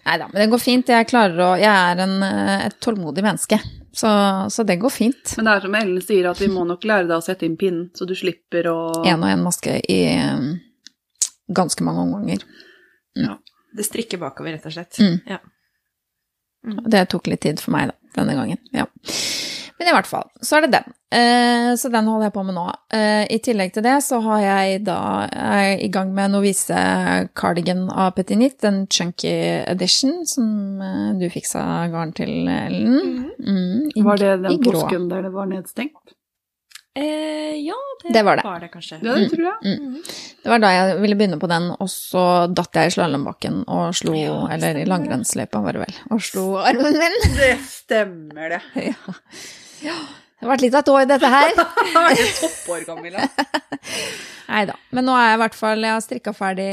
Nei 0.05 0.15
da, 0.17 0.27
men 0.27 0.41
det 0.41 0.47
går 0.51 0.61
fint. 0.63 0.89
Jeg 0.89 1.07
klarer 1.07 1.39
å 1.45 1.49
Jeg 1.59 1.69
er 1.69 2.01
en, 2.03 2.15
eh, 2.25 2.65
et 2.65 2.79
tålmodig 2.83 3.23
menneske, 3.23 3.59
så, 3.95 4.09
så 4.51 4.65
det 4.67 4.79
går 4.81 4.91
fint. 4.91 5.35
Men 5.37 5.47
det 5.47 5.53
er 5.53 5.67
som 5.67 5.77
Ellen 5.79 6.01
sier, 6.03 6.29
at 6.31 6.41
vi 6.41 6.49
må 6.51 6.65
nok 6.67 6.83
lære 6.89 7.07
deg 7.07 7.15
å 7.19 7.23
sette 7.23 7.45
inn 7.47 7.55
pinnen, 7.59 7.91
så 7.95 8.07
du 8.09 8.15
slipper 8.17 8.67
å 8.71 8.79
Én 9.05 9.21
og 9.21 9.29
én 9.29 9.45
maske 9.45 9.77
i 9.79 9.99
eh, 10.09 10.49
ganske 11.55 11.85
mange 11.85 12.03
omganger. 12.07 12.43
Ja, 13.19 13.37
Det 13.75 13.85
strikker 13.85 14.19
bakover, 14.19 14.51
rett 14.57 14.65
og 14.65 14.73
slett. 14.73 14.99
Mm. 14.99 15.19
Ja. 15.29 15.39
Mm. 16.65 16.83
Det 16.89 17.05
tok 17.13 17.29
litt 17.31 17.41
tid 17.45 17.61
for 17.61 17.71
meg 17.77 17.91
da, 17.91 17.95
denne 18.17 18.35
gangen. 18.35 18.59
Ja. 18.75 18.89
Men 19.79 19.87
i 19.87 19.93
hvert 19.95 20.07
fall, 20.09 20.25
så 20.43 20.57
er 20.57 20.65
det 20.65 20.73
den. 20.73 20.91
Eh, 21.15 21.69
så 21.79 21.87
den 21.93 22.09
holder 22.11 22.27
jeg 22.27 22.33
på 22.35 22.43
med 22.43 22.57
nå. 22.57 22.65
Eh, 22.93 23.23
I 23.31 23.39
tillegg 23.45 23.71
til 23.73 23.85
det 23.85 23.95
så 24.03 24.19
har 24.25 24.41
jeg 24.43 24.81
da 24.89 24.97
er 25.31 25.79
i 25.79 25.87
gang 25.93 26.11
med 26.13 26.33
Novise 26.35 26.75
Cardigan 27.39 27.85
av 27.89 28.11
Petinit, 28.17 28.59
den 28.61 28.83
chunky 28.91 29.31
edition 29.63 30.25
som 30.27 30.83
eh, 30.83 31.09
du 31.21 31.25
fiksa 31.31 31.63
garn 31.93 32.11
til, 32.17 32.33
Ellen. 32.51 33.29
Mm, 33.39 33.89
i, 33.95 34.03
Var 34.03 34.19
det 34.21 34.33
den 34.43 34.59
påsken 34.67 35.07
der 35.11 35.23
det 35.29 35.31
var 35.33 35.47
nedstengt? 35.49 36.15
Eh, 36.99 37.55
ja, 37.63 37.77
det, 38.03 38.13
Det 38.13 38.23
var 38.25 38.35
det. 38.35 38.69
kanskje. 38.73 38.97
Ja, 39.05 39.13
det 39.15 39.29
tror 39.31 39.45
jeg. 39.45 39.77
Mhm. 39.77 40.01
Det 40.43 40.49
var 40.51 40.59
da 40.59 40.71
jeg 40.73 40.99
ville 40.99 41.15
begynne 41.19 41.39
på 41.39 41.47
den, 41.51 41.69
og 41.79 41.87
så 41.91 42.23
datt 42.51 42.75
jeg 42.75 42.89
i 42.89 42.93
slalåmbakken 42.95 43.61
og 43.67 43.95
slo, 43.95 44.13
Ja, 44.17 44.35
eller 44.55 44.81
i 44.81 44.85
langrennsløypa 44.89 45.61
var 45.63 45.77
det 45.77 45.85
vel, 45.85 45.97
og 46.11 46.21
slo 46.23 46.45
armen 46.59 46.97
min. 46.99 47.17
Det 47.37 47.53
stemmer, 47.63 48.57
det. 48.57 48.61
Ja. 48.89 49.15
Ja. 49.85 49.97
Det 50.39 50.47
har 50.47 50.53
vært 50.53 50.63
litt 50.63 50.75
av 50.77 50.85
et 50.85 50.91
år, 50.93 51.07
dette 51.09 51.29
her. 51.33 51.49
det 51.57 52.23
er 52.23 52.29
toppår, 52.37 52.85
Camilla. 52.87 53.25
Nei 54.53 54.63
da. 54.69 54.77
Men 54.95 55.09
nå 55.09 55.17
er 55.17 55.27
jeg 55.27 55.35
i 55.35 55.41
hvert 55.43 55.57
fall 55.59 55.83
Jeg 55.83 55.93
har 55.93 56.01
strikka 56.01 56.31
ferdig 56.33 56.69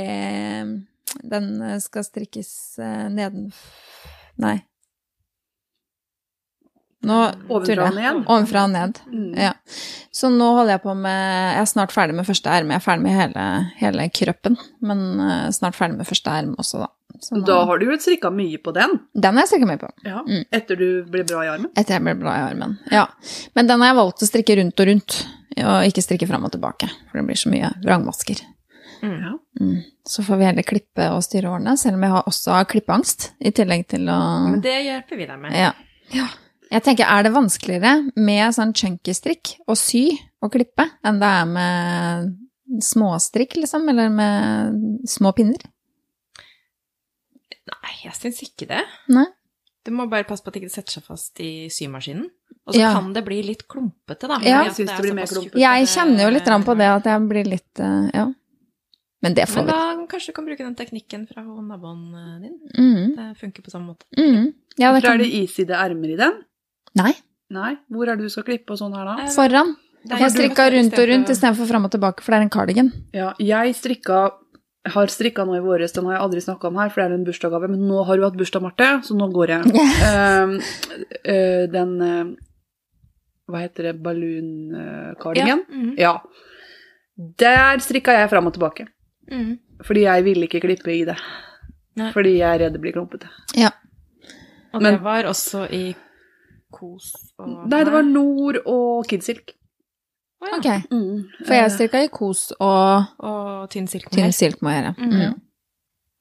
Den 1.28 1.50
skal 1.82 2.06
strikkes 2.06 2.50
eh, 2.80 3.04
neden... 3.12 3.50
Nei. 4.40 4.56
Nå 7.06 7.18
tuller 7.48 7.86
jeg. 7.86 7.94
ned. 7.96 8.22
Ovenfra 8.24 8.64
og 8.66 8.72
ned. 8.72 9.00
Mm. 9.12 9.30
Ja. 9.38 9.52
Så 10.14 10.30
nå 10.32 10.48
holder 10.56 10.76
jeg 10.76 10.84
på 10.84 10.94
med 10.98 11.20
Jeg 11.54 11.60
er 11.62 11.70
snart 11.70 11.94
ferdig 11.94 12.16
med 12.18 12.28
første 12.28 12.52
erme. 12.52 12.74
Jeg 12.74 12.82
er 12.82 12.86
ferdig 12.86 13.06
med 13.06 13.16
hele, 13.16 13.46
hele 13.80 14.08
kroppen, 14.14 14.58
men 14.84 15.04
eh, 15.22 15.48
snart 15.56 15.78
ferdig 15.78 16.00
med 16.00 16.08
første 16.08 16.32
erme 16.32 16.56
også, 16.62 16.86
da. 16.86 16.90
Så 17.20 17.36
nå, 17.38 17.44
Da 17.46 17.58
har 17.68 17.78
du 17.78 17.86
jo 17.86 17.96
strikka 18.00 18.30
mye 18.34 18.58
på 18.62 18.72
den. 18.76 18.98
den 19.14 19.34
har 19.38 19.44
jeg 19.46 19.48
strikka 19.54 19.68
mye 19.70 19.80
på. 19.80 19.90
Ja. 20.04 20.22
Mm. 20.26 20.44
Etter 20.52 20.76
du 20.76 20.86
ble 21.10 21.24
bra 21.24 21.44
i 21.44 21.48
armen. 21.54 21.70
Etter 21.76 21.96
jeg 21.96 22.04
ble 22.04 22.14
bra 22.20 22.34
i 22.36 22.44
armen. 22.50 22.78
Ja. 22.92 23.06
Men 23.54 23.66
den 23.70 23.80
har 23.80 23.92
jeg 23.92 23.98
valgt 24.00 24.22
å 24.22 24.30
strikke 24.30 24.56
rundt 24.60 24.80
og 24.80 24.86
rundt, 24.90 25.18
og 25.56 25.88
ikke 25.88 26.04
strikke 26.04 26.28
fram 26.28 26.44
og 26.44 26.52
tilbake. 26.52 26.88
For 27.10 27.18
det 27.20 27.26
blir 27.28 27.40
så 27.40 27.52
mye 27.52 27.72
vrangmasker. 27.84 28.40
Mm. 29.02 29.18
Ja. 29.20 29.34
Mm. 29.60 29.76
Så 30.08 30.22
får 30.24 30.36
vi 30.40 30.44
heller 30.48 30.62
klippe 30.62 31.10
og 31.12 31.22
styre 31.24 31.50
årene, 31.52 31.76
selv 31.76 31.98
om 31.98 32.02
jeg 32.06 32.24
også 32.32 32.56
har 32.56 32.64
klippeangst, 32.70 33.30
i 33.40 33.52
tillegg 33.52 33.86
til 33.88 34.08
å 34.08 34.18
Men 34.50 34.60
det 34.64 34.78
hjelper 34.86 35.16
vi 35.16 35.26
deg 35.26 35.38
med. 35.38 35.54
ja. 35.56 35.72
ja. 36.16 36.26
Jeg 36.66 36.82
tenker, 36.82 37.06
er 37.06 37.22
det 37.22 37.30
vanskeligere 37.30 38.10
med 38.18 38.50
sånn 38.56 38.72
chunky 38.74 39.12
strikk 39.14 39.52
å 39.70 39.76
sy 39.78 40.08
og 40.42 40.50
klippe 40.50 40.88
enn 41.06 41.20
det 41.22 41.28
er 41.30 41.44
med 41.46 42.32
småstrikk, 42.82 43.54
liksom, 43.60 43.88
eller 43.88 44.10
med 44.10 45.06
små 45.06 45.30
pinner? 45.36 45.62
Jeg 48.06 48.14
syns 48.20 48.40
ikke 48.46 48.68
det. 48.70 48.82
Nei. 49.12 49.26
Du 49.86 49.92
må 49.94 50.08
bare 50.10 50.26
passe 50.26 50.42
på 50.42 50.50
at 50.50 50.56
det 50.56 50.64
ikke 50.64 50.74
setter 50.74 50.96
seg 50.98 51.04
fast 51.06 51.38
i 51.44 51.68
symaskinen. 51.70 52.24
Og 52.66 52.74
så 52.74 52.80
Ja. 52.80 52.92
kan 52.94 53.12
det 53.14 53.22
bli 53.24 53.42
litt 53.46 53.66
klumpete, 53.70 54.26
da. 54.26 54.38
Ja. 54.42 54.64
Jeg 54.66 54.74
synes 54.74 54.96
det 54.96 55.02
blir 55.04 55.14
mer 55.14 55.26
klumpete. 55.30 55.60
Jeg 55.62 55.86
kjenner 55.86 56.22
jo 56.26 56.30
litt 56.34 56.48
på 56.66 56.74
det, 56.78 56.88
at 56.90 57.04
jeg 57.04 57.28
blir 57.30 57.44
litt 57.46 57.80
eh, 57.80 58.10
Ja. 58.14 58.26
Men 59.22 59.34
det 59.34 59.46
får 59.48 59.64
Men 59.64 59.66
vi. 59.66 59.72
da 59.72 60.06
kanskje 60.06 60.26
du 60.26 60.32
kan 60.36 60.44
bruke 60.46 60.58
den 60.58 60.74
teknikken 60.76 61.26
fra 61.28 61.42
naboen 61.42 62.02
eh, 62.14 62.40
din. 62.42 62.58
Mm. 62.76 63.16
Det 63.16 63.38
funker 63.40 63.62
på 63.62 63.70
samme 63.70 63.94
måte. 63.94 64.04
Mm. 64.18 64.52
Ja, 64.78 64.92
det 64.92 65.02
kan... 65.02 65.14
er 65.14 65.18
det 65.24 65.30
iside 65.32 65.70
ermer 65.74 66.12
i 66.12 66.16
den? 66.16 66.42
Nei, 66.96 67.14
Nei. 67.50 67.76
Hvor 67.90 68.08
er 68.10 68.16
det 68.16 68.24
du 68.26 68.28
skal 68.30 68.42
klippe 68.44 68.72
og 68.74 68.78
sånn 68.78 68.94
her 68.94 69.04
da? 69.06 69.22
Eh, 69.24 69.30
foran. 69.30 69.76
Jeg 70.06 70.20
jo 70.20 70.28
strikka 70.30 70.66
rundt 70.70 70.94
og 70.98 71.08
rundt 71.08 71.28
istedenfor- 71.30 71.34
istedenfor 71.34 71.66
fram 71.70 71.84
og 71.86 71.90
tilbake, 71.90 72.22
for 72.22 72.32
det 72.32 72.38
er 72.38 72.42
en 72.42 72.50
cardigan. 72.50 72.92
Ja, 73.14 73.32
jeg 73.38 73.74
strikka 73.74 74.18
har 74.94 75.12
strikka 75.12 75.44
noe 75.46 75.60
i 75.60 75.64
våres, 75.64 75.94
den 75.94 76.06
har 76.08 76.16
jeg 76.16 76.24
aldri 76.26 76.42
snakka 76.44 76.68
om 76.68 76.80
her, 76.80 76.90
for 76.92 77.02
det 77.02 77.06
er 77.08 77.14
en 77.16 77.26
bursdagsgave, 77.26 77.70
men 77.72 77.86
nå 77.88 78.02
har 78.08 78.18
du 78.18 78.24
hatt 78.26 78.38
bursdag, 78.38 78.64
Marte, 78.64 78.88
så 79.06 79.16
nå 79.18 79.28
går 79.34 79.52
jeg. 79.54 79.72
Yes. 79.76 80.02
Uh, 80.02 80.50
uh, 81.32 81.62
den 81.72 81.94
uh, 82.02 82.34
Hva 83.46 83.62
heter 83.62 83.90
det? 83.90 83.94
Balloon-cardigan? 84.02 85.62
Ja. 85.62 85.76
-hmm. 85.76 85.94
Ja. 85.98 86.22
Der 87.38 87.78
strikka 87.78 88.12
jeg 88.12 88.30
fram 88.30 88.46
og 88.46 88.52
tilbake. 88.52 88.86
Mm. 89.30 89.58
Fordi 89.84 90.02
jeg 90.02 90.24
ville 90.24 90.46
ikke 90.48 90.60
klippe 90.60 90.92
i 90.92 91.04
det. 91.04 91.16
Nei. 91.96 92.12
Fordi 92.12 92.36
jeg 92.38 92.54
er 92.54 92.58
redd 92.64 92.72
det 92.72 92.80
blir 92.80 92.92
klumpete. 92.92 93.28
Ja. 93.56 93.70
Og 94.72 94.82
Men- 94.82 94.94
det 94.94 95.02
var 95.02 95.24
også 95.24 95.66
i 95.72 95.94
kos 96.72 97.12
og 97.38 97.68
Nei, 97.68 97.84
det 97.84 97.92
var 97.92 98.02
Nord 98.02 98.60
og 98.66 99.06
Kidsilk. 99.08 99.55
Å, 100.42 100.46
ja. 100.50 100.56
Ok. 100.58 100.68
Mm. 100.92 101.24
For 101.46 101.54
jeg 101.54 101.64
Eh, 101.64 101.72
strikka 101.74 102.04
i 102.04 102.08
kos 102.12 102.52
og 102.60 103.06
Og 103.24 103.70
tynn 103.72 103.86
silk. 103.88 104.10
tynn 104.12 104.32
silkmohair. 104.32 104.94
Mm. 104.98 105.12
Mm. 105.12 105.34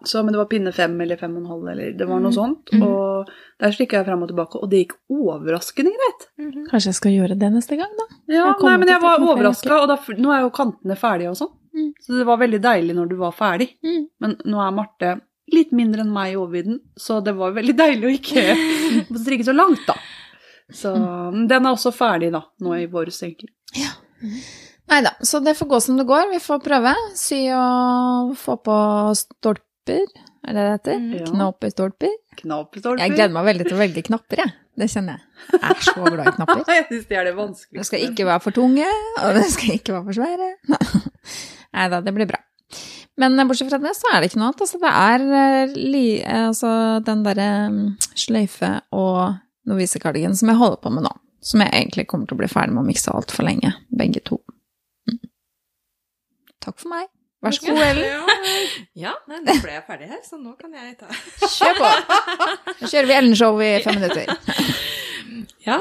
Så, 0.06 0.22
men 0.24 0.34
det 0.34 0.38
var 0.38 0.46
pinne 0.52 0.72
fem 0.74 0.94
eller 1.02 1.18
fem 1.18 1.32
og 1.34 1.42
en 1.42 1.50
halv, 1.50 1.68
eller 1.72 1.94
det 1.98 2.06
var 2.08 2.20
noe 2.22 2.32
sånt. 2.32 2.70
Mm. 2.72 2.84
Og 2.86 3.30
der 3.60 3.72
strikka 3.74 3.98
jeg 3.98 4.06
fram 4.06 4.22
og 4.22 4.30
tilbake, 4.30 4.60
og 4.62 4.70
det 4.70 4.84
gikk 4.84 4.94
overraskende 5.10 5.90
greit. 5.96 6.28
Mhm. 6.38 6.68
Kanskje 6.70 6.92
jeg 6.92 6.98
skal 7.00 7.12
gjøre 7.16 7.38
det 7.40 7.50
neste 7.56 7.78
gang, 7.80 7.90
da. 7.98 8.06
Ja, 8.30 8.52
nei, 8.62 8.76
men 8.78 8.88
jeg 8.88 9.02
var 9.02 9.18
overraska, 9.20 9.80
og 9.82 9.88
da, 9.90 9.98
nå 10.20 10.32
er 10.36 10.42
jo 10.46 10.52
kantene 10.54 10.96
ferdige 11.00 11.30
og 11.32 11.38
sånn. 11.40 11.54
Mm. 11.76 11.90
Så 12.06 12.18
det 12.20 12.26
var 12.28 12.38
veldig 12.38 12.62
deilig 12.62 12.96
når 12.96 13.10
du 13.10 13.16
var 13.18 13.32
ferdig. 13.34 13.72
Mm. 13.84 14.06
Men 14.22 14.38
nå 14.46 14.62
er 14.68 14.72
Marte 14.78 15.22
litt 15.52 15.72
mindre 15.72 16.02
enn 16.06 16.14
meg 16.14 16.34
i 16.34 16.38
overvidden, 16.38 16.80
så 16.98 17.24
det 17.24 17.34
var 17.36 17.52
veldig 17.58 17.76
deilig 17.76 18.06
å 18.06 18.14
ikke 18.20 18.46
strikke 19.26 19.44
så 19.50 19.56
langt, 19.58 19.82
da. 19.88 19.96
Så 20.72 20.94
Mm. 20.96 21.48
den 21.48 21.66
er 21.66 21.72
også 21.74 21.92
ferdig 21.94 22.32
da, 22.32 22.44
nå 22.62 22.78
i 22.78 22.86
våres, 22.86 23.22
egentlig. 23.24 23.50
Nei 24.92 25.00
da, 25.02 25.16
så 25.26 25.42
det 25.42 25.56
får 25.58 25.70
gå 25.72 25.80
som 25.82 25.98
det 25.98 26.06
går. 26.10 26.30
Vi 26.34 26.42
får 26.44 26.62
prøve. 26.66 26.94
Sy 27.18 27.40
og 27.58 28.36
få 28.38 28.58
på 28.62 28.78
stolper, 29.18 30.06
er 30.46 30.58
det 30.58 30.62
det 30.62 30.74
heter? 30.76 31.00
Mm. 31.02 31.16
Ja. 31.18 31.32
Knopp 31.32 31.66
i 31.66 31.72
Jeg 33.00 33.16
gleder 33.16 33.34
meg 33.34 33.48
veldig 33.50 33.66
til 33.66 33.78
å 33.78 33.82
velge 33.82 34.06
knapper, 34.06 34.44
jeg. 34.44 34.54
Det 34.76 34.90
kjenner 34.92 35.16
jeg. 35.16 35.54
Jeg 35.56 35.72
er 35.72 35.86
så 35.88 35.94
glad 36.04 36.28
i 36.28 36.34
knapper. 36.36 36.64
Jeg 36.76 36.88
syns 36.90 37.06
det 37.08 37.18
er 37.18 37.24
det 37.30 37.32
De 37.32 37.38
vanskeligste. 37.40 37.88
skal 37.88 38.04
ikke 38.10 38.26
være 38.28 38.44
for 38.44 38.56
tunge, 38.56 38.90
og 39.22 39.38
de 39.38 39.46
skal 39.54 39.78
ikke 39.78 39.96
være 39.96 40.06
for 40.10 40.18
svære. 40.20 40.50
Nei 41.80 41.86
da, 41.94 42.02
det 42.04 42.14
blir 42.16 42.30
bra. 42.30 42.42
Men 43.22 43.40
eh, 43.40 43.48
bortsett 43.48 43.72
fra 43.72 43.80
det, 43.80 43.94
så 43.96 44.12
er 44.12 44.22
det 44.22 44.30
ikke 44.30 44.42
noe 44.42 44.52
annet. 44.52 44.64
Altså, 44.66 44.82
det 44.84 44.92
er 44.92 45.26
eh, 45.40 45.76
li, 45.80 46.06
eh, 46.20 46.48
altså, 46.50 46.72
den 47.08 47.24
derre 47.26 47.50
mm, 47.72 47.86
sløyfe 48.26 48.72
og 48.96 49.38
novisekardigan 49.70 50.36
som 50.38 50.52
jeg 50.52 50.60
holder 50.60 50.82
på 50.84 50.92
med 50.94 51.08
nå. 51.08 51.14
Som 51.46 51.62
jeg 51.62 51.70
egentlig 51.78 52.08
kommer 52.10 52.26
til 52.30 52.38
å 52.38 52.42
bli 52.42 52.50
ferdig 52.50 52.74
med 52.74 52.82
å 52.82 52.88
mikse 52.88 53.14
altfor 53.14 53.46
lenge, 53.46 53.70
begge 53.94 54.24
to. 54.26 54.40
Mm. 55.10 55.20
Takk 56.66 56.80
for 56.82 56.90
meg. 56.96 57.12
Vær 57.46 57.54
så 57.54 57.68
god, 57.68 57.82
Ellen. 57.86 58.32
Ja, 58.98 59.12
nei, 59.30 59.38
nå 59.46 59.54
ble 59.62 59.76
jeg 59.76 59.84
ferdig 59.86 60.08
her, 60.10 60.22
så 60.26 60.40
nå 60.42 60.56
kan 60.58 60.72
jeg 60.74 60.96
ta 60.98 61.06
Kjør 61.46 61.78
på! 61.78 61.92
Nå 62.80 62.90
kjører 62.90 63.10
vi 63.12 63.18
Ellen-show 63.20 63.62
i 63.62 63.70
fem 63.86 64.00
minutter. 64.02 64.34
Ja. 65.66 65.80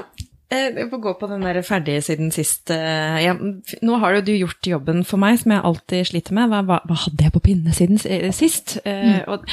vi 0.48 0.58
Jeg 0.80 0.86
får 0.90 1.00
gå 1.04 1.12
på 1.20 1.26
den 1.28 1.42
der 1.44 1.58
ferdig 1.64 1.98
siden 2.06 2.30
sist. 2.32 2.70
eh, 2.72 3.16
Ja, 3.24 3.34
nå 3.36 3.96
har 4.00 4.14
jo 4.16 4.22
du 4.24 4.30
gjort 4.32 4.68
jobben 4.68 5.02
for 5.08 5.20
meg, 5.20 5.38
som 5.40 5.52
jeg 5.52 5.64
alltid 5.64 6.06
sliter 6.08 6.36
med. 6.36 6.48
Hva, 6.52 6.60
hva, 6.68 6.78
hva 6.88 6.96
hadde 7.06 7.24
jeg 7.26 7.34
på 7.34 7.42
pinne 7.44 7.72
siden 7.76 8.00
eh, 8.08 8.28
sist? 8.32 8.78
Eh, 8.84 9.20
Og 9.28 9.44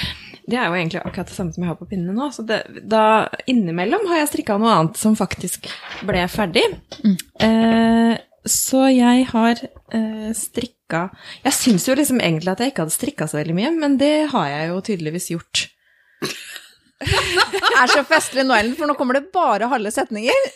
det 0.49 0.57
er 0.57 0.67
jo 0.67 0.77
egentlig 0.77 1.01
akkurat 1.01 1.29
det 1.29 1.35
samme 1.35 1.53
som 1.53 1.63
jeg 1.63 1.71
har 1.71 1.77
på 1.79 1.87
pinne 1.89 2.13
nå. 2.15 2.27
Så 2.33 2.45
det, 2.47 2.63
da 2.89 3.29
innimellom 3.49 4.07
har 4.09 4.21
jeg 4.21 4.31
strikka 4.31 4.57
noe 4.61 4.73
annet 4.73 4.99
som 4.99 5.17
faktisk 5.19 5.69
ble 6.07 6.25
ferdig. 6.31 6.65
Eh, 7.43 8.13
så 8.49 8.87
jeg 8.89 9.27
har 9.29 9.59
eh, 9.93 10.31
strikka 10.33 11.03
Jeg 11.45 11.53
syns 11.53 11.85
jo 11.85 11.93
liksom 11.93 12.17
egentlig 12.19 12.49
at 12.51 12.63
jeg 12.63 12.71
ikke 12.71 12.87
hadde 12.87 12.95
strikka 12.95 13.27
så 13.29 13.37
veldig 13.37 13.57
mye, 13.57 13.69
men 13.77 13.99
det 14.01 14.15
har 14.33 14.49
jeg 14.49 14.71
jo 14.71 14.81
tydeligvis 14.89 15.29
gjort. 15.35 15.65
Det 17.01 17.77
er 17.79 17.93
så 17.93 18.03
festlig 18.05 18.43
nå, 18.45 18.57
Ellen, 18.57 18.75
for 18.77 18.89
nå 18.89 18.97
kommer 18.97 19.17
det 19.17 19.31
bare 19.33 19.69
halve 19.71 19.93
setninger. 19.93 20.41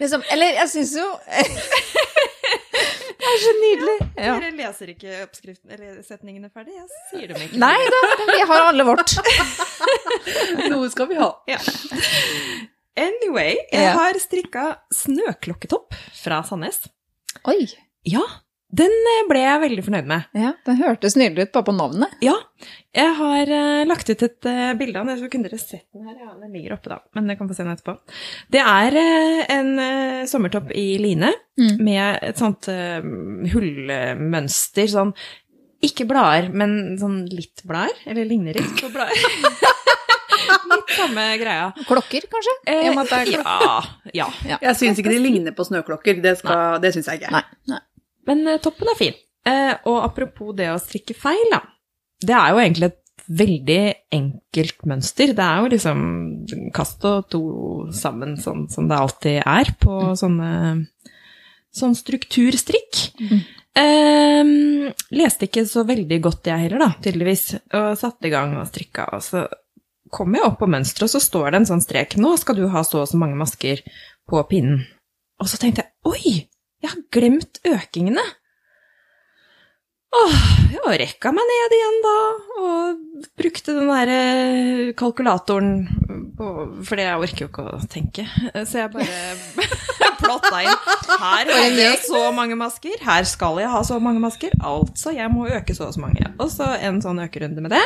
Liksom, 0.00 0.24
eller 0.34 0.58
jeg 0.58 0.68
syns 0.72 0.92
jo 0.98 1.06
er 3.34 3.42
så 3.42 3.52
nydelig. 3.60 3.96
Ja. 4.14 4.36
Dere 4.38 4.50
leser 4.56 4.92
ikke 4.94 5.16
oppskriften 5.24 5.74
eller 5.74 5.98
setningene 6.06 6.50
ferdig, 6.52 6.76
jeg 6.78 7.02
sier 7.10 7.32
dem 7.32 7.42
ikke. 7.46 7.60
Nei 7.62 7.78
da, 7.94 8.02
vi 8.30 8.38
har 8.50 8.68
alle 8.70 8.86
vårt. 8.86 9.16
Noe 10.72 10.90
skal 10.92 11.10
vi 11.10 11.18
ha. 11.20 11.30
Ja. 11.50 11.58
Anyway, 12.94 13.56
jeg 13.74 13.90
har 13.98 14.18
strikka 14.22 14.66
snøklokketopp 14.94 15.96
fra 16.20 16.42
Sandnes. 16.46 16.84
Oi. 17.50 17.64
Ja, 18.06 18.22
den 18.80 18.94
eh, 19.10 19.20
ble 19.30 19.40
jeg 19.44 19.60
veldig 19.64 19.84
fornøyd 19.86 20.06
med. 20.10 20.24
Ja, 20.38 20.50
Den 20.66 20.78
hørtes 20.80 21.14
nydelig 21.20 21.46
ut 21.48 21.52
bare 21.54 21.66
på 21.68 21.74
navnet. 21.76 22.14
Ja, 22.24 22.34
jeg 22.96 23.12
har 23.18 23.50
uh, 23.54 23.82
lagt 23.90 24.08
ut 24.10 24.22
et 24.26 24.48
uh, 24.48 24.72
bilde 24.78 25.00
av 25.02 25.06
den, 25.10 25.18
så 25.20 25.28
kunne 25.30 25.48
dere 25.50 25.58
sett 25.60 25.84
den 25.94 26.06
her. 26.08 26.16
Ja, 26.24 26.32
den 26.40 26.52
ligger 26.56 26.76
oppe 26.78 26.92
da, 26.94 26.98
men 27.14 27.28
dere 27.30 27.38
kan 27.40 27.50
få 27.50 27.56
se 27.58 27.64
den 27.66 27.74
etterpå. 27.74 27.96
Det 28.54 28.62
er 28.64 28.98
uh, 28.98 29.44
en 29.58 30.26
sommertopp 30.30 30.72
i 30.74 30.88
line 31.02 31.32
Mm. 31.54 31.76
med 31.86 32.16
et 32.26 32.34
sånt 32.40 32.66
hullmønster, 33.52 34.88
sånn 34.90 35.12
ikke 35.84 36.06
blader, 36.08 36.48
men 36.56 36.96
sånn 36.98 37.20
litt 37.30 37.62
blader, 37.68 37.94
eller 38.10 38.26
ligner 38.26 38.56
litt 38.58 38.80
på 38.80 38.88
blader. 38.90 39.14
litt 40.74 40.94
samme 40.96 41.26
greia. 41.40 41.68
Klokker, 41.86 42.26
kanskje? 42.32 42.54
Eh, 42.72 42.90
klokker. 42.90 43.32
ja, 44.16 44.26
ja. 44.48 44.58
Jeg 44.64 44.78
syns 44.80 44.98
ikke 45.02 45.12
de 45.14 45.20
ligner 45.22 45.54
på 45.56 45.66
snøklokker. 45.68 46.18
Det, 46.24 46.34
skal- 46.40 46.80
det 46.82 46.94
syns 46.96 47.10
jeg 47.12 47.22
ikke. 47.22 47.34
Nei. 47.36 47.44
Nei. 47.70 47.82
Men 48.28 48.44
eh, 48.48 48.60
toppen 48.62 48.90
er 48.92 48.98
fin. 48.98 49.16
Eh, 49.44 49.72
og 49.90 50.02
apropos 50.04 50.54
det 50.56 50.70
å 50.72 50.80
strikke 50.80 51.16
feil, 51.16 51.48
da. 51.52 51.62
Det 52.24 52.36
er 52.36 52.52
jo 52.52 52.62
egentlig 52.62 52.90
et 52.92 53.00
veldig 53.24 53.82
enkelt 54.14 54.86
mønster. 54.88 55.34
Det 55.36 55.44
er 55.44 55.60
jo 55.60 55.72
liksom 55.72 56.00
kast 56.76 57.04
og 57.08 57.28
to 57.32 57.42
sammen, 57.96 58.36
sånn 58.40 58.66
som 58.72 58.88
det 58.88 59.00
alltid 59.00 59.42
er 59.42 59.74
på 59.80 59.98
sånne 60.18 60.50
sånn 61.74 61.96
strukturstrikk. 61.98 63.02
Eh, 63.74 64.52
leste 65.18 65.48
ikke 65.48 65.64
så 65.66 65.82
veldig 65.88 66.20
godt 66.22 66.50
jeg 66.52 66.66
heller, 66.68 66.84
da, 66.86 66.90
tydeligvis, 67.02 67.46
og 67.74 67.94
satte 67.98 68.28
i 68.28 68.34
gang 68.34 68.54
og 68.60 68.68
strikka, 68.70 69.08
og 69.16 69.24
så 69.24 69.44
kom 70.14 70.36
jeg 70.36 70.46
opp 70.46 70.60
på 70.60 70.70
mønsteret, 70.70 71.08
og 71.08 71.14
så 71.16 71.22
står 71.22 71.50
det 71.50 71.60
en 71.60 71.70
sånn 71.72 71.82
strek. 71.82 72.14
Nå 72.22 72.36
skal 72.38 72.58
du 72.58 72.68
ha 72.70 72.84
så 72.86 73.02
og 73.02 73.10
så 73.10 73.18
mange 73.18 73.38
masker 73.40 73.82
på 74.30 74.42
pinnen. 74.50 74.84
Og 75.42 75.50
så 75.50 75.58
tenkte 75.58 75.82
jeg, 75.82 75.90
oi, 76.06 76.34
jeg 76.84 76.92
har 76.92 77.04
glemt 77.16 77.60
økingene. 77.68 78.24
Åh, 80.14 80.34
jeg 80.70 80.98
rekka 81.00 81.32
meg 81.34 81.48
ned 81.48 81.72
igjen 81.74 81.96
da, 82.04 82.18
og 82.60 83.24
brukte 83.40 83.74
den 83.74 83.88
der 83.90 84.12
eh, 84.14 84.92
kalkulatoren 84.98 85.72
på, 86.38 86.50
For 86.86 87.02
jeg 87.02 87.18
orker 87.18 87.46
jo 87.46 87.48
ikke 87.50 87.64
å 87.72 87.80
tenke. 87.90 88.26
Så 88.62 88.78
jeg 88.84 88.92
bare 88.94 89.64
plotta 90.20 90.62
inn. 90.62 90.86
Her 91.08 91.50
har 91.50 91.74
jeg 91.80 91.98
så 92.04 92.22
mange 92.36 92.58
masker, 92.60 92.94
her 93.02 93.26
skal 93.26 93.58
jeg 93.64 93.72
ha 93.72 93.82
så 93.86 93.98
mange 94.02 94.22
masker, 94.22 94.54
altså 94.62 95.16
jeg 95.16 95.32
må 95.34 95.48
øke 95.48 95.74
så 95.74 95.88
og 95.88 95.96
så 95.96 96.04
mange. 96.04 96.30
Og 96.38 96.52
så 96.52 96.70
en 96.78 97.02
sånn 97.02 97.22
økerunde 97.24 97.64
med 97.64 97.74
det. 97.74 97.84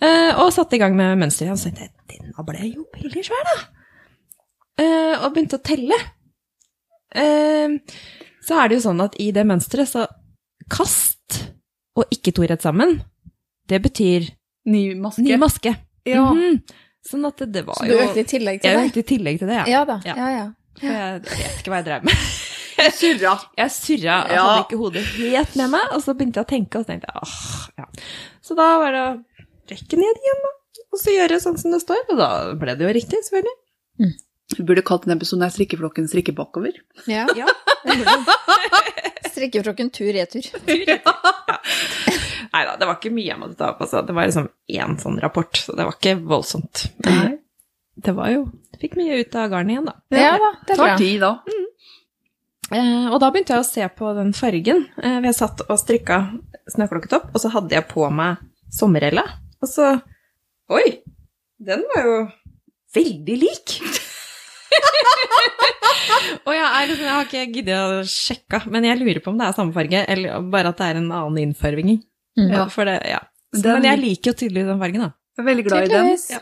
Eh, 0.00 0.32
og 0.40 0.52
satte 0.56 0.76
i 0.76 0.82
gang 0.82 0.96
med 0.98 1.18
mønsteret, 1.20 1.54
og 1.56 1.60
så 1.60 1.72
tenkte 1.72 1.88
jeg, 1.88 2.20
denne 2.20 2.48
ble 2.48 2.72
jo 2.74 2.86
veldig 2.96 3.24
svær 3.26 3.48
da. 3.48 3.58
Eh, 4.80 5.14
og 5.20 5.30
begynte 5.32 5.60
å 5.60 5.64
telle. 5.64 5.96
Eh, 7.14 7.78
så 8.46 8.58
er 8.62 8.68
det 8.68 8.78
jo 8.80 8.84
sånn 8.88 9.00
at 9.04 9.16
i 9.20 9.30
det 9.34 9.44
mønsteret 9.48 9.88
så 9.90 10.06
kast 10.70 11.40
og 11.98 12.06
ikke 12.14 12.32
to 12.36 12.42
rett 12.46 12.62
sammen, 12.62 13.00
det 13.68 13.80
betyr 13.82 14.28
Ny 14.70 14.94
maske. 15.00 15.22
ny 15.24 15.36
maske. 15.40 15.74
Ja. 16.06 16.30
Mhm. 16.32 16.60
Sånn 17.06 17.24
at 17.26 17.38
det, 17.40 17.46
det 17.52 17.62
var 17.66 17.74
Så 17.80 17.86
du 17.88 17.94
jo 17.94 17.98
økte 18.04 18.20
i 18.20 18.28
tillegg 18.28 18.60
til 18.60 18.70
Jeg 18.70 18.76
det? 18.76 18.88
økte 18.90 19.00
i 19.00 19.08
tillegg 19.08 19.38
til 19.40 19.48
det, 19.48 19.54
ja. 19.56 19.64
Ja 19.72 19.84
da. 19.88 20.00
Ja. 20.04 20.14
Ja, 20.16 20.28
ja. 20.36 20.46
For 20.80 20.86
jeg, 20.86 21.22
jeg 21.24 21.38
vet 21.48 21.60
ikke 21.62 21.72
hva 21.72 21.78
jeg 21.80 21.86
drev 21.88 22.04
med. 22.04 22.26
Surra. 22.96 23.32
Jeg 23.60 23.70
surra 23.76 24.14
og 24.24 24.30
Ja. 24.32 24.42
hadde 24.44 24.64
ikke 24.64 24.78
hodet 24.80 25.02
helt 25.18 25.56
med 25.56 25.70
meg, 25.74 25.88
og 25.92 26.00
så 26.04 26.14
begynte 26.16 26.40
jeg 26.40 26.46
å 26.46 26.48
tenke, 26.48 26.78
og 26.80 26.84
så 26.86 26.92
tenkte 26.92 27.10
jeg 27.10 27.24
åh, 27.24 27.68
ja. 27.76 27.84
Så 28.40 28.56
da 28.56 28.68
var 28.80 28.92
det 28.96 29.02
å 29.04 29.10
rekke 29.72 29.98
ned 30.00 30.20
igjen, 30.22 30.40
da. 30.46 30.52
Og 30.92 30.98
så 31.02 31.12
gjøre 31.12 31.40
sånn 31.44 31.58
som 31.60 31.72
det 31.74 31.80
står, 31.82 32.00
og 32.14 32.16
da 32.20 32.28
ble 32.56 32.76
det 32.80 32.86
jo 32.88 32.94
riktig, 32.96 33.20
selvfølgelig. 33.26 34.14
Vi 34.56 34.64
burde 34.66 34.82
kalt 34.86 35.04
den 35.06 35.16
episoden 35.16 35.44
her 35.46 35.52
'Strikkeflokken 35.54 36.08
strikker 36.10 36.34
bakover'. 36.36 36.76
ja. 37.06 37.26
Ja. 37.36 37.46
Strikkeflokken 39.30 39.90
tur-retur. 39.94 40.42
Nei 42.52 42.62
da, 42.66 42.74
det 42.76 42.86
var 42.88 42.96
ikke 42.98 43.12
mye 43.14 43.28
jeg 43.30 43.38
måtte 43.38 43.54
ta 43.60 43.68
opp, 43.72 43.80
altså. 43.84 44.02
Det 44.06 44.14
var 44.16 44.26
liksom 44.26 44.48
én 44.74 44.96
sånn 45.00 45.20
rapport, 45.22 45.54
så 45.56 45.76
det 45.78 45.86
var 45.86 45.94
ikke 45.94 46.16
voldsomt. 46.26 46.88
Men 47.06 47.38
det 48.00 48.14
var 48.16 48.32
jo 48.34 48.48
Fikk 48.80 48.94
mye 48.96 49.18
ut 49.20 49.34
av 49.36 49.50
garnet 49.52 49.74
igjen, 49.74 49.88
da. 49.90 49.94
Ja 50.16 50.32
da, 50.40 50.50
det 50.66 50.76
Tar 50.80 50.94
tid, 50.96 51.20
da. 51.20 51.34
Eh, 52.72 53.06
og 53.10 53.18
da 53.20 53.28
begynte 53.28 53.52
jeg 53.52 53.60
å 53.60 53.66
se 53.68 53.88
på 53.98 54.12
den 54.16 54.30
fargen. 54.32 54.86
Eh, 55.02 55.18
jeg 55.26 55.36
satt 55.36 55.60
og 55.66 55.76
strikka 55.82 56.20
snøklokketopp, 56.72 57.28
og 57.34 57.42
så 57.42 57.50
hadde 57.52 57.76
jeg 57.76 57.84
på 57.90 58.06
meg 58.14 58.40
sommerella. 58.72 59.26
Og 59.60 59.68
så 59.68 59.90
Oi! 60.70 61.02
Den 61.60 61.82
var 61.92 62.06
jo 62.06 62.16
veldig 62.96 63.36
lik. 63.42 63.76
og 66.46 66.52
jeg, 66.54 66.66
er 66.66 66.88
liksom, 66.90 67.04
jeg 67.06 67.14
har 67.14 67.26
ikke 67.28 67.44
giddet 67.54 67.80
å 67.80 68.00
sjekke, 68.08 68.62
men 68.72 68.86
jeg 68.88 69.00
lurer 69.00 69.20
på 69.24 69.32
om 69.32 69.38
det 69.40 69.48
er 69.48 69.56
samme 69.56 69.74
farge, 69.76 70.02
eller 70.14 70.46
bare 70.52 70.72
at 70.72 70.80
det 70.80 70.88
er 70.92 71.00
en 71.00 71.10
annen 71.12 71.40
innfarving. 71.44 71.96
Mm. 72.38 72.50
Ja, 72.54 72.66
for 72.72 72.88
det, 72.88 72.98
ja. 73.10 73.20
Så, 73.54 73.62
Den- 73.64 73.80
men 73.80 73.88
jeg 73.90 74.02
liker 74.04 74.30
jo 74.32 74.38
tydelig 74.44 74.66
den 74.68 74.80
fargen, 74.82 75.06
da. 75.08 75.10
Jeg 75.36 75.42
er 75.44 75.48
veldig 75.50 75.64
glad 75.68 75.86
i 75.88 75.92
den. 75.94 76.12
Ja. 76.30 76.40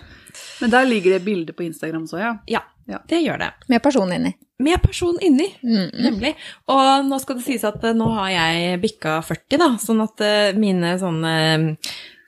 Men 0.60 0.70
der 0.74 0.84
ligger 0.88 1.14
det 1.16 1.22
bilde 1.24 1.54
på 1.56 1.64
Instagram 1.66 2.04
så, 2.10 2.18
ja. 2.20 2.32
Ja, 2.50 2.62
Ja. 2.88 2.98
det 3.08 3.18
gjør 3.24 3.38
det. 3.38 3.50
Med 3.68 3.82
person 3.84 4.12
inni. 4.12 4.34
Med 4.64 4.80
person 4.82 5.18
inni. 5.22 5.46
Mm. 5.62 5.90
Nemlig. 6.02 6.34
Og 6.72 7.04
nå 7.06 7.18
skal 7.22 7.36
det 7.38 7.44
sies 7.46 7.64
at 7.68 7.82
eh, 7.84 7.92
nå 7.94 8.06
har 8.16 8.30
jeg 8.32 8.80
bikka 8.82 9.18
40, 9.22 9.58
da, 9.60 9.68
sånn 9.78 10.00
at 10.02 10.20
eh, 10.24 10.52
mine 10.58 10.94
sånne 10.98 11.34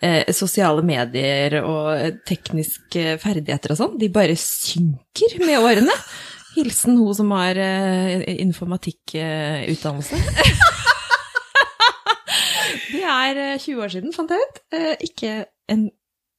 eh, 0.03 0.31
sosiale 0.37 0.83
medier 0.87 1.61
og 1.63 1.93
eh, 1.95 2.13
tekniske 2.27 3.17
ferdigheter 3.23 3.75
og 3.75 3.81
sånn, 3.81 3.97
de 4.01 4.11
bare 4.13 4.37
synker 4.39 5.39
med 5.45 5.59
årene. 5.61 5.95
Hilsen 6.57 6.99
hun 6.99 7.15
som 7.15 7.31
har 7.37 7.59
eh, 7.63 8.25
informatikkutdannelse. 8.43 10.19
det 12.93 13.03
er 13.07 13.43
eh, 13.47 13.57
20 13.59 13.83
år 13.85 13.93
siden, 13.97 14.15
fant 14.17 14.33
jeg 14.35 14.47
ut. 14.47 14.63
Eh, 14.75 14.95
ikke 15.11 15.35
en, 15.71 15.89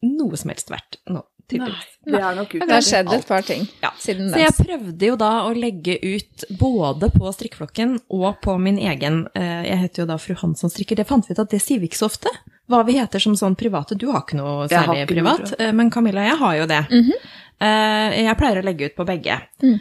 noe 0.05 0.39
som 0.39 0.51
helst 0.53 0.71
verdt 0.73 0.99
nå, 1.11 1.23
Nei, 1.59 1.71
Det 2.07 2.15
er 2.15 2.35
nok 2.37 2.53
Det 2.53 2.67
har 2.69 2.83
skjedd 2.85 3.09
et 3.11 3.25
par 3.27 3.43
ting 3.43 3.65
Ja. 3.83 3.89
siden 3.99 4.29
Så 4.31 4.39
jeg 4.39 4.53
prøvde 4.55 5.09
jo 5.09 5.17
da 5.19 5.31
å 5.47 5.51
legge 5.55 5.97
ut 5.99 6.45
både 6.59 7.09
på 7.11 7.31
strikkeflokken 7.35 7.97
og 8.13 8.39
på 8.45 8.55
min 8.61 8.77
egen 8.79 9.25
eh, 9.35 9.65
Jeg 9.67 9.81
heter 9.85 10.03
jo 10.03 10.07
da 10.13 10.17
Fru 10.21 10.35
Hansson 10.39 10.71
strikker. 10.71 10.99
Det 10.99 11.07
fant 11.09 11.27
vi 11.27 11.35
ut 11.35 11.43
at 11.43 11.51
det 11.51 11.59
sier 11.63 11.81
vi 11.81 11.89
ikke 11.91 11.99
så 11.99 12.07
ofte. 12.11 12.31
Hva 12.71 12.81
vi 12.87 12.97
heter 12.97 13.23
som 13.23 13.37
sånn 13.37 13.57
private. 13.59 13.97
Du 13.99 14.07
har 14.11 14.23
ikke 14.23 14.39
noe 14.39 14.67
særlig 14.71 15.03
ikke 15.03 15.13
privat, 15.15 15.53
noe. 15.53 15.71
men 15.77 15.91
Camilla 15.93 16.25
jeg 16.29 16.37
har 16.41 16.59
jo 16.61 16.67
det. 16.71 16.83
Mm 16.89 17.07
-hmm. 17.07 17.31
Jeg 17.61 18.37
pleier 18.37 18.57
å 18.57 18.65
legge 18.65 18.85
ut 18.85 18.95
på 18.95 19.05
begge. 19.05 19.35
Mm. 19.61 19.79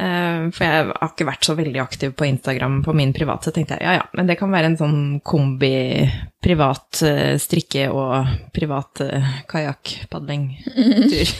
Eh, 0.00 0.48
For 0.54 0.64
jeg 0.64 0.88
har 0.88 1.10
ikke 1.10 1.28
vært 1.28 1.46
så 1.48 1.56
veldig 1.58 1.80
aktiv 1.82 2.12
på 2.16 2.28
Instagram 2.28 2.80
på 2.86 2.94
min 2.96 3.12
privat, 3.12 3.44
så 3.44 3.52
tenkte 3.54 3.76
jeg 3.76 3.88
ja 3.88 3.98
ja, 3.98 4.04
men 4.16 4.30
det 4.30 4.38
kan 4.38 4.52
være 4.52 4.70
en 4.70 4.78
sånn 4.78 5.00
kombi 5.26 6.06
privat 6.42 7.02
eh, 7.06 7.34
strikke 7.42 7.88
og 7.90 8.30
privat 8.54 9.02
kajakkpadlingtur. 9.50 10.70
kajakkpadling-tur. 10.70 11.34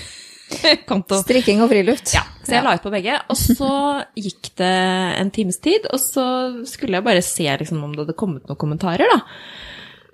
Konto. 0.90 1.20
Strikking 1.22 1.62
og 1.62 1.70
friluft. 1.70 2.10
Ja, 2.10 2.24
så 2.42 2.56
jeg 2.56 2.66
la 2.66 2.74
ut 2.74 2.82
på 2.82 2.90
begge, 2.90 3.20
og 3.30 3.38
så 3.38 3.70
gikk 4.18 4.50
det 4.58 4.74
en 5.20 5.30
times 5.30 5.60
tid, 5.62 5.86
og 5.94 6.02
så 6.02 6.24
skulle 6.66 6.98
jeg 6.98 7.06
bare 7.06 7.22
se 7.22 7.46
liksom, 7.46 7.84
om 7.86 7.94
det 7.94 8.02
hadde 8.02 8.18
kommet 8.18 8.50
noen 8.50 8.58
kommentarer, 8.58 9.06
da. 9.14 9.20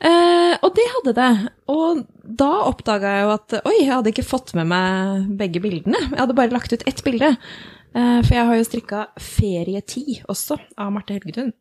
Eh, 0.01 0.57
og 0.63 0.75
det 0.77 0.85
hadde 0.93 1.15
det. 1.17 1.31
Og 1.73 2.03
da 2.37 2.51
oppdaga 2.69 3.15
jeg 3.17 3.25
jo 3.25 3.31
at 3.37 3.55
oi, 3.65 3.77
jeg 3.81 3.93
hadde 3.95 4.13
ikke 4.13 4.27
fått 4.29 4.53
med 4.59 4.67
meg 4.69 5.31
begge 5.41 5.63
bildene. 5.65 6.01
Jeg 6.11 6.21
hadde 6.21 6.37
bare 6.37 6.53
lagt 6.53 6.73
ut 6.73 6.85
ett 6.87 7.03
bilde. 7.07 7.33
Eh, 7.97 8.21
for 8.23 8.35
jeg 8.35 8.45
har 8.51 8.57
jo 8.61 8.67
strikka 8.69 9.07
Ferietid 9.19 10.25
også, 10.29 10.59
av 10.77 10.93
Marte 10.93 11.17
Helgetun. 11.17 11.53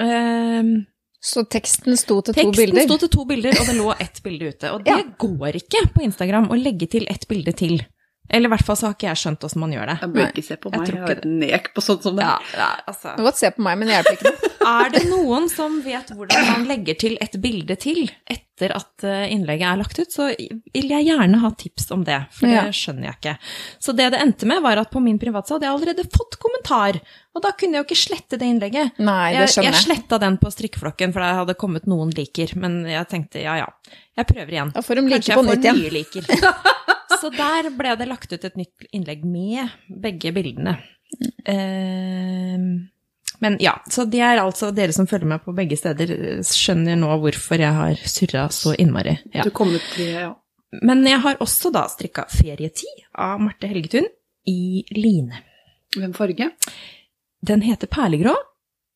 Eh, 0.00 0.62
Så 1.24 1.44
teksten 1.48 1.96
sto 1.96 2.18
til 2.20 2.34
to 2.36 2.50
bilder? 2.52 2.74
teksten 2.76 2.88
sto 2.88 2.98
til 3.00 3.08
to 3.08 3.24
bilder, 3.24 3.56
og 3.56 3.66
det 3.68 3.76
lå 3.78 3.92
ett 4.00 4.18
bilde 4.24 4.48
ute. 4.52 4.72
Og 4.74 4.84
det 4.84 4.92
Ja. 4.92 5.02
går 5.18 5.56
ikke 5.56 5.86
på 5.94 6.02
Instagram 6.04 6.48
å 6.50 6.56
legge 6.62 6.86
til 6.90 7.06
ett 7.08 7.26
bilde 7.28 7.52
til. 7.56 7.78
Eller 8.30 8.48
i 8.48 8.52
hvert 8.54 8.64
fall 8.64 8.76
så 8.80 8.86
har 8.88 8.94
ikke 8.96 9.10
jeg 9.10 9.20
skjønt 9.20 9.44
åssen 9.44 9.60
man 9.60 9.72
gjør 9.74 9.90
det. 9.92 9.96
Jeg 10.00 10.12
bør 10.14 10.28
ikke 10.30 10.44
se 10.46 10.56
på 10.56 10.70
meg, 10.72 10.80
jeg, 10.88 10.94
jeg 10.96 11.02
har 11.04 11.12
et 11.18 11.26
nek 11.28 11.66
på 11.76 11.82
sånt 11.84 12.06
som 12.06 12.16
det. 12.16 12.24
Ja, 12.24 12.38
ja, 12.56 12.68
altså. 12.88 13.12
Du 13.12 13.20
kan 13.20 13.26
godt 13.28 13.40
se 13.42 13.50
på 13.52 13.64
meg, 13.66 13.76
men 13.78 13.90
det 13.90 13.98
hjelper 13.98 14.16
ikke 14.18 14.32
noe. 14.32 14.50
Er 14.64 14.88
det 14.94 15.02
noen 15.10 15.44
som 15.52 15.74
vet 15.84 16.08
hvordan 16.16 16.46
man 16.48 16.62
legger 16.70 16.96
til 16.96 17.18
et 17.20 17.34
bilde 17.36 17.74
til 17.76 18.06
etter 18.32 18.72
at 18.72 19.04
eh, 19.04 19.26
innlegget 19.34 19.66
er 19.68 19.76
lagt 19.82 19.98
ut, 20.00 20.08
så 20.14 20.30
vil 20.32 20.88
jeg 20.88 21.04
gjerne 21.04 21.40
ha 21.42 21.50
tips 21.60 21.90
om 21.92 22.06
det, 22.06 22.16
for 22.32 22.48
det 22.48 22.54
Ja. 22.56 22.62
skjønner 22.72 23.10
jeg 23.10 23.18
ikke. 23.18 23.34
Så 23.84 23.92
det 23.98 24.06
det 24.14 24.22
endte 24.24 24.48
med, 24.48 24.62
var 24.64 24.80
at 24.80 24.88
på 24.94 25.02
min 25.04 25.18
privatsa 25.20 25.58
hadde 25.58 25.68
jeg 25.68 25.74
allerede 25.76 26.06
fått 26.16 26.38
kommentar, 26.40 26.96
og 27.36 27.44
da 27.44 27.52
kunne 27.52 27.76
jeg 27.76 27.84
jo 27.84 27.88
ikke 27.90 28.00
slette 28.06 28.40
det 28.40 28.48
innlegget. 28.54 28.96
Nei, 29.04 29.34
det 29.36 29.50
skjønner 29.52 29.68
jeg 29.74 29.76
jeg. 29.82 29.84
sletta 29.90 30.22
den 30.24 30.40
på 30.40 30.54
strikkeflokken, 30.56 31.12
for 31.12 31.20
det 31.26 31.32
hadde 31.42 31.58
kommet 31.60 31.84
noen 31.90 32.14
liker, 32.16 32.56
men 32.56 32.86
jeg 32.88 33.04
tenkte 33.12 33.44
ja 33.44 33.58
ja, 33.66 33.68
jeg 34.16 34.30
prøver 34.32 34.56
igjen. 34.56 34.72
Da 34.72 34.80
får 34.86 35.02
de 35.02 35.08
like 35.12 35.20
Kanskje 35.20 35.36
på 35.36 35.44
jeg 35.44 35.60
får 35.60 35.82
nye 35.82 35.96
liker. 36.00 36.92
Så 37.20 37.30
der 37.34 37.70
ble 37.76 37.94
det 38.00 38.08
lagt 38.10 38.32
ut 38.32 38.44
et 38.44 38.56
nytt 38.58 38.86
innlegg 38.94 39.24
med 39.28 39.72
begge 39.88 40.32
bildene. 40.36 40.76
Eh, 41.46 42.58
Men 43.44 43.56
ja, 43.60 43.74
så 43.90 44.04
det 44.08 44.22
er 44.24 44.40
altså 44.40 44.70
dere 44.74 44.94
som 44.96 45.08
følger 45.10 45.28
meg 45.34 45.42
på 45.44 45.52
begge 45.56 45.76
steder, 45.76 46.14
skjønner 46.46 46.96
nå 46.96 47.10
hvorfor 47.22 47.60
jeg 47.60 47.76
har 47.76 48.00
surra 48.08 48.46
så 48.54 48.72
innmari. 48.80 49.18
Ja. 49.34 49.44
Du 49.44 49.50
kom 49.54 49.74
ut 49.74 49.84
til 49.96 50.14
ja. 50.14 50.32
Men 50.82 51.04
jeg 51.06 51.20
har 51.22 51.38
også 51.44 51.70
da 51.74 51.84
strikka 51.90 52.24
Ferietid 52.32 53.04
av 53.14 53.38
Marte 53.42 53.68
Helgetun 53.70 54.08
i 54.50 54.82
line. 54.96 55.42
Hvem 55.94 56.14
farge? 56.16 56.50
Den 57.44 57.62
heter 57.62 57.90
Perlegrå. 57.90 58.34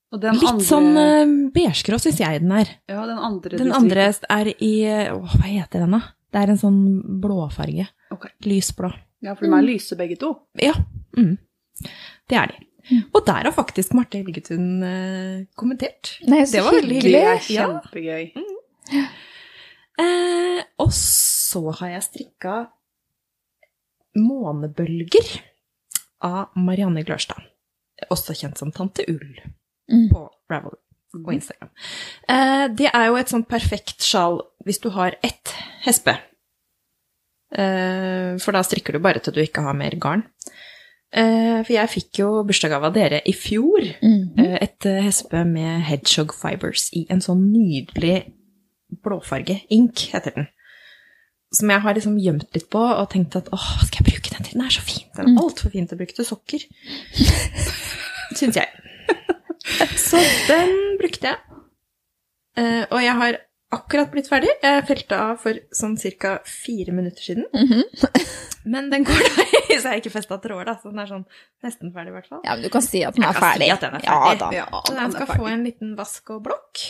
Litt 0.08 0.24
andre, 0.24 0.64
sånn 0.64 0.96
uh, 0.96 1.50
beigegrå 1.52 1.98
syns 2.00 2.18
jeg 2.22 2.40
den 2.40 2.54
er. 2.56 2.70
Ja, 2.88 3.02
den 3.06 3.18
andre 3.20 3.58
Den 3.60 3.74
andre 3.76 4.06
er 4.08 4.48
i 4.56 4.72
Å, 5.12 5.18
hva 5.20 5.44
heter 5.44 5.84
den, 5.84 5.98
da? 5.98 6.00
Det 6.32 6.40
er 6.42 6.50
en 6.52 6.60
sånn 6.60 6.80
blåfarge. 7.22 7.86
Okay. 8.12 8.30
Lysblå. 8.44 8.90
Ja, 9.24 9.34
for 9.34 9.46
de 9.48 9.52
er 9.56 9.64
lyse 9.66 9.96
begge 9.98 10.16
to. 10.20 10.34
Ja. 10.60 10.74
Mm. 11.16 11.36
Det 12.28 12.36
er 12.38 12.52
de. 12.52 12.64
Og 13.12 13.20
der 13.26 13.44
har 13.48 13.52
faktisk 13.52 13.92
Marte 13.96 14.20
Helgetun 14.20 14.82
eh, 14.84 15.46
kommentert. 15.58 16.14
Nei, 16.28 16.44
så 16.48 16.56
Det 16.58 16.64
var 16.64 16.76
veldig 16.78 16.96
hyggelig. 16.98 17.12
Det 17.12 17.32
er 17.32 17.42
kjempegøy. 17.48 18.22
Ja. 18.32 18.46
kjempegøy. 18.92 19.08
Eh, 19.98 20.60
og 20.78 20.92
så 20.94 21.62
har 21.80 21.88
jeg 21.96 22.04
strikka 22.06 22.56
månebølger 24.18 25.30
av 26.24 26.54
Marianne 26.58 27.02
Glørstad. 27.06 27.42
Også 28.12 28.34
kjent 28.38 28.58
som 28.60 28.72
Tante 28.74 29.04
Ull 29.10 29.40
Mm. 29.88 30.10
på 30.12 30.28
Ravel 30.52 30.74
og 31.16 31.32
Instagram. 31.34 31.70
Eh, 32.28 32.66
det 32.78 32.90
er 32.92 33.06
jo 33.08 33.16
et 33.20 33.30
sånt 33.32 33.48
perfekt 33.48 34.04
sjal 34.04 34.40
hvis 34.66 34.80
du 34.82 34.90
har 34.92 35.16
ett 35.24 35.54
hespe. 35.86 36.18
Eh, 37.56 38.36
for 38.42 38.52
da 38.52 38.60
strikker 38.66 38.92
du 38.92 39.00
bare 39.04 39.22
til 39.24 39.32
du 39.36 39.40
ikke 39.40 39.64
har 39.64 39.76
mer 39.78 39.96
garn. 40.00 40.26
Eh, 41.08 41.62
for 41.64 41.72
jeg 41.72 41.88
fikk 41.94 42.18
jo 42.20 42.28
bursdagsgave 42.44 42.90
av 42.90 42.96
dere 42.98 43.22
i 43.24 43.32
fjor. 43.32 43.86
Mm. 44.04 44.36
Eh, 44.38 44.58
Et 44.66 44.88
hespe 45.06 45.44
med 45.48 45.80
hedgehog 45.88 46.34
fibers 46.36 46.90
i 46.92 47.06
en 47.08 47.22
sånn 47.24 47.46
nydelig 47.52 48.26
blåfarge. 49.04 49.62
Ink 49.72 50.04
heter 50.12 50.34
den. 50.36 50.48
Som 51.56 51.70
jeg 51.72 51.80
har 51.80 51.94
liksom 51.96 52.18
gjemt 52.20 52.52
litt 52.52 52.68
på 52.68 52.80
og 52.82 53.08
tenkt 53.08 53.36
at 53.40 53.48
åh, 53.56 53.68
skal 53.88 54.04
jeg 54.04 54.10
bruke 54.12 54.34
den 54.34 54.44
til? 54.44 54.58
Den 54.58 54.66
er 54.66 54.74
så 54.74 54.82
fin. 54.84 55.06
Den 55.16 55.30
er 55.32 55.40
altfor 55.40 55.72
fin 55.72 55.88
til 55.88 55.96
å 55.96 56.00
bruke 56.02 56.12
til 56.18 56.28
sokker. 56.28 56.66
Syns 58.38 58.58
jeg. 58.60 58.68
Så 60.08 60.20
den 60.48 60.74
brukte 61.00 61.32
jeg. 61.32 61.60
Eh, 62.58 62.84
og 62.90 63.00
jeg 63.04 63.14
har 63.20 63.38
akkurat 63.74 64.10
blitt 64.12 64.28
ferdig. 64.30 64.50
Jeg 64.62 64.84
felte 64.88 65.18
av 65.20 65.40
for 65.42 65.58
sånn 65.76 65.96
ca. 66.20 66.38
fire 66.48 66.94
minutter 66.96 67.22
siden. 67.30 67.48
Mhm. 67.52 67.84
Men 68.72 68.90
den 68.92 69.04
går 69.08 69.20
da 69.24 69.44
i, 69.48 69.76
så 69.78 69.86
jeg 69.86 69.88
har 69.88 70.00
ikke 70.02 70.12
festa 70.12 70.36
tråder, 70.42 70.66
da. 70.68 70.74
Så 70.76 70.90
den 70.90 71.00
er 71.00 71.08
sånn 71.08 71.22
nesten 71.64 71.92
ferdig, 71.94 72.10
i 72.12 72.16
hvert 72.18 72.26
fall. 72.28 72.40
Ja, 72.44 72.56
men 72.56 72.66
du 72.66 72.68
kan 72.72 72.84
si 72.84 73.00
at 73.06 73.16
den 73.16 73.24
Jeg 73.24 73.30
er 73.32 73.38
si 73.38 73.44
ferdig. 73.46 73.68
at 73.72 73.84
den 73.86 73.94
er 73.96 74.04
Ja 74.04 74.16
ferdig. 74.24 74.40
da. 74.42 74.48
Ja, 74.58 74.66
Så 74.82 74.92
den 74.92 74.98
den 74.98 75.06
er 75.06 75.14
skal 75.14 75.40
få 75.40 75.46
en 75.48 75.62
liten 75.64 75.94
vask 75.96 76.32
og 76.34 76.42
blokk. 76.44 76.82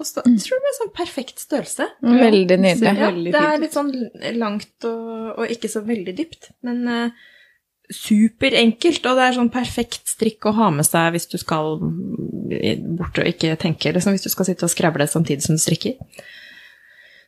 Og 0.00 0.08
så 0.08 0.24
mm. 0.24 0.38
tror 0.46 0.62
det 0.64 0.70
er 0.70 0.76
sånn 0.78 0.94
perfekt 0.96 1.42
størrelse. 1.44 1.88
Veldig 2.00 2.58
nydelig. 2.62 2.94
Ja, 3.02 3.10
det 3.36 3.42
er 3.42 3.60
litt 3.62 3.76
sånn 3.76 3.92
langt 4.40 4.88
og, 4.88 5.12
og 5.36 5.52
ikke 5.52 5.70
så 5.70 5.84
veldig 5.86 6.16
dypt, 6.18 6.50
men 6.66 6.80
uh, 6.88 7.26
superenkelt. 7.92 9.04
Og 9.10 9.18
det 9.18 9.26
er 9.28 9.36
sånn 9.36 9.50
perfekt 9.52 10.08
strikk 10.14 10.46
å 10.48 10.54
ha 10.56 10.70
med 10.74 10.86
seg 10.88 11.12
hvis 11.14 11.28
du 11.32 11.36
skal 11.40 11.78
mm, 11.82 12.96
bort 13.00 13.18
og 13.20 13.28
ikke 13.28 13.56
tenke, 13.60 13.92
liksom 13.94 14.16
hvis 14.16 14.26
du 14.26 14.30
skal 14.32 14.48
sitte 14.48 14.66
og 14.68 14.72
skravle 14.72 15.06
samtidig 15.10 15.44
som 15.46 15.58
du 15.58 15.62
strikker. 15.62 15.98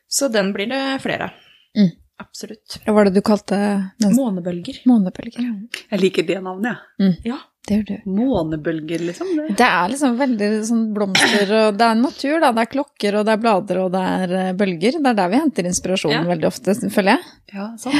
Så 0.07 0.29
den 0.31 0.53
blir 0.55 0.69
det 0.71 0.81
flere 1.03 1.29
av. 1.29 1.43
Mm. 1.77 1.91
Absolutt. 2.17 2.79
Hva 2.85 2.95
var 2.97 3.05
det 3.05 3.19
du 3.19 3.21
kalte 3.21 3.57
den? 4.01 4.15
Månebølger. 4.17 4.79
Månebølger. 4.89 5.43
Jeg 5.91 5.99
liker 6.01 6.25
det 6.25 6.39
navnet, 6.41 6.79
jeg. 6.97 7.19
Ja. 7.29 7.37
Det 7.67 7.75
gjør 7.81 7.87
du. 7.89 8.11
Månebølger, 8.15 9.01
liksom. 9.09 9.27
Det. 9.35 9.57
Det 9.59 9.65
er 9.67 9.89
liksom 9.91 10.13
veldig 10.17 10.47
sånn 10.69 10.85
blomster, 10.95 11.49
og 11.51 11.75
det 11.77 11.89
er 11.89 11.97
natur, 11.99 12.37
da. 12.39 12.53
Det 12.55 12.63
er 12.63 12.69
klokker, 12.71 13.17
og 13.19 13.25
det 13.27 13.33
er 13.35 13.41
blader, 13.43 13.79
og 13.83 13.89
det 13.91 14.03
er 14.13 14.35
eh, 14.39 14.53
bølger. 14.55 14.97
Det 15.03 15.11
er 15.11 15.17
der 15.19 15.33
vi 15.33 15.41
henter 15.41 15.67
inspirasjonen 15.67 16.21
Ja. 16.21 16.29
veldig 16.31 16.47
ofte, 16.47 16.77
føler 16.95 17.17
jeg. 17.17 17.33
Ja, 17.57 17.65
sånn. 17.83 17.99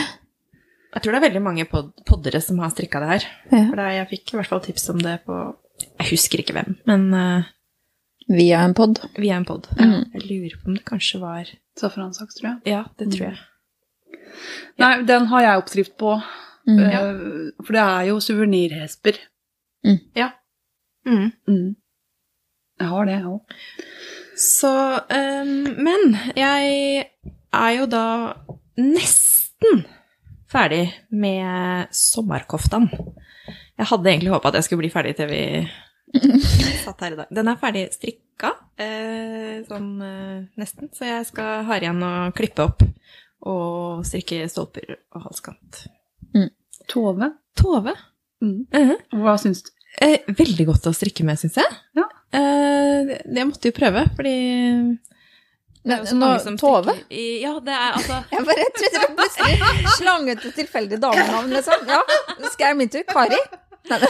Jeg 0.94 1.04
tror 1.04 1.14
det 1.14 1.20
er 1.20 1.26
veldig 1.28 1.42
mange 1.44 1.66
pod 1.70 1.92
poddere 2.08 2.40
som 2.42 2.60
har 2.64 2.72
strikka 2.74 3.02
det 3.04 3.10
her. 3.12 3.26
Ja. 3.52 3.64
For 3.70 3.76
det, 3.80 3.88
jeg 3.98 4.10
fikk 4.14 4.34
i 4.34 4.38
hvert 4.40 4.50
fall 4.54 4.64
tips 4.66 4.90
om 4.94 5.02
det 5.04 5.18
på 5.28 5.36
Jeg 6.00 6.10
husker 6.14 6.42
ikke 6.42 6.56
hvem, 6.58 6.78
men 6.90 7.08
uh, 7.14 7.44
Via 8.28 8.60
en 8.66 8.74
pod. 8.76 9.00
via 9.16 9.38
en 9.40 9.46
pod. 9.48 9.68
Mm. 9.80 10.12
Jeg 10.14 10.24
lurer 10.28 10.56
på 10.60 10.68
om 10.68 10.76
det 10.76 10.84
kanskje 10.88 11.20
var 11.22 11.48
Safransaks, 11.80 12.36
tror 12.40 12.50
jeg. 12.50 12.58
Ja, 12.74 12.82
det 13.00 13.08
tror 13.14 13.30
jeg. 13.30 13.38
Nei, 14.82 14.90
den 15.08 15.28
har 15.32 15.42
jeg 15.46 15.62
oppskrift 15.62 15.94
på. 16.02 16.18
Mm. 16.68 16.80
eh, 16.84 17.22
For 17.64 17.78
det 17.78 17.84
er 17.84 18.08
jo 18.10 18.18
suvenirhesper. 18.20 19.20
Ja. 20.18 20.32
Mm. 21.08 21.30
Mm. 21.48 21.70
Jeg 22.82 22.88
har 22.92 23.08
det, 23.08 23.14
jeg 23.16 23.32
òg. 23.32 23.56
Så 24.38 24.74
um, 25.08 25.54
Men 25.88 26.18
jeg 26.36 27.06
er 27.54 27.72
jo 27.78 27.86
da 27.90 28.04
nesten 28.78 29.86
ferdig 30.52 30.86
med 31.12 31.92
sommerkoftan. 31.96 32.88
Jeg 33.78 33.90
hadde 33.92 34.10
egentlig 34.12 34.34
håpa 34.34 34.52
at 34.52 34.60
jeg 34.60 34.68
skulle 34.68 34.86
bli 34.86 34.92
ferdig 34.94 35.16
til 35.18 35.30
vi 35.32 35.42
satt 36.86 37.04
her 37.04 37.14
i 37.16 37.20
dag. 37.20 37.32
Den 37.36 37.52
er 37.52 37.60
ferdig 37.62 37.86
strikka, 37.94 38.54
eh, 38.80 39.60
sånn 39.68 39.90
eh, 40.04 40.46
nesten, 40.60 40.92
så 40.96 41.10
jeg 41.10 41.28
skal 41.30 41.66
ha 41.68 41.80
igjen 41.80 42.04
å 42.06 42.14
klippe 42.38 42.66
opp 42.66 42.86
og 43.48 44.06
strikke 44.08 44.48
stolper 44.50 44.96
og 45.14 45.28
halskant. 45.28 45.84
Tove. 46.88 47.28
Tove. 47.60 47.92
Mm. 48.40 48.62
Mhm. 48.72 48.96
Hva 49.20 49.34
syns 49.42 49.66
du? 49.66 49.74
Eh, 50.00 50.22
veldig 50.30 50.68
godt 50.70 50.88
å 50.88 50.94
strikke 50.96 51.26
med, 51.28 51.40
syns 51.42 51.58
jeg. 51.60 51.78
Ja. 51.98 52.06
Jeg 52.32 53.48
måtte 53.48 53.68
jo 53.70 53.76
prøve, 53.76 54.04
fordi 54.16 54.34
det 54.38 54.38
er 54.38 54.96
jo 54.96 54.96
så 54.96 54.98
Nå, 55.84 56.00
mange 56.20 56.40
som 56.44 56.58
Tove? 56.58 56.96
i 57.10 57.42
Ja, 57.44 57.54
det 57.64 57.76
er 57.76 57.96
altså 58.00 58.18
Jeg 58.34 58.48
bare 58.50 58.66
trodde 58.76 59.04
du 59.04 59.16
plutselig 59.22 59.94
slang 59.98 60.28
ut 60.32 60.46
et 60.50 60.58
tilfeldig 60.64 61.00
damenavn, 61.04 61.54
liksom. 61.54 61.88
Ja, 61.88 62.02
skal 62.52 62.74
jeg 62.74 62.80
min 62.82 62.92
tur? 62.92 63.06
Kari? 63.08 63.40
Nei, 63.88 64.00
nei. 64.04 64.10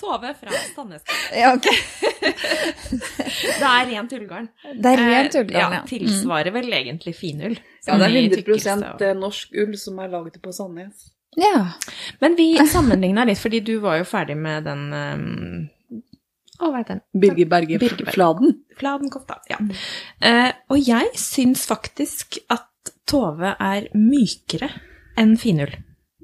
Tove 0.00 0.32
fra 0.34 0.60
Sandnes. 0.74 1.04
Ja, 1.36 1.52
ok. 1.54 1.68
Det 3.62 3.68
er 3.68 3.86
ren 3.92 4.08
tullgarn. 4.10 4.48
Det 4.74 4.92
er 4.92 5.02
Eh, 5.02 5.10
rent 5.12 5.36
tullgarn, 5.36 5.76
ja. 5.76 5.80
ja. 5.80 5.82
Tilsvarer 5.86 6.54
vel 6.54 6.72
egentlig 6.74 7.14
finull. 7.16 7.54
Ja, 7.86 7.98
det 7.98 8.08
er 8.08 8.16
Sånn 8.16 8.18
100 8.18 8.36
tykkelse 8.40 9.12
norsk 9.18 9.54
ull 9.62 9.76
som 9.78 10.00
er 10.02 10.10
laget 10.10 10.40
på 10.42 10.54
Sandnes. 10.54 11.12
Ja. 11.38 11.72
Men 12.20 12.34
vi 12.36 12.54
sammenligna 12.68 13.24
litt, 13.24 13.40
fordi 13.40 13.62
du 13.64 13.76
var 13.84 14.00
jo 14.00 14.08
ferdig 14.08 14.36
med 14.36 14.66
den 14.68 14.82
um... 14.92 15.70
Å, 16.62 16.68
hva 16.70 16.78
heter 16.82 16.98
den? 17.00 17.04
Birger 17.24 17.48
Berge 17.50 17.78
Birger 17.82 18.04
Berge. 18.06 18.14
Fladen. 18.14 18.52
Fladenkofta. 18.78 19.38
Ja. 19.50 19.58
Eh, 20.22 20.52
og 20.70 20.78
jeg 20.78 21.10
syns 21.18 21.64
faktisk 21.68 22.38
at 22.54 22.68
Tove 23.06 23.56
er 23.58 23.88
mykere 23.98 24.68
enn 25.18 25.34
finull. 25.38 25.72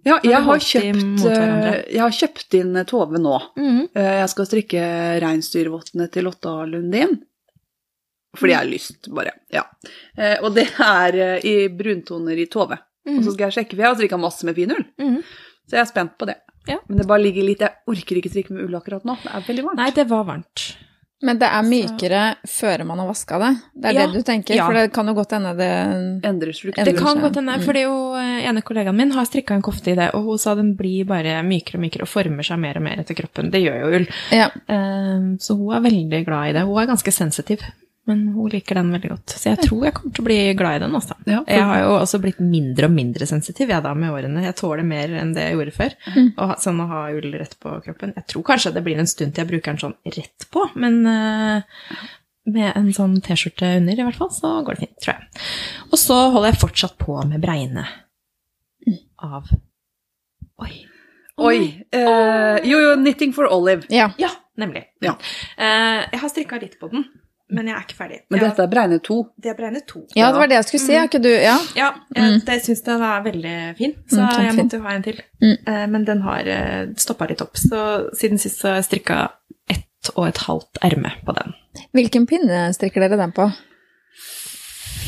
Ja, 0.06 0.20
jeg 0.24 0.39
har, 0.47 0.60
kjøpt, 0.62 1.24
eh, 1.27 1.81
jeg 1.90 2.01
har 2.01 2.15
kjøpt 2.15 2.55
inn 2.56 2.78
Tove 2.89 3.19
nå. 3.20 3.35
Mm. 3.59 3.81
Eh, 3.98 4.12
Jeg 4.23 4.28
skal 4.32 4.47
strikke 4.48 4.85
reinsdyrvottene 5.20 6.06
til 6.15 6.24
Lotta 6.24 6.55
Lundin. 6.70 7.19
Fordi 8.39 8.52
jeg 8.55 8.60
har 8.60 8.70
lyst, 8.70 9.09
bare. 9.12 9.32
Ja. 9.52 9.65
Eh, 10.16 10.39
Og 10.44 10.55
det 10.55 10.69
er 10.78 11.19
i 11.44 11.56
bruntoner 11.69 12.39
i 12.39 12.47
Tove. 12.47 12.78
Og 13.09 13.23
så 13.24 13.32
skal 13.35 13.48
jeg 13.48 13.56
sjekke, 13.59 13.74
for 13.74 13.82
jeg 13.85 13.89
har 13.90 13.97
strikka 13.98 14.19
masse 14.20 14.44
med 14.47 14.55
finull. 14.59 14.85
Mm. 15.01 15.20
Så 15.69 15.77
jeg 15.77 15.81
er 15.82 15.90
spent 15.90 16.16
på 16.20 16.27
det. 16.28 16.39
Ja. 16.69 16.78
Men 16.89 16.99
det 16.99 17.07
bare 17.09 17.23
ligger 17.24 17.43
litt 17.49 17.61
Jeg 17.65 17.73
orker 17.89 18.16
ikke 18.20 18.31
strikke 18.31 18.53
med 18.55 18.65
ull 18.69 18.74
akkurat 18.78 19.05
nå. 19.09 19.16
Det 19.23 19.32
er 19.35 19.40
veldig 19.49 19.65
varmt. 19.70 19.81
Nei, 19.81 19.90
det 19.97 20.07
var 20.11 20.24
varmt. 20.28 20.66
Men 21.20 21.39
det 21.40 21.49
er 21.51 21.65
mykere 21.66 22.19
før 22.47 22.85
man 22.86 23.01
har 23.03 23.09
vaska 23.09 23.39
det. 23.43 23.49
Det 23.74 23.89
er 23.90 23.93
Ja, 23.97 24.05
det 24.07 24.20
du 24.20 24.23
tenker? 24.23 24.55
ja. 24.55 24.66
For 24.69 24.74
det 24.78 24.93
kan 24.95 25.09
jo 25.11 25.15
godt 25.15 25.32
hende 25.35 25.51
det 25.59 25.70
Endrer 26.28 26.53
struktur. 26.55 26.85
Det 26.85 26.95
kan 26.97 27.19
godt 27.19 27.35
hende, 27.40 27.57
Mm. 27.59 27.65
for 27.65 27.73
det 27.73 27.82
jo 27.82 28.15
eh, 28.15 28.47
ene 28.47 28.62
kollegaen 28.62 28.95
min 28.95 29.11
har 29.11 29.24
strikka 29.27 29.55
en 29.57 29.62
kofte 29.66 29.90
i 29.90 29.97
det, 29.97 30.12
og 30.15 30.23
hun 30.28 30.39
sa 30.39 30.55
den 30.55 30.77
blir 30.77 31.05
bare 31.07 31.43
mykere 31.43 31.74
og 31.74 31.81
mykere 31.82 32.03
og 32.07 32.09
former 32.12 32.45
seg 32.47 32.61
mer 32.61 32.77
og 32.77 32.82
mer 32.86 33.01
etter 33.03 33.16
kroppen. 33.19 33.51
Det 33.51 33.61
gjør 33.65 33.81
jo 33.82 33.97
ull. 33.99 34.07
Ja. 34.31 34.47
Eh, 34.69 35.35
Så 35.43 35.57
hun 35.59 35.74
er 35.74 35.81
veldig 35.90 36.24
glad 36.24 36.51
i 36.51 36.53
det. 36.53 36.62
Hun 36.62 36.78
er 36.78 36.86
ganske 36.86 37.11
sensitiv, 37.12 37.62
men 38.09 38.22
hun 38.35 38.48
liker 38.51 38.78
den 38.80 38.90
veldig 38.94 39.10
godt. 39.12 39.35
Så 39.36 39.51
jeg 39.52 39.60
tror 39.66 39.85
jeg 39.86 39.94
kommer 39.98 40.14
til 40.16 40.24
å 40.24 40.28
bli 40.28 40.39
glad 40.59 40.76
i 40.78 40.82
den 40.86 40.97
også. 40.98 41.14
Ja, 41.28 41.43
for- 41.44 41.52
Jeg 41.55 41.66
har 41.70 41.80
jo 41.85 41.90
også 42.01 42.20
blitt 42.24 42.40
mindre 42.40 42.89
og 42.89 42.94
mindre 42.97 43.26
sensitiv 43.28 43.68
jeg 43.70 43.82
da 43.85 43.93
med 43.94 44.10
årene. 44.16 44.43
Jeg 44.47 44.56
tåler 44.56 44.82
mer 44.89 45.12
enn 45.20 45.35
det 45.36 45.44
jeg 45.47 45.56
gjorde 45.59 45.74
før. 45.76 45.97
Og 46.39 46.55
sånn 46.64 46.80
å 46.80 46.89
ha 46.90 47.02
ull 47.12 47.32
rett 47.39 47.55
på 47.60 47.74
kroppen. 47.85 48.14
Jeg 48.16 48.26
tror 48.32 48.43
kanskje 48.48 48.72
det 48.74 48.85
blir 48.89 48.98
en 48.98 49.06
stund 49.10 49.35
til 49.36 49.44
jeg 49.44 49.51
bruker 49.52 49.76
den 49.76 49.82
sånn 49.85 49.97
rett 50.18 50.48
på, 50.51 50.64
men 50.80 50.98
uh, 51.06 51.62
med 52.48 52.72
en 52.80 52.90
sånn 52.97 53.20
T-skjorte 53.20 53.76
under 53.76 53.93
i 53.93 54.05
hvert 54.09 54.16
fall, 54.16 54.30
så 54.32 54.55
går 54.64 54.78
det 54.78 54.86
fint, 54.89 54.98
tror 55.05 55.14
jeg. 55.18 55.47
Og 55.93 55.98
så 56.01 56.16
holder 56.32 56.52
jeg 56.55 56.60
fortsatt 56.64 56.98
på 56.98 57.18
med 57.28 57.40
bregne 57.44 57.85
av 59.20 59.44
Oi. 60.64 60.72
Oi. 61.39 61.59
Uh, 61.94 62.59
jo, 62.66 62.78
jo, 62.82 62.94
Knitting 62.98 63.32
for 63.36 63.47
Olive. 63.52 63.85
ja. 63.94 64.09
Ja, 64.18 64.30
nemlig. 64.59 64.85
Ja. 65.05 65.12
Uh, 65.59 66.02
jeg 66.10 66.18
har 66.24 66.28
strikka 66.32 66.59
litt 66.62 66.78
på 66.80 66.89
den, 66.90 67.05
men 67.50 67.66
jeg 67.70 67.76
er 67.76 67.84
ikke 67.86 67.96
ferdig. 67.98 68.20
Men 68.30 68.40
dette 68.44 68.62
er 68.62 68.70
Bregne 68.72 68.98
to? 69.02 69.18
Det 69.40 69.50
er 69.52 69.56
Bregne 69.58 69.80
to. 69.86 70.02
Ja, 70.14 70.30
det 70.32 70.38
var 70.42 70.50
det 70.50 70.58
jeg 70.58 70.64
skulle 70.68 70.84
si. 70.84 70.94
Er 70.94 71.08
ikke 71.08 71.22
du 71.24 71.30
Ja. 71.32 71.56
Ja, 71.76 71.90
jeg, 72.16 72.40
det 72.46 72.58
syns 72.64 72.82
den 72.86 73.02
er 73.02 73.22
veldig 73.24 73.56
fin, 73.78 73.94
så 74.10 74.20
Mm, 74.22 74.44
jeg 74.44 74.54
måtte 74.58 74.76
jo 74.76 74.82
ha 74.82 74.94
en 74.94 75.02
til. 75.02 75.22
Mm. 75.42 75.56
Eh, 75.66 75.86
men 75.86 76.04
den 76.04 76.22
har 76.22 76.50
stoppa 76.96 77.26
litt 77.30 77.40
opp, 77.42 77.56
så 77.56 78.10
siden 78.16 78.38
sist 78.38 78.60
så 78.60 78.68
har 78.68 78.80
jeg 78.82 78.84
strikka 78.90 79.20
ett 79.70 79.84
ett 79.98 80.12
og 80.16 80.28
et 80.28 80.38
halvt 80.46 80.78
erme 80.86 81.10
på 81.26 81.34
den. 81.34 81.54
Hvilken 81.96 82.26
pinne 82.30 82.68
strikker 82.74 83.02
dere 83.02 83.18
den 83.18 83.32
på? 83.34 83.48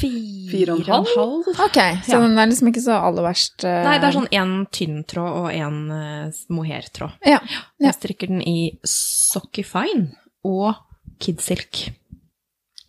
Fire 0.00 0.74
og 0.74 0.80
en 0.80 0.88
halv? 0.90 1.48
Ok, 1.66 1.78
så 2.06 2.16
Ja. 2.16 2.20
den 2.20 2.38
er 2.38 2.46
liksom 2.46 2.68
ikke 2.70 2.82
så 2.82 2.96
aller 2.98 3.22
verst 3.22 3.64
Uh... 3.64 3.82
Nei, 3.84 3.98
det 4.00 4.08
er 4.08 4.16
sånn 4.16 4.30
én 4.32 4.66
tynn 4.72 5.04
tråd 5.04 5.36
og 5.44 5.48
én 5.52 5.78
uh, 5.92 6.32
mohairtråd. 6.48 7.12
Ja. 7.26 7.38
Ja. 7.44 7.60
Jeg 7.86 7.94
strikker 7.98 8.26
den 8.32 8.42
i 8.42 8.78
Socky 8.84 9.62
Fine 9.62 10.16
og 10.44 10.74
Kidsilk. 11.20 11.90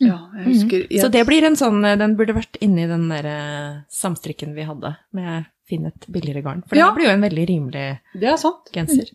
Ja, 0.01 0.17
jeg 0.35 0.45
husker 0.47 0.85
jeg, 0.89 1.01
Så 1.03 1.11
det 1.13 1.21
blir 1.27 1.43
en 1.45 1.55
sånn 1.59 1.83
eh, 1.85 1.95
Den 1.99 2.15
burde 2.17 2.33
vært 2.33 2.57
inni 2.65 2.87
den 2.89 3.03
der 3.11 3.25
eh, 3.29 3.81
samstrikken 3.93 4.55
vi 4.57 4.63
hadde, 4.65 4.95
med 5.13 5.45
finn 5.69 5.85
et 5.85 6.07
billigere 6.11 6.41
garn. 6.43 6.63
For 6.67 6.75
Ja. 6.79 6.87
det 6.89 6.95
blir 6.97 7.07
jo 7.09 7.13
en 7.13 7.21
veldig 7.27 7.45
rimelig 7.51 7.85
Det 8.17 8.29
er 8.31 8.37
sant. 8.41 8.71
genser. 8.73 9.11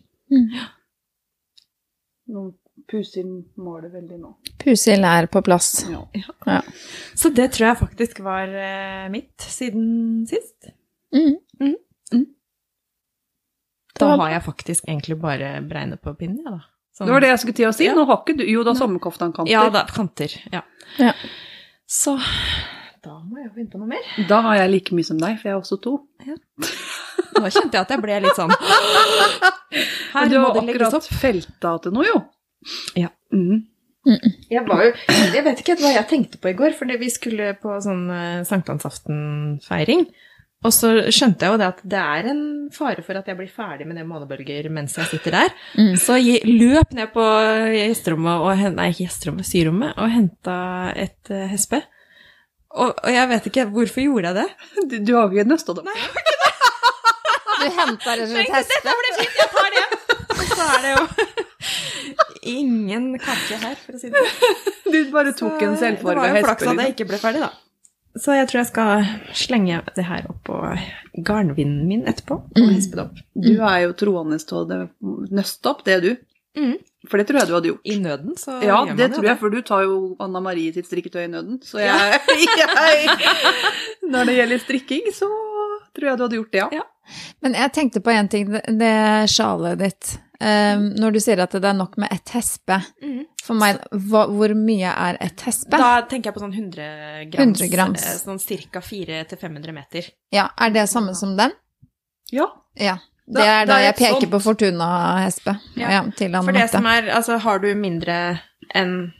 Nå 2.27 2.45
puser 2.87 3.23
målet 3.59 3.91
veldig 3.93 4.17
nå. 4.21 4.31
Pusil 4.61 5.03
er 5.07 5.27
på 5.31 5.41
plass. 5.43 5.85
Ja. 5.89 6.01
Ja. 6.45 6.61
Så 7.15 7.31
det 7.35 7.49
tror 7.55 7.67
jeg 7.71 7.79
faktisk 7.81 8.19
var 8.23 8.47
eh, 8.47 9.09
mitt 9.11 9.35
siden 9.43 10.25
sist. 10.29 10.69
Mm. 11.13 11.75
Da 13.97 14.11
har 14.15 14.29
jeg 14.29 14.43
faktisk 14.45 14.85
egentlig 14.87 15.15
bare 15.19 15.55
bregnet 15.65 16.01
på 16.05 16.13
pinnen, 16.19 16.43
ja, 16.45 16.51
da. 16.59 16.65
Sånn- 16.97 17.07
Det 17.09 17.13
var 17.13 17.21
det 17.21 17.29
jeg 17.31 17.39
skulle 17.39 17.53
til 17.57 17.67
å 17.69 17.73
si. 17.73 17.85
Ja. 17.85 17.93
Nå 17.97 18.05
har 18.09 18.17
ikke 18.23 18.37
du 18.37 18.43
Jo, 18.45 18.63
da 18.63 18.73
sommerkoftan-kanter. 18.77 19.49
Ja 19.51 19.69
da, 19.73 19.85
kanter. 19.85 20.33
Ja. 20.53 20.61
Ja. 20.99 21.13
Så 21.87 22.17
da 23.05 23.19
må 23.23 23.39
jeg 23.39 23.53
finne 23.55 23.71
på 23.71 23.79
noe 23.79 23.87
mer. 23.91 24.03
Da 24.27 24.41
har 24.43 24.57
jeg 24.61 24.73
like 24.73 24.95
mye 24.97 25.07
som 25.07 25.19
deg, 25.21 25.37
for 25.39 25.49
jeg 25.49 25.55
har 25.55 25.61
også 25.61 25.77
to. 25.83 25.93
Nå 27.37 27.49
kjente 27.53 27.77
jeg 27.77 27.83
at 27.83 27.93
jeg 27.93 28.01
ble 28.03 28.15
litt 28.23 28.37
sånn 28.39 28.51
Her 30.15 30.29
du 30.31 30.37
må 30.39 30.47
har 30.47 30.55
det 30.57 30.63
legges 30.65 30.87
akkurat 30.87 30.95
opp. 30.97 31.09
felta 31.21 31.73
til 31.83 31.93
noe, 31.95 32.05
jo. 32.07 32.21
Ja. 32.97 33.11
Mm. 33.35 33.61
Jeg 34.49 34.63
var 34.67 34.81
jo 34.85 34.91
Jeg 35.35 35.43
vet 35.45 35.61
ikke 35.61 35.75
hva 35.81 35.91
jeg 35.93 36.07
tenkte 36.09 36.39
på 36.41 36.51
i 36.51 36.55
går, 36.57 36.73
for 36.79 36.89
vi 37.03 37.09
skulle 37.13 37.51
på 37.61 37.75
sånn 37.83 38.05
eh, 38.13 38.41
sankthansaftenfeiring. 38.47 40.07
Og 40.65 40.73
så 40.73 40.89
skjønte 41.13 41.45
jeg 41.45 41.53
jo 41.53 41.59
det 41.61 41.67
at 41.67 41.81
det 41.85 41.99
er 42.01 42.29
en 42.31 42.39
fare 42.73 43.03
for 43.05 43.19
at 43.19 43.27
jeg 43.29 43.37
blir 43.37 43.49
ferdig 43.53 43.85
med 43.87 43.99
det 43.99 44.07
månebølger 44.09 44.69
mens 44.73 44.97
jeg 44.97 45.11
sitter 45.11 45.35
der. 45.37 45.53
Mm. 45.77 45.93
Så 46.01 46.17
jeg 46.17 46.41
løp 46.49 46.95
ned 46.97 47.11
på 47.13 47.25
gjesterommet 47.75 48.41
og 48.41 48.63
Nei, 48.77 48.89
gjesterommet, 48.97 49.47
syrommet, 49.47 49.93
og 50.01 50.09
henta 50.11 50.57
et 50.97 51.31
eh, 51.33 51.45
hespe. 51.51 51.83
Og, 52.77 52.89
og 52.89 53.11
jeg 53.13 53.29
vet 53.31 53.51
ikke 53.51 53.67
hvorfor 53.73 54.03
gjorde 54.03 54.33
jeg 54.33 54.39
det. 54.41 54.47
Du, 54.89 54.97
du 55.05 55.13
har 55.15 55.29
ikke 55.31 55.47
nøsta 55.49 55.77
det 55.77 55.85
opp? 55.85 56.23
Du 57.57 57.67
henta 57.73 58.17
rett 58.17 58.25
og 58.25 58.33
slett 58.33 58.73
Dette 58.73 58.97
blir 58.99 59.15
fint, 59.17 59.37
jeg 59.39 59.49
tar 59.53 59.71
det! 59.73 59.85
Og 60.37 60.43
så 60.51 60.65
er 60.65 60.83
det 60.83 60.91
jo 60.91 61.05
ingen 62.57 63.07
kake 63.21 63.57
her, 63.61 63.77
for 63.81 63.97
å 63.97 64.01
si 64.01 64.11
det 64.13 64.21
sånn. 64.25 64.59
Du 64.93 64.99
bare 65.13 65.33
tok 65.37 65.63
en 65.65 65.73
selvforma 65.79 66.13
Det 66.13 66.21
var 66.21 66.37
jo 66.37 66.45
flaks 66.45 66.67
at 66.69 66.83
jeg 66.83 66.93
ikke 66.93 67.07
ble 67.09 67.21
ferdig, 67.21 67.41
da. 67.45 67.49
Så 68.19 68.33
jeg 68.37 68.47
tror 68.49 68.59
jeg 68.63 68.69
skal 68.71 69.03
slenge 69.37 69.81
det 69.95 70.05
her 70.07 70.25
opp 70.29 70.39
på 70.47 70.57
garnvinden 71.27 71.87
min 71.87 72.05
etterpå. 72.09 72.39
Og 72.43 72.57
Mm. 72.63 72.73
hespe 72.75 72.95
det 72.95 73.03
opp. 73.05 73.17
Du 73.35 73.51
er 73.61 73.79
jo 73.85 73.93
troende 73.93 74.39
til 74.39 74.57
å 74.57 74.89
nøste 75.31 75.69
opp, 75.69 75.83
det 75.85 75.93
er 75.97 76.01
du. 76.01 76.15
Mm. 76.57 76.77
For 77.07 77.17
det 77.21 77.27
tror 77.29 77.39
jeg 77.39 77.47
du 77.47 77.53
hadde 77.53 77.69
gjort. 77.69 77.85
I 77.85 77.97
nøden, 78.01 78.33
så 78.37 78.55
Ja, 78.63 78.79
gjør 78.81 78.87
man 78.87 78.97
det 78.97 79.09
jo 79.11 79.15
tror 79.15 79.27
jeg, 79.29 79.39
for 79.39 79.49
du 79.53 79.61
tar 79.61 79.83
jo 79.83 80.15
Anna 80.19 80.39
Marie 80.41 80.73
sitt 80.73 80.87
strikketøy 80.89 81.23
i 81.25 81.27
nøden. 81.31 81.59
Så 81.63 81.77
jeg, 81.79 82.19
jeg 82.57 83.17
Når 84.11 84.25
det 84.25 84.35
gjelder 84.39 84.59
strikking, 84.63 85.11
så 85.13 85.29
tror 85.93 86.09
jeg 86.09 86.17
du 86.17 86.23
hadde 86.23 86.39
gjort 86.39 86.51
det, 86.51 86.59
ja. 86.63 86.69
Ja. 86.81 86.83
Men 87.41 87.53
jeg 87.53 87.71
tenkte 87.73 88.01
på 88.03 88.11
en 88.11 88.27
ting, 88.27 88.49
det, 88.51 88.63
det 88.79 89.29
sjalet 89.31 89.77
ditt. 89.79 90.17
Um, 90.39 90.91
når 91.01 91.15
du 91.15 91.19
sier 91.23 91.39
at 91.41 91.51
det 91.57 91.65
er 91.65 91.73
nok 91.73 91.95
med 91.97 92.11
ett 92.13 92.29
hespe. 92.35 92.77
mm. 93.01 93.23
For 93.47 93.55
meg, 93.55 93.77
hva, 94.09 94.25
hvor 94.27 94.51
mye 94.59 94.89
er 94.91 95.17
ett 95.23 95.41
hespe? 95.47 95.77
Da 95.79 96.01
tenker 96.05 96.29
jeg 96.29 96.35
på 96.35 96.41
sånn 96.43 96.53
100 96.53 97.29
grams, 97.31 97.61
100 97.61 97.69
grams. 97.71 98.03
eh, 98.03 98.17
sånn 98.19 98.41
ca. 98.71 98.81
400-500 98.83 99.73
meter. 99.73 100.09
Ja, 100.35 100.49
Er 100.59 100.69
det 100.75 100.89
samme 100.91 101.15
som 101.15 101.37
den? 101.37 101.51
Ja. 102.31 102.49
Ja. 102.75 102.97
Det 103.27 103.43
er 103.43 103.65
da, 103.65 103.73
da 103.73 103.77
jeg 103.83 103.95
peker 103.95 104.19
sånt. 104.21 104.31
på 104.31 104.39
Fortuna-hespe. 104.43 105.57
Ja. 105.75 105.89
Ja. 105.91 106.01
For 106.43 106.51
det 106.55 106.69
som 106.71 106.85
er, 106.85 107.09
altså 107.15 107.37
har 107.43 107.59
du 107.59 107.73
mindre 107.75 108.39
enn 108.75 109.13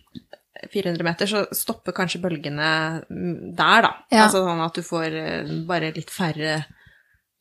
400 0.73 1.03
meter, 1.03 1.27
så 1.29 1.45
stopper 1.55 1.93
kanskje 1.95 2.21
bølgene 2.23 2.69
der, 3.09 3.81
da. 3.87 3.91
Ja. 4.11 4.25
Altså 4.25 4.43
sånn 4.43 4.63
at 4.63 4.75
du 4.75 4.83
får 4.83 5.17
eh, 5.23 5.51
bare 5.67 5.91
litt 5.95 6.09
færre 6.11 6.65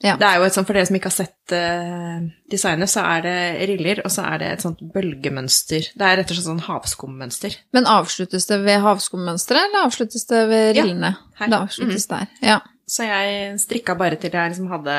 Ja. 0.05 0.17
Det 0.21 0.27
er 0.29 0.37
jo 0.37 0.45
et 0.45 0.53
sånt, 0.53 0.69
For 0.69 0.77
dere 0.77 0.89
som 0.89 0.97
ikke 0.99 1.09
har 1.09 1.15
sett 1.17 1.55
uh, 1.57 2.27
designet, 2.53 2.91
så 2.93 3.05
er 3.09 3.23
det 3.25 3.37
riller, 3.71 4.03
og 4.05 4.13
så 4.13 4.27
er 4.29 4.43
det 4.43 4.51
et 4.53 4.65
sånt 4.65 4.83
bølgemønster. 4.93 5.89
Det 5.97 6.09
er 6.09 6.19
rett 6.21 6.33
og 6.33 6.37
slett 6.37 6.49
sånn 6.51 6.65
havskummønster. 6.67 7.57
Men 7.77 7.89
avsluttes 7.89 8.49
det 8.51 8.61
ved 8.67 8.83
havskummønsteret, 8.85 9.71
eller 9.71 9.89
avsluttes 9.89 10.29
det 10.29 10.43
ved 10.51 10.67
rillene? 10.77 11.15
Ja, 11.17 11.39
her. 11.41 11.53
Det 11.53 11.63
avsluttes 11.63 12.11
der, 12.13 12.29
ja. 12.45 12.59
Så 12.87 13.09
jeg 13.09 13.57
strikka 13.59 13.97
bare 13.99 14.19
til 14.21 14.37
jeg 14.37 14.53
liksom 14.53 14.69
hadde 14.71 14.99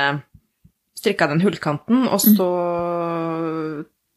strikka 0.97 1.29
den 1.29 1.43
hullkanten, 1.45 2.07
og 2.09 2.19
så 2.23 2.49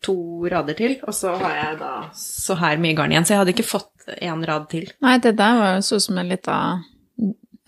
to 0.01 0.17
rader 0.49 0.77
til, 0.79 0.97
og 1.05 1.15
så 1.15 1.35
har 1.37 1.57
jeg 1.59 1.79
da 1.83 1.93
så 2.17 2.57
her 2.61 2.81
mye 2.81 2.97
garn 2.97 3.13
igjen. 3.13 3.27
Så 3.29 3.35
jeg 3.35 3.43
hadde 3.43 3.53
ikke 3.53 3.69
fått 3.69 4.15
én 4.17 4.47
rad 4.49 4.71
til. 4.73 4.89
Nei, 5.05 5.19
det 5.23 5.37
der 5.39 5.61
var 5.61 5.75
jo 5.77 5.85
så 5.85 6.01
ut 6.01 6.07
som 6.07 6.19
en 6.21 6.31
lita 6.33 6.57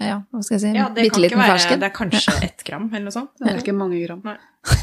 Ja, 0.07 0.19
hva 0.33 0.43
skal 0.45 0.57
jeg 0.59 0.63
si? 0.65 0.73
Ja, 0.79 0.89
det 0.93 1.05
Bitte 1.09 1.21
liten 1.23 1.39
være 1.41 1.55
fersken. 1.57 1.81
Det 1.83 1.89
er 1.91 1.95
kanskje 1.97 2.35
ett 2.47 2.65
gram, 2.67 2.89
eller 2.93 3.07
noe 3.09 3.15
sånt. 3.15 3.33
Det 3.41 3.51
er 3.53 3.61
ikke 3.63 3.75
mange 3.77 4.01
gram. 4.07 4.23
Nei. 4.25 4.37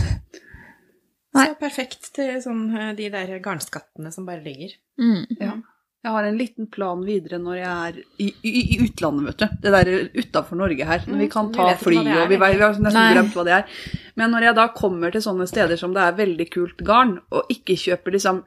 Nei. 1.38 1.46
Så 1.52 1.58
perfekt 1.62 2.08
til 2.16 2.40
sånn, 2.42 2.64
eh, 2.76 2.94
de 2.98 3.10
der 3.14 3.36
garnskattene 3.46 4.10
som 4.14 4.26
bare 4.26 4.42
ligger. 4.46 4.72
Mm. 5.00 5.26
Ja. 5.40 5.52
Jeg 6.00 6.14
har 6.16 6.24
en 6.30 6.38
liten 6.40 6.68
plan 6.72 7.02
videre 7.04 7.38
når 7.44 7.58
jeg 7.60 7.72
er 7.90 7.98
i, 8.24 8.28
i, 8.48 8.52
i 8.74 8.78
utlandet, 8.86 9.26
vet 9.28 9.42
du. 9.44 9.58
Det 9.66 9.74
der 9.76 9.90
utafor 10.16 10.56
Norge 10.58 10.86
her. 10.88 11.02
Når 11.06 11.18
vi 11.20 11.28
Mm, 11.28 11.32
kan 11.34 11.50
ta 11.54 11.66
fly 11.76 11.98
er, 12.06 12.22
og 12.24 12.30
vi, 12.32 12.38
vi 12.40 12.62
har 12.64 12.78
nesten 12.80 12.96
Nei. 12.96 13.10
glemt 13.18 13.36
hva 13.36 13.44
det 13.46 13.54
er. 13.58 13.76
Men 14.16 14.32
når 14.32 14.48
jeg 14.48 14.56
da 14.62 14.68
kommer 14.78 15.12
til 15.12 15.22
sånne 15.26 15.48
steder 15.52 15.78
som 15.78 15.94
det 15.94 16.02
er 16.06 16.16
veldig 16.22 16.48
kult 16.56 16.80
garn, 16.88 17.18
og 17.36 17.52
ikke 17.52 17.76
kjøper 17.78 18.16
liksom 18.16 18.42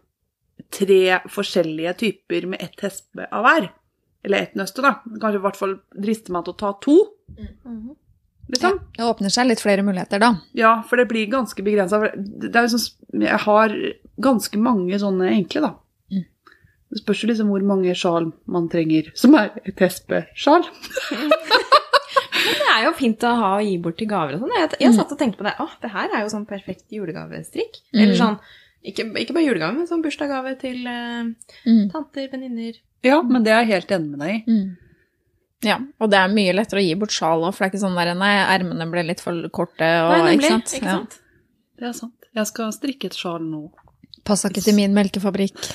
tre 0.73 1.21
forskjellige 1.29 1.93
typer 2.01 2.47
med 2.55 2.63
ett 2.65 2.81
hespe 2.87 3.29
av 3.31 3.45
hver, 3.45 3.69
eller 4.25 4.39
ett 4.47 4.55
nøste, 4.55 4.83
da, 4.85 4.95
kanskje 5.21 5.39
i 5.41 5.43
hvert 5.47 5.57
fall 5.59 5.75
drister 5.99 6.33
meg 6.37 6.45
til 6.47 6.55
å 6.55 6.59
ta 6.63 6.73
to, 6.85 6.97
liksom. 8.53 8.77
Det 8.97 9.05
åpner 9.07 9.31
seg 9.33 9.47
litt 9.49 9.61
flere 9.63 9.83
muligheter 9.87 10.21
da. 10.21 10.33
Ja, 10.59 10.83
for 10.85 11.01
det 11.01 11.07
blir 11.09 11.27
ganske 11.31 11.63
begrensa. 11.65 12.03
Det 12.17 12.65
sånn 12.69 13.23
Jeg 13.23 13.39
har 13.47 13.73
ganske 14.21 14.59
mange 14.61 14.99
sånne 15.01 15.31
enkle, 15.33 15.63
da. 15.65 15.71
Mm. 16.13 16.25
Det 16.93 17.01
spørs 17.01 17.23
jo 17.25 17.31
liksom 17.31 17.49
hvor 17.49 17.65
mange 17.65 17.95
sjal 17.97 18.27
man 18.47 18.69
trenger, 18.69 19.09
som 19.17 19.35
er 19.39 19.55
et 19.65 19.79
hespesjal. 19.81 20.67
Men 22.43 22.59
det 22.59 22.71
er 22.75 22.85
jo 22.89 22.93
fint 22.99 23.25
å 23.29 23.33
ha 23.39 23.51
og 23.61 23.67
gi 23.67 23.77
bort 23.83 23.99
til 24.01 24.09
gaver 24.11 24.35
og 24.37 24.43
sånn. 24.45 24.55
Jeg, 24.59 24.73
jeg 24.83 24.95
satt 24.97 25.13
og 25.15 25.19
tenkte 25.21 25.39
på 25.41 25.47
det. 25.47 25.55
Å, 25.63 25.67
det 25.85 25.91
her 25.95 26.11
er 26.17 26.25
jo 26.25 26.33
sånn 26.33 26.47
perfekt 26.49 26.89
julegavestrikk. 26.93 27.79
Eller 27.95 28.13
Mm. 28.17 28.19
sånn 28.21 28.39
ikke, 28.83 29.05
ikke 29.23 29.37
bare 29.37 29.47
julegave, 29.47 29.77
men 29.79 29.87
sånn 29.87 30.03
bursdagsgave 30.03 30.57
til 30.61 30.81
uh, 30.91 31.29
Mm. 31.65 31.85
tanter, 31.93 32.29
venninner. 32.33 32.81
Ja, 33.03 33.19
men 33.23 33.43
det 33.45 33.51
er 33.53 33.65
jeg 33.65 33.73
helt 33.75 33.91
enig 33.97 34.11
med 34.13 34.21
deg 34.23 34.35
i. 34.35 34.43
Mm. 34.53 34.77
Ja, 35.63 35.77
og 36.03 36.11
det 36.11 36.19
er 36.19 36.33
mye 36.35 36.53
lettere 36.57 36.81
å 36.83 36.85
gi 36.87 36.95
bort 36.99 37.15
sjal 37.15 37.43
òg, 37.47 37.53
for 37.55 37.63
det 37.63 37.69
er 37.69 37.73
ikke 37.73 37.83
sånn 37.85 37.99
der 37.99 38.15
nei, 38.19 38.33
ermene 38.57 38.87
ble 38.91 39.05
litt 39.07 39.21
for 39.23 39.37
korte 39.55 39.87
og 40.03 40.11
Nei, 40.17 40.33
nemlig. 40.33 40.39
ikke 40.39 40.51
sant. 40.57 40.73
Ikke 40.79 40.87
Ja. 40.91 40.99
Det 41.83 41.89
er 41.89 41.93
sant. 41.99 42.15
Jeg 42.35 42.47
skal 42.51 42.73
strikke 42.75 43.07
et 43.11 43.17
sjal 43.19 43.43
nå. 43.43 43.63
Passa 44.25 44.49
ikke 44.51 44.63
til 44.65 44.75
min 44.79 44.95
melkefabrikk. 44.95 45.59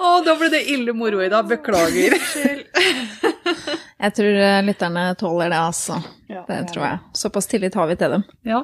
Å, 0.00 0.10
da 0.24 0.32
ble 0.40 0.48
det 0.52 0.62
ille 0.72 0.92
moro 0.96 1.20
i 1.22 1.28
dag. 1.32 1.46
Beklager. 1.48 2.14
Jeg 4.00 4.14
tror 4.16 4.36
eh, 4.40 4.62
lytterne 4.64 5.02
tåler 5.20 5.50
det, 5.52 5.58
altså. 5.60 5.98
Ja, 6.30 6.40
Det 6.48 6.60
tror 6.72 6.84
jeg. 6.86 6.98
Såpass 7.20 7.46
tillit 7.50 7.74
har 7.76 7.86
vi 7.90 7.96
til 8.00 8.14
dem. 8.14 8.22
Ja. 8.48 8.62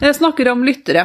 Jeg 0.00 0.16
snakker 0.16 0.48
om 0.54 0.64
lyttere. 0.64 1.02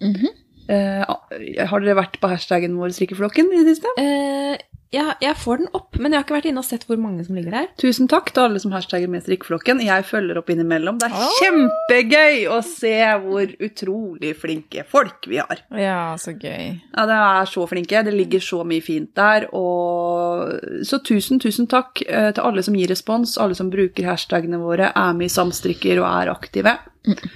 Mhm. 0.00 0.30
Eh, 0.68 1.66
har 1.70 1.84
dere 1.84 1.98
vært 1.98 2.18
på 2.22 2.30
hashtaggen 2.30 2.78
vår 2.80 2.94
Strikkeflokken 2.96 3.52
i 3.52 3.62
det 3.62 3.76
siste? 3.76 3.92
Eh, 4.02 4.56
ja, 4.94 5.10
jeg 5.20 5.34
får 5.40 5.60
den 5.60 5.70
opp, 5.74 5.96
men 5.98 6.12
jeg 6.12 6.20
har 6.20 6.24
ikke 6.24 6.36
vært 6.36 6.46
inne 6.48 6.62
og 6.62 6.66
sett 6.66 6.84
hvor 6.86 6.98
mange 7.00 7.24
som 7.26 7.36
ligger 7.36 7.54
der. 7.56 7.66
Tusen 7.80 8.06
takk 8.10 8.30
til 8.30 8.44
alle 8.44 8.60
som 8.62 8.72
hashtagger 8.72 9.10
med 9.10 9.24
strikkeflokken. 9.24 9.82
Jeg 9.82 10.06
følger 10.06 10.38
opp 10.38 10.52
innimellom. 10.52 11.00
Det 11.02 11.08
er 11.08 11.16
oh. 11.18 11.40
kjempegøy 11.42 12.44
å 12.54 12.60
se 12.64 12.94
hvor 13.24 13.56
utrolig 13.66 14.32
flinke 14.38 14.86
folk 14.88 15.26
vi 15.28 15.40
har. 15.42 15.64
Ja, 15.74 16.14
så 16.22 16.36
gøy. 16.36 16.76
Ja, 16.94 17.06
det 17.10 17.18
er 17.18 17.50
så 17.50 17.66
flinke. 17.68 18.04
Det 18.06 18.14
ligger 18.14 18.44
så 18.46 18.62
mye 18.68 18.84
fint 18.84 19.10
der. 19.18 19.48
Og 19.58 20.86
så 20.86 21.02
tusen, 21.04 21.42
tusen 21.42 21.68
takk 21.70 22.04
eh, 22.06 22.30
til 22.30 22.46
alle 22.46 22.64
som 22.64 22.78
gir 22.78 22.92
respons, 22.94 23.36
alle 23.42 23.58
som 23.58 23.72
bruker 23.74 24.06
hashtagene 24.06 24.62
våre, 24.62 24.94
er 24.94 25.18
med 25.18 25.28
i 25.28 25.34
samstrikker 25.34 25.98
og 25.98 26.08
er 26.12 26.32
aktive. 26.32 26.78
Eh, 27.10 27.26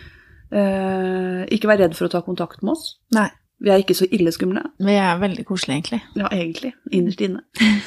ikke 0.50 1.70
vær 1.70 1.78
redd 1.78 1.94
for 1.94 2.08
å 2.08 2.12
ta 2.12 2.20
kontakt 2.26 2.64
med 2.64 2.74
oss. 2.74 2.96
Nei. 3.14 3.28
Vi 3.60 3.68
er 3.68 3.82
ikke 3.82 3.96
så 3.96 4.08
ille 4.08 4.32
skumle. 4.32 4.62
Vi 4.80 4.94
er 4.96 5.18
veldig 5.20 5.44
koselige, 5.48 5.76
egentlig. 5.76 6.00
Ja, 6.16 6.30
egentlig. 6.32 6.74
Innerst 6.96 7.24
inne. 7.26 7.44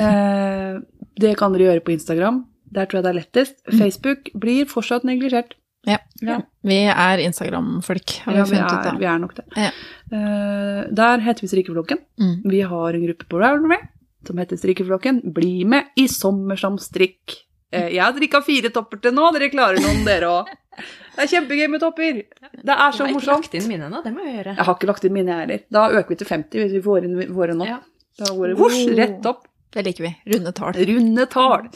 Eh, 0.00 0.76
det 1.18 1.32
kan 1.40 1.50
dere 1.54 1.64
gjøre 1.66 1.82
på 1.82 1.92
Instagram. 1.94 2.44
Der 2.70 2.86
tror 2.86 3.00
jeg 3.00 3.04
det 3.04 3.10
er 3.10 3.16
lettest. 3.16 3.56
Facebook 3.74 4.28
blir 4.38 4.68
fortsatt 4.70 5.02
neglisjert. 5.08 5.56
Ja. 5.88 5.96
Ja. 6.22 6.36
Vi 6.66 6.76
er 6.92 7.22
Instagram-folk, 7.24 8.14
har 8.26 8.36
vi 8.36 8.38
Ja, 8.38 8.46
funnet 8.46 8.70
ut 8.70 8.88
er, 8.92 8.98
vi 9.00 9.08
er 9.10 9.18
nok 9.18 9.34
det. 9.38 9.46
Ja. 9.56 9.70
Eh, 10.14 10.80
der 11.00 11.24
heter 11.24 11.42
vi 11.42 11.50
Strikkeflokken. 11.50 12.02
Mm. 12.20 12.36
Vi 12.52 12.60
har 12.70 12.94
en 12.94 13.06
gruppe 13.08 13.26
på 13.32 13.40
Ravelry 13.42 13.80
som 14.28 14.38
heter 14.38 14.60
Strikkeflokken. 14.60 15.22
Bli 15.34 15.64
med 15.64 15.90
i 15.98 16.06
sommer 16.12 16.60
som 16.60 16.78
strikk. 16.78 17.34
Eh, 17.34 17.49
jeg 17.70 18.02
har 18.02 18.16
drikka 18.16 18.40
fire 18.42 18.70
topper 18.74 18.98
til 19.04 19.14
nå, 19.14 19.28
dere 19.36 19.50
klarer 19.52 19.82
noen 19.82 20.02
dere 20.06 20.30
òg. 20.30 20.50
Det 20.80 21.24
er 21.26 21.30
kjempegøy 21.30 21.66
med 21.70 21.82
topper. 21.82 22.20
Det 22.22 22.74
er 22.74 22.94
så 22.96 23.04
morsomt. 23.04 23.04
jeg 23.04 23.04
har 23.04 23.10
ikke 23.10 23.14
morsomt. 23.18 23.44
lagt 23.44 23.56
inn 23.58 23.68
mine 23.68 23.86
ennå, 23.90 24.00
det 24.04 24.12
må 24.14 24.24
jeg 24.24 24.34
gjøre. 24.38 24.54
Jeg 24.56 24.66
har 24.68 24.76
ikke 24.78 24.88
lagt 24.90 25.06
inn 25.06 25.14
mine, 25.14 25.34
jeg 25.34 25.44
heller. 25.44 25.64
Da 25.76 25.82
øker 25.90 26.14
vi 26.14 26.18
til 26.22 26.30
50 26.30 26.62
hvis 26.64 26.74
vi 26.76 26.82
får 26.86 27.06
inn 27.08 27.34
våre 27.36 27.56
nå. 27.58 27.68
Ja. 27.68 27.78
Da 28.20 28.32
går 28.36 28.52
det 28.52 28.56
vosj, 28.60 28.80
rett 28.98 29.28
opp. 29.28 29.44
Det 29.70 29.84
liker 29.86 30.06
vi. 30.06 30.10
Runde 30.32 30.52
tall. 30.56 30.80
Runde 30.90 31.26
tall. 31.30 31.68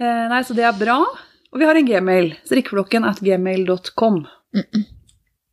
Eh, 0.00 0.22
nei, 0.30 0.40
så 0.46 0.56
det 0.56 0.64
er 0.68 0.78
bra. 0.78 0.96
Og 1.52 1.60
vi 1.60 1.66
har 1.68 1.76
en 1.76 1.88
gmail. 1.88 2.32
Strikkeflokken 2.48 3.04
at 3.04 3.20
gmail.com. 3.20 4.22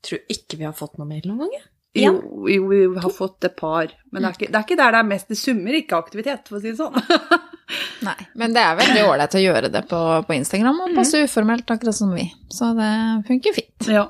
Tror 0.08 0.22
ikke 0.32 0.60
vi 0.62 0.68
har 0.68 0.78
fått 0.78 0.96
noe 1.00 1.10
mail 1.10 1.26
noen 1.28 1.44
gang. 1.44 1.58
jeg. 1.58 1.68
Jo, 2.06 2.14
jo, 2.48 2.68
vi 2.70 3.02
har 3.02 3.12
fått 3.12 3.44
et 3.50 3.56
par. 3.60 3.92
Men 4.14 4.24
det 4.24 4.30
er, 4.30 4.38
ikke, 4.38 4.52
det 4.54 4.60
er 4.60 4.66
ikke 4.68 4.80
der 4.80 4.96
det 4.96 5.02
er 5.02 5.10
mest 5.10 5.32
det 5.34 5.40
summer, 5.42 5.76
ikke 5.76 6.00
aktivitet, 6.00 6.48
for 6.48 6.60
å 6.60 6.64
si 6.64 6.72
det 6.72 6.80
sånn. 6.80 6.96
Nei, 8.02 8.16
men 8.40 8.54
det 8.56 8.62
er 8.66 8.78
veldig 8.80 9.02
ålreit 9.06 9.36
å 9.38 9.42
gjøre 9.44 9.70
det 9.74 9.82
på, 9.90 10.00
på 10.26 10.34
Instagram, 10.36 10.80
og 10.86 10.96
passe 10.98 11.20
uformelt, 11.26 11.70
akkurat 11.70 11.96
som 11.96 12.14
vi. 12.16 12.26
Så 12.50 12.72
det 12.78 12.92
funker 13.28 13.54
fint. 13.54 13.90
ja. 13.92 14.08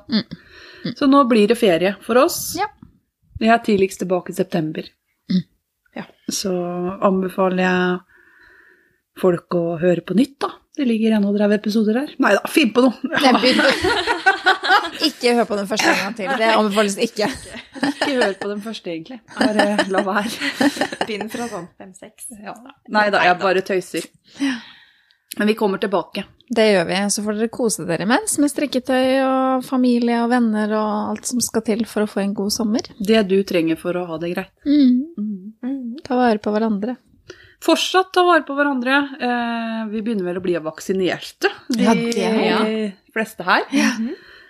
Så 0.96 1.10
nå 1.12 1.26
blir 1.28 1.50
det 1.52 1.58
ferie 1.60 1.96
for 2.06 2.22
oss. 2.22 2.54
Ja. 2.56 2.70
Vi 3.40 3.50
er 3.52 3.60
tidligst 3.64 4.00
tilbake 4.00 4.32
i 4.32 4.38
september. 4.38 4.86
Ja. 5.96 6.06
Så 6.32 6.54
anbefaler 7.04 7.64
jeg 7.66 8.00
folk 9.20 9.56
å 9.60 9.64
høre 9.82 10.04
på 10.08 10.16
nytt, 10.16 10.38
da. 10.40 10.54
Det 10.80 10.86
ligger 10.88 11.12
31 11.20 11.54
episoder 11.58 11.98
her. 12.00 12.12
Nei 12.24 12.30
da, 12.38 12.42
finn 12.48 12.70
på 12.72 12.86
noe! 12.86 12.96
Ikke 15.10 15.34
hør 15.36 15.48
på 15.50 15.58
den 15.60 15.68
første 15.68 15.90
en 15.92 16.00
gang 16.06 16.14
til. 16.16 16.30
Det 16.40 16.48
anbefales 16.54 16.96
ikke. 17.04 17.28
Ikke 17.90 18.08
hør 18.14 18.36
på 18.40 18.52
den 18.54 18.62
første, 18.64 18.94
egentlig. 18.94 19.18
Bare 19.36 19.66
la 19.92 20.04
være. 20.08 20.32
Begynn 21.04 21.28
fra 21.32 21.50
sånn 21.52 21.68
fem-seks. 21.80 22.30
Ja. 22.44 22.54
Nei 22.96 23.10
da, 23.12 23.26
jeg 23.28 23.36
bare 23.42 23.64
tøyser. 23.66 24.08
Men 25.38 25.52
vi 25.52 25.56
kommer 25.60 25.78
tilbake. 25.84 26.24
Det 26.48 26.66
gjør 26.72 26.88
vi. 26.90 27.02
Så 27.12 27.26
får 27.28 27.38
dere 27.42 27.52
kose 27.54 27.84
dere 27.90 28.08
imens 28.08 28.38
med 28.42 28.52
strikketøy 28.52 29.20
og 29.26 29.68
familie 29.68 30.24
og 30.24 30.32
venner 30.32 30.72
og 30.80 31.12
alt 31.12 31.28
som 31.30 31.44
skal 31.44 31.64
til 31.68 31.84
for 31.90 32.08
å 32.08 32.10
få 32.10 32.24
en 32.24 32.34
god 32.40 32.56
sommer. 32.56 32.88
Det 32.98 33.20
du 33.30 33.38
trenger 33.48 33.78
for 33.80 34.00
å 34.00 34.08
ha 34.10 34.16
det 34.24 34.32
greit. 34.34 34.56
Mm. 34.64 36.00
Ta 36.08 36.16
vare 36.18 36.40
på 36.40 36.56
hverandre. 36.56 36.96
Fortsatt 37.62 38.14
ta 38.16 38.24
vare 38.24 38.46
på 38.48 38.56
hverandre. 38.56 38.98
Eh, 39.20 39.82
vi 39.92 40.02
begynner 40.02 40.24
vel 40.30 40.38
å 40.40 40.44
bli 40.44 40.54
vaksinerte, 40.64 41.50
de 41.76 41.84
Ja, 41.84 41.94
det 41.94 42.94
fleste 43.14 43.44
her. 43.44 43.66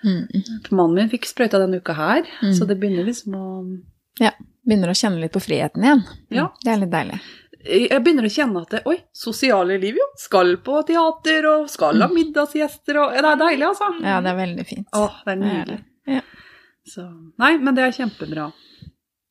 Mm. 0.06 0.24
Mannen 0.72 0.96
min 0.96 1.10
fikk 1.12 1.26
sprøyta 1.28 1.60
denne 1.60 1.82
uka 1.82 1.94
her, 1.98 2.24
Mm. 2.42 2.54
så 2.56 2.68
det 2.68 2.78
begynner 2.80 3.04
liksom 3.06 3.34
å 3.36 3.82
Ja. 4.20 4.32
Begynner 4.68 4.90
å 4.92 4.96
kjenne 4.96 5.20
litt 5.22 5.32
på 5.34 5.42
friheten 5.42 5.82
igjen. 5.84 6.04
Ja. 6.30 6.52
Det 6.64 6.72
er 6.72 6.78
litt 6.78 6.92
deilig. 6.92 7.20
Jeg 7.66 8.04
begynner 8.04 8.24
å 8.24 8.32
kjenne 8.32 8.62
at 8.62 8.70
det, 8.70 8.82
oi, 8.86 8.98
sosiale 9.14 9.78
liv, 9.80 9.96
jo. 9.96 10.06
Skal 10.18 10.56
på 10.58 10.86
teater 10.88 11.46
og 11.50 11.70
skal 11.70 12.00
ha 12.02 12.08
middagsgjester 12.08 12.96
og 13.02 13.12
Det 13.18 13.26
er 13.26 13.36
deilig, 13.42 13.66
altså. 13.68 13.90
Ja, 14.04 14.22
det 14.22 14.30
er 14.32 14.38
veldig 14.38 14.66
fint. 14.68 14.88
Åh, 14.94 15.18
det 15.26 15.32
er 15.34 15.36
nydelig. 15.42 15.80
Ja. 16.08 16.22
Så, 16.88 17.04
nei, 17.38 17.58
men 17.58 17.76
det 17.76 17.84
er 17.84 17.92
kjempebra. 18.06 18.52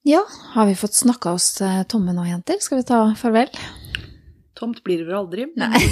Ja, 0.09 0.27
har 0.55 0.67
vi 0.67 0.75
fått 0.75 0.95
snakka 0.95 1.33
oss 1.33 1.61
eh, 1.61 1.83
tomme 1.83 2.13
nå, 2.17 2.25
jenter? 2.25 2.57
Skal 2.65 2.79
vi 2.79 2.85
ta 2.89 3.15
farvel? 3.17 3.51
Tomt 4.57 4.81
blir 4.85 5.03
det 5.03 5.05
vel 5.05 5.19
aldri. 5.19 5.45
men 5.53 5.69
Nei. 5.75 5.81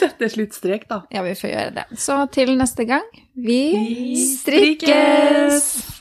Sette 0.00 0.28
sluttstrek, 0.32 0.88
da. 0.88 1.02
Ja, 1.12 1.20
vi 1.26 1.34
får 1.36 1.50
gjøre 1.50 1.74
det. 1.76 1.84
Så 2.00 2.16
til 2.32 2.56
neste 2.56 2.88
gang, 2.88 3.04
vi 3.36 3.60
Vi 3.76 4.16
strikkes! 4.38 5.99